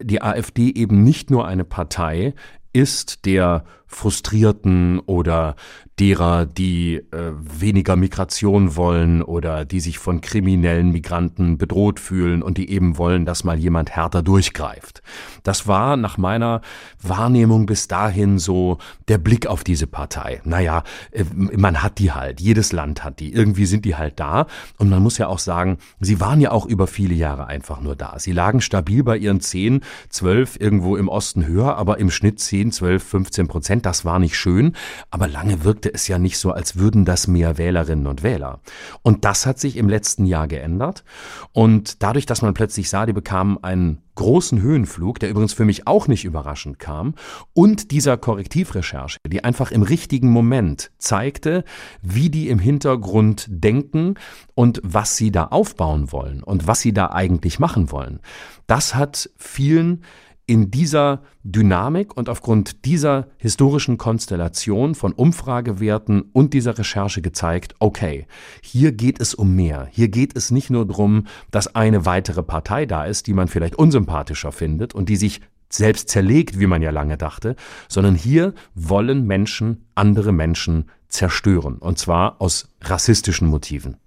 die 0.00 0.22
AfD 0.22 0.70
eben 0.70 1.02
nicht 1.02 1.30
nur 1.30 1.46
eine 1.46 1.64
Partei 1.64 2.34
ist 2.72 3.24
der 3.24 3.64
Frustrierten 3.88 5.00
oder 5.00 5.56
derer, 5.98 6.46
die 6.46 6.96
äh, 6.96 7.32
weniger 7.32 7.96
Migration 7.96 8.76
wollen 8.76 9.22
oder 9.22 9.64
die 9.64 9.80
sich 9.80 9.98
von 9.98 10.20
kriminellen 10.20 10.92
Migranten 10.92 11.58
bedroht 11.58 11.98
fühlen 11.98 12.42
und 12.42 12.58
die 12.58 12.70
eben 12.70 12.98
wollen, 12.98 13.24
dass 13.24 13.44
mal 13.44 13.58
jemand 13.58 13.90
härter 13.90 14.22
durchgreift. 14.22 15.02
Das 15.42 15.66
war 15.66 15.96
nach 15.96 16.18
meiner 16.18 16.60
Wahrnehmung 17.02 17.66
bis 17.66 17.88
dahin 17.88 18.38
so 18.38 18.78
der 19.08 19.18
Blick 19.18 19.46
auf 19.46 19.64
diese 19.64 19.86
Partei. 19.86 20.40
Naja, 20.44 20.84
äh, 21.10 21.24
man 21.34 21.82
hat 21.82 21.98
die 21.98 22.12
halt, 22.12 22.40
jedes 22.40 22.72
Land 22.72 23.04
hat 23.04 23.20
die, 23.20 23.32
irgendwie 23.32 23.66
sind 23.66 23.84
die 23.84 23.96
halt 23.96 24.20
da 24.20 24.46
und 24.78 24.88
man 24.88 25.02
muss 25.02 25.18
ja 25.18 25.26
auch 25.26 25.38
sagen, 25.38 25.78
sie 26.00 26.20
waren 26.20 26.40
ja 26.40 26.52
auch 26.52 26.66
über 26.66 26.86
viele 26.86 27.14
Jahre 27.14 27.46
einfach 27.46 27.80
nur 27.80 27.96
da. 27.96 28.18
Sie 28.18 28.32
lagen 28.32 28.60
stabil 28.60 29.02
bei 29.02 29.16
ihren 29.16 29.40
10, 29.40 29.80
12, 30.10 30.60
irgendwo 30.60 30.96
im 30.96 31.08
Osten 31.08 31.46
höher, 31.46 31.76
aber 31.76 31.98
im 31.98 32.10
Schnitt 32.10 32.38
10, 32.38 32.72
12, 32.72 33.02
15 33.02 33.48
Prozent, 33.48 33.77
das 33.86 34.04
war 34.04 34.18
nicht 34.18 34.36
schön, 34.36 34.76
aber 35.10 35.28
lange 35.28 35.64
wirkte 35.64 35.78
wirkte 35.78 35.94
es 35.94 36.08
ja 36.08 36.18
nicht 36.18 36.38
so, 36.38 36.50
als 36.50 36.76
würden 36.76 37.04
das 37.04 37.28
mehr 37.28 37.56
Wählerinnen 37.56 38.06
und 38.06 38.22
Wähler. 38.22 38.60
Und 39.02 39.24
das 39.24 39.46
hat 39.46 39.58
sich 39.58 39.76
im 39.76 39.88
letzten 39.88 40.24
Jahr 40.26 40.48
geändert. 40.48 41.04
Und 41.52 42.02
dadurch, 42.02 42.26
dass 42.26 42.42
man 42.42 42.54
plötzlich 42.54 42.90
sah, 42.90 43.06
die 43.06 43.12
bekamen 43.12 43.62
einen 43.62 44.02
großen 44.16 44.60
Höhenflug, 44.60 45.20
der 45.20 45.30
übrigens 45.30 45.52
für 45.52 45.64
mich 45.64 45.86
auch 45.86 46.08
nicht 46.08 46.24
überraschend 46.24 46.80
kam, 46.80 47.14
und 47.54 47.92
dieser 47.92 48.16
Korrektivrecherche, 48.16 49.18
die 49.26 49.44
einfach 49.44 49.70
im 49.70 49.82
richtigen 49.82 50.30
Moment 50.30 50.90
zeigte, 50.98 51.64
wie 52.02 52.28
die 52.28 52.48
im 52.48 52.58
Hintergrund 52.58 53.46
denken 53.48 54.14
und 54.54 54.80
was 54.82 55.16
sie 55.16 55.30
da 55.30 55.44
aufbauen 55.44 56.10
wollen 56.10 56.42
und 56.42 56.66
was 56.66 56.80
sie 56.80 56.92
da 56.92 57.10
eigentlich 57.10 57.60
machen 57.60 57.92
wollen. 57.92 58.18
Das 58.66 58.96
hat 58.96 59.30
vielen 59.36 60.02
in 60.48 60.70
dieser 60.70 61.20
Dynamik 61.44 62.16
und 62.16 62.30
aufgrund 62.30 62.86
dieser 62.86 63.28
historischen 63.36 63.98
Konstellation 63.98 64.94
von 64.94 65.12
Umfragewerten 65.12 66.22
und 66.32 66.54
dieser 66.54 66.78
Recherche 66.78 67.20
gezeigt, 67.20 67.74
okay, 67.80 68.26
hier 68.62 68.92
geht 68.92 69.20
es 69.20 69.34
um 69.34 69.54
mehr. 69.54 69.88
Hier 69.92 70.08
geht 70.08 70.34
es 70.36 70.50
nicht 70.50 70.70
nur 70.70 70.86
darum, 70.86 71.26
dass 71.50 71.74
eine 71.74 72.06
weitere 72.06 72.42
Partei 72.42 72.86
da 72.86 73.04
ist, 73.04 73.26
die 73.26 73.34
man 73.34 73.48
vielleicht 73.48 73.76
unsympathischer 73.76 74.50
findet 74.50 74.94
und 74.94 75.10
die 75.10 75.16
sich 75.16 75.42
selbst 75.68 76.08
zerlegt, 76.08 76.58
wie 76.58 76.66
man 76.66 76.80
ja 76.80 76.92
lange 76.92 77.18
dachte, 77.18 77.54
sondern 77.86 78.14
hier 78.14 78.54
wollen 78.74 79.26
Menschen 79.26 79.84
andere 79.94 80.32
Menschen 80.32 80.86
zerstören. 81.08 81.76
Und 81.76 81.98
zwar 81.98 82.40
aus 82.40 82.74
rassistischen 82.80 83.48
Motiven. 83.48 83.98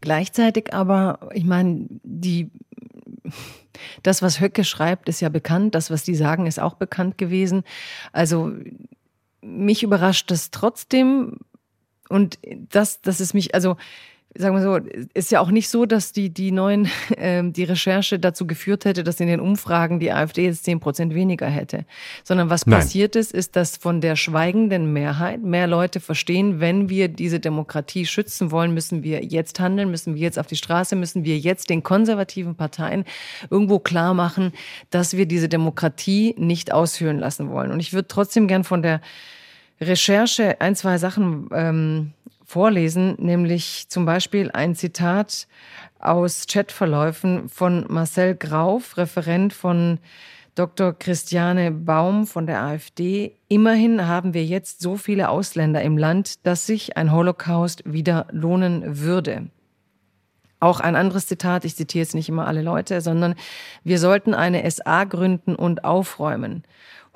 Gleichzeitig 0.00 0.72
aber, 0.72 1.28
ich 1.34 1.44
meine, 1.44 1.88
die 2.02 2.50
das, 4.02 4.22
was 4.22 4.40
Höcke 4.40 4.64
schreibt, 4.64 5.08
ist 5.08 5.20
ja 5.20 5.28
bekannt. 5.28 5.74
Das, 5.74 5.90
was 5.90 6.04
die 6.04 6.14
sagen, 6.14 6.46
ist 6.46 6.60
auch 6.60 6.74
bekannt 6.74 7.18
gewesen. 7.18 7.64
Also 8.12 8.52
mich 9.40 9.82
überrascht 9.82 10.30
das 10.30 10.50
trotzdem. 10.50 11.38
Und 12.08 12.38
das, 12.70 13.00
das 13.00 13.20
ist 13.20 13.34
mich, 13.34 13.54
also 13.54 13.76
sagen 14.38 14.56
wir 14.56 14.62
so, 14.62 14.78
ist 15.14 15.30
ja 15.30 15.40
auch 15.40 15.50
nicht 15.50 15.68
so, 15.68 15.86
dass 15.86 16.12
die, 16.12 16.30
die 16.30 16.52
neuen, 16.52 16.88
äh, 17.16 17.42
die 17.44 17.64
Recherche 17.64 18.18
dazu 18.18 18.46
geführt 18.46 18.84
hätte, 18.84 19.04
dass 19.04 19.20
in 19.20 19.26
den 19.26 19.40
Umfragen 19.40 20.00
die 20.00 20.12
AfD 20.12 20.44
jetzt 20.44 20.64
zehn 20.64 20.80
Prozent 20.80 21.14
weniger 21.14 21.46
hätte. 21.46 21.84
Sondern 22.24 22.50
was 22.50 22.66
Nein. 22.66 22.80
passiert 22.80 23.16
ist, 23.16 23.32
ist, 23.32 23.56
dass 23.56 23.76
von 23.76 24.00
der 24.00 24.16
schweigenden 24.16 24.92
Mehrheit 24.92 25.42
mehr 25.42 25.66
Leute 25.66 26.00
verstehen, 26.00 26.60
wenn 26.60 26.88
wir 26.88 27.08
diese 27.08 27.40
Demokratie 27.40 28.06
schützen 28.06 28.50
wollen, 28.50 28.74
müssen 28.74 29.02
wir 29.02 29.24
jetzt 29.24 29.60
handeln, 29.60 29.90
müssen 29.90 30.14
wir 30.14 30.22
jetzt 30.22 30.38
auf 30.38 30.46
die 30.46 30.56
Straße, 30.56 30.96
müssen 30.96 31.24
wir 31.24 31.38
jetzt 31.38 31.70
den 31.70 31.82
konservativen 31.82 32.54
Parteien 32.54 33.04
irgendwo 33.50 33.78
klar 33.78 34.14
machen, 34.14 34.52
dass 34.90 35.16
wir 35.16 35.26
diese 35.26 35.48
Demokratie 35.48 36.34
nicht 36.38 36.72
ausführen 36.72 37.18
lassen 37.18 37.50
wollen. 37.50 37.70
Und 37.70 37.80
ich 37.80 37.92
würde 37.92 38.08
trotzdem 38.08 38.48
gern 38.48 38.64
von 38.64 38.82
der 38.82 39.00
Recherche 39.80 40.60
ein, 40.60 40.74
zwei 40.74 40.98
Sachen 40.98 41.48
ähm, 41.52 42.12
vorlesen, 42.46 43.16
nämlich 43.18 43.88
zum 43.88 44.06
Beispiel 44.06 44.50
ein 44.52 44.74
Zitat 44.74 45.48
aus 45.98 46.46
Chatverläufen 46.46 47.48
von 47.48 47.84
Marcel 47.88 48.36
Grauf, 48.36 48.96
Referent 48.96 49.52
von 49.52 49.98
Dr. 50.54 50.94
Christiane 50.94 51.70
Baum 51.70 52.26
von 52.26 52.46
der 52.46 52.62
AfD. 52.62 53.36
Immerhin 53.48 54.06
haben 54.06 54.32
wir 54.32 54.44
jetzt 54.44 54.80
so 54.80 54.96
viele 54.96 55.28
Ausländer 55.28 55.82
im 55.82 55.98
Land, 55.98 56.46
dass 56.46 56.66
sich 56.66 56.96
ein 56.96 57.12
Holocaust 57.12 57.82
wieder 57.84 58.26
lohnen 58.30 59.00
würde. 59.00 59.48
Auch 60.58 60.80
ein 60.80 60.96
anderes 60.96 61.26
Zitat, 61.26 61.66
ich 61.66 61.76
zitiere 61.76 62.02
jetzt 62.02 62.14
nicht 62.14 62.30
immer 62.30 62.46
alle 62.46 62.62
Leute, 62.62 63.02
sondern 63.02 63.34
wir 63.84 63.98
sollten 63.98 64.32
eine 64.32 64.68
SA 64.70 65.04
gründen 65.04 65.54
und 65.54 65.84
aufräumen. 65.84 66.62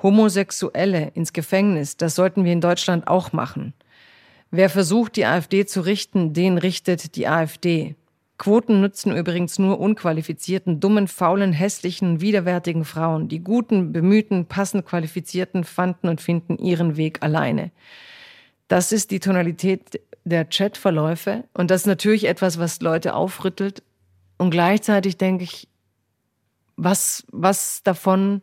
Homosexuelle 0.03 1.11
ins 1.15 1.33
Gefängnis, 1.33 1.97
das 1.97 2.15
sollten 2.15 2.43
wir 2.43 2.53
in 2.53 2.61
Deutschland 2.61 3.07
auch 3.07 3.33
machen. 3.33 3.73
Wer 4.51 4.69
versucht, 4.69 5.15
die 5.15 5.25
AfD 5.25 5.65
zu 5.65 5.81
richten, 5.81 6.33
den 6.33 6.57
richtet 6.57 7.15
die 7.15 7.27
AfD. 7.27 7.95
Quoten 8.37 8.81
nützen 8.81 9.15
übrigens 9.15 9.59
nur 9.59 9.79
unqualifizierten, 9.79 10.81
dummen, 10.81 11.07
faulen, 11.07 11.53
hässlichen, 11.53 12.19
widerwärtigen 12.19 12.83
Frauen. 12.83 13.29
Die 13.29 13.39
guten, 13.39 13.93
bemühten, 13.93 14.47
passend 14.47 14.85
qualifizierten 14.85 15.63
fanden 15.63 16.09
und 16.09 16.19
finden 16.19 16.57
ihren 16.57 16.97
Weg 16.97 17.23
alleine. 17.23 17.71
Das 18.67 18.91
ist 18.91 19.11
die 19.11 19.19
Tonalität 19.19 20.01
der 20.25 20.45
Chatverläufe 20.45 21.45
und 21.53 21.71
das 21.71 21.81
ist 21.81 21.87
natürlich 21.87 22.25
etwas, 22.27 22.59
was 22.59 22.81
Leute 22.81 23.13
aufrüttelt. 23.13 23.83
Und 24.37 24.49
gleichzeitig 24.49 25.17
denke 25.17 25.43
ich, 25.45 25.67
was, 26.75 27.23
was 27.31 27.83
davon 27.83 28.41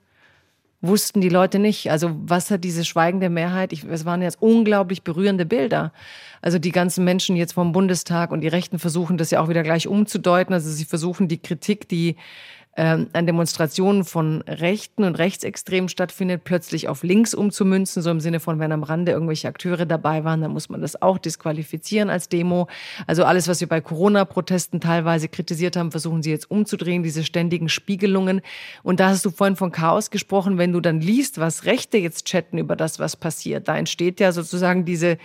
wussten 0.80 1.20
die 1.20 1.28
Leute 1.28 1.58
nicht. 1.58 1.90
Also 1.90 2.10
was 2.22 2.50
hat 2.50 2.62
diese 2.62 2.84
schweigende 2.84 3.30
Mehrheit? 3.30 3.72
Ich, 3.72 3.84
es 3.84 4.04
waren 4.04 4.22
jetzt 4.22 4.40
unglaublich 4.40 5.02
berührende 5.02 5.44
Bilder. 5.44 5.92
Also 6.40 6.58
die 6.58 6.70
ganzen 6.70 7.04
Menschen 7.04 7.34
jetzt 7.34 7.54
vom 7.54 7.72
Bundestag 7.72 8.30
und 8.30 8.42
die 8.42 8.48
Rechten 8.48 8.78
versuchen 8.78 9.18
das 9.18 9.30
ja 9.30 9.40
auch 9.40 9.48
wieder 9.48 9.64
gleich 9.64 9.88
umzudeuten. 9.88 10.54
Also 10.54 10.70
sie 10.70 10.84
versuchen 10.84 11.26
die 11.26 11.42
Kritik, 11.42 11.88
die 11.88 12.16
ähm, 12.76 13.08
an 13.12 13.26
Demonstrationen 13.26 14.04
von 14.04 14.42
Rechten 14.42 15.02
und 15.04 15.16
Rechtsextremen 15.16 15.88
stattfindet, 15.88 16.44
plötzlich 16.44 16.88
auf 16.88 17.02
links 17.02 17.34
umzumünzen, 17.34 18.02
so 18.02 18.10
im 18.10 18.20
Sinne 18.20 18.38
von, 18.38 18.60
wenn 18.60 18.70
am 18.70 18.84
Rande 18.84 19.12
irgendwelche 19.12 19.48
Akteure 19.48 19.84
dabei 19.84 20.24
waren, 20.24 20.42
dann 20.42 20.52
muss 20.52 20.68
man 20.68 20.80
das 20.80 21.00
auch 21.02 21.18
disqualifizieren 21.18 22.08
als 22.08 22.28
Demo. 22.28 22.68
Also 23.06 23.24
alles, 23.24 23.48
was 23.48 23.60
wir 23.60 23.68
bei 23.68 23.80
Corona-Protesten 23.80 24.80
teilweise 24.80 25.28
kritisiert 25.28 25.76
haben, 25.76 25.90
versuchen 25.90 26.22
sie 26.22 26.30
jetzt 26.30 26.50
umzudrehen, 26.50 27.02
diese 27.02 27.24
ständigen 27.24 27.68
Spiegelungen. 27.68 28.42
Und 28.82 29.00
da 29.00 29.08
hast 29.08 29.24
du 29.24 29.30
vorhin 29.30 29.56
von 29.56 29.72
Chaos 29.72 30.10
gesprochen, 30.10 30.58
wenn 30.58 30.72
du 30.72 30.80
dann 30.80 31.00
liest, 31.00 31.38
was 31.38 31.64
Rechte 31.64 31.98
jetzt 31.98 32.26
chatten 32.26 32.58
über 32.58 32.76
das, 32.76 32.98
was 32.98 33.16
passiert, 33.16 33.66
da 33.66 33.76
entsteht 33.76 34.20
ja 34.20 34.30
sozusagen 34.32 34.84
diese 34.84 35.18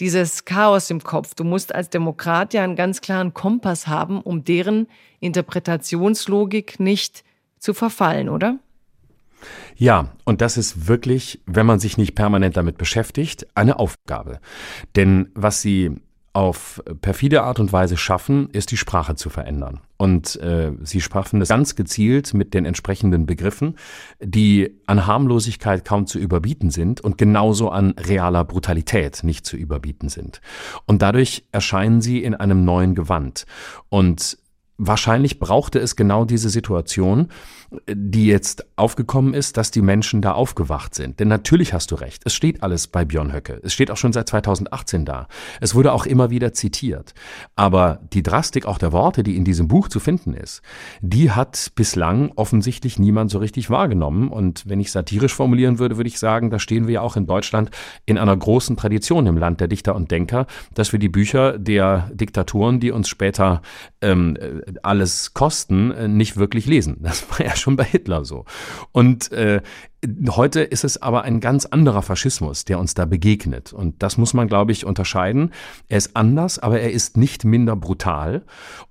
dieses 0.00 0.44
Chaos 0.44 0.90
im 0.90 1.02
Kopf. 1.02 1.34
Du 1.34 1.44
musst 1.44 1.74
als 1.74 1.90
Demokrat 1.90 2.54
ja 2.54 2.64
einen 2.64 2.76
ganz 2.76 3.00
klaren 3.00 3.34
Kompass 3.34 3.86
haben, 3.86 4.20
um 4.20 4.44
deren 4.44 4.88
Interpretationslogik 5.20 6.80
nicht 6.80 7.24
zu 7.58 7.74
verfallen, 7.74 8.28
oder? 8.28 8.58
Ja, 9.76 10.12
und 10.24 10.40
das 10.40 10.56
ist 10.56 10.86
wirklich, 10.86 11.40
wenn 11.46 11.66
man 11.66 11.78
sich 11.78 11.98
nicht 11.98 12.14
permanent 12.14 12.56
damit 12.56 12.78
beschäftigt, 12.78 13.46
eine 13.54 13.78
Aufgabe. 13.78 14.40
Denn 14.96 15.30
was 15.34 15.60
sie 15.60 16.00
auf 16.34 16.82
perfide 17.00 17.44
Art 17.44 17.60
und 17.60 17.72
Weise 17.72 17.96
schaffen, 17.96 18.50
ist 18.50 18.72
die 18.72 18.76
Sprache 18.76 19.14
zu 19.14 19.30
verändern. 19.30 19.80
Und 19.96 20.34
äh, 20.40 20.72
sie 20.82 21.00
schaffen 21.00 21.38
das 21.38 21.48
ganz 21.48 21.76
gezielt 21.76 22.34
mit 22.34 22.54
den 22.54 22.64
entsprechenden 22.64 23.24
Begriffen, 23.24 23.76
die 24.20 24.80
an 24.86 25.06
Harmlosigkeit 25.06 25.84
kaum 25.84 26.08
zu 26.08 26.18
überbieten 26.18 26.70
sind 26.70 27.00
und 27.00 27.18
genauso 27.18 27.70
an 27.70 27.92
realer 27.92 28.44
Brutalität 28.44 29.22
nicht 29.22 29.46
zu 29.46 29.56
überbieten 29.56 30.08
sind. 30.08 30.40
Und 30.86 31.02
dadurch 31.02 31.44
erscheinen 31.52 32.00
sie 32.00 32.24
in 32.24 32.34
einem 32.34 32.64
neuen 32.64 32.96
Gewand. 32.96 33.46
Und 33.88 34.36
wahrscheinlich 34.76 35.38
brauchte 35.38 35.78
es 35.78 35.94
genau 35.94 36.24
diese 36.24 36.50
Situation, 36.50 37.28
die 37.88 38.26
jetzt 38.26 38.66
aufgekommen 38.76 39.34
ist, 39.34 39.56
dass 39.56 39.70
die 39.70 39.82
Menschen 39.82 40.22
da 40.22 40.32
aufgewacht 40.32 40.94
sind. 40.94 41.20
Denn 41.20 41.28
natürlich 41.28 41.72
hast 41.72 41.90
du 41.90 41.94
recht, 41.94 42.22
es 42.24 42.34
steht 42.34 42.62
alles 42.62 42.86
bei 42.86 43.04
Björn 43.04 43.32
Höcke. 43.32 43.60
Es 43.62 43.72
steht 43.72 43.90
auch 43.90 43.96
schon 43.96 44.12
seit 44.12 44.28
2018 44.28 45.04
da. 45.04 45.28
Es 45.60 45.74
wurde 45.74 45.92
auch 45.92 46.06
immer 46.06 46.30
wieder 46.30 46.52
zitiert. 46.52 47.14
Aber 47.56 48.00
die 48.12 48.22
Drastik 48.22 48.66
auch 48.66 48.78
der 48.78 48.92
Worte, 48.92 49.22
die 49.22 49.36
in 49.36 49.44
diesem 49.44 49.68
Buch 49.68 49.88
zu 49.88 50.00
finden 50.00 50.34
ist, 50.34 50.62
die 51.00 51.30
hat 51.30 51.72
bislang 51.74 52.32
offensichtlich 52.36 52.98
niemand 52.98 53.30
so 53.30 53.38
richtig 53.38 53.70
wahrgenommen. 53.70 54.28
Und 54.28 54.68
wenn 54.68 54.80
ich 54.80 54.90
satirisch 54.90 55.34
formulieren 55.34 55.78
würde, 55.78 55.96
würde 55.96 56.08
ich 56.08 56.18
sagen, 56.18 56.50
da 56.50 56.58
stehen 56.58 56.86
wir 56.86 56.94
ja 56.94 57.00
auch 57.00 57.16
in 57.16 57.26
Deutschland 57.26 57.70
in 58.06 58.18
einer 58.18 58.36
großen 58.36 58.76
Tradition 58.76 59.26
im 59.26 59.36
Land 59.36 59.60
der 59.60 59.68
Dichter 59.68 59.94
und 59.94 60.10
Denker, 60.10 60.46
dass 60.74 60.92
wir 60.92 60.98
die 60.98 61.08
Bücher 61.08 61.58
der 61.58 62.10
Diktaturen, 62.12 62.80
die 62.80 62.90
uns 62.90 63.08
später 63.08 63.62
ähm, 64.00 64.36
alles 64.82 65.34
kosten, 65.34 65.90
äh, 65.90 66.08
nicht 66.08 66.36
wirklich 66.36 66.66
lesen. 66.66 66.98
Das 67.00 67.28
war 67.30 67.46
ja 67.46 67.56
schon 67.64 67.76
bei 67.76 67.84
Hitler 67.84 68.24
so. 68.24 68.44
Und 68.92 69.32
äh, 69.32 69.62
Heute 70.28 70.60
ist 70.60 70.84
es 70.84 71.00
aber 71.00 71.22
ein 71.22 71.40
ganz 71.40 71.66
anderer 71.66 72.02
Faschismus, 72.02 72.64
der 72.64 72.78
uns 72.78 72.94
da 72.94 73.04
begegnet. 73.04 73.72
Und 73.72 74.02
das 74.02 74.18
muss 74.18 74.34
man, 74.34 74.48
glaube 74.48 74.72
ich, 74.72 74.86
unterscheiden. 74.86 75.50
Er 75.88 75.98
ist 75.98 76.16
anders, 76.16 76.58
aber 76.58 76.80
er 76.80 76.92
ist 76.92 77.16
nicht 77.16 77.44
minder 77.44 77.76
brutal. 77.76 78.42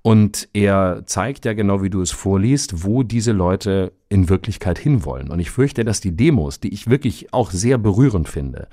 Und 0.02 0.50
er 0.54 1.04
zeigt 1.06 1.46
ja 1.46 1.54
genau, 1.54 1.82
wie 1.82 1.90
du 1.90 2.02
es 2.02 2.12
vorliest, 2.12 2.84
wo 2.84 3.04
diese 3.04 3.32
Leute 3.32 3.94
in 4.14 4.30
Wirklichkeit 4.30 4.78
hinwollen. 4.78 5.32
Und 5.32 5.40
ich 5.40 5.50
fürchte, 5.50 5.84
dass 5.84 6.00
die 6.00 6.16
Demos, 6.16 6.60
die 6.60 6.72
ich 6.72 6.88
wirklich 6.88 7.34
auch 7.34 7.50
sehr 7.50 7.80
berührend 7.80 8.30
finde, 8.30 8.68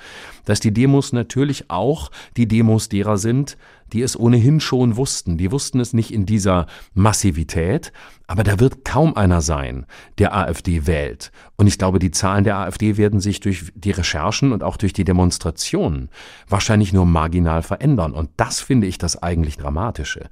dass 0.44 0.60
die 0.60 0.72
Demos 0.72 1.14
natürlich 1.14 1.70
auch 1.70 2.10
die 2.36 2.46
Demos 2.46 2.90
derer 2.90 3.16
sind, 3.16 3.56
die 3.92 4.02
es 4.02 4.18
ohnehin 4.18 4.60
schon 4.60 4.96
wussten. 4.96 5.38
Die 5.38 5.50
wussten 5.50 5.80
es 5.80 5.94
nicht 5.94 6.12
in 6.12 6.26
dieser 6.26 6.66
Massivität, 6.92 7.92
aber 8.26 8.44
da 8.44 8.60
wird 8.60 8.84
kaum 8.84 9.16
einer 9.16 9.40
sein, 9.40 9.86
der 10.18 10.36
AfD 10.36 10.86
wählt. 10.86 11.32
Und 11.56 11.66
ich 11.66 11.78
glaube, 11.78 11.98
die 11.98 12.10
Zahlen 12.30 12.44
der 12.44 12.58
AfD 12.58 12.96
werden 12.96 13.18
sich 13.18 13.40
durch 13.40 13.72
die 13.74 13.90
Recherchen 13.90 14.52
und 14.52 14.62
auch 14.62 14.76
durch 14.76 14.92
die 14.92 15.02
Demonstrationen 15.02 16.10
wahrscheinlich 16.48 16.92
nur 16.92 17.04
marginal 17.04 17.62
verändern. 17.64 18.12
Und 18.12 18.30
das 18.36 18.60
finde 18.60 18.86
ich 18.86 18.98
das 18.98 19.20
eigentlich 19.20 19.56
Dramatische. 19.56 20.28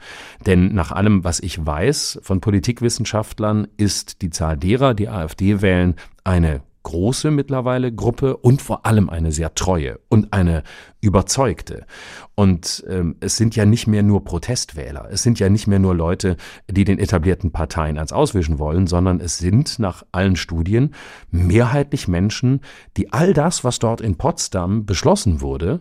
Denn 0.46 0.72
nach 0.74 0.92
allem, 0.92 1.24
was 1.24 1.40
ich 1.40 1.66
weiß 1.66 2.20
von 2.22 2.40
Politikwissenschaftlern, 2.40 3.66
ist 3.78 4.22
die 4.22 4.30
Zahl 4.30 4.56
derer, 4.56 4.94
die 4.94 5.08
AfD 5.08 5.60
wählen, 5.60 5.96
eine 6.22 6.60
große 6.82 7.30
mittlerweile 7.30 7.92
Gruppe 7.92 8.36
und 8.36 8.62
vor 8.62 8.86
allem 8.86 9.10
eine 9.10 9.32
sehr 9.32 9.54
treue 9.54 9.98
und 10.08 10.32
eine 10.32 10.62
überzeugte. 11.00 11.86
Und 12.34 12.84
ähm, 12.88 13.16
es 13.20 13.36
sind 13.36 13.56
ja 13.56 13.64
nicht 13.64 13.86
mehr 13.86 14.02
nur 14.02 14.24
Protestwähler, 14.24 15.08
es 15.10 15.22
sind 15.22 15.38
ja 15.38 15.48
nicht 15.48 15.66
mehr 15.66 15.78
nur 15.78 15.94
Leute, 15.94 16.36
die 16.70 16.84
den 16.84 16.98
etablierten 16.98 17.52
Parteien 17.52 17.96
ans 17.96 18.12
Auswischen 18.12 18.58
wollen, 18.58 18.86
sondern 18.86 19.20
es 19.20 19.38
sind 19.38 19.78
nach 19.78 20.04
allen 20.12 20.36
Studien 20.36 20.94
mehrheitlich 21.30 22.08
Menschen, 22.08 22.60
die 22.96 23.12
all 23.12 23.32
das, 23.32 23.64
was 23.64 23.78
dort 23.78 24.00
in 24.00 24.16
Potsdam 24.16 24.86
beschlossen 24.86 25.40
wurde, 25.40 25.80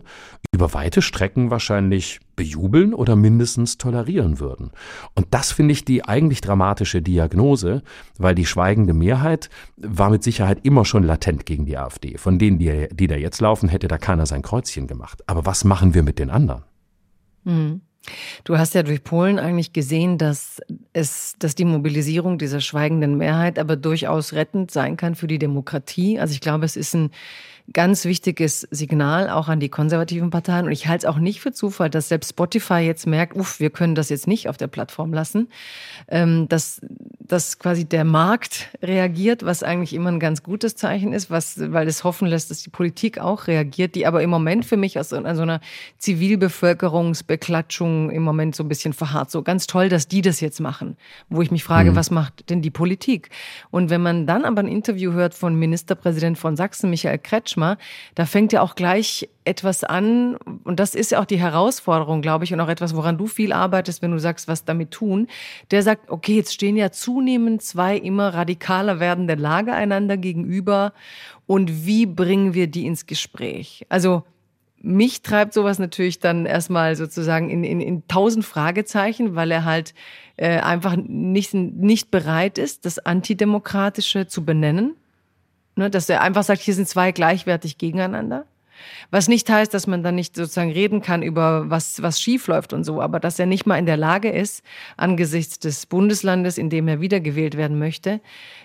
über 0.52 0.74
weite 0.74 1.02
Strecken 1.02 1.50
wahrscheinlich 1.50 2.20
bejubeln 2.38 2.94
oder 2.94 3.16
mindestens 3.16 3.76
tolerieren 3.76 4.38
würden. 4.38 4.70
Und 5.14 5.26
das 5.32 5.52
finde 5.52 5.72
ich 5.72 5.84
die 5.84 6.04
eigentlich 6.04 6.40
dramatische 6.40 7.02
Diagnose, 7.02 7.82
weil 8.16 8.34
die 8.34 8.46
schweigende 8.46 8.94
Mehrheit 8.94 9.50
war 9.76 10.08
mit 10.08 10.22
Sicherheit 10.22 10.60
immer 10.62 10.86
schon 10.86 11.02
latent 11.02 11.44
gegen 11.44 11.66
die 11.66 11.76
AfD. 11.76 12.16
Von 12.16 12.38
denen, 12.38 12.58
die, 12.58 12.88
die 12.92 13.08
da 13.08 13.16
jetzt 13.16 13.40
laufen, 13.40 13.68
hätte 13.68 13.88
da 13.88 13.98
keiner 13.98 14.24
sein 14.24 14.40
Kreuzchen 14.42 14.86
gemacht. 14.86 15.22
Aber 15.26 15.44
was 15.44 15.64
machen 15.64 15.92
wir 15.92 16.02
mit 16.02 16.18
den 16.18 16.30
anderen? 16.30 16.62
Mhm. 17.44 17.82
Du 18.44 18.56
hast 18.56 18.74
ja 18.74 18.82
durch 18.82 19.02
Polen 19.02 19.38
eigentlich 19.38 19.72
gesehen, 19.72 20.16
dass 20.16 20.60
es, 20.92 21.34
dass 21.38 21.54
die 21.54 21.64
Mobilisierung 21.64 22.38
dieser 22.38 22.60
schweigenden 22.60 23.18
Mehrheit 23.18 23.58
aber 23.58 23.76
durchaus 23.76 24.32
rettend 24.32 24.70
sein 24.70 24.96
kann 24.96 25.14
für 25.14 25.26
die 25.26 25.38
Demokratie. 25.38 26.18
Also 26.18 26.32
ich 26.32 26.40
glaube, 26.40 26.64
es 26.64 26.76
ist 26.76 26.94
ein 26.94 27.10
ganz 27.72 28.04
wichtiges 28.04 28.66
Signal 28.70 29.28
auch 29.28 29.48
an 29.48 29.58
die 29.60 29.68
konservativen 29.68 30.30
Parteien. 30.30 30.64
Und 30.66 30.72
ich 30.72 30.88
halte 30.88 31.06
es 31.06 31.12
auch 31.12 31.18
nicht 31.18 31.40
für 31.40 31.52
Zufall, 31.52 31.90
dass 31.90 32.08
selbst 32.08 32.30
Spotify 32.30 32.80
jetzt 32.80 33.06
merkt, 33.06 33.36
uff, 33.36 33.60
wir 33.60 33.68
können 33.70 33.94
das 33.94 34.08
jetzt 34.08 34.26
nicht 34.26 34.48
auf 34.48 34.56
der 34.56 34.68
Plattform 34.68 35.12
lassen, 35.12 35.48
ähm, 36.08 36.48
dass, 36.48 36.80
dass 37.20 37.58
quasi 37.58 37.84
der 37.84 38.04
Markt 38.04 38.70
reagiert, 38.82 39.44
was 39.44 39.62
eigentlich 39.62 39.92
immer 39.92 40.10
ein 40.10 40.20
ganz 40.20 40.42
gutes 40.42 40.76
Zeichen 40.76 41.12
ist, 41.12 41.30
was, 41.30 41.60
weil 41.72 41.86
es 41.88 42.04
hoffen 42.04 42.26
lässt, 42.26 42.50
dass 42.50 42.62
die 42.62 42.70
Politik 42.70 43.18
auch 43.18 43.48
reagiert, 43.48 43.94
die 43.94 44.06
aber 44.06 44.22
im 44.22 44.30
Moment 44.30 44.64
für 44.64 44.78
mich 44.78 44.98
aus 44.98 45.10
so 45.10 45.16
einer 45.16 45.60
Zivilbevölkerungsbeklatschung 45.98 48.10
im 48.10 48.22
Moment 48.22 48.56
so 48.56 48.64
ein 48.64 48.68
bisschen 48.68 48.94
verharrt. 48.94 49.30
So 49.30 49.42
ganz 49.42 49.66
toll, 49.66 49.90
dass 49.90 50.08
die 50.08 50.22
das 50.22 50.40
jetzt 50.40 50.60
machen, 50.60 50.96
wo 51.28 51.42
ich 51.42 51.50
mich 51.50 51.64
frage, 51.64 51.90
mhm. 51.90 51.96
was 51.96 52.10
macht 52.10 52.48
denn 52.48 52.62
die 52.62 52.70
Politik? 52.70 53.28
Und 53.70 53.90
wenn 53.90 54.00
man 54.00 54.26
dann 54.26 54.46
aber 54.46 54.62
ein 54.62 54.68
Interview 54.68 55.12
hört 55.12 55.34
von 55.34 55.54
Ministerpräsident 55.54 56.38
von 56.38 56.56
Sachsen, 56.56 56.88
Michael 56.88 57.18
Kretsch, 57.18 57.57
Kretschmer, 57.58 57.78
da 58.14 58.26
fängt 58.26 58.52
ja 58.52 58.62
auch 58.62 58.74
gleich 58.74 59.28
etwas 59.44 59.84
an, 59.84 60.36
und 60.64 60.78
das 60.78 60.94
ist 60.94 61.12
ja 61.12 61.20
auch 61.20 61.24
die 61.24 61.38
Herausforderung, 61.38 62.22
glaube 62.22 62.44
ich, 62.44 62.52
und 62.52 62.60
auch 62.60 62.68
etwas, 62.68 62.94
woran 62.94 63.18
du 63.18 63.26
viel 63.26 63.52
arbeitest, 63.52 64.02
wenn 64.02 64.10
du 64.10 64.18
sagst, 64.18 64.48
was 64.48 64.64
damit 64.64 64.90
tun. 64.90 65.26
Der 65.70 65.82
sagt, 65.82 66.10
okay, 66.10 66.36
jetzt 66.36 66.54
stehen 66.54 66.76
ja 66.76 66.90
zunehmend 66.90 67.62
zwei 67.62 67.96
immer 67.96 68.34
radikaler 68.34 69.00
werdende 69.00 69.34
Lager 69.34 69.74
einander 69.74 70.16
gegenüber 70.16 70.92
und 71.46 71.86
wie 71.86 72.06
bringen 72.06 72.54
wir 72.54 72.66
die 72.66 72.86
ins 72.86 73.06
Gespräch? 73.06 73.86
Also 73.88 74.22
mich 74.80 75.22
treibt 75.22 75.54
sowas 75.54 75.80
natürlich 75.80 76.20
dann 76.20 76.46
erstmal 76.46 76.94
sozusagen 76.94 77.50
in, 77.50 77.64
in, 77.64 77.80
in 77.80 78.06
tausend 78.06 78.44
Fragezeichen, 78.44 79.34
weil 79.34 79.50
er 79.50 79.64
halt 79.64 79.92
äh, 80.36 80.60
einfach 80.60 80.94
nicht, 80.96 81.52
nicht 81.52 82.12
bereit 82.12 82.58
ist, 82.58 82.84
das 82.84 83.00
Antidemokratische 83.00 84.28
zu 84.28 84.44
benennen 84.44 84.94
Ne, 85.78 85.90
dass 85.90 86.08
er 86.08 86.22
einfach 86.22 86.42
sagt, 86.42 86.60
hier 86.60 86.74
sind 86.74 86.88
zwei 86.88 87.12
gleichwertig 87.12 87.78
gegeneinander. 87.78 88.46
Was 89.12 89.28
nicht 89.28 89.48
heißt, 89.48 89.72
dass 89.72 89.86
man 89.86 90.02
dann 90.02 90.16
nicht 90.16 90.34
sozusagen 90.34 90.72
reden 90.72 91.02
kann 91.02 91.22
über 91.22 91.70
was, 91.70 92.02
was 92.02 92.20
schief 92.20 92.48
und 92.48 92.82
so, 92.82 93.00
aber 93.00 93.20
dass 93.20 93.38
er 93.38 93.46
nicht 93.46 93.64
mal 93.64 93.78
in 93.78 93.86
der 93.86 93.96
Lage 93.96 94.28
ist, 94.28 94.64
angesichts 94.96 95.60
des 95.60 95.86
Bundeslandes, 95.86 96.58
in 96.58 96.68
dem 96.68 96.88
er 96.88 97.00
wiedergewählt 97.00 97.56
werden 97.56 97.78
möchte, 97.78 98.20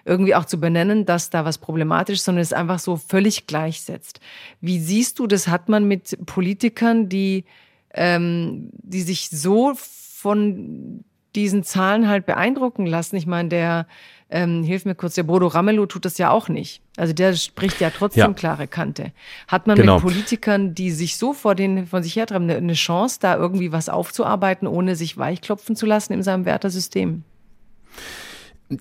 irgendwie 0.06 0.34
auch 0.34 0.46
zu 0.46 0.60
benennen, 0.60 1.06
dass 1.06 1.30
da 1.30 1.46
was 1.46 1.60
problematisch 1.60 2.16
ist, 2.16 2.26
sondern 2.26 2.42
es 2.42 2.52
einfach 2.52 2.80
so 2.80 2.98
völlig 2.98 3.46
gleichsetzt. 3.46 4.20
Wie 4.60 4.80
siehst 4.80 5.20
du, 5.20 5.28
das 5.28 5.48
hat 5.48 5.70
man 5.70 5.88
mit 5.88 6.18
Politikern, 6.26 7.10
die, 7.10 7.46
ähm, 7.94 8.72
die 8.74 9.04
sich 9.04 9.30
so 9.30 9.74
von 9.76 11.04
diesen 11.36 11.64
Zahlen 11.64 12.08
halt 12.08 12.26
beeindrucken 12.26 12.86
lassen. 12.86 13.16
Ich 13.16 13.26
meine, 13.26 13.50
der 13.50 13.88
ähm, 14.30 14.64
hilf 14.64 14.86
mir 14.86 14.96
kurz, 14.96 15.16
der 15.16 15.24
Bodo 15.24 15.48
Ramelow 15.48 15.86
tut 15.86 16.06
das 16.06 16.18
ja 16.18 16.32
auch 16.32 16.50
nicht. 16.50 16.82
Also 16.98 17.14
der 17.14 17.34
spricht 17.36 17.80
ja 17.80 17.92
trotzdem 17.92 18.22
ja. 18.22 18.34
klare 18.34 18.68
Kante. 18.68 19.12
Hat 19.48 19.68
man 19.68 19.76
genau. 19.76 19.96
mit 19.96 20.04
Politikern, 20.04 20.74
die 20.74 20.92
sich 20.92 21.18
so 21.18 21.34
vor 21.34 21.56
den, 21.56 21.86
von 21.86 22.02
sich 22.04 22.16
hertreiben, 22.16 22.50
eine, 22.50 22.58
eine 22.58 22.74
Chance, 22.74 23.20
da 23.22 23.36
irgendwie 23.36 23.72
was 23.72 23.90
aufzuarbeiten, 23.90 24.68
ohne 24.68 24.96
sich 24.96 25.18
weichklopfen 25.18 25.76
zu 25.76 25.86
lassen 25.86 26.14
in 26.14 26.24
seinem 26.24 26.46
Wertesystem? 26.46 27.24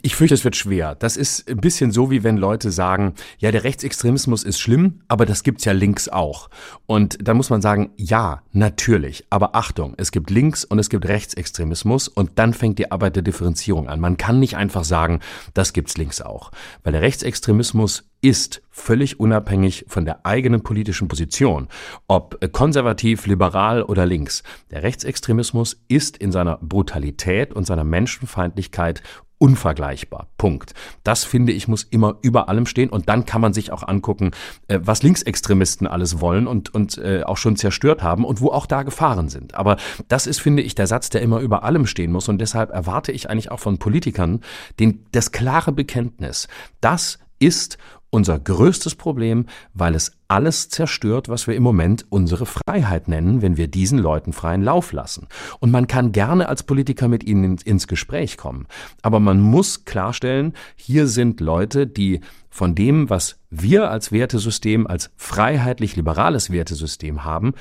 Ich 0.03 0.15
fürchte, 0.17 0.35
es 0.35 0.45
wird 0.45 0.57
schwer. 0.57 0.95
Das 0.95 1.17
ist 1.17 1.51
ein 1.51 1.59
bisschen 1.59 1.91
so, 1.91 2.11
wie 2.11 2.23
wenn 2.23 2.37
Leute 2.37 2.71
sagen, 2.71 3.15
ja, 3.39 3.51
der 3.51 3.65
Rechtsextremismus 3.65 4.45
ist 4.45 4.61
schlimm, 4.61 5.01
aber 5.09 5.27
das 5.27 5.43
gibt's 5.43 5.65
ja 5.65 5.73
links 5.73 6.09
auch. 6.09 6.49
Und 6.87 7.19
da 7.21 7.35
muss 7.35 7.51
man 7.51 7.61
sagen, 7.61 7.91
ja, 7.97 8.43
natürlich. 8.53 9.27
Aber 9.29 9.55
Achtung, 9.55 9.95
es 9.99 10.13
gibt 10.13 10.31
links 10.31 10.65
und 10.65 10.79
es 10.79 10.89
gibt 10.89 11.07
Rechtsextremismus 11.07 12.09
und 12.09 12.31
dann 12.37 12.55
fängt 12.55 12.79
die 12.79 12.91
Arbeit 12.91 13.17
der 13.17 13.23
Differenzierung 13.23 13.89
an. 13.89 14.01
Man 14.01 14.17
kann 14.17 14.39
nicht 14.41 14.57
einfach 14.57 14.85
sagen, 14.85 15.21
das 15.53 15.73
gibt's 15.73 15.97
links 15.99 16.23
auch. 16.23 16.53
Weil 16.85 16.93
der 16.93 17.03
Rechtsextremismus 17.03 18.05
ist 18.23 18.63
völlig 18.71 19.19
unabhängig 19.19 19.85
von 19.89 20.05
der 20.05 20.25
eigenen 20.25 20.63
politischen 20.63 21.09
Position, 21.09 21.69
ob 22.07 22.39
konservativ, 22.53 23.27
liberal 23.27 23.83
oder 23.83 24.07
links. 24.07 24.45
Der 24.71 24.85
Rechtsextremismus 24.85 25.83
ist 25.89 26.17
in 26.17 26.31
seiner 26.31 26.59
Brutalität 26.63 27.53
und 27.53 27.67
seiner 27.67 27.85
Menschenfeindlichkeit 27.85 29.03
unvergleichbar. 29.43 30.29
Punkt. 30.39 30.73
Das 31.03 31.25
finde 31.25 31.51
ich 31.51 31.67
muss 31.67 31.83
immer 31.83 32.15
über 32.23 32.49
allem 32.49 32.65
stehen 32.65 32.91
und 32.91 33.09
dann 33.09 33.27
kann 33.27 33.41
man 33.41 33.53
sich 33.53 33.73
auch 33.73 33.83
angucken, 33.83 34.31
äh, 34.69 34.79
was 34.81 35.03
Linksextremisten 35.03 35.89
alles 35.89 36.21
wollen 36.21 36.47
und, 36.47 36.73
und 36.73 36.97
äh, 36.99 37.25
auch 37.25 37.37
schon 37.37 37.57
zerstört 37.57 38.05
haben 38.05 38.25
und 38.25 38.41
wo 38.41 38.51
auch 38.53 38.67
da 38.67 38.85
Gefahren 38.85 39.29
sind. 39.29 39.57
Aber 39.57 39.79
das 40.07 40.29
ist, 40.29 40.41
finde 40.41 40.63
ich, 40.63 40.77
der 40.77 40.87
Satz, 40.87 41.11
der 41.11 41.23
immer 41.23 41.41
über 41.41 41.65
allem 41.65 41.87
stehen 41.87 42.13
muss 42.13 42.29
und 42.29 42.39
deshalb 42.39 42.71
erwarte 42.71 43.11
ich 43.11 43.31
eigentlich 43.31 43.51
auch 43.51 43.59
von 43.59 43.79
Politikern 43.79 44.43
den, 44.79 45.07
das 45.11 45.33
klare 45.33 45.73
Bekenntnis. 45.73 46.47
Das 46.81 47.19
ist 47.41 47.79
unser 48.13 48.39
größtes 48.39 48.95
Problem, 48.95 49.47
weil 49.73 49.95
es 49.95 50.13
alles 50.29 50.69
zerstört, 50.69 51.31
was 51.31 51.47
wir 51.47 51.57
im 51.57 51.63
Moment 51.63 52.05
unsere 52.11 52.45
Freiheit 52.45 53.09
nennen, 53.09 53.41
wenn 53.41 53.57
wir 53.57 53.69
diesen 53.69 53.99
Leuten 53.99 54.35
freien 54.35 54.63
Lauf 54.63 54.93
lassen. 54.93 55.29
Und 55.61 55.71
man 55.71 55.87
kann 55.87 56.13
gerne 56.13 56.49
als 56.49 56.63
Politiker 56.63 57.09
mit 57.09 57.25
ihnen 57.25 57.57
ins 57.65 57.89
Gespräch 57.89 58.37
kommen. 58.37 58.67
Aber 59.01 59.19
man 59.19 59.41
muss 59.41 59.87
klarstellen, 59.87 60.53
hier 60.77 61.07
sind 61.07 61.41
Leute, 61.41 61.87
die 61.87 62.21
von 62.51 62.75
dem, 62.75 63.09
was 63.09 63.39
wir 63.49 63.91
als 63.91 64.13
Wertesystem, 64.13 64.87
als 64.87 65.11
freiheitlich-liberales 65.17 66.51
Wertesystem 66.51 67.25
haben, 67.25 67.55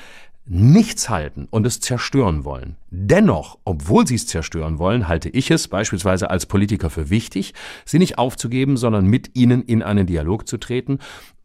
nichts 0.46 1.10
halten 1.10 1.48
und 1.50 1.66
es 1.66 1.80
zerstören 1.80 2.44
wollen. 2.44 2.76
Dennoch, 2.90 3.60
obwohl 3.64 4.08
sie 4.08 4.16
es 4.16 4.28
zerstören 4.28 4.80
wollen, 4.80 5.08
halte 5.08 5.30
ich 5.30 5.52
es 5.52 5.68
beispielsweise 5.68 6.30
als 6.30 6.46
Politiker 6.46 6.90
für 6.90 7.10
wichtig, 7.10 7.54
sie 7.86 8.00
nicht 8.00 8.18
aufzugeben, 8.18 8.78
sondern 8.78 9.06
mit 9.06 9.36
ihnen 9.36 9.62
in 9.62 9.84
einen 9.84 10.08
Dialog 10.08 10.48
zu 10.48 10.58
treten, 10.58 11.00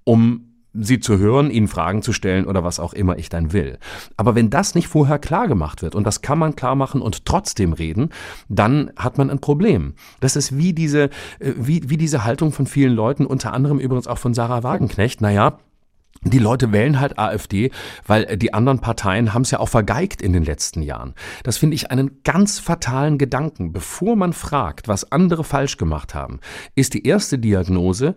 um 0.04 0.56
sie 0.78 1.00
zu 1.00 1.18
hören, 1.18 1.50
ihnen 1.50 1.68
Fragen 1.68 2.02
zu 2.02 2.12
stellen 2.12 2.46
oder 2.46 2.64
was 2.64 2.80
auch 2.80 2.92
immer 2.92 3.18
ich 3.18 3.28
dann 3.28 3.52
will. 3.52 3.78
Aber 4.16 4.34
wenn 4.34 4.50
das 4.50 4.74
nicht 4.74 4.88
vorher 4.88 5.18
klar 5.18 5.48
gemacht 5.48 5.82
wird, 5.82 5.94
und 5.94 6.04
das 6.04 6.20
kann 6.20 6.38
man 6.38 6.56
klar 6.56 6.74
machen 6.74 7.00
und 7.00 7.24
trotzdem 7.24 7.72
reden, 7.72 8.10
dann 8.48 8.90
hat 8.96 9.18
man 9.18 9.30
ein 9.30 9.40
Problem. 9.40 9.94
Das 10.20 10.36
ist 10.36 10.56
wie 10.58 10.72
diese, 10.72 11.04
äh, 11.38 11.52
wie, 11.56 11.88
wie 11.88 11.96
diese 11.96 12.24
Haltung 12.24 12.52
von 12.52 12.66
vielen 12.66 12.94
Leuten, 12.94 13.26
unter 13.26 13.52
anderem 13.52 13.78
übrigens 13.78 14.06
auch 14.06 14.18
von 14.18 14.34
Sarah 14.34 14.62
Wagenknecht, 14.62 15.20
naja, 15.20 15.58
die 16.22 16.38
Leute 16.38 16.72
wählen 16.72 17.00
halt 17.00 17.18
AfD, 17.18 17.70
weil 18.06 18.36
die 18.36 18.54
anderen 18.54 18.80
Parteien 18.80 19.34
haben 19.34 19.42
es 19.42 19.50
ja 19.50 19.60
auch 19.60 19.68
vergeigt 19.68 20.22
in 20.22 20.32
den 20.32 20.44
letzten 20.44 20.82
Jahren. 20.82 21.14
Das 21.42 21.58
finde 21.58 21.74
ich 21.74 21.90
einen 21.90 22.22
ganz 22.24 22.58
fatalen 22.58 23.18
Gedanken. 23.18 23.72
Bevor 23.72 24.16
man 24.16 24.32
fragt, 24.32 24.88
was 24.88 25.12
andere 25.12 25.44
falsch 25.44 25.76
gemacht 25.76 26.14
haben, 26.14 26.40
ist 26.74 26.94
die 26.94 27.06
erste 27.06 27.38
Diagnose, 27.38 28.14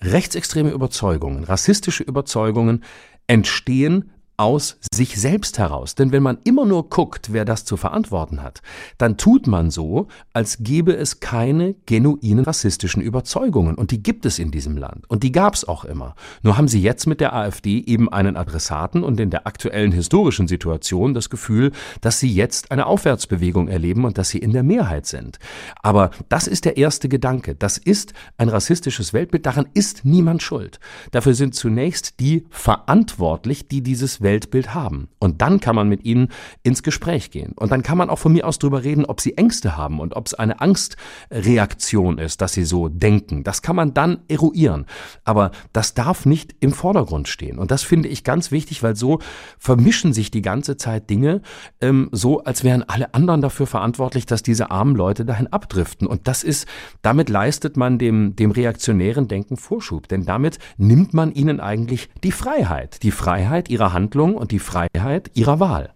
rechtsextreme 0.00 0.70
Überzeugungen, 0.70 1.44
rassistische 1.44 2.02
Überzeugungen 2.02 2.84
entstehen 3.26 4.10
aus 4.40 4.78
sich 4.92 5.20
selbst 5.20 5.58
heraus. 5.58 5.94
Denn 5.94 6.12
wenn 6.12 6.22
man 6.22 6.38
immer 6.44 6.64
nur 6.64 6.88
guckt, 6.88 7.30
wer 7.30 7.44
das 7.44 7.66
zu 7.66 7.76
verantworten 7.76 8.42
hat, 8.42 8.62
dann 8.96 9.18
tut 9.18 9.46
man 9.46 9.70
so, 9.70 10.08
als 10.32 10.58
gäbe 10.60 10.96
es 10.96 11.20
keine 11.20 11.74
genuinen 11.84 12.42
rassistischen 12.42 13.02
Überzeugungen. 13.02 13.74
Und 13.74 13.90
die 13.90 14.02
gibt 14.02 14.24
es 14.24 14.38
in 14.38 14.50
diesem 14.50 14.78
Land. 14.78 15.08
Und 15.10 15.24
die 15.24 15.30
gab 15.30 15.54
es 15.54 15.68
auch 15.68 15.84
immer. 15.84 16.14
Nur 16.42 16.56
haben 16.56 16.68
sie 16.68 16.80
jetzt 16.80 17.06
mit 17.06 17.20
der 17.20 17.34
AfD 17.34 17.84
eben 17.86 18.10
einen 18.10 18.38
Adressaten 18.38 19.04
und 19.04 19.20
in 19.20 19.28
der 19.28 19.46
aktuellen 19.46 19.92
historischen 19.92 20.48
Situation 20.48 21.12
das 21.12 21.28
Gefühl, 21.28 21.72
dass 22.00 22.18
sie 22.18 22.32
jetzt 22.32 22.70
eine 22.70 22.86
Aufwärtsbewegung 22.86 23.68
erleben 23.68 24.06
und 24.06 24.16
dass 24.16 24.30
sie 24.30 24.38
in 24.38 24.54
der 24.54 24.62
Mehrheit 24.62 25.04
sind. 25.04 25.38
Aber 25.82 26.12
das 26.30 26.46
ist 26.46 26.64
der 26.64 26.78
erste 26.78 27.10
Gedanke. 27.10 27.54
Das 27.54 27.76
ist 27.76 28.14
ein 28.38 28.48
rassistisches 28.48 29.12
Weltbild. 29.12 29.44
Daran 29.44 29.68
ist 29.74 30.06
niemand 30.06 30.42
schuld. 30.42 30.80
Dafür 31.10 31.34
sind 31.34 31.54
zunächst 31.54 32.20
die 32.20 32.46
verantwortlich, 32.48 33.68
die 33.68 33.82
dieses 33.82 34.22
Weltbild 34.22 34.29
Weltbild 34.30 34.74
haben. 34.74 35.08
Und 35.18 35.42
dann 35.42 35.58
kann 35.58 35.74
man 35.74 35.88
mit 35.88 36.04
ihnen 36.04 36.28
ins 36.62 36.84
Gespräch 36.84 37.32
gehen. 37.32 37.52
Und 37.56 37.72
dann 37.72 37.82
kann 37.82 37.98
man 37.98 38.10
auch 38.10 38.20
von 38.20 38.32
mir 38.32 38.46
aus 38.46 38.60
drüber 38.60 38.84
reden, 38.84 39.04
ob 39.04 39.20
sie 39.20 39.36
Ängste 39.36 39.76
haben 39.76 39.98
und 39.98 40.14
ob 40.14 40.26
es 40.26 40.34
eine 40.34 40.60
Angstreaktion 40.60 42.18
ist, 42.18 42.40
dass 42.40 42.52
sie 42.52 42.64
so 42.64 42.88
denken. 42.88 43.42
Das 43.42 43.60
kann 43.60 43.74
man 43.74 43.92
dann 43.92 44.20
eruieren. 44.28 44.86
Aber 45.24 45.50
das 45.72 45.94
darf 45.94 46.26
nicht 46.26 46.54
im 46.60 46.72
Vordergrund 46.72 47.26
stehen. 47.26 47.58
Und 47.58 47.72
das 47.72 47.82
finde 47.82 48.08
ich 48.08 48.22
ganz 48.22 48.52
wichtig, 48.52 48.84
weil 48.84 48.94
so 48.94 49.18
vermischen 49.58 50.12
sich 50.12 50.30
die 50.30 50.42
ganze 50.42 50.76
Zeit 50.76 51.10
Dinge 51.10 51.42
ähm, 51.80 52.08
so, 52.12 52.44
als 52.44 52.62
wären 52.62 52.84
alle 52.84 53.12
anderen 53.14 53.40
dafür 53.40 53.66
verantwortlich, 53.66 54.26
dass 54.26 54.44
diese 54.44 54.70
armen 54.70 54.94
Leute 54.94 55.24
dahin 55.24 55.48
abdriften. 55.48 56.06
Und 56.06 56.28
das 56.28 56.44
ist, 56.44 56.68
damit 57.02 57.28
leistet 57.28 57.76
man 57.76 57.98
dem, 57.98 58.36
dem 58.36 58.52
reaktionären 58.52 59.26
Denken 59.26 59.56
Vorschub. 59.56 60.06
Denn 60.06 60.24
damit 60.24 60.60
nimmt 60.76 61.14
man 61.14 61.32
ihnen 61.32 61.58
eigentlich 61.58 62.08
die 62.22 62.32
Freiheit. 62.32 63.02
Die 63.02 63.10
Freiheit 63.10 63.68
ihrer 63.68 63.92
Handlung 63.92 64.19
Handlung 64.20 64.34
und 64.34 64.50
die 64.50 64.58
Freiheit 64.58 65.30
ihrer 65.34 65.60
Wahl. 65.60 65.92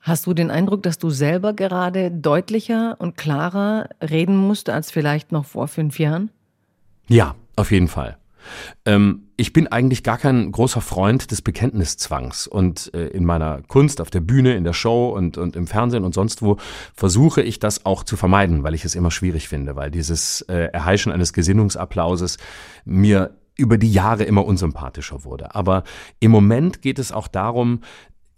Hast 0.00 0.26
du 0.26 0.32
den 0.32 0.50
Eindruck, 0.50 0.82
dass 0.82 0.96
du 0.96 1.10
selber 1.10 1.52
gerade 1.52 2.10
deutlicher 2.10 2.96
und 2.98 3.18
klarer 3.18 3.90
reden 4.00 4.36
musst 4.36 4.70
als 4.70 4.90
vielleicht 4.90 5.30
noch 5.30 5.44
vor 5.44 5.68
fünf 5.68 5.98
Jahren? 5.98 6.30
Ja, 7.06 7.34
auf 7.56 7.70
jeden 7.70 7.88
Fall. 7.88 8.16
Ähm, 8.86 9.24
ich 9.36 9.52
bin 9.52 9.66
eigentlich 9.66 10.02
gar 10.02 10.16
kein 10.16 10.50
großer 10.50 10.80
Freund 10.80 11.30
des 11.30 11.42
Bekenntniszwangs 11.42 12.46
und 12.46 12.90
äh, 12.94 13.08
in 13.08 13.26
meiner 13.26 13.60
Kunst, 13.68 14.00
auf 14.00 14.08
der 14.08 14.20
Bühne, 14.20 14.54
in 14.54 14.64
der 14.64 14.72
Show 14.72 15.10
und, 15.10 15.36
und 15.36 15.56
im 15.56 15.66
Fernsehen 15.66 16.04
und 16.04 16.14
sonst 16.14 16.40
wo 16.40 16.56
versuche 16.94 17.42
ich 17.42 17.58
das 17.58 17.84
auch 17.84 18.02
zu 18.02 18.16
vermeiden, 18.16 18.62
weil 18.62 18.74
ich 18.74 18.86
es 18.86 18.94
immer 18.94 19.10
schwierig 19.10 19.48
finde, 19.48 19.76
weil 19.76 19.90
dieses 19.90 20.40
äh, 20.42 20.70
Erheischen 20.72 21.12
eines 21.12 21.34
Gesinnungsapplauses 21.34 22.38
mir 22.86 23.36
über 23.60 23.78
die 23.78 23.92
Jahre 23.92 24.24
immer 24.24 24.44
unsympathischer 24.44 25.24
wurde. 25.24 25.54
Aber 25.54 25.84
im 26.18 26.30
Moment 26.30 26.82
geht 26.82 26.98
es 26.98 27.12
auch 27.12 27.28
darum, 27.28 27.80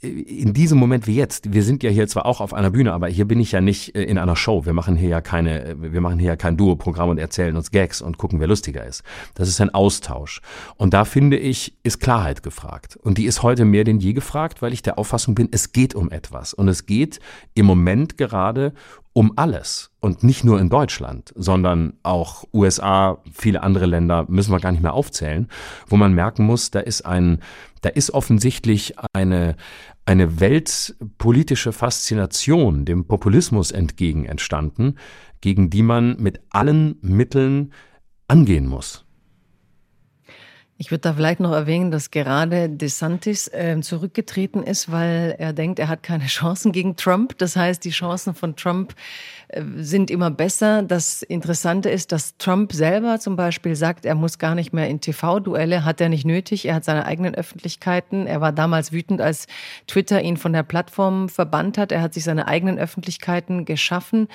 in 0.03 0.53
diesem 0.53 0.79
Moment 0.79 1.07
wie 1.07 1.15
jetzt, 1.15 1.53
wir 1.53 1.63
sind 1.63 1.85
ja 1.85 1.91
hier 1.91 2.09
zwar 2.09 2.27
auch 2.27 2.41
auf 2.41 2.53
einer 2.53 2.71
Bühne, 2.71 2.93
aber 2.93 3.07
hier 3.07 3.25
bin 3.25 3.39
ich 3.39 3.53
ja 3.53 3.61
nicht 3.61 3.95
äh, 3.95 4.03
in 4.03 4.19
einer 4.19 4.35
Show. 4.35 4.67
Wir 4.67 4.73
machen 4.73 4.97
hier 4.97 5.09
ja 5.09 5.21
keine, 5.21 5.77
wir 5.79 6.01
machen 6.01 6.19
hier 6.19 6.31
ja 6.31 6.37
kein 6.37 6.57
Duo-Programm 6.57 7.11
und 7.11 7.19
erzählen 7.19 7.57
uns 7.57 7.71
Gags 7.71 8.03
und 8.03 8.19
gucken, 8.19 8.41
wer 8.41 8.49
lustiger 8.49 8.85
ist. 8.85 9.05
Das 9.35 9.49
ist 9.49 9.61
ein 9.61 9.71
Austausch. 9.71 10.41
Und 10.77 10.93
da 10.93 11.05
finde 11.05 11.39
ich, 11.39 11.77
ist 11.85 12.01
Klarheit 12.01 12.43
gefragt. 12.43 12.97
Und 12.97 13.17
die 13.17 13.27
ist 13.27 13.45
heute 13.45 13.65
mehr 13.65 13.85
denn 13.85 14.01
je 14.01 14.13
gefragt, 14.13 14.61
weil 14.61 14.73
ich 14.73 14.83
der 14.83 14.99
Auffassung 14.99 15.37
bin, 15.37 15.49
es 15.53 15.71
geht 15.71 15.95
um 15.95 16.11
etwas. 16.11 16.53
Und 16.53 16.67
es 16.67 16.87
geht 16.87 17.21
im 17.55 17.67
Moment 17.67 18.19
gerade 18.19 18.73
um 19.13 19.33
alles. 19.37 19.91
Und 20.01 20.25
nicht 20.25 20.43
nur 20.43 20.59
in 20.61 20.69
Deutschland, 20.69 21.33
sondern 21.37 21.95
auch 22.03 22.45
USA, 22.53 23.19
viele 23.33 23.63
andere 23.63 23.87
Länder, 23.87 24.25
müssen 24.29 24.53
wir 24.53 24.59
gar 24.59 24.73
nicht 24.73 24.83
mehr 24.83 24.95
aufzählen, 24.95 25.49
wo 25.87 25.97
man 25.97 26.13
merken 26.15 26.45
muss, 26.45 26.71
da 26.71 26.81
ist 26.81 27.03
ein, 27.03 27.41
da 27.83 27.89
ist 27.91 28.13
offensichtlich 28.13 28.95
eine, 29.13 29.57
eine 30.05 30.41
weltpolitische 30.41 31.73
Faszination 31.73 32.85
dem 32.85 33.07
Populismus 33.07 33.71
entgegen 33.71 34.25
entstanden, 34.25 34.97
gegen 35.41 35.71
die 35.71 35.83
man 35.83 36.17
mit 36.21 36.41
allen 36.51 36.97
Mitteln 37.03 37.73
angehen 38.29 38.67
muss. 38.67 39.05
Ich 40.79 40.91
würde 40.91 41.03
da 41.03 41.13
vielleicht 41.13 41.39
noch 41.39 41.53
erwähnen, 41.53 41.93
dass 41.93 42.11
gerade 42.11 42.69
DeSantis 42.69 43.47
äh, 43.47 43.79
zurückgetreten 43.81 44.65
ist, 44.65 44.91
weil 44.91 45.37
er 45.39 45.53
denkt, 45.53 45.79
er 45.79 45.87
hat 45.87 46.03
keine 46.03 46.27
Chancen 46.27 46.73
gegen 46.73 46.97
Trump. 46.97 47.39
Das 47.39 47.55
heißt, 47.55 47.85
die 47.85 47.91
Chancen 47.91 48.35
von 48.35 48.57
Trump 48.57 48.93
sind 49.77 50.11
immer 50.11 50.31
besser. 50.31 50.83
Das 50.83 51.23
Interessante 51.23 51.91
ist, 51.91 52.11
dass 52.11 52.37
Trump 52.39 52.73
selber 52.73 53.21
zum 53.21 53.37
Beispiel 53.37 53.77
sagt, 53.77 54.07
er 54.07 54.15
muss 54.15 54.39
gar 54.39 54.55
nicht 54.55 54.73
mehr 54.73 54.89
in 54.89 55.01
TV-Duelle, 55.01 55.85
hat 55.85 56.01
er 56.01 56.09
nicht 56.09 56.25
nötig. 56.25 56.67
Er 56.67 56.77
hat 56.77 56.85
seine 56.85 57.05
eigenen 57.05 57.35
Öffentlichkeiten. 57.35 58.27
Er 58.27 58.41
war 58.41 58.53
damals 58.53 58.93
wütend, 58.93 59.21
als 59.21 59.47
Twitter 59.87 60.23
ihn 60.23 60.39
von 60.39 60.55
der 60.55 60.63
Plattform 60.63 61.29
verbannt 61.29 61.77
hat. 61.77 61.93
Er 61.93 62.01
hat 62.01 62.15
sich 62.15 62.25
seine 62.25 62.49
eigenen 62.49 62.79
Öffentlichkeiten 62.79 63.67
geschaffen. 63.67 64.29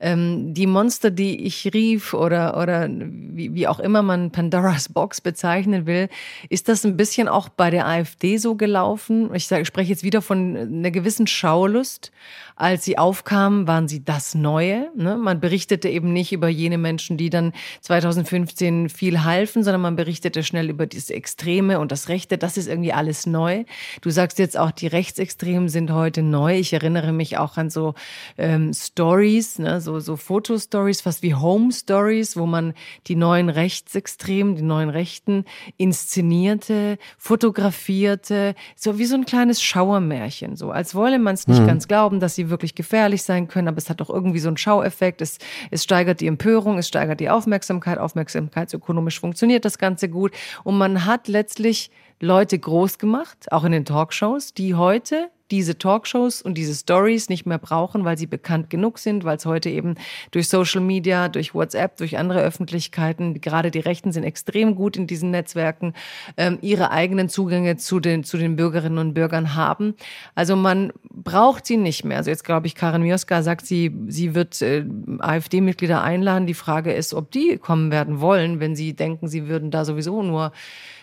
Ähm, 0.00 0.52
die 0.52 0.66
Monster, 0.66 1.10
die 1.10 1.46
ich 1.46 1.72
rief 1.72 2.12
oder, 2.12 2.60
oder 2.60 2.88
wie, 2.90 3.54
wie 3.54 3.68
auch 3.68 3.80
immer 3.80 4.02
man 4.02 4.32
Pandoras 4.32 4.90
Box 4.90 5.22
bezeichnen 5.22 5.86
will. 5.86 6.10
Ist 6.50 6.68
das 6.68 6.84
ein 6.84 6.96
bisschen 6.96 7.28
auch 7.28 7.48
bei 7.48 7.70
der 7.70 7.86
AfD 7.86 8.36
so 8.36 8.54
gelaufen? 8.54 9.34
Ich, 9.34 9.46
sage, 9.46 9.62
ich 9.62 9.68
spreche 9.68 9.90
jetzt 9.90 10.02
wieder 10.02 10.20
von 10.20 10.56
einer 10.56 10.90
gewissen 10.90 11.26
Schaulust. 11.26 12.12
Als 12.54 12.84
sie 12.84 12.98
aufkamen, 12.98 13.66
waren 13.66 13.88
sie 13.88 14.04
das 14.04 14.34
Neue. 14.34 14.57
Ne? 14.94 15.16
Man 15.16 15.40
berichtete 15.40 15.88
eben 15.88 16.12
nicht 16.12 16.32
über 16.32 16.48
jene 16.48 16.78
Menschen, 16.78 17.16
die 17.16 17.30
dann 17.30 17.52
2015 17.82 18.88
viel 18.88 19.24
halfen, 19.24 19.62
sondern 19.62 19.80
man 19.80 19.96
berichtete 19.96 20.42
schnell 20.42 20.70
über 20.70 20.86
das 20.86 21.10
Extreme 21.10 21.80
und 21.80 21.92
das 21.92 22.08
Rechte. 22.08 22.38
Das 22.38 22.56
ist 22.56 22.68
irgendwie 22.68 22.92
alles 22.92 23.26
neu. 23.26 23.64
Du 24.00 24.10
sagst 24.10 24.38
jetzt 24.38 24.58
auch, 24.58 24.70
die 24.70 24.86
Rechtsextremen 24.86 25.68
sind 25.68 25.92
heute 25.92 26.22
neu. 26.22 26.58
Ich 26.58 26.72
erinnere 26.72 27.12
mich 27.12 27.38
auch 27.38 27.56
an 27.56 27.70
so 27.70 27.94
ähm, 28.36 28.72
Stories, 28.72 29.58
ne? 29.58 29.80
so, 29.80 30.00
so 30.00 30.16
Fotostories, 30.16 31.00
fast 31.00 31.22
wie 31.22 31.34
Home 31.34 31.72
Stories, 31.72 32.36
wo 32.36 32.46
man 32.46 32.74
die 33.06 33.16
neuen 33.16 33.48
Rechtsextremen, 33.48 34.56
die 34.56 34.62
neuen 34.62 34.90
Rechten 34.90 35.44
inszenierte, 35.76 36.98
fotografierte, 37.16 38.54
so 38.76 38.98
wie 38.98 39.04
so 39.04 39.14
ein 39.14 39.24
kleines 39.24 39.62
Schauermärchen, 39.62 40.56
so 40.56 40.70
als 40.70 40.94
wolle 40.94 41.18
man 41.18 41.34
es 41.34 41.46
nicht 41.46 41.60
mhm. 41.60 41.66
ganz 41.66 41.88
glauben, 41.88 42.20
dass 42.20 42.34
sie 42.34 42.50
wirklich 42.50 42.74
gefährlich 42.74 43.22
sein 43.22 43.48
können, 43.48 43.68
aber 43.68 43.78
es 43.78 43.90
hat 43.90 44.00
doch 44.00 44.10
irgendwie 44.10 44.38
so 44.38 44.47
einen 44.48 44.56
Schaueffekt. 44.56 45.20
Es, 45.20 45.38
es 45.70 45.84
steigert 45.84 46.20
die 46.20 46.26
Empörung, 46.26 46.78
es 46.78 46.88
steigert 46.88 47.20
die 47.20 47.30
Aufmerksamkeit. 47.30 47.98
Aufmerksamkeitsökonomisch 47.98 49.20
funktioniert 49.20 49.64
das 49.64 49.78
Ganze 49.78 50.08
gut. 50.08 50.32
Und 50.64 50.78
man 50.78 51.04
hat 51.04 51.28
letztlich 51.28 51.90
Leute 52.20 52.58
groß 52.58 52.98
gemacht, 52.98 53.50
auch 53.52 53.64
in 53.64 53.72
den 53.72 53.84
Talkshows, 53.84 54.52
die 54.52 54.74
heute 54.74 55.30
diese 55.50 55.78
Talkshows 55.78 56.42
und 56.42 56.54
diese 56.54 56.74
Stories 56.74 57.28
nicht 57.28 57.46
mehr 57.46 57.58
brauchen, 57.58 58.04
weil 58.04 58.18
sie 58.18 58.26
bekannt 58.26 58.70
genug 58.70 58.98
sind, 58.98 59.24
weil 59.24 59.36
es 59.36 59.46
heute 59.46 59.70
eben 59.70 59.94
durch 60.30 60.48
Social 60.48 60.80
Media, 60.80 61.28
durch 61.28 61.54
WhatsApp, 61.54 61.96
durch 61.96 62.18
andere 62.18 62.42
Öffentlichkeiten, 62.42 63.40
gerade 63.40 63.70
die 63.70 63.78
Rechten 63.78 64.12
sind 64.12 64.24
extrem 64.24 64.74
gut 64.74 64.96
in 64.96 65.06
diesen 65.06 65.30
Netzwerken, 65.30 65.94
ähm, 66.36 66.58
ihre 66.60 66.90
eigenen 66.90 67.28
Zugänge 67.28 67.76
zu 67.76 68.00
den, 68.00 68.24
zu 68.24 68.36
den 68.36 68.56
Bürgerinnen 68.56 68.98
und 68.98 69.14
Bürgern 69.14 69.54
haben. 69.54 69.94
Also 70.34 70.56
man 70.56 70.92
braucht 71.10 71.66
sie 71.66 71.76
nicht 71.76 72.04
mehr. 72.04 72.18
Also 72.18 72.30
jetzt 72.30 72.44
glaube 72.44 72.66
ich, 72.66 72.74
Karin 72.74 73.02
Mioska 73.02 73.42
sagt, 73.42 73.66
sie, 73.66 73.94
sie 74.08 74.34
wird 74.34 74.60
äh, 74.60 74.84
AfD-Mitglieder 75.18 76.02
einladen. 76.02 76.46
Die 76.46 76.54
Frage 76.54 76.92
ist, 76.92 77.14
ob 77.14 77.30
die 77.30 77.56
kommen 77.58 77.90
werden 77.90 78.20
wollen, 78.20 78.60
wenn 78.60 78.76
sie 78.76 78.94
denken, 78.94 79.28
sie 79.28 79.48
würden 79.48 79.70
da 79.70 79.84
sowieso 79.84 80.22
nur 80.22 80.52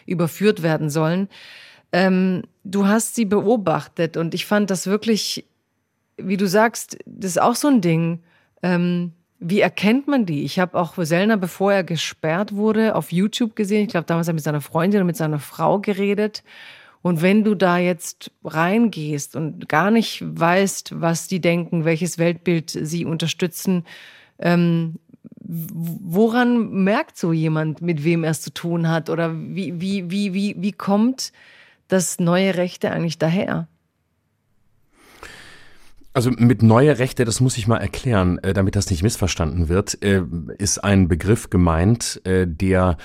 überführt 0.06 0.62
werden 0.62 0.90
sollen. 0.90 1.30
Ähm, 1.96 2.44
du 2.66 2.88
hast 2.88 3.16
sie 3.16 3.24
beobachtet 3.24 4.18
und 4.18 4.34
ich 4.34 4.46
fand 4.46 4.70
das 4.70 4.86
wirklich, 4.86 5.46
wie 6.18 6.36
du 6.36 6.46
sagst, 6.46 6.98
das 7.06 7.32
ist 7.32 7.42
auch 7.42 7.56
so 7.56 7.70
ein 7.70 7.80
Ding. 7.80 8.20
Ähm, 8.62 9.14
wie 9.40 9.62
erkennt 9.62 10.06
man 10.06 10.26
die? 10.26 10.44
Ich 10.44 10.60
habe 10.60 10.78
auch 10.78 10.96
Sellner, 10.98 11.38
bevor 11.38 11.72
er 11.72 11.86
gesperrt 11.86 12.54
wurde, 12.54 12.96
auf 12.96 13.14
YouTube 13.14 13.56
gesehen. 13.56 13.84
Ich 13.84 13.92
glaube, 13.92 14.08
damals 14.08 14.28
hat 14.28 14.34
er 14.34 14.36
mit 14.36 14.44
seiner 14.44 14.60
Freundin 14.60 14.98
oder 15.00 15.06
mit 15.06 15.16
seiner 15.16 15.40
Frau 15.40 15.80
geredet. 15.80 16.44
Und 17.02 17.22
wenn 17.22 17.46
du 17.46 17.56
da 17.56 17.78
jetzt 17.78 18.30
reingehst 18.44 19.38
und 19.38 19.70
gar 19.70 19.90
nicht 19.90 20.22
weißt, 20.22 21.00
was 21.00 21.30
die 21.30 21.40
denken, 21.40 21.86
welches 21.86 22.18
Weltbild 22.18 22.72
sie 22.72 23.06
unterstützen, 23.06 23.86
ähm, 24.40 24.96
woran 25.40 26.84
merkt 26.84 27.18
so 27.18 27.32
jemand, 27.32 27.82
mit 27.82 28.04
wem 28.04 28.26
er 28.26 28.32
es 28.32 28.42
zu 28.42 28.54
tun 28.54 28.90
hat? 28.90 29.10
Oder 29.10 29.34
wie, 29.34 29.80
wie, 29.80 30.12
wie, 30.12 30.34
wie, 30.34 30.56
wie 30.58 30.74
kommt 30.74 31.32
das 31.88 32.20
neue 32.20 32.56
Rechte 32.56 32.92
eigentlich 32.92 33.18
daher? 33.18 33.68
Also 36.16 36.32
mit 36.32 36.64
neue 36.64 36.98
Rechte, 36.98 37.26
das 37.26 37.42
muss 37.42 37.58
ich 37.58 37.68
mal 37.68 37.80
erklären, 37.80 38.40
äh, 38.40 38.54
damit 38.54 38.78
das 38.78 38.90
nicht 38.90 39.04
missverstanden 39.04 39.68
wird, 39.68 40.02
äh, 40.02 40.24
ist 40.58 40.82
ein 40.82 41.10
Begriff 41.10 41.50
gemeint, 41.50 42.22
äh, 42.24 42.48
der 42.48 42.96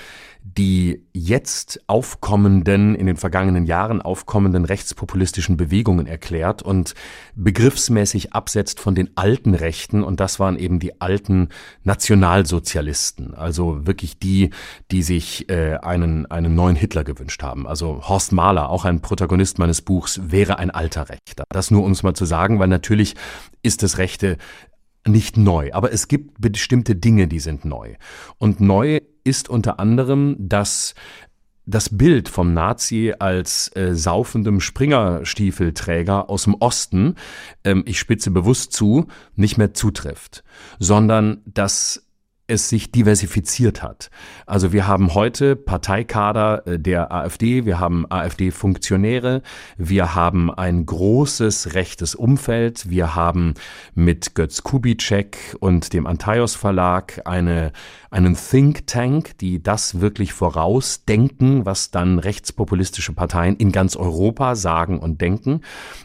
die 0.43 1.07
jetzt 1.13 1.81
aufkommenden, 1.87 2.95
in 2.95 3.07
den 3.07 3.17
vergangenen 3.17 3.67
Jahren 3.67 4.01
aufkommenden 4.01 4.65
rechtspopulistischen 4.65 5.57
Bewegungen 5.57 6.07
erklärt 6.07 6.63
und 6.63 6.95
begriffsmäßig 7.35 8.33
absetzt 8.33 8.81
von 8.81 8.95
den 8.95 9.11
alten 9.17 9.55
Rechten. 9.55 10.03
Und 10.03 10.19
das 10.19 10.41
waren 10.41 10.59
eben 10.59 10.79
die 10.79 11.01
alten 11.01 11.49
Nationalsozialisten. 11.85 13.35
Also 13.35 13.87
wirklich 13.87 14.19
die, 14.19 14.51
die 14.91 15.03
sich 15.03 15.49
äh, 15.51 15.77
einen, 15.77 16.27
einen 16.27 16.55
neuen 16.55 16.77
Hitler 16.77 17.05
gewünscht 17.05 17.43
haben. 17.43 17.67
Also 17.67 18.09
Horst 18.09 18.33
Mahler, 18.33 18.71
auch 18.71 18.85
ein 18.85 19.03
Protagonist 19.03 19.59
meines 19.59 19.83
Buchs, 19.83 20.21
wäre 20.25 20.59
ein 20.59 20.71
alter 20.71 21.09
Rechter. 21.11 21.45
Das 21.51 21.71
nur, 21.71 21.85
um 21.85 21.93
es 21.93 22.03
mal 22.03 22.15
zu 22.15 22.25
sagen, 22.25 22.59
weil 22.59 22.69
natürlich 22.69 23.15
ist 23.63 23.83
das 23.83 23.99
Rechte 23.99 24.39
nicht 25.07 25.37
neu, 25.37 25.71
aber 25.73 25.93
es 25.93 26.09
gibt 26.09 26.41
bestimmte 26.41 26.95
Dinge, 26.95 27.27
die 27.27 27.41
sind 27.41 27.65
neu. 27.65 27.95
Und 28.39 28.61
neu 28.61 29.01
ist 29.25 29.49
unter 29.49 29.81
anderem, 29.81 30.37
dass 30.39 30.95
das 31.67 31.97
Bild 31.97 32.29
vom 32.29 32.53
Nazi 32.53 33.15
als 33.19 33.75
äh, 33.77 33.95
saufendem 33.95 34.61
Springerstiefelträger 34.61 36.29
aus 36.29 36.45
dem 36.45 36.55
Osten, 36.55 37.15
ähm, 37.65 37.85
ich 37.87 37.99
spitze 37.99 38.31
bewusst 38.31 38.73
zu, 38.73 39.07
nicht 39.37 39.57
mehr 39.57 39.73
zutrifft, 39.73 40.43
sondern 40.79 41.43
dass 41.45 42.07
es 42.51 42.69
sich 42.69 42.91
diversifiziert 42.91 43.83
hat. 43.83 44.11
Also 44.45 44.73
wir 44.73 44.87
haben 44.87 45.15
heute 45.15 45.55
Parteikader 45.55 46.67
äh, 46.67 46.79
der 46.79 47.13
AfD, 47.13 47.65
wir 47.65 47.79
haben 47.79 48.11
AfD-Funktionäre, 48.11 49.43
wir 49.79 50.15
haben 50.15 50.53
ein 50.53 50.85
großes 50.85 51.75
rechtes 51.75 52.17
Umfeld, 52.17 52.91
wir 52.91 53.15
haben 53.15 53.55
mit 53.95 54.35
Götz 54.35 54.65
Kubitschek 54.65 55.57
und 55.61 55.93
dem 55.93 56.07
Antaios 56.07 56.57
Verlag 56.57 57.23
eine, 57.25 57.73
einen 58.11 58.37
Think 58.37 58.87
Tank, 58.87 59.39
die 59.39 59.63
das 59.63 60.01
wirklich 60.01 60.33
vorausdenken, 60.33 61.65
was 61.65 61.91
dann 61.91 62.19
rechtspopulistische 62.19 63.13
Parteien 63.13 63.57
in 63.57 63.73
ganz 63.73 63.97
Europa 63.97 64.55
sagen 64.57 64.99
und 64.99 65.21
denken. 65.21 65.61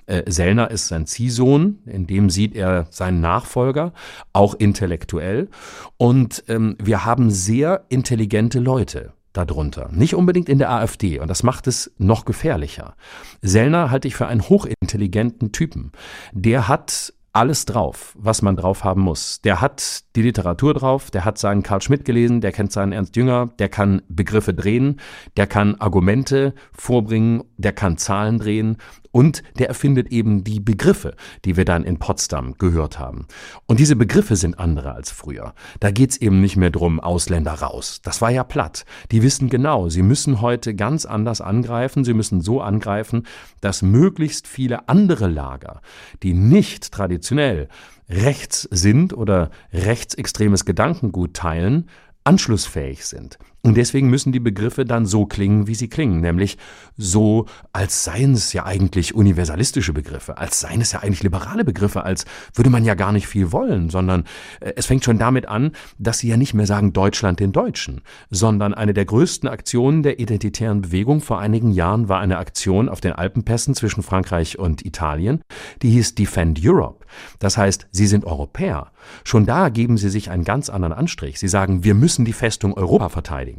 Äh, 0.05 0.29
Sellner 0.31 0.69
ist 0.71 0.87
sein 0.87 1.07
Ziehsohn, 1.07 1.79
in 1.85 2.07
dem 2.07 2.29
sieht 2.29 2.55
er 2.55 2.87
seinen 2.91 3.21
Nachfolger, 3.21 3.93
auch 4.33 4.53
intellektuell. 4.53 5.49
Und 5.97 6.43
ähm, 6.47 6.75
wir 6.81 7.05
haben 7.05 7.31
sehr 7.31 7.85
intelligente 7.89 8.59
Leute 8.59 9.13
darunter. 9.33 9.89
Nicht 9.91 10.15
unbedingt 10.15 10.49
in 10.49 10.59
der 10.59 10.71
AfD 10.71 11.19
und 11.19 11.27
das 11.27 11.43
macht 11.43 11.67
es 11.67 11.91
noch 11.97 12.25
gefährlicher. 12.25 12.95
Sellner 13.41 13.91
halte 13.91 14.07
ich 14.07 14.15
für 14.15 14.27
einen 14.27 14.47
hochintelligenten 14.47 15.51
Typen. 15.51 15.91
Der 16.31 16.67
hat 16.67 17.13
alles 17.35 17.65
drauf, 17.65 18.15
was 18.17 18.41
man 18.41 18.55
drauf 18.55 18.83
haben 18.83 19.01
muss. 19.01 19.41
Der 19.41 19.59
hat 19.59 20.03
die 20.15 20.21
Literatur 20.21 20.73
drauf, 20.73 21.11
der 21.11 21.25
hat 21.25 21.37
seinen 21.37 21.63
Karl 21.63 21.81
Schmidt 21.81 22.05
gelesen, 22.05 22.39
der 22.39 22.53
kennt 22.53 22.71
seinen 22.71 22.93
Ernst 22.93 23.15
Jünger, 23.17 23.49
der 23.59 23.67
kann 23.67 24.01
Begriffe 24.07 24.53
drehen, 24.53 25.01
der 25.35 25.45
kann 25.45 25.75
Argumente 25.75 26.53
vorbringen, 26.71 27.43
der 27.57 27.73
kann 27.73 27.97
Zahlen 27.97 28.39
drehen 28.39 28.77
und 29.15 29.43
der 29.57 29.69
erfindet 29.69 30.11
eben 30.11 30.43
die 30.43 30.59
Begriffe, 30.59 31.15
die 31.45 31.55
wir 31.55 31.63
dann 31.63 31.85
in 31.85 31.99
Potsdam 31.99 32.55
gehört 32.57 32.99
haben. 32.99 33.27
Und 33.65 33.79
diese 33.79 33.95
Begriffe 33.95 34.35
sind 34.35 34.59
andere 34.59 34.91
als 34.91 35.09
früher. 35.09 35.53
Da 35.79 35.89
geht's 35.89 36.17
eben 36.17 36.41
nicht 36.41 36.57
mehr 36.57 36.69
drum, 36.69 36.99
Ausländer 36.99 37.53
raus. 37.53 38.01
Das 38.03 38.21
war 38.21 38.29
ja 38.29 38.43
platt. 38.43 38.83
Die 39.13 39.23
wissen 39.23 39.49
genau, 39.49 39.87
sie 39.87 40.01
müssen 40.01 40.41
heute 40.41 40.75
ganz 40.75 41.05
anders 41.05 41.39
angreifen. 41.39 42.03
Sie 42.03 42.13
müssen 42.13 42.41
so 42.41 42.59
angreifen, 42.59 43.25
dass 43.61 43.81
möglichst 43.81 44.49
viele 44.49 44.89
andere 44.89 45.27
Lager, 45.27 45.79
die 46.21 46.33
nicht 46.33 46.91
traditionell 46.91 47.69
rechts 48.09 48.67
sind 48.69 49.13
oder 49.13 49.49
rechtsextremes 49.71 50.65
Gedankengut 50.65 51.35
teilen, 51.35 51.89
anschlussfähig 52.25 53.05
sind. 53.05 53.37
Und 53.65 53.77
deswegen 53.77 54.11
müssen 54.11 54.31
die 54.31 54.39
Begriffe 54.39 54.85
dann 54.85 55.07
so 55.07 55.25
klingen, 55.25 55.65
wie 55.65 55.73
sie 55.73 55.87
klingen, 55.87 56.21
nämlich 56.21 56.59
so, 56.97 57.47
als 57.73 58.03
seien 58.03 58.33
es 58.33 58.53
ja 58.53 58.63
eigentlich 58.63 59.15
universalistische 59.15 59.91
Begriffe, 59.91 60.37
als 60.37 60.59
seien 60.59 60.81
es 60.81 60.91
ja 60.91 60.99
eigentlich 60.99 61.23
liberale 61.23 61.65
Begriffe, 61.65 62.03
als 62.03 62.25
würde 62.53 62.69
man 62.69 62.85
ja 62.85 62.93
gar 62.93 63.11
nicht 63.11 63.25
viel 63.25 63.51
wollen, 63.51 63.89
sondern 63.89 64.25
äh, 64.59 64.73
es 64.75 64.85
fängt 64.85 65.03
schon 65.03 65.17
damit 65.17 65.47
an, 65.47 65.71
dass 65.97 66.19
sie 66.19 66.27
ja 66.27 66.37
nicht 66.37 66.53
mehr 66.53 66.67
sagen 66.67 66.93
Deutschland 66.93 67.39
den 67.39 67.53
Deutschen, 67.53 68.01
sondern 68.29 68.75
eine 68.75 68.93
der 68.93 69.05
größten 69.05 69.49
Aktionen 69.49 70.03
der 70.03 70.19
identitären 70.19 70.83
Bewegung 70.83 71.21
vor 71.21 71.39
einigen 71.39 71.71
Jahren 71.71 72.07
war 72.07 72.19
eine 72.19 72.37
Aktion 72.37 72.87
auf 72.87 73.01
den 73.01 73.13
Alpenpässen 73.13 73.73
zwischen 73.73 74.03
Frankreich 74.03 74.59
und 74.59 74.85
Italien, 74.85 75.41
die 75.81 75.89
hieß 75.89 76.13
Defend 76.13 76.63
Europe. 76.63 77.03
Das 77.39 77.57
heißt, 77.57 77.87
sie 77.91 78.05
sind 78.05 78.25
Europäer. 78.25 78.91
Schon 79.23 79.45
da 79.45 79.69
geben 79.69 79.97
sie 79.97 80.09
sich 80.09 80.29
einen 80.29 80.43
ganz 80.43 80.69
anderen 80.69 80.93
Anstrich. 80.93 81.39
Sie 81.39 81.47
sagen, 81.47 81.83
wir 81.83 81.95
müssen 81.95 82.25
die 82.25 82.33
Festung 82.33 82.73
Europa 82.73 83.09
verteidigen. 83.09 83.54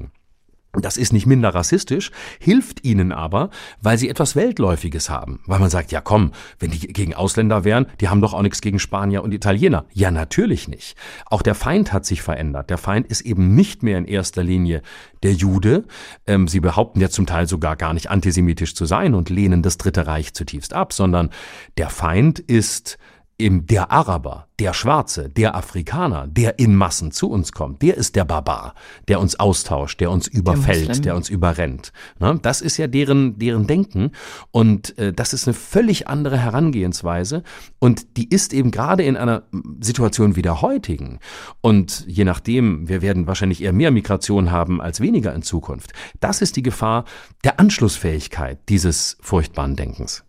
Das 0.83 0.97
ist 0.97 1.13
nicht 1.13 1.27
minder 1.27 1.55
rassistisch, 1.55 2.11
hilft 2.39 2.85
ihnen 2.85 3.13
aber, 3.13 3.51
weil 3.81 3.99
sie 3.99 4.09
etwas 4.09 4.37
Weltläufiges 4.37 5.09
haben. 5.09 5.41
Weil 5.47 5.59
man 5.59 5.71
sagt, 5.71 5.93
ja 5.93 6.01
komm, 6.01 6.33
wenn 6.59 6.71
die 6.71 6.79
gegen 6.79 7.15
Ausländer 7.15 7.65
wären, 7.65 7.87
die 8.01 8.09
haben 8.09 8.21
doch 8.21 8.35
auch 8.35 8.43
nichts 8.43 8.61
gegen 8.61 8.79
Spanier 8.79 9.23
und 9.23 9.33
Italiener. 9.33 9.87
Ja, 9.93 10.11
natürlich 10.11 10.69
nicht. 10.69 10.97
Auch 11.27 11.43
der 11.43 11.55
Feind 11.55 11.93
hat 11.93 12.05
sich 12.05 12.23
verändert. 12.23 12.71
Der 12.71 12.79
Feind 12.79 13.07
ist 13.07 13.23
eben 13.23 13.55
nicht 13.55 13.83
mehr 13.83 13.99
in 13.99 14.05
erster 14.05 14.43
Linie 14.43 14.83
der 15.23 15.33
Jude. 15.33 15.85
Ähm, 16.27 16.49
sie 16.49 16.61
behaupten 16.61 17.01
ja 17.01 17.09
zum 17.09 17.27
Teil 17.27 17.49
sogar 17.49 17.77
gar 17.77 17.95
nicht 17.95 18.11
antisemitisch 18.11 18.75
zu 18.75 18.85
sein 18.85 19.15
und 19.15 19.31
lehnen 19.31 19.63
das 19.63 19.79
Dritte 19.79 20.07
Reich 20.07 20.35
zutiefst 20.35 20.75
ab, 20.75 20.93
sondern 20.93 21.31
der 21.79 21.89
Feind 21.89 22.39
ist 22.39 22.99
im 23.39 23.67
der 23.67 23.91
Araber, 23.91 24.49
der 24.59 24.73
Schwarze, 24.73 25.29
der 25.29 25.55
Afrikaner, 25.55 26.27
der 26.27 26.59
in 26.59 26.75
Massen 26.75 27.13
zu 27.13 27.31
uns 27.31 27.53
kommt, 27.53 27.83
der 27.83 27.97
ist 27.97 28.17
der 28.17 28.25
Barbar, 28.25 28.75
der 29.09 29.21
uns 29.21 29.39
austauscht, 29.39 30.01
der 30.01 30.11
uns 30.11 30.27
überfällt, 30.27 30.89
der, 30.89 31.01
der 31.01 31.17
uns 31.17 31.29
überrennt. 31.29 31.93
Ne? 32.19 32.39
Das 32.41 32.63
ist 32.63 32.79
ja 32.79 32.87
deren, 32.87 33.39
deren 33.39 33.67
Denken 33.67 34.13
und 34.53 34.97
äh, 34.99 35.13
das 35.13 35.35
ist 35.35 35.47
eine 35.47 35.55
völlig 35.55 36.09
andere 36.09 36.39
Herangehensweise 36.39 37.43
und 37.79 38.17
die 38.17 38.29
ist 38.29 38.55
eben 38.55 38.71
gerade 38.71 39.03
in 39.03 39.19
einer 39.19 39.43
Situation 39.81 40.35
wie 40.37 40.43
der 40.43 40.63
heutigen 40.63 41.19
und 41.61 42.07
je 42.09 42.25
nachdem, 42.25 42.89
wir 42.89 43.03
werden 43.03 43.27
wahrscheinlich 43.27 43.63
eher 43.63 43.75
mehr 43.75 43.91
Migration 43.91 44.51
haben 44.51 44.81
als 44.81 45.01
weniger 45.01 45.35
in 45.35 45.43
Zukunft. 45.43 45.93
Das 46.21 46.41
ist 46.41 46.57
die 46.57 46.63
Gefahr 46.63 47.05
der 47.45 47.61
Anschlussfähigkeit 47.61 48.61
dieses 48.71 49.19
furchtbaren 49.21 49.77
Denkens. 49.77 50.25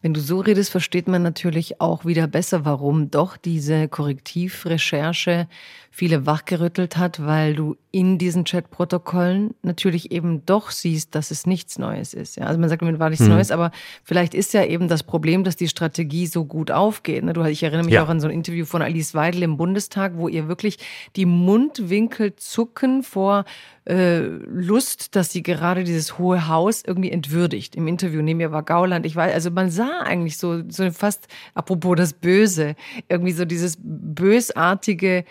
Wenn 0.00 0.14
du 0.14 0.20
so 0.20 0.38
redest, 0.38 0.70
versteht 0.70 1.08
man 1.08 1.22
natürlich 1.22 1.80
auch 1.80 2.04
wieder 2.04 2.28
besser, 2.28 2.64
warum 2.64 3.10
doch 3.10 3.36
diese 3.36 3.88
Korrektivrecherche 3.88 5.48
viele 5.98 6.26
wachgerüttelt 6.26 6.96
hat, 6.96 7.26
weil 7.26 7.56
du 7.56 7.76
in 7.90 8.18
diesen 8.18 8.44
Chatprotokollen 8.44 9.56
natürlich 9.62 10.12
eben 10.12 10.46
doch 10.46 10.70
siehst, 10.70 11.16
dass 11.16 11.32
es 11.32 11.44
nichts 11.44 11.76
Neues 11.76 12.14
ist. 12.14 12.36
Ja, 12.36 12.44
also 12.44 12.60
man 12.60 12.68
sagt, 12.68 12.82
es 12.82 12.98
war 13.00 13.10
nichts 13.10 13.24
mhm. 13.24 13.32
Neues, 13.32 13.50
aber 13.50 13.72
vielleicht 14.04 14.32
ist 14.32 14.54
ja 14.54 14.64
eben 14.64 14.86
das 14.86 15.02
Problem, 15.02 15.42
dass 15.42 15.56
die 15.56 15.66
Strategie 15.66 16.28
so 16.28 16.44
gut 16.44 16.70
aufgeht. 16.70 17.24
Ne? 17.24 17.32
Du, 17.32 17.42
ich 17.42 17.64
erinnere 17.64 17.84
mich 17.84 17.94
ja. 17.94 18.04
auch 18.04 18.08
an 18.08 18.20
so 18.20 18.28
ein 18.28 18.32
Interview 18.32 18.64
von 18.64 18.80
Alice 18.80 19.12
Weidel 19.14 19.42
im 19.42 19.56
Bundestag, 19.56 20.12
wo 20.14 20.28
ihr 20.28 20.46
wirklich 20.46 20.78
die 21.16 21.26
Mundwinkel 21.26 22.36
zucken 22.36 23.02
vor 23.02 23.44
äh, 23.88 24.18
Lust, 24.20 25.16
dass 25.16 25.32
sie 25.32 25.42
gerade 25.42 25.82
dieses 25.82 26.16
hohe 26.16 26.46
Haus 26.46 26.84
irgendwie 26.86 27.10
entwürdigt. 27.10 27.74
Im 27.74 27.88
Interview 27.88 28.22
neben 28.22 28.38
mir 28.38 28.52
war 28.52 28.62
Gauland. 28.62 29.04
Ich 29.04 29.16
weiß, 29.16 29.34
also 29.34 29.50
man 29.50 29.70
sah 29.70 30.02
eigentlich 30.04 30.36
so, 30.38 30.62
so 30.68 30.88
fast, 30.92 31.26
apropos 31.54 31.96
das 31.96 32.12
Böse, 32.12 32.76
irgendwie 33.08 33.32
so 33.32 33.44
dieses 33.44 33.78
bösartige, 33.82 35.24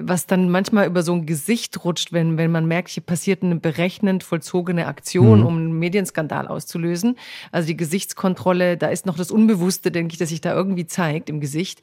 was 0.00 0.26
dann 0.26 0.50
manchmal 0.50 0.88
über 0.88 1.04
so 1.04 1.12
ein 1.12 1.26
Gesicht 1.26 1.84
rutscht, 1.84 2.12
wenn, 2.12 2.36
wenn 2.38 2.50
man 2.50 2.66
merkt, 2.66 2.88
hier 2.88 3.04
passiert 3.04 3.44
eine 3.44 3.54
berechnend 3.54 4.24
vollzogene 4.24 4.86
Aktion, 4.86 5.40
mhm. 5.40 5.46
um 5.46 5.56
einen 5.56 5.78
Medienskandal 5.78 6.48
auszulösen. 6.48 7.16
Also 7.52 7.68
die 7.68 7.76
Gesichtskontrolle, 7.76 8.76
da 8.76 8.88
ist 8.88 9.06
noch 9.06 9.16
das 9.16 9.30
Unbewusste, 9.30 9.92
denke 9.92 10.12
ich, 10.12 10.18
dass 10.18 10.30
sich 10.30 10.40
da 10.40 10.54
irgendwie 10.54 10.86
zeigt 10.86 11.30
im 11.30 11.40
Gesicht. 11.40 11.82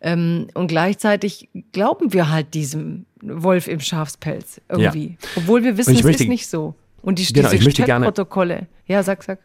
Ähm, 0.00 0.46
und 0.54 0.68
gleichzeitig 0.68 1.50
glauben 1.72 2.14
wir 2.14 2.30
halt 2.30 2.54
diesem 2.54 3.04
Wolf 3.20 3.68
im 3.68 3.80
Schafspelz 3.80 4.62
irgendwie. 4.70 5.18
Ja. 5.20 5.28
Obwohl 5.36 5.62
wir 5.62 5.76
wissen, 5.76 5.94
es 5.94 6.04
möchte, 6.04 6.24
ist 6.24 6.28
nicht 6.30 6.48
so. 6.48 6.74
Und 7.02 7.18
die, 7.18 7.30
genau, 7.32 7.50
diese 7.50 7.84
Protokolle. 8.00 8.66
Ja, 8.86 9.02
sag, 9.02 9.22
sag. 9.22 9.40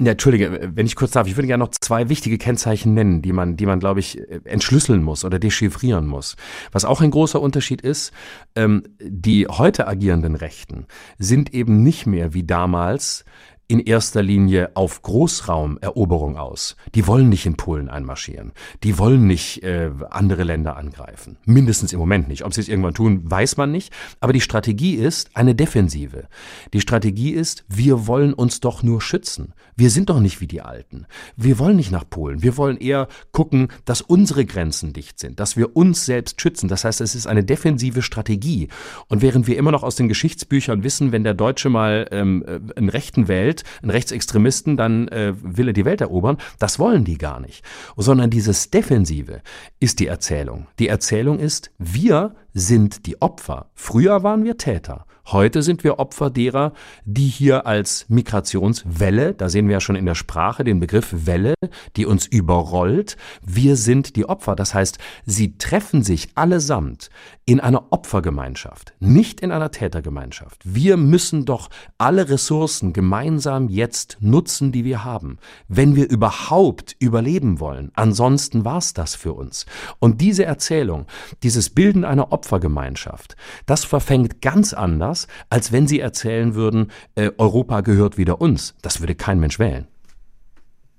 Ja, 0.00 0.12
Entschuldige, 0.12 0.70
wenn 0.76 0.86
ich 0.86 0.94
kurz 0.94 1.10
darf, 1.10 1.26
ich 1.26 1.36
würde 1.36 1.48
gerne 1.48 1.64
noch 1.64 1.72
zwei 1.72 2.08
wichtige 2.08 2.38
Kennzeichen 2.38 2.94
nennen, 2.94 3.20
die 3.20 3.32
man, 3.32 3.56
die 3.56 3.66
man, 3.66 3.80
glaube 3.80 3.98
ich, 3.98 4.20
entschlüsseln 4.44 5.02
muss 5.02 5.24
oder 5.24 5.40
dechiffrieren 5.40 6.06
muss. 6.06 6.36
Was 6.70 6.84
auch 6.84 7.00
ein 7.00 7.10
großer 7.10 7.40
Unterschied 7.40 7.80
ist, 7.80 8.12
ähm, 8.54 8.84
die 9.00 9.48
heute 9.48 9.88
agierenden 9.88 10.36
Rechten 10.36 10.86
sind 11.18 11.52
eben 11.52 11.82
nicht 11.82 12.06
mehr 12.06 12.32
wie 12.32 12.44
damals 12.44 13.24
in 13.68 13.80
erster 13.80 14.22
Linie 14.22 14.70
auf 14.74 15.02
Großraumeroberung 15.02 16.38
aus. 16.38 16.74
Die 16.94 17.06
wollen 17.06 17.28
nicht 17.28 17.44
in 17.44 17.56
Polen 17.56 17.90
einmarschieren. 17.90 18.52
Die 18.82 18.98
wollen 18.98 19.26
nicht 19.26 19.62
äh, 19.62 19.90
andere 20.08 20.42
Länder 20.42 20.76
angreifen. 20.78 21.36
Mindestens 21.44 21.92
im 21.92 21.98
Moment 21.98 22.28
nicht. 22.28 22.44
Ob 22.44 22.54
sie 22.54 22.62
es 22.62 22.68
irgendwann 22.68 22.94
tun, 22.94 23.30
weiß 23.30 23.58
man 23.58 23.70
nicht. 23.70 23.92
Aber 24.20 24.32
die 24.32 24.40
Strategie 24.40 24.94
ist 24.94 25.36
eine 25.36 25.54
Defensive. 25.54 26.28
Die 26.72 26.80
Strategie 26.80 27.30
ist, 27.30 27.66
wir 27.68 28.06
wollen 28.06 28.32
uns 28.32 28.60
doch 28.60 28.82
nur 28.82 29.02
schützen. 29.02 29.52
Wir 29.76 29.90
sind 29.90 30.08
doch 30.08 30.20
nicht 30.20 30.40
wie 30.40 30.46
die 30.46 30.62
Alten. 30.62 31.06
Wir 31.36 31.58
wollen 31.58 31.76
nicht 31.76 31.92
nach 31.92 32.08
Polen. 32.08 32.42
Wir 32.42 32.56
wollen 32.56 32.78
eher 32.78 33.06
gucken, 33.32 33.68
dass 33.84 34.00
unsere 34.00 34.46
Grenzen 34.46 34.94
dicht 34.94 35.18
sind, 35.18 35.40
dass 35.40 35.58
wir 35.58 35.76
uns 35.76 36.06
selbst 36.06 36.40
schützen. 36.40 36.68
Das 36.68 36.84
heißt, 36.84 37.02
es 37.02 37.14
ist 37.14 37.26
eine 37.26 37.44
defensive 37.44 38.00
Strategie. 38.00 38.68
Und 39.08 39.20
während 39.20 39.46
wir 39.46 39.58
immer 39.58 39.72
noch 39.72 39.82
aus 39.82 39.96
den 39.96 40.08
Geschichtsbüchern 40.08 40.84
wissen, 40.84 41.12
wenn 41.12 41.22
der 41.22 41.34
Deutsche 41.34 41.68
mal 41.68 42.08
ähm, 42.10 42.44
äh, 42.46 42.60
einen 42.76 42.88
Rechten 42.88 43.28
wählt, 43.28 43.57
Welt, 43.58 43.64
einen 43.82 43.90
Rechtsextremisten, 43.90 44.76
dann 44.76 45.08
äh, 45.08 45.34
will 45.40 45.68
er 45.68 45.72
die 45.72 45.84
Welt 45.84 46.00
erobern. 46.00 46.38
Das 46.58 46.78
wollen 46.78 47.04
die 47.04 47.18
gar 47.18 47.40
nicht. 47.40 47.64
Sondern 47.96 48.30
dieses 48.30 48.70
Defensive 48.70 49.40
ist 49.80 50.00
die 50.00 50.06
Erzählung. 50.06 50.66
Die 50.78 50.88
Erzählung 50.88 51.38
ist, 51.38 51.70
wir 51.78 52.34
sind 52.54 53.06
die 53.06 53.20
Opfer. 53.20 53.70
Früher 53.74 54.22
waren 54.22 54.44
wir 54.44 54.56
Täter. 54.56 55.06
Heute 55.30 55.62
sind 55.62 55.84
wir 55.84 55.98
Opfer 55.98 56.30
derer, 56.30 56.72
die 57.04 57.26
hier 57.26 57.66
als 57.66 58.06
Migrationswelle, 58.08 59.34
da 59.34 59.50
sehen 59.50 59.66
wir 59.66 59.74
ja 59.74 59.80
schon 59.80 59.94
in 59.94 60.06
der 60.06 60.14
Sprache 60.14 60.64
den 60.64 60.80
Begriff 60.80 61.14
Welle, 61.26 61.52
die 61.96 62.06
uns 62.06 62.24
überrollt, 62.24 63.18
wir 63.44 63.76
sind 63.76 64.16
die 64.16 64.26
Opfer. 64.26 64.56
Das 64.56 64.72
heißt, 64.72 64.96
sie 65.26 65.58
treffen 65.58 66.02
sich 66.02 66.30
allesamt 66.34 67.10
in 67.44 67.60
einer 67.60 67.92
Opfergemeinschaft, 67.92 68.94
nicht 69.00 69.42
in 69.42 69.52
einer 69.52 69.70
Tätergemeinschaft. 69.70 70.62
Wir 70.64 70.96
müssen 70.96 71.44
doch 71.44 71.68
alle 71.98 72.30
Ressourcen 72.30 72.94
gemeinsam 72.94 73.68
jetzt 73.68 74.16
nutzen, 74.20 74.72
die 74.72 74.84
wir 74.84 75.04
haben, 75.04 75.36
wenn 75.68 75.94
wir 75.94 76.08
überhaupt 76.08 76.96
überleben 77.00 77.60
wollen. 77.60 77.90
Ansonsten 77.94 78.64
war's 78.64 78.94
das 78.94 79.14
für 79.14 79.34
uns. 79.34 79.66
Und 79.98 80.22
diese 80.22 80.46
Erzählung, 80.46 81.04
dieses 81.42 81.68
Bilden 81.68 82.06
einer 82.06 82.32
Opfergemeinschaft, 82.32 83.36
das 83.66 83.84
verfängt 83.84 84.40
ganz 84.40 84.72
anders 84.72 85.17
als 85.50 85.72
wenn 85.72 85.86
sie 85.86 86.00
erzählen 86.00 86.54
würden, 86.54 86.90
äh, 87.14 87.30
Europa 87.38 87.80
gehört 87.80 88.18
wieder 88.18 88.40
uns. 88.40 88.74
Das 88.82 89.00
würde 89.00 89.14
kein 89.14 89.40
Mensch 89.40 89.58
wählen. 89.58 89.88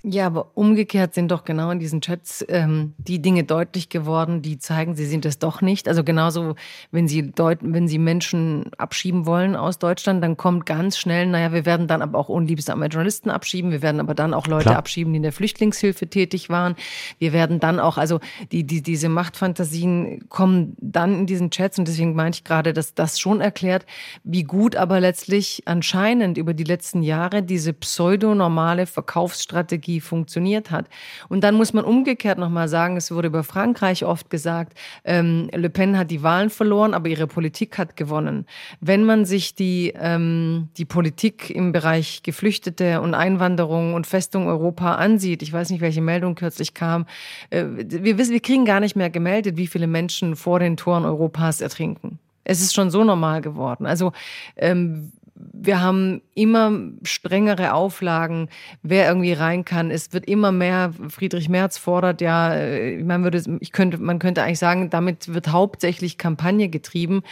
Ja, 0.01 0.27
aber 0.27 0.51
umgekehrt 0.53 1.13
sind 1.13 1.29
doch 1.29 1.43
genau 1.43 1.71
in 1.71 1.79
diesen 1.79 1.99
Chats 1.99 2.45
ähm, 2.47 2.93
die 2.97 3.21
Dinge 3.21 3.43
deutlich 3.43 3.89
geworden, 3.89 4.41
die 4.41 4.57
zeigen, 4.57 4.95
sie 4.95 5.05
sind 5.05 5.25
es 5.25 5.39
doch 5.39 5.59
nicht. 5.59 5.89
Also 5.89 6.05
genauso, 6.05 6.55
wenn 6.91 7.09
sie 7.09 7.33
deuten, 7.33 7.73
wenn 7.73 7.89
sie 7.89 7.97
Menschen 7.97 8.71
abschieben 8.77 9.25
wollen 9.25 9.57
aus 9.57 9.77
Deutschland, 9.77 10.23
dann 10.23 10.37
kommt 10.37 10.65
ganz 10.65 10.97
schnell, 10.97 11.25
naja, 11.25 11.51
wir 11.51 11.65
werden 11.65 11.87
dann 11.87 12.01
aber 12.01 12.17
auch 12.17 12.29
unliebsame 12.29 12.85
Journalisten 12.85 13.29
abschieben, 13.29 13.71
wir 13.71 13.81
werden 13.81 13.99
aber 13.99 14.13
dann 14.13 14.33
auch 14.33 14.47
Leute 14.47 14.65
Klar. 14.65 14.77
abschieben, 14.77 15.11
die 15.11 15.17
in 15.17 15.23
der 15.23 15.33
Flüchtlingshilfe 15.33 16.07
tätig 16.07 16.47
waren. 16.47 16.77
Wir 17.17 17.33
werden 17.33 17.59
dann 17.59 17.81
auch, 17.81 17.97
also 17.97 18.21
die, 18.53 18.63
die, 18.63 18.81
diese 18.81 19.09
Machtfantasien 19.09 20.29
kommen 20.29 20.77
dann 20.79 21.19
in 21.19 21.25
diesen 21.25 21.51
Chats 21.51 21.77
und 21.77 21.89
deswegen 21.89 22.15
meinte 22.15 22.37
ich 22.37 22.43
gerade, 22.45 22.71
dass 22.71 22.93
das 22.93 23.19
schon 23.19 23.41
erklärt, 23.41 23.85
wie 24.23 24.43
gut 24.43 24.77
aber 24.77 25.01
letztlich 25.01 25.63
anscheinend 25.65 26.37
über 26.37 26.53
die 26.53 26.63
letzten 26.63 27.03
Jahre 27.03 27.43
diese 27.43 27.73
pseudonormale 27.73 28.85
Verkaufsstrategie 28.85 29.88
Strategie 29.89 29.99
funktioniert 29.99 30.71
hat. 30.71 30.87
Und 31.29 31.43
dann 31.43 31.55
muss 31.55 31.73
man 31.73 31.85
umgekehrt 31.85 32.37
nochmal 32.37 32.67
sagen, 32.67 32.97
es 32.97 33.11
wurde 33.11 33.27
über 33.27 33.43
Frankreich 33.43 34.05
oft 34.05 34.29
gesagt, 34.29 34.77
ähm, 35.03 35.49
Le 35.53 35.69
Pen 35.69 35.97
hat 35.97 36.11
die 36.11 36.23
Wahlen 36.23 36.49
verloren, 36.49 36.93
aber 36.93 37.09
ihre 37.09 37.27
Politik 37.27 37.77
hat 37.77 37.95
gewonnen. 37.95 38.45
Wenn 38.81 39.03
man 39.05 39.25
sich 39.25 39.55
die, 39.55 39.93
ähm, 39.99 40.69
die 40.77 40.85
Politik 40.85 41.49
im 41.49 41.71
Bereich 41.71 42.21
Geflüchtete 42.23 43.01
und 43.01 43.13
Einwanderung 43.13 43.93
und 43.93 44.07
Festung 44.07 44.47
Europa 44.47 44.95
ansieht, 44.95 45.41
ich 45.41 45.51
weiß 45.51 45.69
nicht, 45.71 45.81
welche 45.81 46.01
Meldung 46.01 46.35
kürzlich 46.35 46.73
kam, 46.73 47.05
äh, 47.49 47.65
wir 47.65 48.17
wissen, 48.17 48.33
wir 48.33 48.41
kriegen 48.41 48.65
gar 48.65 48.79
nicht 48.79 48.95
mehr 48.95 49.09
gemeldet, 49.09 49.57
wie 49.57 49.67
viele 49.67 49.87
Menschen 49.87 50.35
vor 50.35 50.59
den 50.59 50.77
Toren 50.77 51.05
Europas 51.05 51.61
ertrinken. 51.61 52.19
Es 52.43 52.61
ist 52.61 52.73
schon 52.73 52.89
so 52.89 53.03
normal 53.03 53.41
geworden. 53.41 53.85
Also 53.85 54.11
ähm, 54.55 55.11
wir 55.39 55.81
haben 55.81 56.21
immer 56.35 56.71
strengere 57.03 57.73
Auflagen, 57.73 58.49
wer 58.81 59.07
irgendwie 59.07 59.33
rein 59.33 59.63
kann. 59.63 59.89
Es 59.89 60.11
wird 60.11 60.27
immer 60.27 60.51
mehr, 60.51 60.93
Friedrich 61.09 61.49
Merz 61.49 61.77
fordert 61.77 62.21
ja, 62.21 62.53
äh, 62.53 63.01
man 63.03 63.23
würde, 63.23 63.41
ich 63.59 63.71
könnte, 63.71 63.97
man 63.97 64.19
könnte 64.19 64.43
eigentlich 64.43 64.59
sagen, 64.59 64.89
damit 64.89 65.33
wird 65.33 65.51
hauptsächlich 65.51 66.17
Kampagne 66.17 66.69
getrieben. 66.69 67.23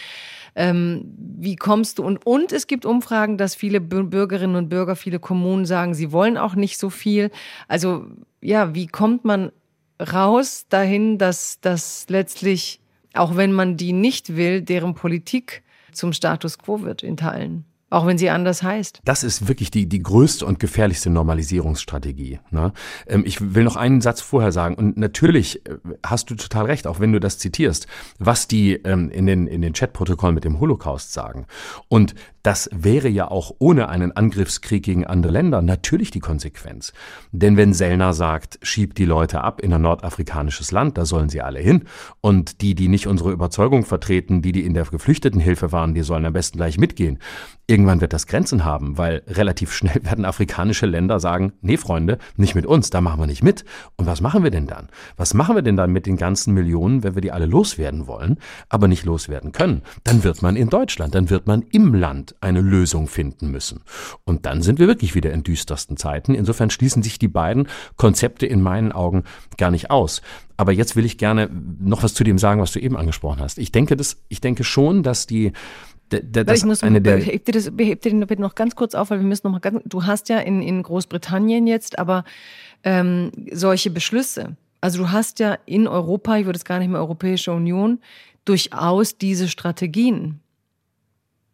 Ähm, 0.56 1.14
wie 1.18 1.56
kommst 1.56 2.00
du? 2.00 2.04
Und, 2.04 2.26
und 2.26 2.52
es 2.52 2.68
gibt 2.68 2.86
Umfragen, 2.86 3.38
dass 3.38 3.56
viele 3.56 3.82
Bürgerinnen 3.82 4.56
und 4.56 4.70
Bürger, 4.70 4.96
viele 4.96 5.20
Kommunen 5.20 5.66
sagen, 5.66 5.94
sie 5.94 6.12
wollen 6.12 6.38
auch 6.38 6.56
nicht 6.56 6.78
so 6.78 6.90
viel. 6.90 7.30
Also, 7.68 8.06
ja, 8.42 8.74
wie 8.74 8.88
kommt 8.88 9.26
man 9.26 9.52
raus 10.02 10.66
dahin, 10.70 11.18
dass, 11.18 11.60
dass 11.60 12.06
letztlich, 12.10 12.80
auch 13.14 13.36
wenn 13.36 13.52
man 13.52 13.78
die 13.78 13.94
nicht 13.94 14.36
will, 14.36 14.62
deren 14.62 14.96
Politik 14.96 15.64
zum 15.92 16.14
Status 16.14 16.58
quo 16.58 16.82
wird 16.82 17.04
in 17.04 17.18
Teilen? 17.18 17.67
Auch 17.90 18.06
wenn 18.06 18.18
sie 18.18 18.30
anders 18.30 18.64
heißt. 18.64 19.02
Das 19.06 19.24
ist 19.24 19.48
wirklich 19.48 19.72
die, 19.72 19.88
die 19.88 20.04
größte 20.04 20.46
und 20.46 20.60
gefährlichste 20.60 21.10
Normalisierungsstrategie. 21.10 22.40
Ne? 22.52 22.74
Ähm, 23.08 23.24
ich 23.26 23.56
will 23.56 23.64
noch 23.64 23.78
einen 23.78 24.02
Satz 24.02 24.20
vorher 24.20 24.52
sagen. 24.52 24.76
Und 24.76 24.98
natürlich 24.98 25.66
äh, 25.66 25.78
hast 26.06 26.30
du 26.30 26.36
total 26.36 26.66
recht, 26.66 26.86
auch 26.86 27.00
wenn 27.00 27.14
du 27.14 27.20
das 27.22 27.38
zitierst, 27.38 27.88
was 28.20 28.48
die 28.48 28.74
ähm, 28.74 29.10
in 29.10 29.26
den, 29.26 29.48
in 29.48 29.62
den 29.62 29.72
Chatprotokollen 29.72 30.36
mit 30.36 30.44
dem 30.44 30.60
Holocaust 30.60 31.14
sagen. 31.14 31.48
Und 31.88 32.14
das 32.48 32.70
wäre 32.74 33.10
ja 33.10 33.30
auch 33.30 33.52
ohne 33.60 33.90
einen 33.90 34.14
Angriffskrieg 34.14 34.82
gegen 34.82 35.06
andere 35.06 35.34
Länder 35.34 35.62
natürlich 35.62 36.12
die 36.12 36.22
Konsequenz. 36.22 36.94
Denn 37.34 37.58
wenn 37.58 37.74
Sellner 37.74 38.14
sagt, 38.14 38.58
schiebt 38.62 38.98
die 39.00 39.04
Leute 39.04 39.44
ab 39.44 39.60
in 39.60 39.74
ein 39.74 39.82
nordafrikanisches 39.82 40.72
Land, 40.72 40.98
da 40.98 41.04
sollen 41.04 41.28
sie 41.28 41.42
alle 41.42 41.60
hin. 41.60 41.84
Und 42.22 42.62
die, 42.62 42.74
die 42.74 42.88
nicht 42.88 43.06
unsere 43.06 43.34
Überzeugung 43.34 43.84
vertreten, 43.84 44.42
die, 44.42 44.54
die 44.54 44.64
in 44.64 44.74
der 44.74 44.86
Geflüchtetenhilfe 44.86 45.74
waren, 45.74 45.94
die 45.94 46.04
sollen 46.04 46.26
am 46.26 46.32
besten 46.32 46.58
gleich 46.58 46.78
mitgehen. 46.78 47.20
Irgendwann 47.70 48.00
wird 48.00 48.14
das 48.14 48.28
Grenzen 48.28 48.64
haben, 48.64 48.98
weil 48.98 49.24
relativ 49.28 49.74
schnell 49.74 50.00
werden 50.06 50.24
afrikanische 50.24 50.86
Länder 50.86 51.20
sagen, 51.20 51.52
nee 51.60 51.76
Freunde, 51.76 52.18
nicht 52.38 52.56
mit 52.56 52.66
uns, 52.66 52.92
da 52.92 53.02
machen 53.02 53.20
wir 53.20 53.28
nicht 53.28 53.44
mit. 53.44 53.66
Und 53.98 54.06
was 54.06 54.22
machen 54.22 54.46
wir 54.46 54.52
denn 54.52 54.68
dann? 54.68 54.88
Was 55.18 55.34
machen 55.34 55.56
wir 55.56 55.64
denn 55.64 55.76
dann 55.76 55.92
mit 55.92 56.06
den 56.06 56.16
ganzen 56.16 56.54
Millionen, 56.54 57.04
wenn 57.04 57.16
wir 57.16 57.22
die 57.22 57.34
alle 57.34 57.46
loswerden 57.46 58.08
wollen, 58.08 58.38
aber 58.70 58.88
nicht 58.88 59.04
loswerden 59.04 59.52
können? 59.52 59.82
Dann 60.06 60.24
wird 60.24 60.42
man 60.42 60.56
in 60.56 60.70
Deutschland, 60.70 61.14
dann 61.14 61.30
wird 61.30 61.46
man 61.46 61.64
im 61.74 61.94
Land 61.94 62.37
eine 62.42 62.62
Lösung 62.62 63.08
finden 63.08 63.52
müssen. 63.52 63.82
Und 64.26 64.46
dann 64.46 64.62
sind 64.62 64.80
wir 64.80 64.88
wirklich 64.88 65.16
wieder 65.16 65.32
in 65.32 65.44
düstersten 65.44 65.98
Zeiten. 65.98 66.36
Insofern 66.36 66.70
schließen 66.70 67.04
sich 67.04 67.20
die 67.20 67.28
beiden 67.28 67.68
Konzepte 67.96 68.46
in 68.46 68.62
meinen 68.62 68.92
Augen 68.92 69.24
gar 69.58 69.72
nicht 69.72 69.90
aus. 69.92 70.22
Aber 70.56 70.72
jetzt 70.72 70.96
will 70.96 71.06
ich 71.06 71.18
gerne 71.18 71.50
noch 71.80 72.04
was 72.04 72.14
zu 72.14 72.24
dem 72.24 72.38
sagen, 72.38 72.62
was 72.62 72.72
du 72.72 72.80
eben 72.80 72.98
angesprochen 72.98 73.42
hast. 73.42 73.58
Ich 73.58 73.72
denke, 73.72 73.96
das, 73.96 74.18
ich 74.28 74.42
denke 74.42 74.64
schon, 74.64 75.04
dass 75.04 75.28
die, 75.28 75.52
das 76.10 76.60
ich 76.60 76.66
muss, 76.66 76.84
eine 76.84 77.02
der 77.02 77.18
beheb 77.18 77.46
dir, 77.46 77.52
das, 77.52 77.76
beheb 77.76 78.02
dir 78.02 78.26
bitte 78.26 78.42
noch 78.42 78.56
ganz 78.56 78.76
kurz 78.76 78.96
auf, 78.96 79.10
weil 79.10 79.20
wir 79.20 79.28
müssen 79.28 79.48
noch 79.48 79.52
mal 79.52 79.60
ganz, 79.60 79.82
du 79.86 80.06
hast 80.06 80.30
ja 80.30 80.40
in, 80.40 80.62
in 80.62 80.82
Großbritannien 80.82 81.68
jetzt 81.68 82.00
aber 82.00 82.24
ähm, 82.84 83.32
solche 83.52 83.90
Beschlüsse. 83.90 84.56
Also 84.80 85.00
du 85.00 85.12
hast 85.12 85.40
ja 85.40 85.58
in 85.66 85.88
Europa, 85.88 86.38
ich 86.38 86.46
würde 86.46 86.58
es 86.58 86.66
gar 86.66 86.80
nicht 86.80 86.90
mehr 86.90 87.00
Europäische 87.00 87.52
Union, 87.52 88.00
durchaus 88.46 89.18
diese 89.18 89.48
Strategien. 89.48 90.40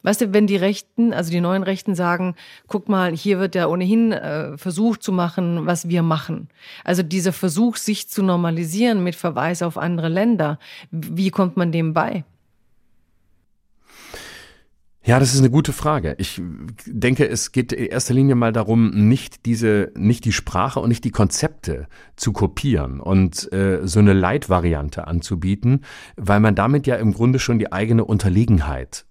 Weißt 0.03 0.21
du, 0.21 0.33
wenn 0.33 0.47
die 0.47 0.57
Rechten, 0.57 1.13
also 1.13 1.31
die 1.31 1.41
neuen 1.41 1.63
Rechten 1.63 1.95
sagen, 1.95 2.35
guck 2.67 2.89
mal, 2.89 3.15
hier 3.15 3.39
wird 3.39 3.55
ja 3.55 3.67
ohnehin 3.67 4.11
äh, 4.11 4.57
versucht 4.57 5.01
zu 5.01 5.13
machen, 5.13 5.65
was 5.65 5.87
wir 5.87 6.03
machen. 6.03 6.49
Also 6.83 7.03
dieser 7.03 7.33
Versuch, 7.33 7.77
sich 7.77 8.09
zu 8.09 8.21
normalisieren 8.21 9.03
mit 9.03 9.15
Verweis 9.15 9.61
auf 9.61 9.77
andere 9.77 10.09
Länder, 10.09 10.59
wie 10.91 11.31
kommt 11.31 11.55
man 11.55 11.71
dem 11.71 11.93
bei? 11.93 12.25
Ja, 15.05 15.19
das 15.19 15.33
ist 15.33 15.39
eine 15.39 15.49
gute 15.49 15.73
Frage. 15.73 16.15
Ich 16.17 16.41
denke, 16.85 17.27
es 17.27 17.51
geht 17.51 17.73
in 17.73 17.87
erster 17.87 18.13
Linie 18.13 18.35
mal 18.35 18.53
darum, 18.53 18.89
nicht 19.09 19.45
diese, 19.45 19.91
nicht 19.95 20.23
die 20.23 20.31
Sprache 20.31 20.79
und 20.79 20.87
nicht 20.87 21.03
die 21.03 21.11
Konzepte 21.11 21.87
zu 22.15 22.31
kopieren 22.31 23.01
und 23.01 23.51
äh, 23.51 23.81
so 23.83 23.99
eine 23.99 24.13
Leitvariante 24.13 25.05
anzubieten, 25.05 25.81
weil 26.15 26.39
man 26.39 26.55
damit 26.55 26.87
ja 26.87 26.95
im 26.95 27.13
Grunde 27.13 27.39
schon 27.39 27.59
die 27.59 27.73
eigene 27.73 28.05
Unterlegenheit 28.05 29.05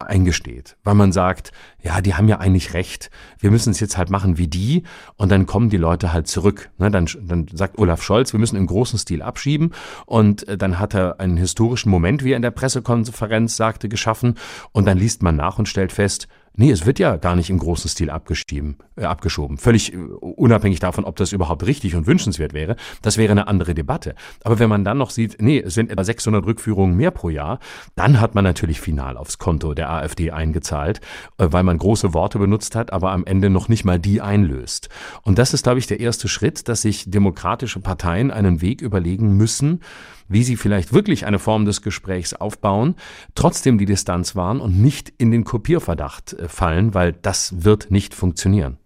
eingesteht, 0.00 0.76
weil 0.82 0.94
man 0.94 1.12
sagt, 1.12 1.52
ja, 1.80 2.00
die 2.00 2.14
haben 2.14 2.28
ja 2.28 2.38
eigentlich 2.38 2.74
recht, 2.74 3.10
wir 3.38 3.50
müssen 3.50 3.70
es 3.70 3.80
jetzt 3.80 3.96
halt 3.96 4.10
machen 4.10 4.38
wie 4.38 4.48
die 4.48 4.82
und 5.16 5.30
dann 5.30 5.46
kommen 5.46 5.70
die 5.70 5.76
Leute 5.76 6.12
halt 6.12 6.26
zurück. 6.26 6.70
Ne, 6.78 6.90
dann, 6.90 7.08
dann 7.22 7.46
sagt 7.52 7.78
Olaf 7.78 8.02
Scholz, 8.02 8.32
wir 8.32 8.40
müssen 8.40 8.56
im 8.56 8.66
großen 8.66 8.98
Stil 8.98 9.22
abschieben 9.22 9.72
und 10.06 10.46
äh, 10.48 10.58
dann 10.58 10.78
hat 10.78 10.94
er 10.94 11.20
einen 11.20 11.36
historischen 11.36 11.90
Moment, 11.90 12.24
wie 12.24 12.32
er 12.32 12.36
in 12.36 12.42
der 12.42 12.50
Pressekonferenz 12.50 13.56
sagte, 13.56 13.88
geschaffen 13.88 14.34
und 14.72 14.86
dann 14.86 14.98
liest 14.98 15.22
man 15.22 15.36
nach 15.36 15.58
und 15.58 15.68
stellt 15.68 15.92
fest, 15.92 16.28
Nee, 16.56 16.70
es 16.70 16.86
wird 16.86 17.00
ja 17.00 17.16
gar 17.16 17.34
nicht 17.34 17.50
im 17.50 17.58
großen 17.58 17.90
Stil 17.90 18.10
abgeschoben, 18.10 18.76
äh, 18.94 19.04
abgeschoben. 19.04 19.58
Völlig 19.58 19.92
äh, 19.92 19.96
unabhängig 19.96 20.78
davon, 20.78 21.04
ob 21.04 21.16
das 21.16 21.32
überhaupt 21.32 21.66
richtig 21.66 21.96
und 21.96 22.06
wünschenswert 22.06 22.52
wäre. 22.52 22.76
Das 23.02 23.16
wäre 23.16 23.32
eine 23.32 23.48
andere 23.48 23.74
Debatte. 23.74 24.14
Aber 24.44 24.60
wenn 24.60 24.68
man 24.68 24.84
dann 24.84 24.98
noch 24.98 25.10
sieht, 25.10 25.42
nee, 25.42 25.58
es 25.58 25.74
sind 25.74 25.90
etwa 25.90 26.04
600 26.04 26.46
Rückführungen 26.46 26.96
mehr 26.96 27.10
pro 27.10 27.28
Jahr, 27.28 27.58
dann 27.96 28.20
hat 28.20 28.36
man 28.36 28.44
natürlich 28.44 28.80
final 28.80 29.16
aufs 29.16 29.38
Konto 29.38 29.74
der 29.74 29.90
AfD 29.90 30.30
eingezahlt, 30.30 31.00
äh, 31.38 31.48
weil 31.50 31.64
man 31.64 31.76
große 31.76 32.14
Worte 32.14 32.38
benutzt 32.38 32.76
hat, 32.76 32.92
aber 32.92 33.10
am 33.10 33.26
Ende 33.26 33.50
noch 33.50 33.68
nicht 33.68 33.84
mal 33.84 33.98
die 33.98 34.20
einlöst. 34.20 34.88
Und 35.22 35.38
das 35.38 35.54
ist, 35.54 35.64
glaube 35.64 35.80
ich, 35.80 35.88
der 35.88 35.98
erste 35.98 36.28
Schritt, 36.28 36.68
dass 36.68 36.82
sich 36.82 37.10
demokratische 37.10 37.80
Parteien 37.80 38.30
einen 38.30 38.60
Weg 38.60 38.80
überlegen 38.80 39.36
müssen, 39.36 39.80
wie 40.28 40.42
sie 40.42 40.56
vielleicht 40.56 40.92
wirklich 40.92 41.26
eine 41.26 41.38
Form 41.38 41.64
des 41.64 41.82
Gesprächs 41.82 42.34
aufbauen, 42.34 42.94
trotzdem 43.34 43.78
die 43.78 43.86
Distanz 43.86 44.36
wahren 44.36 44.60
und 44.60 44.80
nicht 44.80 45.12
in 45.18 45.30
den 45.30 45.44
Kopierverdacht 45.44 46.32
äh, 46.34 46.48
fallen, 46.48 46.94
weil 46.94 47.12
das 47.12 47.64
wird 47.64 47.90
nicht 47.90 48.14
funktionieren. 48.14 48.78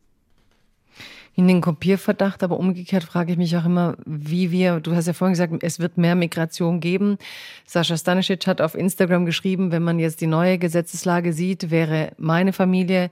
In 1.39 1.47
den 1.47 1.61
Kopierverdacht, 1.61 2.43
aber 2.43 2.59
umgekehrt 2.59 3.05
frage 3.05 3.31
ich 3.31 3.39
mich 3.39 3.57
auch 3.57 3.65
immer, 3.65 3.97
wie 4.05 4.51
wir, 4.51 4.81
du 4.81 4.97
hast 4.97 5.07
ja 5.07 5.13
vorhin 5.13 5.35
gesagt, 5.35 5.53
es 5.63 5.79
wird 5.79 5.97
mehr 5.97 6.17
Migration 6.17 6.81
geben. 6.81 7.17
Sascha 7.65 7.97
Stanisic 7.97 8.45
hat 8.49 8.61
auf 8.61 8.75
Instagram 8.75 9.25
geschrieben, 9.25 9.71
wenn 9.71 9.85
man 9.85 10.01
jetzt 10.01 10.21
die 10.21 10.27
neue 10.27 10.59
Gesetzeslage 10.59 11.33
sieht, 11.33 11.71
wäre 11.71 12.11
meine 12.19 12.53
Familie 12.53 13.11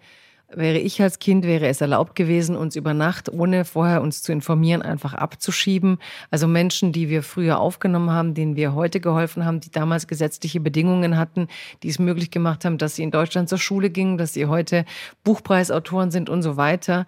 Wäre 0.48 0.78
ich 0.78 1.02
als 1.02 1.18
Kind, 1.18 1.44
wäre 1.44 1.66
es 1.66 1.80
erlaubt 1.80 2.14
gewesen, 2.14 2.56
uns 2.56 2.76
über 2.76 2.94
Nacht, 2.94 3.32
ohne 3.32 3.64
vorher 3.64 4.00
uns 4.00 4.22
zu 4.22 4.30
informieren, 4.30 4.80
einfach 4.80 5.12
abzuschieben. 5.12 5.98
Also 6.30 6.46
Menschen, 6.46 6.92
die 6.92 7.08
wir 7.08 7.24
früher 7.24 7.58
aufgenommen 7.58 8.10
haben, 8.10 8.32
denen 8.34 8.54
wir 8.54 8.72
heute 8.72 9.00
geholfen 9.00 9.44
haben, 9.44 9.58
die 9.58 9.72
damals 9.72 10.06
gesetzliche 10.06 10.60
Bedingungen 10.60 11.18
hatten, 11.18 11.48
die 11.82 11.88
es 11.88 11.98
möglich 11.98 12.30
gemacht 12.30 12.64
haben, 12.64 12.78
dass 12.78 12.94
sie 12.94 13.02
in 13.02 13.10
Deutschland 13.10 13.48
zur 13.48 13.58
Schule 13.58 13.90
gingen, 13.90 14.18
dass 14.18 14.34
sie 14.34 14.46
heute 14.46 14.84
Buchpreisautoren 15.24 16.12
sind 16.12 16.30
und 16.30 16.42
so 16.42 16.56
weiter 16.56 17.06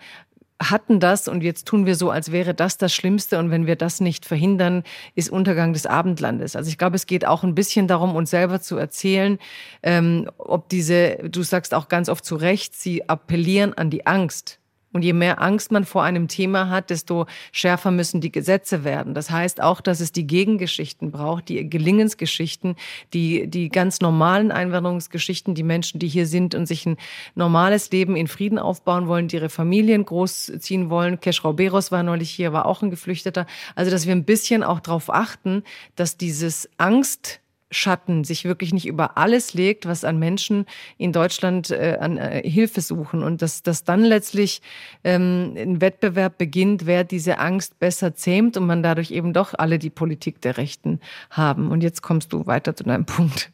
hatten 0.61 0.99
das 0.99 1.29
und 1.29 1.43
jetzt 1.43 1.67
tun 1.67 1.87
wir 1.87 1.95
so, 1.95 2.11
als 2.11 2.33
wäre 2.33 2.55
das 2.55 2.79
das 2.79 2.93
Schlimmste 2.93 3.39
und 3.39 3.51
wenn 3.51 3.67
wir 3.67 3.77
das 3.77 4.01
nicht 4.01 4.27
verhindern, 4.27 4.83
ist 5.15 5.31
Untergang 5.31 5.73
des 5.73 5.87
Abendlandes. 5.87 6.57
Also 6.57 6.69
ich 6.69 6.79
glaube, 6.79 6.97
es 6.97 7.07
geht 7.07 7.27
auch 7.27 7.45
ein 7.45 7.55
bisschen 7.55 7.87
darum, 7.87 8.17
uns 8.17 8.31
selber 8.31 8.61
zu 8.61 8.77
erzählen, 8.77 9.39
ähm, 9.83 10.29
ob 10.37 10.69
diese, 10.69 11.19
du 11.29 11.43
sagst 11.43 11.75
auch 11.75 11.89
ganz 11.89 12.09
oft 12.09 12.25
zu 12.25 12.35
Recht, 12.35 12.75
sie 12.75 13.09
appellieren 13.09 13.75
an 13.75 13.91
die 13.91 14.07
Angst. 14.07 14.59
Und 14.93 15.03
je 15.03 15.13
mehr 15.13 15.43
Angst 15.43 15.71
man 15.71 15.85
vor 15.85 16.03
einem 16.03 16.29
Thema 16.29 16.71
hat, 16.71 16.89
desto 16.89 17.27
schärfer 17.53 17.91
müssen 17.91 18.21
die 18.23 18.33
Gesetze 18.33 18.85
werden. 18.85 19.13
Das 19.13 19.31
heißt 19.31 19.63
auch, 19.63 19.83
dass 19.83 20.01
es 20.01 20.13
die 20.13 20.27
Gegengeschichten 20.27 21.11
braucht, 21.11 21.51
die 21.51 21.69
Gelingensgeschichten, 21.69 22.77
die, 23.13 23.49
die 23.49 23.69
ganz 23.69 24.01
normalen 24.01 24.51
Einwanderungsgeschichten, 24.51 25.55
die 25.55 25.63
Menschen, 25.63 26.01
die 26.01 26.09
hier 26.09 26.27
sind 26.27 26.55
und 26.55 26.67
sich 26.67 26.87
ein 26.87 26.97
normales 27.35 27.91
Leben 27.91 28.17
in 28.17 28.29
Frieden 28.29 28.59
aufbauen 28.59 29.09
wollen, 29.09 29.29
die 29.29 29.37
ihre 29.37 29.51
Familien 29.51 30.05
großziehen 30.07 30.89
wollen. 30.89 31.21
Keschrau 31.21 31.53
Beros 31.53 31.93
war 31.93 32.03
neulich 32.03 32.31
hier, 32.31 32.55
war 32.55 32.65
auch 32.65 32.81
ein 32.83 32.91
Geflüchteter. 32.91 33.47
Also, 33.75 33.91
dass 33.91 34.07
wir 34.07 34.15
ein 34.15 34.25
bisschen 34.25 34.63
auch 34.63 34.81
darauf 34.81 35.13
achten, 35.13 35.65
dass 35.97 36.17
dieses 36.17 36.69
Angst 36.79 37.41
Schatten 37.71 38.25
sich 38.25 38.45
wirklich 38.45 38.73
nicht 38.73 38.87
über 38.87 39.19
alles 39.19 39.55
legt, 39.55 39.87
was 39.87 40.05
an 40.05 40.19
Menschen 40.19 40.67
in 40.97 41.13
Deutschland 41.13 41.71
äh, 41.71 41.99
an 42.01 42.17
äh, 42.17 42.49
Hilfe 42.49 42.81
suchen 42.81 43.23
und 43.23 43.43
dass, 43.43 43.63
dass 43.63 43.85
dann 43.85 44.03
letztlich 44.05 44.63
ähm, 45.05 45.55
ein 45.57 45.81
Wettbewerb 45.81 46.39
beginnt, 46.39 46.87
wer 46.87 47.05
diese 47.05 47.39
Angst 47.39 47.79
besser 47.79 48.15
zähmt 48.15 48.57
und 48.57 48.67
man 48.67 48.83
dadurch 48.83 49.11
eben 49.11 49.33
doch 49.33 49.55
alle 49.57 49.79
die 49.79 49.91
Politik 49.91 50.41
der 50.41 50.57
Rechten 50.57 51.01
haben. 51.31 51.71
Und 51.71 51.83
jetzt 51.83 52.03
kommst 52.03 52.33
du 52.33 52.47
weiter 52.47 52.75
zu 52.75 52.85
deinem 52.85 53.05
Punkt. 53.07 53.51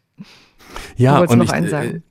Ja, 0.96 1.18
und 1.18 1.36
noch 1.36 1.44
ich, 1.46 1.52
einen 1.52 1.68
sagen. 1.68 2.02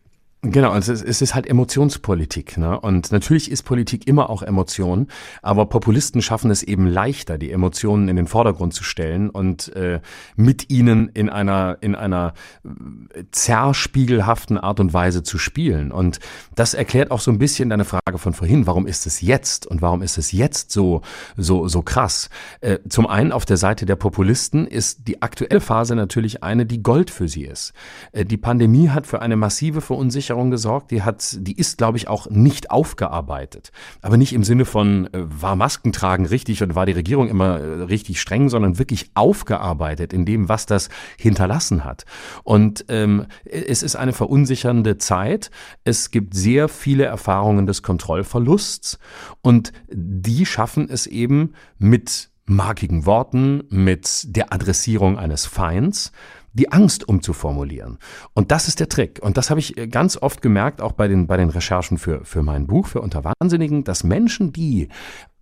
Genau, 0.45 0.71
also 0.71 0.91
es, 0.91 1.01
es 1.01 1.21
ist 1.21 1.35
halt 1.35 1.47
Emotionspolitik. 1.47 2.57
Ne? 2.57 2.77
Und 2.77 3.13
natürlich 3.13 3.49
ist 3.49 3.63
Politik 3.63 4.07
immer 4.09 4.29
auch 4.29 4.43
Emotion, 4.43 5.07
aber 5.41 5.67
Populisten 5.67 6.21
schaffen 6.21 6.51
es 6.51 6.63
eben 6.63 6.85
leichter, 6.85 7.37
die 7.37 7.49
Emotionen 7.49 8.09
in 8.09 8.17
den 8.17 8.27
Vordergrund 8.27 8.73
zu 8.73 8.83
stellen 8.83 9.29
und 9.29 9.73
äh, 9.77 10.01
mit 10.35 10.69
ihnen 10.69 11.07
in 11.13 11.29
einer, 11.29 11.77
in 11.79 11.95
einer 11.95 12.33
äh, 12.65 13.23
zerspiegelhaften 13.31 14.57
Art 14.57 14.81
und 14.81 14.93
Weise 14.93 15.23
zu 15.23 15.37
spielen. 15.37 15.93
Und 15.93 16.19
das 16.55 16.73
erklärt 16.73 17.11
auch 17.11 17.21
so 17.21 17.31
ein 17.31 17.37
bisschen 17.37 17.69
deine 17.69 17.85
Frage 17.85 18.17
von 18.17 18.33
vorhin, 18.33 18.67
warum 18.67 18.85
ist 18.85 19.07
es 19.07 19.21
jetzt 19.21 19.65
und 19.65 19.81
warum 19.81 20.01
ist 20.01 20.17
es 20.17 20.33
jetzt 20.33 20.71
so, 20.71 21.03
so, 21.37 21.69
so 21.69 21.83
krass? 21.83 22.29
Äh, 22.59 22.79
zum 22.89 23.07
einen 23.07 23.31
auf 23.31 23.45
der 23.45 23.55
Seite 23.55 23.85
der 23.85 23.95
Populisten 23.95 24.67
ist 24.67 25.07
die 25.07 25.21
aktuelle 25.21 25.61
Phase 25.61 25.95
natürlich 25.95 26.43
eine, 26.43 26.65
die 26.65 26.83
Gold 26.83 27.11
für 27.11 27.29
sie 27.29 27.45
ist. 27.45 27.71
Äh, 28.11 28.25
die 28.25 28.35
Pandemie 28.35 28.89
hat 28.89 29.07
für 29.07 29.21
eine 29.21 29.37
massive 29.37 29.79
Verunsicherung 29.79 30.32
Verunsicherung 30.33 30.51
gesorgt. 30.51 30.91
Die 30.91 31.03
hat, 31.03 31.37
die 31.39 31.57
ist, 31.57 31.77
glaube 31.77 31.97
ich, 31.97 32.07
auch 32.07 32.29
nicht 32.29 32.71
aufgearbeitet. 32.71 33.71
Aber 34.01 34.17
nicht 34.17 34.33
im 34.33 34.43
Sinne 34.43 34.65
von, 34.65 35.07
äh, 35.07 35.09
war 35.13 35.55
Maskentragen 35.55 36.25
richtig 36.25 36.63
und 36.63 36.75
war 36.75 36.85
die 36.85 36.93
Regierung 36.93 37.29
immer 37.29 37.59
äh, 37.59 37.83
richtig 37.83 38.19
streng, 38.19 38.49
sondern 38.49 38.79
wirklich 38.79 39.11
aufgearbeitet 39.13 40.13
in 40.13 40.25
dem, 40.25 40.49
was 40.49 40.65
das 40.65 40.89
hinterlassen 41.17 41.85
hat. 41.85 42.05
Und 42.43 42.85
ähm, 42.89 43.27
es 43.45 43.83
ist 43.83 43.95
eine 43.95 44.13
verunsichernde 44.13 44.97
Zeit. 44.97 45.51
Es 45.83 46.11
gibt 46.11 46.33
sehr 46.33 46.67
viele 46.67 47.05
Erfahrungen 47.05 47.65
des 47.65 47.83
Kontrollverlusts 47.83 48.99
und 49.41 49.71
die 49.89 50.45
schaffen 50.45 50.89
es 50.89 51.07
eben 51.07 51.53
mit 51.77 52.29
markigen 52.45 53.05
Worten, 53.05 53.63
mit 53.69 54.35
der 54.35 54.51
Adressierung 54.51 55.17
eines 55.17 55.45
Feinds, 55.45 56.11
die 56.53 56.71
Angst 56.71 57.07
umzuformulieren. 57.07 57.97
Und 58.33 58.51
das 58.51 58.67
ist 58.67 58.79
der 58.79 58.89
Trick. 58.89 59.19
Und 59.21 59.37
das 59.37 59.49
habe 59.49 59.59
ich 59.59 59.77
äh, 59.77 59.87
ganz 59.87 60.17
oft 60.17 60.41
gemerkt, 60.41 60.81
auch 60.81 60.93
bei 60.93 61.07
den, 61.07 61.27
bei 61.27 61.37
den 61.37 61.49
Recherchen 61.49 61.97
für, 61.97 62.23
für 62.25 62.43
mein 62.43 62.67
Buch, 62.67 62.87
für 62.87 63.01
Unterwahnsinnigen, 63.01 63.83
dass 63.83 64.03
Menschen, 64.03 64.53
die 64.53 64.89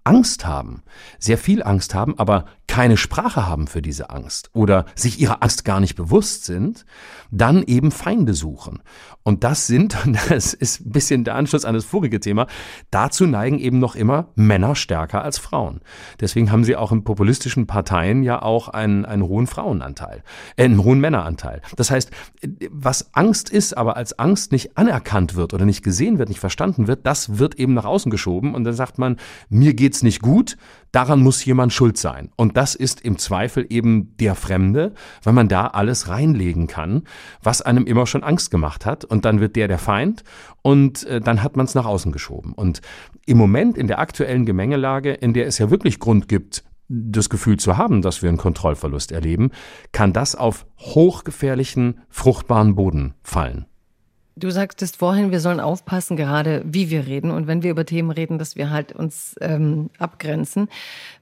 Angst 0.04 0.46
haben, 0.46 0.82
sehr 1.20 1.38
viel 1.38 1.62
Angst 1.62 1.94
haben, 1.94 2.18
aber 2.18 2.46
keine 2.68 2.98
Sprache 2.98 3.46
haben 3.46 3.68
für 3.68 3.82
diese 3.82 4.10
Angst 4.10 4.50
oder 4.54 4.86
sich 4.96 5.20
ihrer 5.20 5.44
Angst 5.44 5.64
gar 5.64 5.80
nicht 5.80 5.96
bewusst 5.96 6.46
sind, 6.46 6.86
dann 7.32 7.64
eben 7.64 7.92
Feinde 7.92 8.34
suchen. 8.34 8.84
Und 9.24 9.44
das 9.44 9.68
sind, 9.68 9.98
und 10.06 10.18
das 10.30 10.54
ist 10.54 10.86
ein 10.86 10.92
bisschen 10.92 11.24
der 11.24 11.36
Anschluss 11.36 11.66
an 11.66 11.74
das 11.74 11.86
vorige 11.86 12.20
Thema, 12.20 12.48
dazu 12.92 13.26
neigen 13.26 13.60
eben 13.60 13.80
noch 13.80 13.96
immer 13.96 14.28
Männer 14.36 14.76
stärker 14.76 15.24
als 15.24 15.38
Frauen. 15.38 15.82
Deswegen 16.20 16.52
haben 16.52 16.64
sie 16.64 16.76
auch 16.76 16.92
in 16.92 17.04
populistischen 17.04 17.68
Parteien 17.68 18.24
ja 18.24 18.42
auch 18.42 18.68
einen, 18.68 19.06
einen 19.06 19.24
hohen 19.24 19.48
Frauenanteil, 19.48 20.24
äh, 20.58 20.66
einen 20.66 20.84
hohen 20.84 21.00
Männeranteil. 21.00 21.62
Das 21.76 21.90
heißt, 21.90 22.12
was 22.70 23.14
Angst 23.14 23.50
ist, 23.50 23.76
aber 23.78 23.96
als 23.96 24.18
Angst 24.20 24.52
nicht 24.52 24.78
anerkannt 24.78 25.36
wird 25.36 25.54
oder 25.54 25.66
nicht 25.66 25.84
gesehen 25.84 26.20
wird, 26.20 26.30
nicht 26.30 26.40
verstanden 26.40 26.88
wird, 26.88 27.06
das 27.06 27.38
wird 27.38 27.56
eben 27.56 27.74
nach 27.74 27.86
außen 27.86 28.12
geschoben 28.12 28.54
und 28.54 28.64
dann 28.64 28.74
sagt 28.74 28.98
man, 28.98 29.18
mir 29.50 29.74
geht's 29.74 30.04
nicht 30.04 30.22
gut, 30.22 30.58
daran 30.92 31.22
muss 31.22 31.44
jemand 31.46 31.74
schuld 31.74 31.98
sein. 31.98 32.30
Und 32.36 32.58
das 32.58 32.76
ist 32.76 33.02
im 33.02 33.18
Zweifel 33.18 33.66
eben 33.70 34.16
der 34.18 34.36
Fremde, 34.36 34.94
weil 35.24 35.34
man 35.34 35.48
da 35.48 35.68
alles 35.68 36.08
reinlegen 36.08 36.68
kann, 36.68 37.04
was 37.42 37.62
einem 37.62 37.86
immer 37.86 38.08
schon 38.08 38.24
Angst 38.24 38.52
gemacht 38.52 38.86
hat. 38.86 39.06
Und 39.06 39.26
dann 39.26 39.40
wird 39.40 39.56
der 39.56 39.68
der 39.68 39.80
Feind 39.80 40.24
und 40.62 41.04
äh, 41.06 41.22
dann 41.22 41.44
hat 41.44 41.56
man 41.56 41.66
es 41.66 41.76
nach 41.76 41.86
außen 41.86 42.12
geschoben. 42.12 42.54
Und 42.54 42.82
im 43.26 43.38
Moment 43.38 43.78
in 43.78 43.88
der 43.88 44.00
aktuellen 44.00 44.46
Gemengelage, 44.46 45.14
in 45.14 45.34
der 45.34 45.48
es 45.48 45.58
ja 45.58 45.70
wirklich 45.70 46.00
Grund 46.00 46.28
gibt, 46.28 46.64
das 46.92 47.30
Gefühl 47.30 47.58
zu 47.58 47.78
haben, 47.78 48.02
dass 48.02 48.22
wir 48.22 48.28
einen 48.28 48.38
Kontrollverlust 48.38 49.14
erleben, 49.14 49.52
kann 49.94 50.12
das 50.12 50.36
auf 50.36 50.66
hochgefährlichen, 50.78 52.02
fruchtbaren 52.10 52.76
Boden 52.76 53.14
fallen. 53.22 53.66
Du 54.38 54.50
sagtest 54.50 54.96
vorhin, 54.96 55.32
wir 55.32 55.42
sollen 55.42 55.60
aufpassen, 55.60 56.16
gerade 56.16 56.64
wie 56.66 56.90
wir 56.90 57.06
reden 57.06 57.32
und 57.32 57.48
wenn 57.48 57.64
wir 57.64 57.72
über 57.72 57.86
Themen 57.86 58.12
reden, 58.12 58.38
dass 58.38 58.56
wir 58.56 58.70
halt 58.70 58.94
uns 58.94 59.36
ähm, 59.42 59.90
abgrenzen 60.00 60.70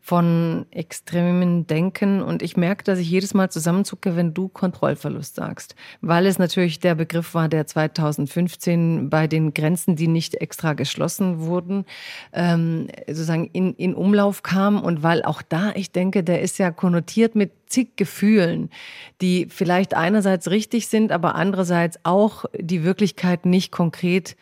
von 0.02 0.66
extremen 0.72 1.68
Denken. 1.68 2.22
Und 2.22 2.42
ich 2.42 2.58
merke, 2.58 2.84
dass 2.84 3.00
ich 3.00 3.10
jedes 3.10 3.34
Mal 3.34 3.50
zusammenzucke, 3.50 4.16
wenn 4.16 4.34
du 4.34 4.48
Kontrollverlust 4.48 5.36
sagst, 5.36 5.76
weil 6.02 6.26
es 6.26 6.40
natürlich 6.40 6.80
der 6.80 6.96
Begriff 6.96 7.34
war, 7.34 7.50
der 7.50 7.68
2015 7.68 9.10
bei 9.10 9.28
den 9.28 9.54
Grenzen, 9.54 9.96
die 9.96 10.08
nicht 10.08 10.36
extra 10.36 10.74
geschlossen 10.74 11.40
wurden, 11.40 11.86
ähm, 12.34 12.88
sozusagen 13.08 13.50
in, 13.52 13.74
in 13.76 13.94
Umlauf 13.94 14.44
kam 14.44 14.82
und 14.82 15.04
weil 15.04 15.24
auch 15.24 15.42
da, 15.42 15.72
ich 15.76 15.92
denke, 15.92 16.24
der 16.24 16.42
ist 16.42 16.58
ja 16.60 16.72
konnotiert 16.72 17.36
mit 17.36 17.52
zig 17.68 17.96
Gefühlen, 17.96 18.70
die 19.22 19.48
vielleicht 19.50 19.94
einerseits 19.94 20.50
richtig 20.50 20.88
sind, 20.88 21.12
aber 21.12 21.36
andererseits 21.36 22.00
auch 22.04 22.46
die 22.58 22.84
Wirklichkeit 22.84 23.46
nicht 23.46 23.72
konkret 23.72 24.36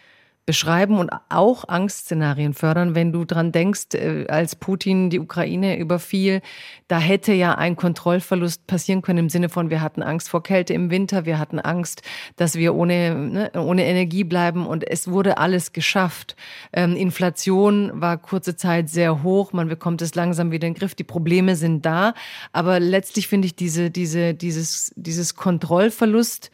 beschreiben 0.47 0.97
und 0.97 1.11
auch 1.27 1.67
Angstszenarien 1.67 2.53
fördern. 2.53 2.95
Wenn 2.95 3.11
du 3.11 3.25
dran 3.25 3.51
denkst, 3.51 3.93
äh, 3.95 4.25
als 4.29 4.55
Putin 4.55 5.09
die 5.09 5.19
Ukraine 5.19 5.77
überfiel, 5.77 6.41
da 6.87 6.99
hätte 6.99 7.33
ja 7.33 7.55
ein 7.55 7.75
Kontrollverlust 7.75 8.65
passieren 8.65 9.01
können 9.01 9.19
im 9.19 9.29
Sinne 9.29 9.49
von, 9.49 9.69
wir 9.69 9.81
hatten 9.81 10.01
Angst 10.01 10.29
vor 10.29 10.41
Kälte 10.41 10.73
im 10.73 10.89
Winter, 10.89 11.25
wir 11.25 11.37
hatten 11.37 11.59
Angst, 11.59 12.01
dass 12.37 12.55
wir 12.55 12.75
ohne, 12.75 13.13
ne, 13.13 13.51
ohne 13.55 13.85
Energie 13.85 14.23
bleiben 14.23 14.65
und 14.65 14.89
es 14.89 15.09
wurde 15.09 15.37
alles 15.37 15.73
geschafft. 15.73 16.37
Ähm, 16.71 16.95
Inflation 16.95 17.91
war 17.93 18.17
kurze 18.17 18.55
Zeit 18.55 18.89
sehr 18.89 19.23
hoch, 19.23 19.51
man 19.51 19.67
bekommt 19.67 20.01
es 20.01 20.15
langsam 20.15 20.49
wieder 20.51 20.65
in 20.65 20.73
den 20.73 20.79
Griff, 20.79 20.95
die 20.95 21.03
Probleme 21.03 21.57
sind 21.57 21.85
da, 21.85 22.13
aber 22.53 22.79
letztlich 22.79 23.27
finde 23.27 23.47
ich 23.47 23.57
diese, 23.57 23.91
diese, 23.91 24.33
dieses, 24.33 24.93
dieses 24.95 25.35
Kontrollverlust 25.35 26.51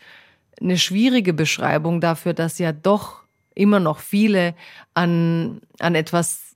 eine 0.60 0.80
schwierige 0.80 1.34
Beschreibung 1.34 2.02
dafür, 2.02 2.34
dass 2.34 2.58
ja 2.58 2.72
doch 2.72 3.23
immer 3.56 3.80
noch 3.80 4.00
viele 4.00 4.56
an, 4.94 5.62
an 5.80 5.96
etwas 5.96 6.54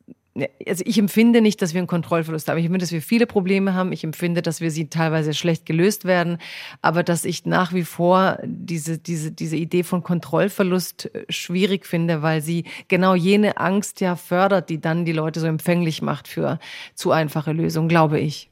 also 0.68 0.84
ich 0.86 0.98
empfinde 0.98 1.42
nicht, 1.42 1.62
dass 1.62 1.74
wir 1.74 1.80
einen 1.80 1.88
Kontrollverlust 1.88 2.48
haben. 2.48 2.58
Ich 2.58 2.66
empfinde, 2.66 2.84
dass 2.84 2.92
wir 2.92 3.02
viele 3.02 3.26
Probleme 3.26 3.74
haben. 3.74 3.92
Ich 3.92 4.04
empfinde, 4.04 4.42
dass 4.42 4.62
wir 4.62 4.72
sie 4.72 4.90
teilweise 4.90 5.34
schlecht 5.34 5.66
gelöst 5.66 6.06
werden. 6.06 6.38
Aber 6.82 7.04
dass 7.04 7.26
ich 7.26 7.46
nach 7.46 7.74
wie 7.74 7.84
vor 7.84 8.38
diese, 8.44 8.98
diese, 8.98 9.32
diese 9.32 9.56
Idee 9.56 9.84
von 9.84 10.04
Kontrollverlust 10.04 11.14
äh, 11.14 11.26
schwierig 11.30 11.86
finde, 11.86 12.22
weil 12.22 12.42
sie 12.42 12.66
genau 12.88 13.16
jene 13.16 13.58
Angst 13.58 14.02
ja 14.02 14.16
fördert, 14.16 14.70
die 14.70 14.80
dann 14.80 15.06
die 15.06 15.14
Leute 15.14 15.40
so 15.40 15.48
empfänglich 15.48 16.02
macht 16.02 16.28
für 16.28 16.60
zu 16.94 17.12
einfache 17.12 17.54
Lösungen, 17.54 17.90
glaube 17.90 18.20
ich. 18.20 18.50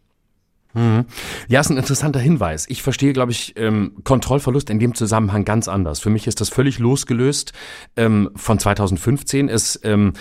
Mhm. 0.75 1.05
Ja, 1.47 1.61
ist 1.61 1.69
ein 1.69 1.77
interessanter 1.77 2.19
Hinweis. 2.19 2.65
Ich 2.67 2.83
verstehe, 2.83 3.13
glaube 3.13 3.31
ich, 3.31 3.53
ähm, 3.55 3.93
Kontrollverlust 4.03 4.69
in 4.69 4.77
dem 4.77 4.93
Zusammenhang 4.93 5.45
ganz 5.45 5.69
anders. 5.69 6.01
Für 6.01 6.09
mich 6.09 6.27
ist 6.27 6.41
das 6.41 6.49
völlig 6.49 6.79
losgelöst 6.79 7.53
ähm, 7.95 8.29
von 8.35 8.59
2015. 8.59 9.47
Es, 9.47 9.79
ähm, 9.83 10.13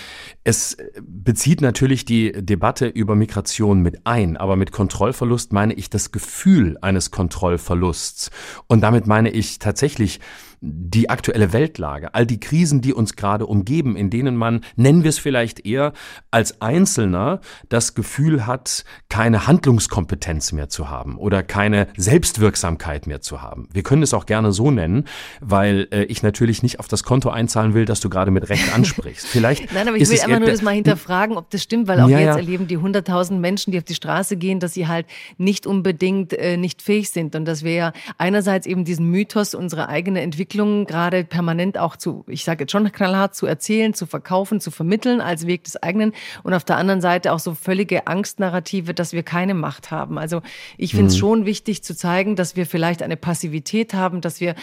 es 0.44 0.76
bezieht 1.02 1.60
natürlich 1.60 2.04
die 2.04 2.30
Debatte 2.32 2.86
über 2.86 3.16
Migration 3.16 3.80
mit 3.80 4.06
ein, 4.06 4.36
aber 4.36 4.54
mit 4.54 4.70
Kontrollverlust 4.70 5.52
meine 5.52 5.74
ich 5.74 5.90
das 5.90 6.12
Gefühl 6.12 6.78
eines 6.80 7.10
Kontrollverlusts. 7.10 8.30
Und 8.68 8.80
damit 8.80 9.08
meine 9.08 9.30
ich 9.30 9.58
tatsächlich 9.58 10.20
die 10.66 11.10
aktuelle 11.10 11.52
Weltlage, 11.52 12.14
all 12.14 12.24
die 12.24 12.40
Krisen, 12.40 12.80
die 12.80 12.94
uns 12.94 13.16
gerade 13.16 13.46
umgeben, 13.46 13.96
in 13.96 14.08
denen 14.08 14.34
man, 14.34 14.62
nennen 14.76 15.02
wir 15.02 15.10
es 15.10 15.18
vielleicht 15.18 15.66
eher, 15.66 15.92
als 16.30 16.62
Einzelner 16.62 17.40
das 17.68 17.94
Gefühl 17.94 18.46
hat, 18.46 18.84
keine 19.10 19.46
Handlungskompetenz 19.46 20.52
mehr 20.52 20.70
zu 20.70 20.88
haben 20.88 21.18
oder 21.18 21.42
keine 21.42 21.88
Selbstwirksamkeit 21.98 23.06
mehr 23.06 23.20
zu 23.20 23.42
haben. 23.42 23.68
Wir 23.72 23.82
können 23.82 24.02
es 24.02 24.14
auch 24.14 24.24
gerne 24.24 24.52
so 24.52 24.70
nennen, 24.70 25.04
weil 25.42 25.86
äh, 25.90 26.04
ich 26.04 26.22
natürlich 26.22 26.62
nicht 26.62 26.80
auf 26.80 26.88
das 26.88 27.04
Konto 27.04 27.28
einzahlen 27.28 27.74
will, 27.74 27.84
das 27.84 28.00
du 28.00 28.08
gerade 28.08 28.30
mit 28.30 28.48
Recht 28.48 28.74
ansprichst. 28.74 29.26
Vielleicht 29.26 29.70
Nein, 29.74 29.86
aber 29.86 29.98
ich 29.98 30.08
will, 30.08 30.18
einfach 30.18 30.40
nur 30.40 30.48
das 30.48 30.62
mal 30.62 30.74
hinterfragen, 30.74 31.36
ob 31.36 31.50
das 31.50 31.62
stimmt, 31.62 31.88
weil 31.88 32.00
auch 32.00 32.08
ja, 32.08 32.20
jetzt 32.20 32.26
ja. 32.28 32.36
erleben 32.36 32.68
die 32.68 32.78
100.000 32.78 33.34
Menschen, 33.34 33.70
die 33.72 33.78
auf 33.78 33.84
die 33.84 33.94
Straße 33.94 34.38
gehen, 34.38 34.60
dass 34.60 34.72
sie 34.72 34.88
halt 34.88 35.06
nicht 35.36 35.66
unbedingt 35.66 36.32
äh, 36.32 36.56
nicht 36.56 36.80
fähig 36.80 37.10
sind 37.10 37.36
und 37.36 37.44
dass 37.44 37.64
wir 37.64 37.74
ja 37.74 37.92
einerseits 38.16 38.66
eben 38.66 38.86
diesen 38.86 39.10
Mythos, 39.10 39.54
unsere 39.54 39.90
eigene 39.90 40.22
Entwicklung 40.22 40.53
gerade 40.86 41.24
permanent 41.24 41.78
auch 41.78 41.96
zu, 41.96 42.24
ich 42.28 42.44
sage 42.44 42.64
jetzt 42.64 42.72
schon 42.72 42.90
knallhart, 42.90 43.34
zu 43.34 43.46
erzählen, 43.46 43.94
zu 43.94 44.06
verkaufen, 44.06 44.60
zu 44.60 44.70
vermitteln 44.70 45.20
als 45.20 45.46
Weg 45.46 45.64
des 45.64 45.82
eigenen 45.82 46.12
und 46.42 46.54
auf 46.54 46.64
der 46.64 46.76
anderen 46.76 47.00
Seite 47.00 47.32
auch 47.32 47.38
so 47.38 47.54
völlige 47.54 48.06
Angstnarrative, 48.06 48.94
dass 48.94 49.12
wir 49.12 49.22
keine 49.22 49.54
Macht 49.54 49.90
haben. 49.90 50.18
Also 50.18 50.42
ich 50.76 50.92
finde 50.92 51.08
es 51.08 51.14
mhm. 51.14 51.20
schon 51.20 51.46
wichtig 51.46 51.82
zu 51.82 51.96
zeigen, 51.96 52.36
dass 52.36 52.56
wir 52.56 52.66
vielleicht 52.66 53.02
eine 53.02 53.16
Passivität 53.16 53.94
haben, 53.94 54.20
dass 54.20 54.40
wir 54.40 54.54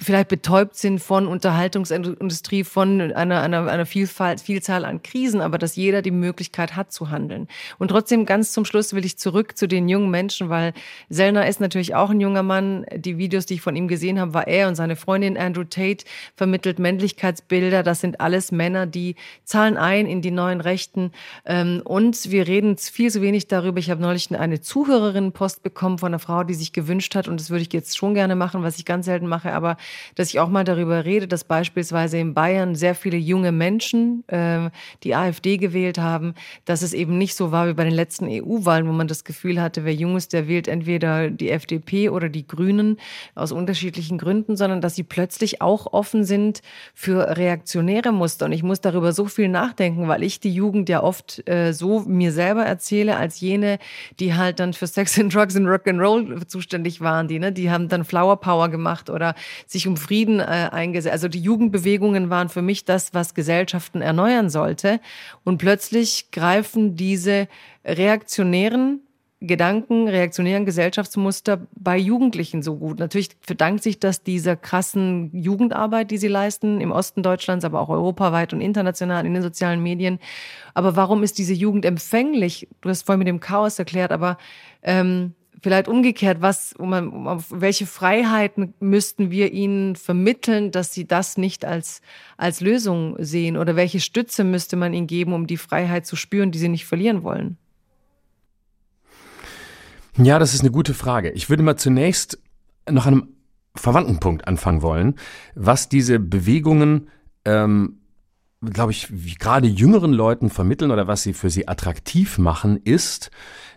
vielleicht 0.00 0.28
betäubt 0.28 0.76
sind 0.76 1.00
von 1.00 1.26
Unterhaltungsindustrie, 1.26 2.64
von 2.64 3.12
einer, 3.12 3.42
einer, 3.42 3.66
einer 3.66 3.86
Vielfalt, 3.86 4.40
Vielzahl 4.40 4.84
an 4.84 5.02
Krisen, 5.02 5.40
aber 5.40 5.58
dass 5.58 5.76
jeder 5.76 6.02
die 6.02 6.10
Möglichkeit 6.10 6.76
hat 6.76 6.92
zu 6.92 7.10
handeln. 7.10 7.48
Und 7.78 7.88
trotzdem 7.88 8.26
ganz 8.26 8.52
zum 8.52 8.64
Schluss 8.64 8.92
will 8.92 9.04
ich 9.04 9.18
zurück 9.18 9.56
zu 9.56 9.66
den 9.66 9.88
jungen 9.88 10.10
Menschen, 10.10 10.48
weil 10.48 10.72
Sellner 11.08 11.46
ist 11.46 11.60
natürlich 11.60 11.94
auch 11.94 12.10
ein 12.10 12.20
junger 12.20 12.42
Mann. 12.42 12.86
Die 12.94 13.18
Videos, 13.18 13.46
die 13.46 13.54
ich 13.54 13.60
von 13.60 13.76
ihm 13.76 13.88
gesehen 13.88 14.20
habe, 14.20 14.34
war 14.34 14.46
er 14.46 14.68
und 14.68 14.74
seine 14.74 14.96
Freundin 14.96 15.25
Andrew 15.34 15.64
Tate 15.64 16.04
vermittelt 16.34 16.78
Männlichkeitsbilder. 16.78 17.82
Das 17.82 18.02
sind 18.02 18.20
alles 18.20 18.52
Männer, 18.52 18.84
die 18.84 19.16
zahlen 19.44 19.78
ein 19.78 20.06
in 20.06 20.20
die 20.20 20.30
neuen 20.30 20.60
Rechten. 20.60 21.12
Ähm, 21.46 21.80
und 21.84 22.30
wir 22.30 22.46
reden 22.46 22.76
viel 22.76 23.10
zu 23.10 23.22
wenig 23.22 23.48
darüber. 23.48 23.78
Ich 23.78 23.90
habe 23.90 24.02
neulich 24.02 24.30
eine 24.36 24.60
Zuhörerin-Post 24.60 25.62
bekommen 25.62 25.98
von 25.98 26.08
einer 26.08 26.18
Frau, 26.18 26.44
die 26.44 26.54
sich 26.54 26.72
gewünscht 26.72 27.14
hat, 27.14 27.28
und 27.28 27.40
das 27.40 27.48
würde 27.48 27.62
ich 27.62 27.72
jetzt 27.72 27.96
schon 27.96 28.12
gerne 28.14 28.36
machen, 28.36 28.62
was 28.62 28.78
ich 28.78 28.84
ganz 28.84 29.06
selten 29.06 29.26
mache, 29.26 29.52
aber 29.52 29.76
dass 30.16 30.28
ich 30.28 30.40
auch 30.40 30.48
mal 30.48 30.64
darüber 30.64 31.04
rede, 31.04 31.26
dass 31.26 31.44
beispielsweise 31.44 32.18
in 32.18 32.34
Bayern 32.34 32.74
sehr 32.74 32.94
viele 32.94 33.16
junge 33.16 33.52
Menschen 33.52 34.24
äh, 34.28 34.70
die 35.02 35.14
AfD 35.14 35.56
gewählt 35.56 35.98
haben, 35.98 36.34
dass 36.64 36.82
es 36.82 36.92
eben 36.92 37.16
nicht 37.18 37.34
so 37.34 37.52
war 37.52 37.68
wie 37.68 37.74
bei 37.74 37.84
den 37.84 37.94
letzten 37.94 38.26
EU-Wahlen, 38.28 38.86
wo 38.86 38.92
man 38.92 39.08
das 39.08 39.24
Gefühl 39.24 39.60
hatte, 39.62 39.84
wer 39.84 39.94
jung 39.94 40.16
ist, 40.16 40.32
der 40.32 40.48
wählt 40.48 40.68
entweder 40.68 41.30
die 41.30 41.50
FDP 41.50 42.10
oder 42.10 42.28
die 42.28 42.46
Grünen 42.46 42.98
aus 43.34 43.52
unterschiedlichen 43.52 44.18
Gründen, 44.18 44.56
sondern 44.56 44.80
dass 44.80 44.94
sie 44.94 45.02
plötzlich 45.16 45.62
auch 45.62 45.94
offen 45.94 46.24
sind 46.24 46.60
für 46.92 47.38
reaktionäre 47.38 48.12
Muster. 48.12 48.44
Und 48.44 48.52
ich 48.52 48.62
muss 48.62 48.82
darüber 48.82 49.14
so 49.14 49.24
viel 49.24 49.48
nachdenken, 49.48 50.08
weil 50.08 50.22
ich 50.22 50.40
die 50.40 50.52
Jugend 50.52 50.90
ja 50.90 51.02
oft 51.02 51.48
äh, 51.48 51.72
so 51.72 52.00
mir 52.00 52.32
selber 52.32 52.66
erzähle, 52.66 53.16
als 53.16 53.40
jene, 53.40 53.78
die 54.20 54.34
halt 54.34 54.60
dann 54.60 54.74
für 54.74 54.86
Sex 54.86 55.18
and 55.18 55.34
Drugs 55.34 55.56
and 55.56 55.66
Rock'n'Roll 55.66 56.46
zuständig 56.48 57.00
waren, 57.00 57.28
die, 57.28 57.38
ne, 57.38 57.50
die 57.50 57.70
haben 57.70 57.88
dann 57.88 58.04
Flower 58.04 58.38
Power 58.38 58.68
gemacht 58.68 59.08
oder 59.08 59.34
sich 59.66 59.88
um 59.88 59.96
Frieden 59.96 60.38
äh, 60.38 60.68
eingesetzt. 60.70 61.14
Also 61.14 61.28
die 61.28 61.40
Jugendbewegungen 61.40 62.28
waren 62.28 62.50
für 62.50 62.60
mich 62.60 62.84
das, 62.84 63.14
was 63.14 63.32
Gesellschaften 63.32 64.02
erneuern 64.02 64.50
sollte. 64.50 65.00
Und 65.44 65.56
plötzlich 65.56 66.30
greifen 66.30 66.94
diese 66.94 67.48
reaktionären 67.86 69.00
Gedanken, 69.40 70.08
reaktionären 70.08 70.64
Gesellschaftsmuster 70.64 71.66
bei 71.74 71.98
Jugendlichen 71.98 72.62
so 72.62 72.76
gut. 72.76 72.98
Natürlich 72.98 73.30
verdankt 73.42 73.82
sich 73.82 74.00
das 74.00 74.22
dieser 74.22 74.56
krassen 74.56 75.30
Jugendarbeit, 75.34 76.10
die 76.10 76.16
sie 76.16 76.28
leisten, 76.28 76.80
im 76.80 76.90
Osten 76.90 77.22
Deutschlands, 77.22 77.64
aber 77.64 77.80
auch 77.80 77.90
europaweit 77.90 78.54
und 78.54 78.62
international 78.62 79.26
in 79.26 79.34
den 79.34 79.42
sozialen 79.42 79.82
Medien. 79.82 80.20
Aber 80.72 80.96
warum 80.96 81.22
ist 81.22 81.36
diese 81.36 81.52
Jugend 81.52 81.84
empfänglich? 81.84 82.66
Du 82.80 82.88
hast 82.88 83.02
vorhin 83.02 83.18
mit 83.18 83.28
dem 83.28 83.40
Chaos 83.40 83.78
erklärt, 83.78 84.10
aber 84.10 84.38
ähm, 84.82 85.34
vielleicht 85.62 85.88
umgekehrt, 85.88 86.40
was, 86.40 86.72
um, 86.72 86.92
um, 86.92 87.44
welche 87.50 87.84
Freiheiten 87.84 88.72
müssten 88.80 89.30
wir 89.30 89.52
ihnen 89.52 89.96
vermitteln, 89.96 90.70
dass 90.70 90.94
sie 90.94 91.06
das 91.06 91.36
nicht 91.36 91.66
als, 91.66 92.00
als 92.38 92.62
Lösung 92.62 93.16
sehen? 93.18 93.58
Oder 93.58 93.76
welche 93.76 94.00
Stütze 94.00 94.44
müsste 94.44 94.76
man 94.76 94.94
ihnen 94.94 95.06
geben, 95.06 95.34
um 95.34 95.46
die 95.46 95.58
Freiheit 95.58 96.06
zu 96.06 96.16
spüren, 96.16 96.52
die 96.52 96.58
sie 96.58 96.68
nicht 96.68 96.86
verlieren 96.86 97.22
wollen? 97.22 97.58
Ja, 100.18 100.38
das 100.38 100.54
ist 100.54 100.60
eine 100.60 100.70
gute 100.70 100.94
Frage. 100.94 101.30
Ich 101.32 101.50
würde 101.50 101.62
mal 101.62 101.76
zunächst 101.76 102.38
noch 102.88 103.06
an 103.06 103.14
einem 103.14 103.28
verwandten 103.74 104.18
Punkt 104.18 104.48
anfangen 104.48 104.80
wollen, 104.80 105.16
was 105.54 105.88
diese 105.88 106.18
Bewegungen, 106.18 107.08
ähm, 107.44 108.00
glaube 108.62 108.92
ich, 108.92 109.08
gerade 109.38 109.68
jüngeren 109.68 110.12
Leuten 110.12 110.48
vermitteln 110.48 110.90
oder 110.90 111.06
was 111.06 111.22
sie 111.22 111.34
für 111.34 111.50
sie 111.50 111.68
attraktiv 111.68 112.38
machen, 112.38 112.78
ist 112.78 113.30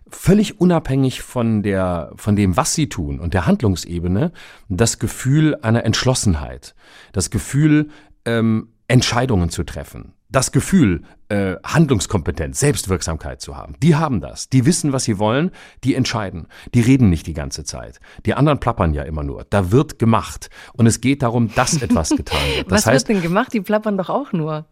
völlig 0.09 0.59
unabhängig 0.61 1.21
von 1.21 1.61
der, 1.61 2.13
von 2.15 2.35
dem, 2.37 2.55
was 2.55 2.73
sie 2.73 2.87
tun 2.87 3.19
und 3.19 3.33
der 3.33 3.45
Handlungsebene, 3.45 4.31
das 4.69 4.97
Gefühl 4.97 5.55
einer 5.61 5.83
Entschlossenheit, 5.83 6.73
das 7.11 7.29
Gefühl, 7.29 7.89
ähm, 8.25 8.69
Entscheidungen 8.87 9.49
zu 9.49 9.63
treffen, 9.63 10.13
das 10.29 10.51
Gefühl, 10.51 11.03
äh, 11.29 11.55
Handlungskompetenz, 11.63 12.59
Selbstwirksamkeit 12.59 13.41
zu 13.41 13.57
haben. 13.57 13.75
Die 13.81 13.95
haben 13.95 14.21
das. 14.21 14.49
Die 14.49 14.65
wissen, 14.65 14.93
was 14.93 15.03
sie 15.03 15.17
wollen, 15.17 15.51
die 15.83 15.95
entscheiden. 15.95 16.47
Die 16.73 16.81
reden 16.81 17.09
nicht 17.09 17.27
die 17.27 17.33
ganze 17.33 17.63
Zeit. 17.63 17.99
Die 18.25 18.35
anderen 18.35 18.59
plappern 18.59 18.93
ja 18.93 19.03
immer 19.03 19.23
nur. 19.23 19.45
Da 19.49 19.71
wird 19.71 19.99
gemacht. 19.99 20.49
Und 20.73 20.85
es 20.85 21.01
geht 21.01 21.23
darum, 21.23 21.53
dass 21.55 21.81
etwas 21.81 22.09
getan 22.09 22.39
wird. 22.55 22.59
Das 22.69 22.79
was 22.79 22.85
heißt, 22.85 23.07
wird 23.07 23.17
denn 23.17 23.23
gemacht? 23.23 23.53
Die 23.53 23.61
plappern 23.61 23.97
doch 23.97 24.09
auch 24.09 24.31
nur. 24.31 24.65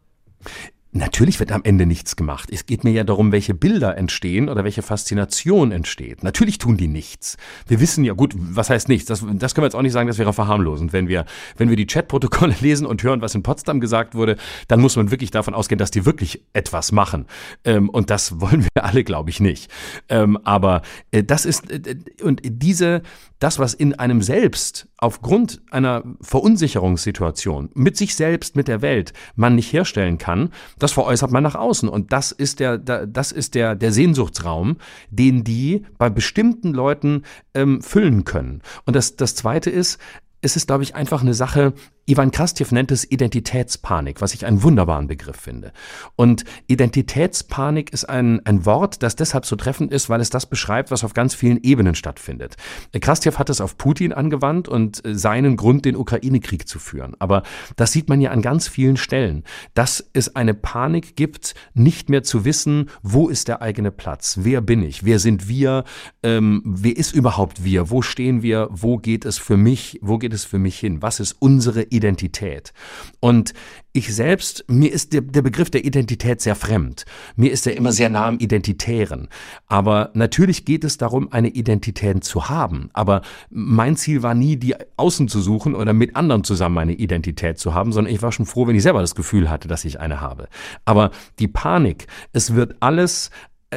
Natürlich 0.97 1.39
wird 1.39 1.51
am 1.51 1.61
Ende 1.63 1.85
nichts 1.85 2.15
gemacht. 2.15 2.49
Es 2.51 2.65
geht 2.65 2.83
mir 2.83 2.89
ja 2.89 3.03
darum, 3.03 3.31
welche 3.31 3.53
Bilder 3.53 3.97
entstehen 3.97 4.49
oder 4.49 4.63
welche 4.63 4.81
Faszination 4.81 5.71
entsteht. 5.71 6.23
Natürlich 6.23 6.57
tun 6.57 6.75
die 6.75 6.87
nichts. 6.87 7.37
Wir 7.67 7.79
wissen 7.79 8.03
ja, 8.03 8.13
gut, 8.13 8.33
was 8.35 8.71
heißt 8.71 8.89
nichts? 8.89 9.05
Das, 9.05 9.23
das 9.33 9.53
können 9.53 9.61
wir 9.61 9.67
jetzt 9.67 9.75
auch 9.75 9.83
nicht 9.83 9.91
sagen, 9.91 10.07
das 10.07 10.17
wäre 10.17 10.33
verharmlosend. 10.33 10.93
Wenn 10.93 11.07
wir, 11.07 11.25
wenn 11.55 11.69
wir 11.69 11.75
die 11.75 11.85
Chatprotokolle 11.85 12.55
lesen 12.61 12.87
und 12.87 13.03
hören, 13.03 13.21
was 13.21 13.35
in 13.35 13.43
Potsdam 13.43 13.79
gesagt 13.79 14.15
wurde, 14.15 14.37
dann 14.67 14.81
muss 14.81 14.95
man 14.95 15.11
wirklich 15.11 15.29
davon 15.29 15.53
ausgehen, 15.53 15.77
dass 15.77 15.91
die 15.91 16.03
wirklich 16.03 16.41
etwas 16.53 16.91
machen. 16.91 17.27
Ähm, 17.63 17.89
und 17.89 18.09
das 18.09 18.41
wollen 18.41 18.65
wir 18.73 18.83
alle, 18.83 19.03
glaube 19.03 19.29
ich, 19.29 19.39
nicht. 19.39 19.69
Ähm, 20.09 20.39
aber 20.45 20.81
äh, 21.11 21.23
das 21.23 21.45
ist, 21.45 21.69
äh, 21.69 21.95
und 22.23 22.41
diese, 22.43 23.03
das, 23.37 23.59
was 23.59 23.75
in 23.75 23.93
einem 23.93 24.23
selbst 24.23 24.87
aufgrund 24.97 25.61
einer 25.69 26.03
Verunsicherungssituation 26.21 27.69
mit 27.75 27.97
sich 27.97 28.15
selbst, 28.15 28.55
mit 28.55 28.67
der 28.67 28.81
Welt 28.81 29.13
man 29.35 29.53
nicht 29.53 29.71
herstellen 29.71 30.17
kann, 30.17 30.49
das 30.79 30.86
veräußert 30.91 31.31
man 31.31 31.43
nach 31.43 31.55
außen. 31.55 31.89
Und 31.89 32.13
das 32.13 32.31
ist 32.31 32.59
der, 32.59 32.77
das 32.77 33.31
ist 33.31 33.55
der, 33.55 33.75
der 33.75 33.91
Sehnsuchtsraum, 33.91 34.77
den 35.09 35.43
die 35.43 35.85
bei 35.97 36.09
bestimmten 36.09 36.73
Leuten 36.73 37.23
ähm, 37.53 37.81
füllen 37.81 38.23
können. 38.23 38.61
Und 38.85 38.95
das, 38.95 39.15
das 39.15 39.35
zweite 39.35 39.69
ist, 39.69 39.99
es 40.41 40.55
ist, 40.55 40.67
glaube 40.67 40.83
ich, 40.83 40.95
einfach 40.95 41.21
eine 41.21 41.33
Sache, 41.33 41.73
Ivan 42.09 42.31
Krastjew 42.31 42.67
nennt 42.71 42.89
es 42.93 43.11
Identitätspanik, 43.11 44.21
was 44.21 44.33
ich 44.33 44.45
einen 44.45 44.63
wunderbaren 44.63 45.07
Begriff 45.07 45.35
finde. 45.35 45.73
Und 46.15 46.45
Identitätspanik 46.67 47.91
ist 47.91 48.05
ein, 48.05 48.45
ein 48.45 48.65
Wort, 48.65 49.03
das 49.03 49.17
deshalb 49.17 49.45
so 49.45 49.57
treffend 49.57 49.91
ist, 49.91 50.09
weil 50.09 50.21
es 50.21 50.29
das 50.29 50.45
beschreibt, 50.45 50.89
was 50.89 51.03
auf 51.03 51.13
ganz 51.13 51.35
vielen 51.35 51.61
Ebenen 51.63 51.95
stattfindet. 51.95 52.55
Krastjew 52.97 53.33
hat 53.33 53.49
es 53.49 53.59
auf 53.59 53.77
Putin 53.77 54.13
angewandt 54.13 54.69
und 54.69 55.05
äh, 55.05 55.15
seinen 55.15 55.57
Grund, 55.57 55.83
den 55.83 55.97
Ukraine-Krieg 55.97 56.65
zu 56.65 56.79
führen. 56.79 57.13
Aber 57.19 57.43
das 57.75 57.91
sieht 57.91 58.07
man 58.07 58.21
ja 58.21 58.31
an 58.31 58.41
ganz 58.41 58.69
vielen 58.69 58.95
Stellen, 58.95 59.43
dass 59.73 60.09
es 60.13 60.33
eine 60.33 60.53
Panik 60.53 61.17
gibt, 61.17 61.55
nicht 61.73 62.09
mehr 62.09 62.23
zu 62.23 62.45
wissen, 62.45 62.89
wo 63.03 63.27
ist 63.27 63.49
der 63.49 63.61
eigene 63.61 63.91
Platz, 63.91 64.39
wer 64.43 64.61
bin 64.61 64.81
ich, 64.81 65.03
wer 65.03 65.19
sind 65.19 65.49
wir, 65.49 65.83
ähm, 66.23 66.61
wer 66.63 66.95
ist 66.95 67.13
überhaupt 67.13 67.65
wir, 67.65 67.89
wo 67.89 68.01
stehen 68.01 68.41
wir, 68.43 68.69
wo 68.71 68.97
geht 68.97 69.25
es 69.25 69.37
für 69.37 69.57
mich, 69.57 69.99
wo 70.01 70.17
geht 70.17 70.31
es 70.31 70.45
für 70.45 70.57
mich 70.57 70.79
hin, 70.79 71.01
was 71.01 71.19
ist 71.19 71.33
unsere 71.39 71.81
Identität. 71.81 71.96
Identität. 71.97 72.73
Und 73.19 73.53
ich 73.93 74.13
selbst, 74.13 74.63
mir 74.67 74.91
ist 74.91 75.13
der, 75.13 75.21
der, 75.21 75.41
Begriff 75.41 75.71
der 75.71 75.83
Identität 75.83 76.39
sehr 76.39 76.55
fremd. 76.55 77.05
Mir 77.35 77.51
ist 77.51 77.65
er 77.65 77.75
immer 77.75 77.91
sehr 77.91 78.09
nah 78.09 78.27
am 78.27 78.37
Identitären. 78.37 79.27
Aber 79.65 80.11
natürlich 80.13 80.65
geht 80.65 80.83
es 80.83 80.97
darum, 80.97 81.31
eine 81.31 81.49
Identität 81.49 82.23
zu 82.23 82.47
haben. 82.47 82.89
Aber 82.93 83.23
mein 83.49 83.95
Ziel 83.95 84.21
war 84.21 84.35
nie, 84.35 84.55
die 84.55 84.75
außen 84.97 85.27
zu 85.27 85.41
suchen 85.41 85.73
oder 85.73 85.93
mit 85.93 86.15
anderen 86.15 86.43
zusammen 86.43 86.77
eine 86.77 86.93
Identität 86.93 87.57
zu 87.57 87.73
haben, 87.73 87.91
sondern 87.91 88.13
ich 88.13 88.21
war 88.21 88.31
schon 88.31 88.45
froh, 88.45 88.67
wenn 88.67 88.75
ich 88.75 88.83
selber 88.83 89.01
das 89.01 89.15
Gefühl 89.15 89.49
hatte, 89.49 89.67
dass 89.67 89.83
ich 89.83 89.99
eine 89.99 90.21
habe. 90.21 90.47
Aber 90.85 91.09
die 91.39 91.47
Panik, 91.47 92.05
es 92.33 92.53
wird 92.53 92.75
alles 92.79 93.31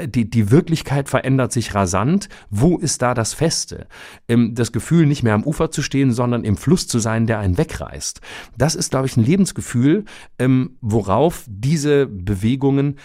die, 0.07 0.31
die 0.31 0.51
Wirklichkeit 0.51 1.09
verändert 1.09 1.53
sich 1.53 1.75
rasant. 1.75 2.29
Wo 2.49 2.79
ist 2.79 3.03
da 3.03 3.15
das 3.15 3.35
Feste? 3.35 3.87
Das 4.29 4.73
Gefühl, 4.73 5.07
nicht 5.07 5.23
mehr 5.23 5.35
am 5.35 5.45
Ufer 5.45 5.71
zu 5.71 5.83
stehen, 5.83 6.13
sondern 6.13 6.45
im 6.45 6.57
Fluss 6.57 6.87
zu 6.87 6.99
sein, 6.99 7.27
der 7.27 7.41
einen 7.41 7.59
wegreißt. 7.59 8.21
Das 8.57 8.75
ist, 8.75 8.91
glaube 8.91 9.07
ich, 9.07 9.17
ein 9.17 9.25
Lebensgefühl, 9.25 10.05
ähm, 10.39 10.77
worauf 10.81 11.45
diese 11.49 12.07
Bewegungen 12.07 12.97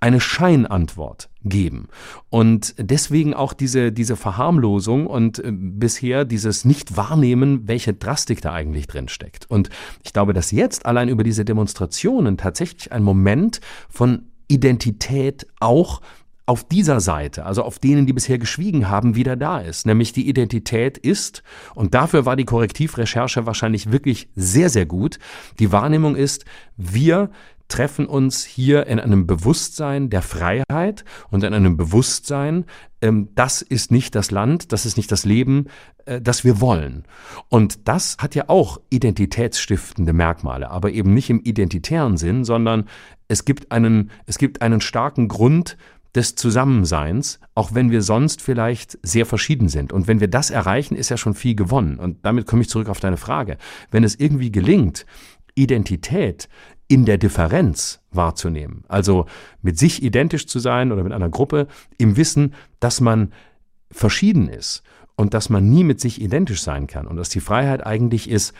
eine 0.00 0.20
Scheinantwort 0.20 1.30
geben. 1.44 1.88
Und 2.28 2.74
deswegen 2.76 3.32
auch 3.32 3.54
diese, 3.54 3.90
diese 3.90 4.16
Verharmlosung 4.16 5.06
und 5.06 5.38
äh, 5.38 5.50
bisher 5.50 6.26
dieses 6.26 6.66
Nicht-Wahrnehmen, 6.66 7.66
welche 7.66 7.94
Drastik 7.94 8.42
da 8.42 8.52
eigentlich 8.52 8.86
drin 8.86 9.08
steckt. 9.08 9.50
Und 9.50 9.70
ich 10.02 10.12
glaube, 10.12 10.34
dass 10.34 10.50
jetzt 10.50 10.84
allein 10.84 11.08
über 11.08 11.24
diese 11.24 11.46
Demonstrationen 11.46 12.36
tatsächlich 12.36 12.92
ein 12.92 13.02
Moment 13.02 13.62
von 13.88 14.26
Identität 14.46 15.46
auch 15.58 16.02
auf 16.46 16.64
dieser 16.64 17.00
Seite, 17.00 17.46
also 17.46 17.62
auf 17.62 17.78
denen, 17.78 18.06
die 18.06 18.12
bisher 18.12 18.38
geschwiegen 18.38 18.88
haben, 18.88 19.14
wieder 19.14 19.36
da 19.36 19.60
ist. 19.60 19.86
Nämlich 19.86 20.12
die 20.12 20.28
Identität 20.28 20.98
ist, 20.98 21.42
und 21.74 21.94
dafür 21.94 22.26
war 22.26 22.36
die 22.36 22.44
Korrektivrecherche 22.44 23.46
wahrscheinlich 23.46 23.90
wirklich 23.90 24.28
sehr, 24.34 24.68
sehr 24.68 24.86
gut, 24.86 25.18
die 25.58 25.72
Wahrnehmung 25.72 26.16
ist, 26.16 26.44
wir 26.76 27.30
treffen 27.68 28.06
uns 28.06 28.44
hier 28.44 28.86
in 28.86 29.00
einem 29.00 29.26
Bewusstsein 29.26 30.10
der 30.10 30.22
Freiheit 30.22 31.04
und 31.30 31.44
in 31.44 31.54
einem 31.54 31.76
Bewusstsein, 31.76 32.66
ähm, 33.00 33.30
das 33.34 33.62
ist 33.62 33.90
nicht 33.90 34.14
das 34.14 34.30
Land, 34.30 34.72
das 34.72 34.84
ist 34.84 34.96
nicht 34.96 35.10
das 35.10 35.24
Leben, 35.24 35.68
äh, 36.04 36.20
das 36.20 36.44
wir 36.44 36.60
wollen. 36.60 37.04
Und 37.48 37.88
das 37.88 38.16
hat 38.18 38.34
ja 38.34 38.44
auch 38.48 38.80
identitätsstiftende 38.90 40.12
Merkmale, 40.12 40.70
aber 40.70 40.90
eben 40.90 41.14
nicht 41.14 41.30
im 41.30 41.40
identitären 41.40 42.16
Sinn, 42.16 42.44
sondern 42.44 42.86
es 43.28 43.44
gibt 43.44 43.72
einen, 43.72 44.10
es 44.26 44.36
gibt 44.38 44.60
einen 44.60 44.80
starken 44.80 45.28
Grund, 45.28 45.78
des 46.14 46.36
Zusammenseins, 46.36 47.40
auch 47.54 47.74
wenn 47.74 47.90
wir 47.90 48.02
sonst 48.02 48.40
vielleicht 48.40 48.98
sehr 49.02 49.26
verschieden 49.26 49.68
sind. 49.68 49.92
Und 49.92 50.06
wenn 50.06 50.20
wir 50.20 50.28
das 50.28 50.50
erreichen, 50.50 50.94
ist 50.94 51.08
ja 51.08 51.16
schon 51.16 51.34
viel 51.34 51.54
gewonnen. 51.54 51.98
Und 51.98 52.24
damit 52.24 52.46
komme 52.46 52.62
ich 52.62 52.68
zurück 52.68 52.88
auf 52.88 53.00
deine 53.00 53.16
Frage. 53.16 53.56
Wenn 53.90 54.04
es 54.04 54.14
irgendwie 54.14 54.52
gelingt, 54.52 55.06
Identität 55.54 56.48
in 56.86 57.04
der 57.04 57.18
Differenz 57.18 58.00
wahrzunehmen, 58.10 58.84
also 58.88 59.26
mit 59.62 59.78
sich 59.78 60.02
identisch 60.02 60.46
zu 60.46 60.58
sein 60.58 60.92
oder 60.92 61.02
mit 61.02 61.12
einer 61.12 61.30
Gruppe, 61.30 61.66
im 61.98 62.16
Wissen, 62.16 62.54
dass 62.78 63.00
man 63.00 63.32
verschieden 63.90 64.48
ist 64.48 64.82
und 65.16 65.34
dass 65.34 65.48
man 65.48 65.68
nie 65.68 65.84
mit 65.84 66.00
sich 66.00 66.20
identisch 66.20 66.62
sein 66.62 66.86
kann 66.86 67.06
und 67.06 67.16
dass 67.16 67.28
die 67.28 67.40
Freiheit 67.40 67.86
eigentlich 67.86 68.28
ist, 68.28 68.52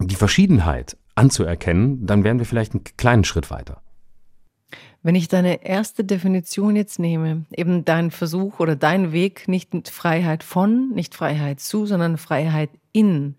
die 0.00 0.14
Verschiedenheit 0.14 0.96
anzuerkennen, 1.14 2.06
dann 2.06 2.22
wären 2.22 2.38
wir 2.38 2.46
vielleicht 2.46 2.74
einen 2.74 2.84
kleinen 2.96 3.24
Schritt 3.24 3.50
weiter. 3.50 3.82
Wenn 5.02 5.14
ich 5.14 5.28
deine 5.28 5.64
erste 5.64 6.04
Definition 6.04 6.76
jetzt 6.76 6.98
nehme, 6.98 7.44
eben 7.56 7.84
dein 7.84 8.10
Versuch 8.10 8.60
oder 8.60 8.76
dein 8.76 9.12
Weg, 9.12 9.48
nicht 9.48 9.88
Freiheit 9.88 10.42
von, 10.42 10.90
nicht 10.90 11.14
Freiheit 11.14 11.60
zu, 11.60 11.86
sondern 11.86 12.18
Freiheit 12.18 12.70
in, 12.92 13.36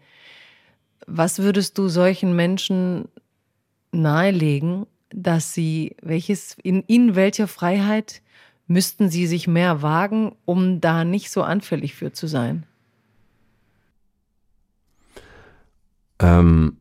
was 1.06 1.39
würdest 1.39 1.77
du 1.77 1.88
solchen 1.88 2.35
Menschen 2.35 3.10
nahelegen, 3.91 4.85
dass 5.10 5.53
sie, 5.53 5.95
welches, 6.01 6.56
in, 6.64 6.84
in 6.84 7.15
welcher 7.15 7.47
Freiheit 7.47 8.22
müssten 8.68 9.10
sie 9.10 9.26
sich 9.26 9.47
mehr 9.47 9.81
wagen, 9.81 10.35
um 10.45 10.80
da 10.80 11.03
nicht 11.03 11.31
so 11.31 11.41
anfällig 11.41 11.95
für 11.95 12.14
zu 12.14 12.27
sein? 12.27 12.65
Ähm, 16.19 16.77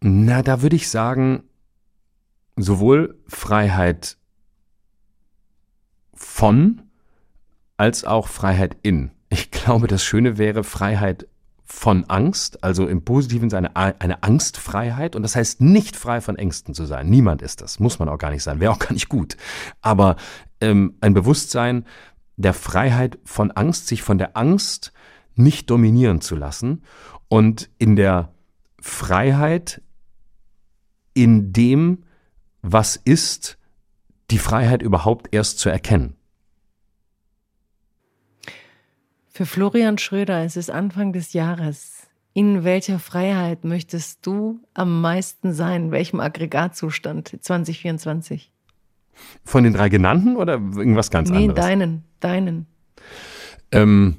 na, 0.00 0.42
da 0.42 0.62
würde 0.62 0.76
ich 0.76 0.88
sagen, 0.88 1.42
sowohl 2.56 3.18
Freiheit 3.28 4.16
von 6.14 6.82
als 7.76 8.04
auch 8.04 8.28
Freiheit 8.28 8.76
in. 8.82 9.10
Ich 9.28 9.50
glaube, 9.50 9.86
das 9.86 10.02
Schöne 10.02 10.38
wäre 10.38 10.64
Freiheit 10.64 11.28
von 11.68 12.04
Angst, 12.04 12.62
also 12.62 12.86
im 12.86 13.04
positiven 13.04 13.50
Sinne 13.50 13.74
eine 13.74 14.22
Angstfreiheit. 14.22 15.16
Und 15.16 15.22
das 15.22 15.34
heißt 15.34 15.60
nicht 15.60 15.96
frei 15.96 16.20
von 16.20 16.36
Ängsten 16.36 16.74
zu 16.74 16.86
sein. 16.86 17.10
Niemand 17.10 17.42
ist 17.42 17.60
das, 17.60 17.80
muss 17.80 17.98
man 17.98 18.08
auch 18.08 18.18
gar 18.18 18.30
nicht 18.30 18.44
sein, 18.44 18.60
wäre 18.60 18.72
auch 18.72 18.78
gar 18.78 18.92
nicht 18.92 19.08
gut. 19.08 19.36
Aber 19.80 20.14
ähm, 20.60 20.94
ein 21.00 21.12
Bewusstsein 21.12 21.84
der 22.36 22.54
Freiheit 22.54 23.18
von 23.24 23.50
Angst, 23.50 23.88
sich 23.88 24.02
von 24.02 24.16
der 24.16 24.36
Angst 24.36 24.92
nicht 25.34 25.68
dominieren 25.68 26.20
zu 26.20 26.36
lassen 26.36 26.82
und 27.28 27.68
in 27.78 27.96
der 27.96 28.32
Freiheit 28.80 29.82
in 31.14 31.52
dem 31.52 32.04
was 32.72 32.96
ist 32.96 33.58
die 34.30 34.38
Freiheit 34.38 34.82
überhaupt 34.82 35.28
erst 35.32 35.60
zu 35.60 35.68
erkennen? 35.68 36.16
Für 39.28 39.46
Florian 39.46 39.98
Schröder 39.98 40.44
ist 40.44 40.56
es 40.56 40.68
Anfang 40.70 41.12
des 41.12 41.32
Jahres. 41.32 42.08
In 42.32 42.64
welcher 42.64 42.98
Freiheit 42.98 43.64
möchtest 43.64 44.26
du 44.26 44.60
am 44.74 45.00
meisten 45.00 45.52
sein? 45.52 45.84
In 45.84 45.90
welchem 45.92 46.20
Aggregatzustand 46.20 47.36
2024? 47.40 48.50
Von 49.44 49.64
den 49.64 49.72
drei 49.72 49.88
genannten 49.88 50.36
oder 50.36 50.54
irgendwas 50.54 51.10
ganz 51.10 51.30
nee, 51.30 51.36
anderes? 51.36 51.64
Nee, 51.64 51.70
deinen, 51.70 52.04
deinen. 52.20 52.66
Ähm, 53.70 54.16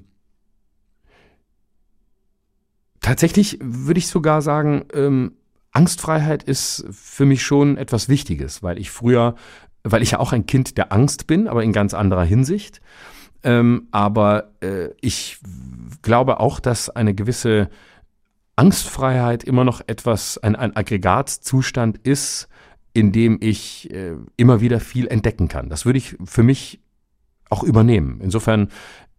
tatsächlich 3.02 3.58
würde 3.62 4.00
ich 4.00 4.08
sogar 4.08 4.42
sagen, 4.42 4.86
ähm, 4.94 5.37
Angstfreiheit 5.78 6.42
ist 6.42 6.86
für 6.90 7.26
mich 7.26 7.44
schon 7.44 7.78
etwas 7.78 8.10
Wichtiges, 8.10 8.64
weil 8.64 8.80
ich 8.80 8.90
früher, 8.90 9.36
weil 9.84 10.02
ich 10.02 10.12
ja 10.12 10.20
auch 10.20 10.34
ein 10.34 10.48
Kind 10.48 10.76
der 10.76 10.92
Angst 10.92 11.28
bin, 11.28 11.48
aber 11.48 11.64
in 11.64 11.72
ganz 11.72 11.94
anderer 11.94 12.24
Hinsicht. 12.24 12.82
Ähm, 13.44 13.88
aber 13.92 14.54
äh, 14.62 14.90
ich 15.02 15.38
glaube 16.02 16.40
auch, 16.40 16.60
dass 16.60 16.90
eine 16.90 17.14
gewisse 17.14 17.70
Angstfreiheit 18.56 19.44
immer 19.44 19.64
noch 19.64 19.82
etwas, 19.86 20.40
ein, 20.40 20.56
ein 20.56 20.76
Aggregatzustand 20.76 22.00
ist, 22.00 22.48
in 22.94 23.12
dem 23.12 23.38
ich 23.40 23.94
äh, 23.94 24.16
immer 24.36 24.62
wieder 24.62 24.80
viel 24.80 25.08
entdecken 25.08 25.48
kann. 25.48 25.70
Das 25.70 25.86
würde 25.86 26.00
ich 26.00 26.18
für 26.26 26.42
mich 26.42 26.82
auch 27.52 27.62
übernehmen. 27.62 28.20
Insofern 28.20 28.70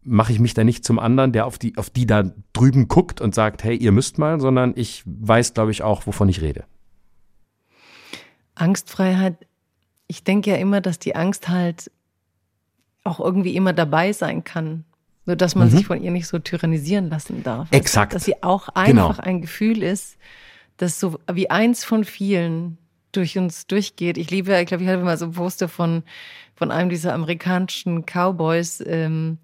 mache 0.09 0.33
ich 0.33 0.41
mich 0.41 0.55
da 0.55 0.65
nicht 0.65 0.85
zum 0.85 0.99
anderen, 0.99 1.33
der 1.33 1.47
auf 1.47 1.59
die, 1.59 1.77
auf 1.77 1.91
die 1.91 2.07
da 2.07 2.25
drüben 2.53 2.89
guckt 2.89 3.21
und 3.21 3.35
sagt, 3.35 3.63
hey, 3.65 3.77
ihr 3.77 3.93
müsst 3.93 4.19
mal, 4.19 4.41
sondern 4.41 4.73
ich 4.77 5.03
weiß, 5.07 5.55
glaube 5.55 5.71
ich, 5.71 5.83
auch, 5.83 6.07
wovon 6.07 6.29
ich 6.29 6.41
rede. 6.41 6.65
Angstfreiheit, 8.55 9.37
ich 10.07 10.25
denke 10.25 10.51
ja 10.51 10.57
immer, 10.57 10.81
dass 10.81 10.99
die 10.99 11.15
Angst 11.15 11.49
halt 11.49 11.91
auch 13.05 13.21
irgendwie 13.21 13.55
immer 13.55 13.73
dabei 13.73 14.13
sein 14.13 14.45
kann. 14.45 14.85
Nur 15.27 15.37
dass 15.37 15.55
man 15.55 15.69
mhm. 15.69 15.73
sich 15.73 15.87
von 15.87 16.03
ihr 16.03 16.11
nicht 16.11 16.27
so 16.27 16.39
tyrannisieren 16.39 17.11
lassen 17.11 17.43
darf. 17.43 17.69
Exakt. 17.71 18.15
Dass 18.15 18.25
sie 18.25 18.43
auch 18.43 18.71
einfach 18.71 19.17
genau. 19.19 19.29
ein 19.29 19.43
Gefühl 19.43 19.83
ist, 19.83 20.17
das 20.79 20.99
so 20.99 21.19
wie 21.31 21.51
eins 21.51 21.85
von 21.85 22.05
vielen 22.05 22.79
durch 23.13 23.37
uns 23.37 23.67
durchgeht. 23.67 24.17
Ich 24.17 24.31
liebe, 24.31 24.59
ich 24.59 24.67
glaube, 24.67 24.83
ich 24.83 24.89
hatte 24.89 25.03
mal 25.03 25.19
so 25.19 25.27
ein 25.27 25.33
Poster 25.33 25.69
von, 25.69 26.03
von 26.55 26.71
einem 26.71 26.89
dieser 26.89 27.13
amerikanischen 27.13 28.05
Cowboys, 28.07 28.83
ähm, 28.87 29.39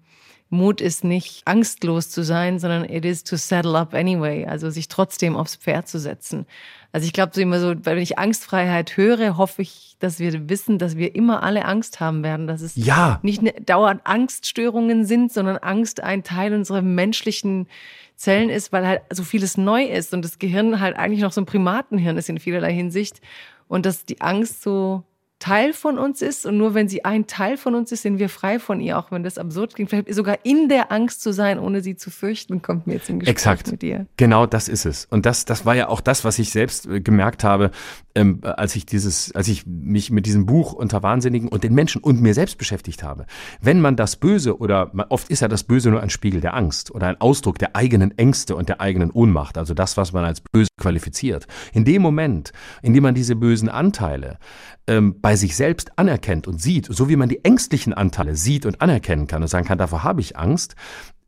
Mut 0.49 0.79
ist 0.79 1.03
nicht 1.03 1.41
angstlos 1.45 2.09
zu 2.09 2.23
sein, 2.23 2.59
sondern 2.59 2.85
it 2.85 3.03
is 3.03 3.23
to 3.23 3.35
settle 3.35 3.77
up 3.77 3.93
anyway, 3.93 4.45
also 4.45 4.69
sich 4.69 4.87
trotzdem 4.87 5.35
aufs 5.35 5.55
Pferd 5.55 5.87
zu 5.87 5.99
setzen. 5.99 6.45
Also 6.91 7.07
ich 7.07 7.13
glaube 7.13 7.31
so 7.33 7.41
immer 7.41 7.59
so, 7.59 7.73
wenn 7.83 7.97
ich 7.97 8.19
Angstfreiheit 8.19 8.95
höre, 8.95 9.37
hoffe 9.37 9.63
ich, 9.63 9.97
dass 9.99 10.19
wir 10.19 10.47
wissen, 10.49 10.77
dass 10.77 10.95
wir 10.95 11.15
immer 11.15 11.43
alle 11.43 11.65
Angst 11.65 11.99
haben 11.99 12.23
werden, 12.23 12.47
dass 12.47 12.61
es 12.61 12.75
ja. 12.75 13.19
nicht 13.21 13.41
ne, 13.41 13.53
dauernd 13.53 14.01
Angststörungen 14.05 15.03
sind, 15.05 15.33
sondern 15.33 15.57
Angst 15.57 16.01
ein 16.01 16.23
Teil 16.23 16.53
unserer 16.53 16.81
menschlichen 16.81 17.67
Zellen 18.15 18.49
ist, 18.49 18.71
weil 18.71 18.87
halt 18.87 19.01
so 19.11 19.23
vieles 19.23 19.57
neu 19.57 19.83
ist 19.83 20.13
und 20.13 20.23
das 20.23 20.39
Gehirn 20.39 20.79
halt 20.79 20.95
eigentlich 20.95 21.21
noch 21.21 21.33
so 21.33 21.41
ein 21.41 21.45
Primatenhirn 21.45 22.17
ist 22.17 22.29
in 22.29 22.39
vielerlei 22.39 22.73
Hinsicht 22.73 23.19
und 23.67 23.85
dass 23.85 24.05
die 24.05 24.21
Angst 24.21 24.61
so 24.61 25.03
Teil 25.39 25.73
von 25.73 25.97
uns 25.97 26.21
ist 26.21 26.45
und 26.45 26.57
nur 26.57 26.73
wenn 26.73 26.87
sie 26.87 27.03
ein 27.03 27.27
Teil 27.27 27.57
von 27.57 27.75
uns 27.75 27.91
ist, 27.91 28.03
sind 28.03 28.19
wir 28.19 28.29
frei 28.29 28.57
von 28.57 28.79
ihr, 28.79 28.97
auch 28.97 29.11
wenn 29.11 29.21
das 29.21 29.37
absurd 29.37 29.75
klingt. 29.75 29.89
Vielleicht 29.89 30.13
sogar 30.13 30.39
in 30.43 30.69
der 30.69 30.91
Angst 30.93 31.21
zu 31.21 31.33
sein, 31.33 31.59
ohne 31.59 31.81
sie 31.81 31.97
zu 31.97 32.09
fürchten, 32.09 32.61
kommt 32.61 32.87
mir 32.87 32.93
jetzt 32.93 33.09
im 33.09 33.19
Gespräch 33.19 33.33
Exakt. 33.33 33.71
mit 33.71 33.81
dir. 33.81 34.07
Genau, 34.15 34.45
das 34.45 34.69
ist 34.69 34.85
es. 34.85 35.05
Und 35.05 35.25
das, 35.25 35.43
das 35.43 35.65
war 35.65 35.75
ja 35.75 35.89
auch 35.89 35.99
das, 35.99 36.23
was 36.23 36.39
ich 36.39 36.51
selbst 36.51 36.87
äh, 36.87 37.01
gemerkt 37.01 37.43
habe, 37.43 37.71
ähm, 38.15 38.39
als 38.43 38.75
ich 38.77 38.85
dieses, 38.85 39.35
als 39.35 39.49
ich 39.49 39.65
mich 39.67 40.09
mit 40.09 40.25
diesem 40.25 40.45
Buch 40.45 40.71
unter 40.71 41.03
Wahnsinnigen 41.03 41.49
und 41.49 41.65
den 41.65 41.73
Menschen 41.73 42.01
und 42.01 42.21
mir 42.21 42.33
selbst 42.33 42.57
beschäftigt 42.57 43.03
habe. 43.03 43.25
Wenn 43.61 43.81
man 43.81 43.97
das 43.97 44.15
Böse 44.15 44.57
oder 44.57 44.91
oft 45.09 45.29
ist 45.29 45.41
ja 45.41 45.49
das 45.49 45.65
Böse 45.65 45.91
nur 45.91 46.01
ein 46.01 46.09
Spiegel 46.09 46.39
der 46.39 46.53
Angst 46.53 46.91
oder 46.91 47.07
ein 47.07 47.19
Ausdruck 47.19 47.59
der 47.59 47.75
eigenen 47.75 48.17
Ängste 48.17 48.55
und 48.55 48.69
der 48.69 48.79
eigenen 48.79 49.11
Ohnmacht, 49.11 49.57
also 49.57 49.73
das, 49.73 49.97
was 49.97 50.13
man 50.13 50.23
als 50.23 50.39
böse 50.39 50.69
qualifiziert. 50.79 51.45
In 51.73 51.83
dem 51.83 52.01
Moment, 52.01 52.53
in 52.81 52.93
dem 52.93 53.03
man 53.03 53.15
diese 53.15 53.35
bösen 53.35 53.67
Anteile 53.67 54.39
ähm, 54.87 55.19
bei 55.25 55.35
sich 55.35 55.55
selbst 55.55 55.97
anerkennt 55.97 56.47
und 56.47 56.61
sieht, 56.61 56.85
so 56.85 57.09
wie 57.09 57.15
man 57.15 57.29
die 57.29 57.43
ängstlichen 57.43 57.95
Anteile 57.95 58.35
sieht 58.35 58.67
und 58.67 58.79
anerkennen 58.79 59.25
kann 59.25 59.41
und 59.41 59.47
sagen 59.47 59.65
kann, 59.65 59.79
davor 59.79 60.03
habe 60.03 60.21
ich 60.21 60.37
Angst, 60.37 60.75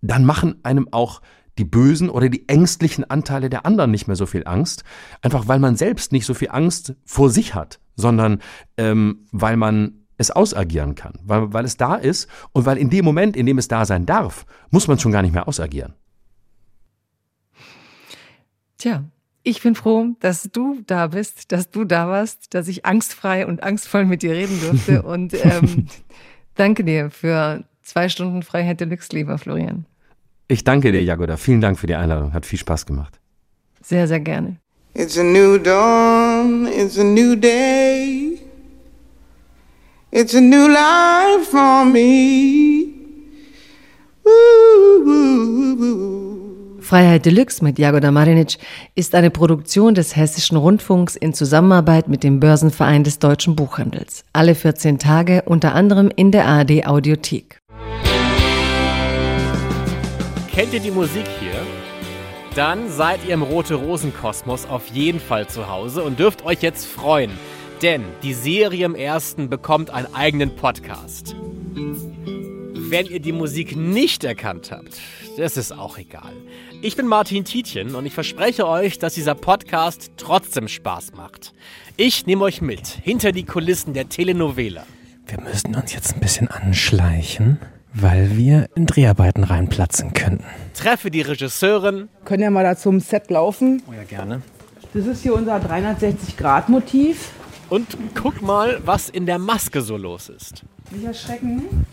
dann 0.02 0.24
machen 0.24 0.60
einem 0.62 0.88
auch 0.92 1.20
die 1.58 1.64
bösen 1.64 2.12
oder 2.12 2.30
die 2.30 2.48
ängstlichen 2.48 3.10
Anteile 3.10 3.50
der 3.50 3.66
anderen 3.66 3.90
nicht 3.90 4.06
mehr 4.06 4.16
so 4.16 4.28
viel 4.28 4.44
Angst, 4.46 4.84
einfach 5.24 5.48
weil 5.48 5.58
man 5.58 5.78
selbst 5.78 6.12
nicht 6.12 6.28
so 6.28 6.36
viel 6.36 6.50
Angst 6.52 6.94
vor 7.06 7.32
sich 7.32 7.56
hat, 7.56 7.80
sondern 7.96 8.38
ähm, 8.78 9.26
weil 9.32 9.58
man 9.58 10.06
es 10.20 10.30
ausagieren 10.30 10.94
kann, 10.94 11.14
weil, 11.24 11.52
weil 11.52 11.66
es 11.66 11.78
da 11.78 11.96
ist 11.96 12.30
und 12.52 12.68
weil 12.68 12.78
in 12.78 12.92
dem 12.92 13.04
Moment, 13.04 13.36
in 13.36 13.48
dem 13.48 13.58
es 13.58 13.68
da 13.68 13.84
sein 13.84 14.06
darf, 14.06 14.46
muss 14.70 14.88
man 14.88 15.00
schon 15.00 15.12
gar 15.12 15.24
nicht 15.24 15.34
mehr 15.34 15.48
ausagieren. 15.48 15.96
Tja, 18.78 19.06
ich 19.48 19.62
bin 19.62 19.76
froh, 19.76 20.08
dass 20.20 20.50
du 20.52 20.82
da 20.86 21.08
bist, 21.08 21.54
dass 21.54 21.72
du 21.72 21.86
da 21.86 22.10
warst, 22.10 22.54
dass 22.54 22.68
ich 22.68 22.86
angstfrei 22.86 23.48
und 23.48 23.64
angstvoll 23.64 24.04
mit 24.04 24.22
dir 24.22 24.34
reden 24.34 24.60
durfte. 24.62 25.02
und 25.04 25.34
ähm, 25.34 25.88
danke 26.56 26.84
dir 26.84 27.10
für 27.10 27.64
zwei 27.82 28.10
Stunden 28.10 28.44
Freiheit 28.44 28.82
Deluxe, 28.82 29.16
lieber 29.16 29.38
Florian. 29.38 29.86
Ich 30.50 30.66
danke 30.66 30.92
dir, 30.92 31.02
Jagoda. 31.02 31.38
Vielen 31.38 31.62
Dank 31.62 31.80
für 31.80 31.88
die 31.88 31.96
Einladung. 31.96 32.34
Hat 32.34 32.46
viel 32.46 32.60
Spaß 32.60 32.86
gemacht. 32.86 33.20
Sehr, 33.82 34.08
sehr 34.08 34.20
gerne. 34.20 34.58
It's 34.94 35.18
a 35.18 35.24
new 35.24 35.58
dawn, 35.58 36.68
it's 36.68 36.98
a 36.98 37.04
new 37.04 37.36
day. 37.36 38.42
It's 40.12 40.36
a 40.36 40.42
new 40.42 40.68
life 40.68 41.46
for 41.50 41.86
me. 41.86 42.94
Ooh, 44.26 45.04
ooh, 45.08 45.84
ooh, 45.84 46.27
Freiheit 46.88 47.26
Deluxe 47.26 47.62
mit 47.66 47.80
Jagoda 47.80 48.12
Marinic 48.12 48.60
ist 48.96 49.14
eine 49.14 49.30
Produktion 49.30 49.94
des 49.94 50.16
Hessischen 50.16 50.56
Rundfunks 50.56 51.18
in 51.18 51.34
Zusammenarbeit 51.34 52.08
mit 52.08 52.24
dem 52.24 52.40
Börsenverein 52.40 53.04
des 53.04 53.20
deutschen 53.20 53.58
Buchhandels. 53.58 54.24
Alle 54.32 54.56
14 54.56 54.98
Tage 54.98 55.42
unter 55.42 55.76
anderem 55.76 56.10
in 56.16 56.32
der 56.32 56.46
ARD 56.46 56.88
Audiothek. 56.88 57.60
Kennt 60.50 60.74
ihr 60.74 60.80
die 60.80 60.92
Musik 60.92 61.26
hier? 61.42 61.60
Dann 62.56 62.90
seid 62.90 63.20
ihr 63.28 63.34
im 63.34 63.42
Rote 63.44 63.76
Rosen 63.76 64.14
Kosmos 64.14 64.66
auf 64.66 64.88
jeden 64.88 65.20
Fall 65.20 65.48
zu 65.48 65.68
Hause 65.68 66.04
und 66.04 66.20
dürft 66.20 66.46
euch 66.46 66.62
jetzt 66.62 66.86
freuen, 66.86 67.32
denn 67.82 68.02
die 68.24 68.34
Serie 68.34 68.86
im 68.86 68.96
ersten 68.96 69.50
bekommt 69.50 69.90
einen 69.90 70.16
eigenen 70.16 70.56
Podcast. 70.56 71.36
Wenn 72.90 73.08
ihr 73.08 73.20
die 73.20 73.34
Musik 73.34 73.76
nicht 73.76 74.24
erkannt 74.24 74.72
habt, 74.72 74.98
das 75.38 75.58
ist 75.58 75.72
auch 75.72 75.98
egal. 75.98 76.34
Ich 76.84 76.96
bin 76.96 77.08
Martin 77.08 77.44
Tietjen 77.44 77.96
und 77.96 78.06
ich 78.06 78.14
verspreche 78.14 78.68
euch, 78.68 79.00
dass 79.00 79.16
dieser 79.16 79.34
Podcast 79.34 80.12
trotzdem 80.16 80.68
Spaß 80.68 81.14
macht. 81.16 81.54
Ich 81.96 82.28
nehme 82.28 82.44
euch 82.44 82.62
mit 82.62 82.88
hinter 82.88 83.32
die 83.32 83.46
Kulissen 83.46 83.94
der 83.94 84.10
Telenovela. 84.10 84.84
Wir 85.26 85.42
müssen 85.42 85.76
uns 85.76 85.94
jetzt 85.94 86.14
ein 86.14 86.20
bisschen 86.20 86.48
anschleichen, 86.48 87.60
weil 87.94 88.38
wir 88.38 88.70
in 88.76 88.86
Dreharbeiten 88.86 89.44
reinplatzen 89.44 90.14
könnten. 90.14 90.46
Treffe 90.76 91.10
die 91.10 91.22
Regisseurin. 91.22 92.10
Können 92.26 92.44
ja 92.44 92.52
mal 92.52 92.64
da 92.64 92.78
zum 92.78 93.00
Set 93.00 93.32
laufen. 93.32 93.82
Oh 93.90 93.94
ja, 93.94 94.04
gerne. 94.04 94.44
Das 94.94 95.08
ist 95.08 95.24
hier 95.24 95.34
unser 95.34 95.58
360-Grad-Motiv. 95.58 97.32
Und 97.70 97.98
guck 98.16 98.42
mal, 98.42 98.82
was 98.86 99.10
in 99.10 99.26
der 99.26 99.40
Maske 99.40 99.82
so 99.82 99.98
los 99.98 100.30
ist. 100.30 100.64
Nicht 100.92 101.04
erschrecken. 101.04 101.86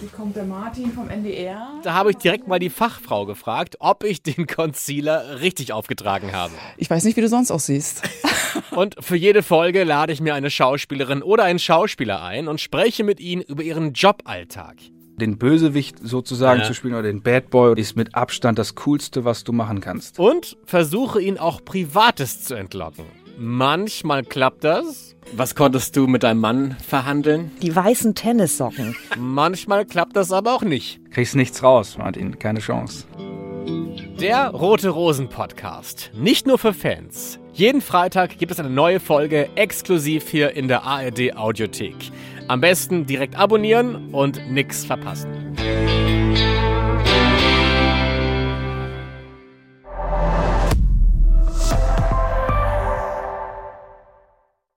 Hier 0.00 0.08
kommt 0.08 0.36
der 0.36 0.44
Martin 0.44 0.90
vom 0.90 1.10
NDR. 1.10 1.80
Da 1.82 1.92
habe 1.92 2.12
ich 2.12 2.16
direkt 2.16 2.48
mal 2.48 2.58
die 2.58 2.70
Fachfrau 2.70 3.26
gefragt, 3.26 3.76
ob 3.78 4.04
ich 4.04 4.22
den 4.22 4.46
Concealer 4.46 5.40
richtig 5.40 5.72
aufgetragen 5.72 6.32
habe. 6.32 6.54
Ich 6.78 6.88
weiß 6.88 7.04
nicht, 7.04 7.16
wie 7.16 7.20
du 7.20 7.28
sonst 7.28 7.50
aussiehst. 7.50 8.02
Und 8.70 8.96
für 9.00 9.16
jede 9.16 9.42
Folge 9.42 9.84
lade 9.84 10.14
ich 10.14 10.22
mir 10.22 10.34
eine 10.34 10.50
Schauspielerin 10.50 11.22
oder 11.22 11.44
einen 11.44 11.58
Schauspieler 11.58 12.22
ein 12.22 12.48
und 12.48 12.60
spreche 12.60 13.04
mit 13.04 13.20
ihnen 13.20 13.42
über 13.42 13.62
ihren 13.62 13.92
Joballtag. 13.92 14.76
Den 15.16 15.38
Bösewicht 15.38 15.98
sozusagen 16.02 16.60
ja. 16.60 16.66
zu 16.66 16.74
spielen 16.74 16.94
oder 16.94 17.04
den 17.04 17.22
Bad 17.22 17.50
Boy 17.50 17.78
ist 17.78 17.96
mit 17.96 18.14
Abstand 18.14 18.58
das 18.58 18.74
Coolste, 18.74 19.24
was 19.24 19.44
du 19.44 19.52
machen 19.52 19.80
kannst. 19.80 20.18
Und 20.18 20.56
versuche 20.64 21.20
ihn 21.20 21.38
auch 21.38 21.64
Privates 21.64 22.44
zu 22.44 22.54
entlocken. 22.54 23.04
Manchmal 23.38 24.24
klappt 24.24 24.64
das. 24.64 25.16
Was 25.34 25.54
konntest 25.54 25.96
du 25.96 26.06
mit 26.06 26.22
deinem 26.22 26.40
Mann 26.40 26.76
verhandeln? 26.86 27.50
Die 27.62 27.74
weißen 27.74 28.14
Tennissocken. 28.14 28.96
Manchmal 29.18 29.84
klappt 29.84 30.16
das 30.16 30.32
aber 30.32 30.54
auch 30.54 30.62
nicht. 30.62 31.00
Kriegst 31.10 31.36
nichts 31.36 31.62
raus, 31.62 31.96
Martin. 31.96 32.38
Keine 32.38 32.60
Chance. 32.60 33.06
Der 34.20 34.48
Rote 34.50 34.90
Rosen 34.90 35.28
Podcast. 35.28 36.10
Nicht 36.14 36.46
nur 36.46 36.58
für 36.58 36.74
Fans. 36.74 37.38
Jeden 37.54 37.80
Freitag 37.80 38.38
gibt 38.38 38.52
es 38.52 38.60
eine 38.60 38.70
neue 38.70 39.00
Folge 39.00 39.48
exklusiv 39.56 40.28
hier 40.28 40.52
in 40.52 40.68
der 40.68 40.84
ARD 40.84 41.36
Audiothek. 41.36 41.96
Am 42.48 42.60
besten 42.60 43.06
direkt 43.06 43.36
abonnieren 43.36 44.12
und 44.12 44.50
nichts 44.50 44.84
verpassen. 44.84 45.56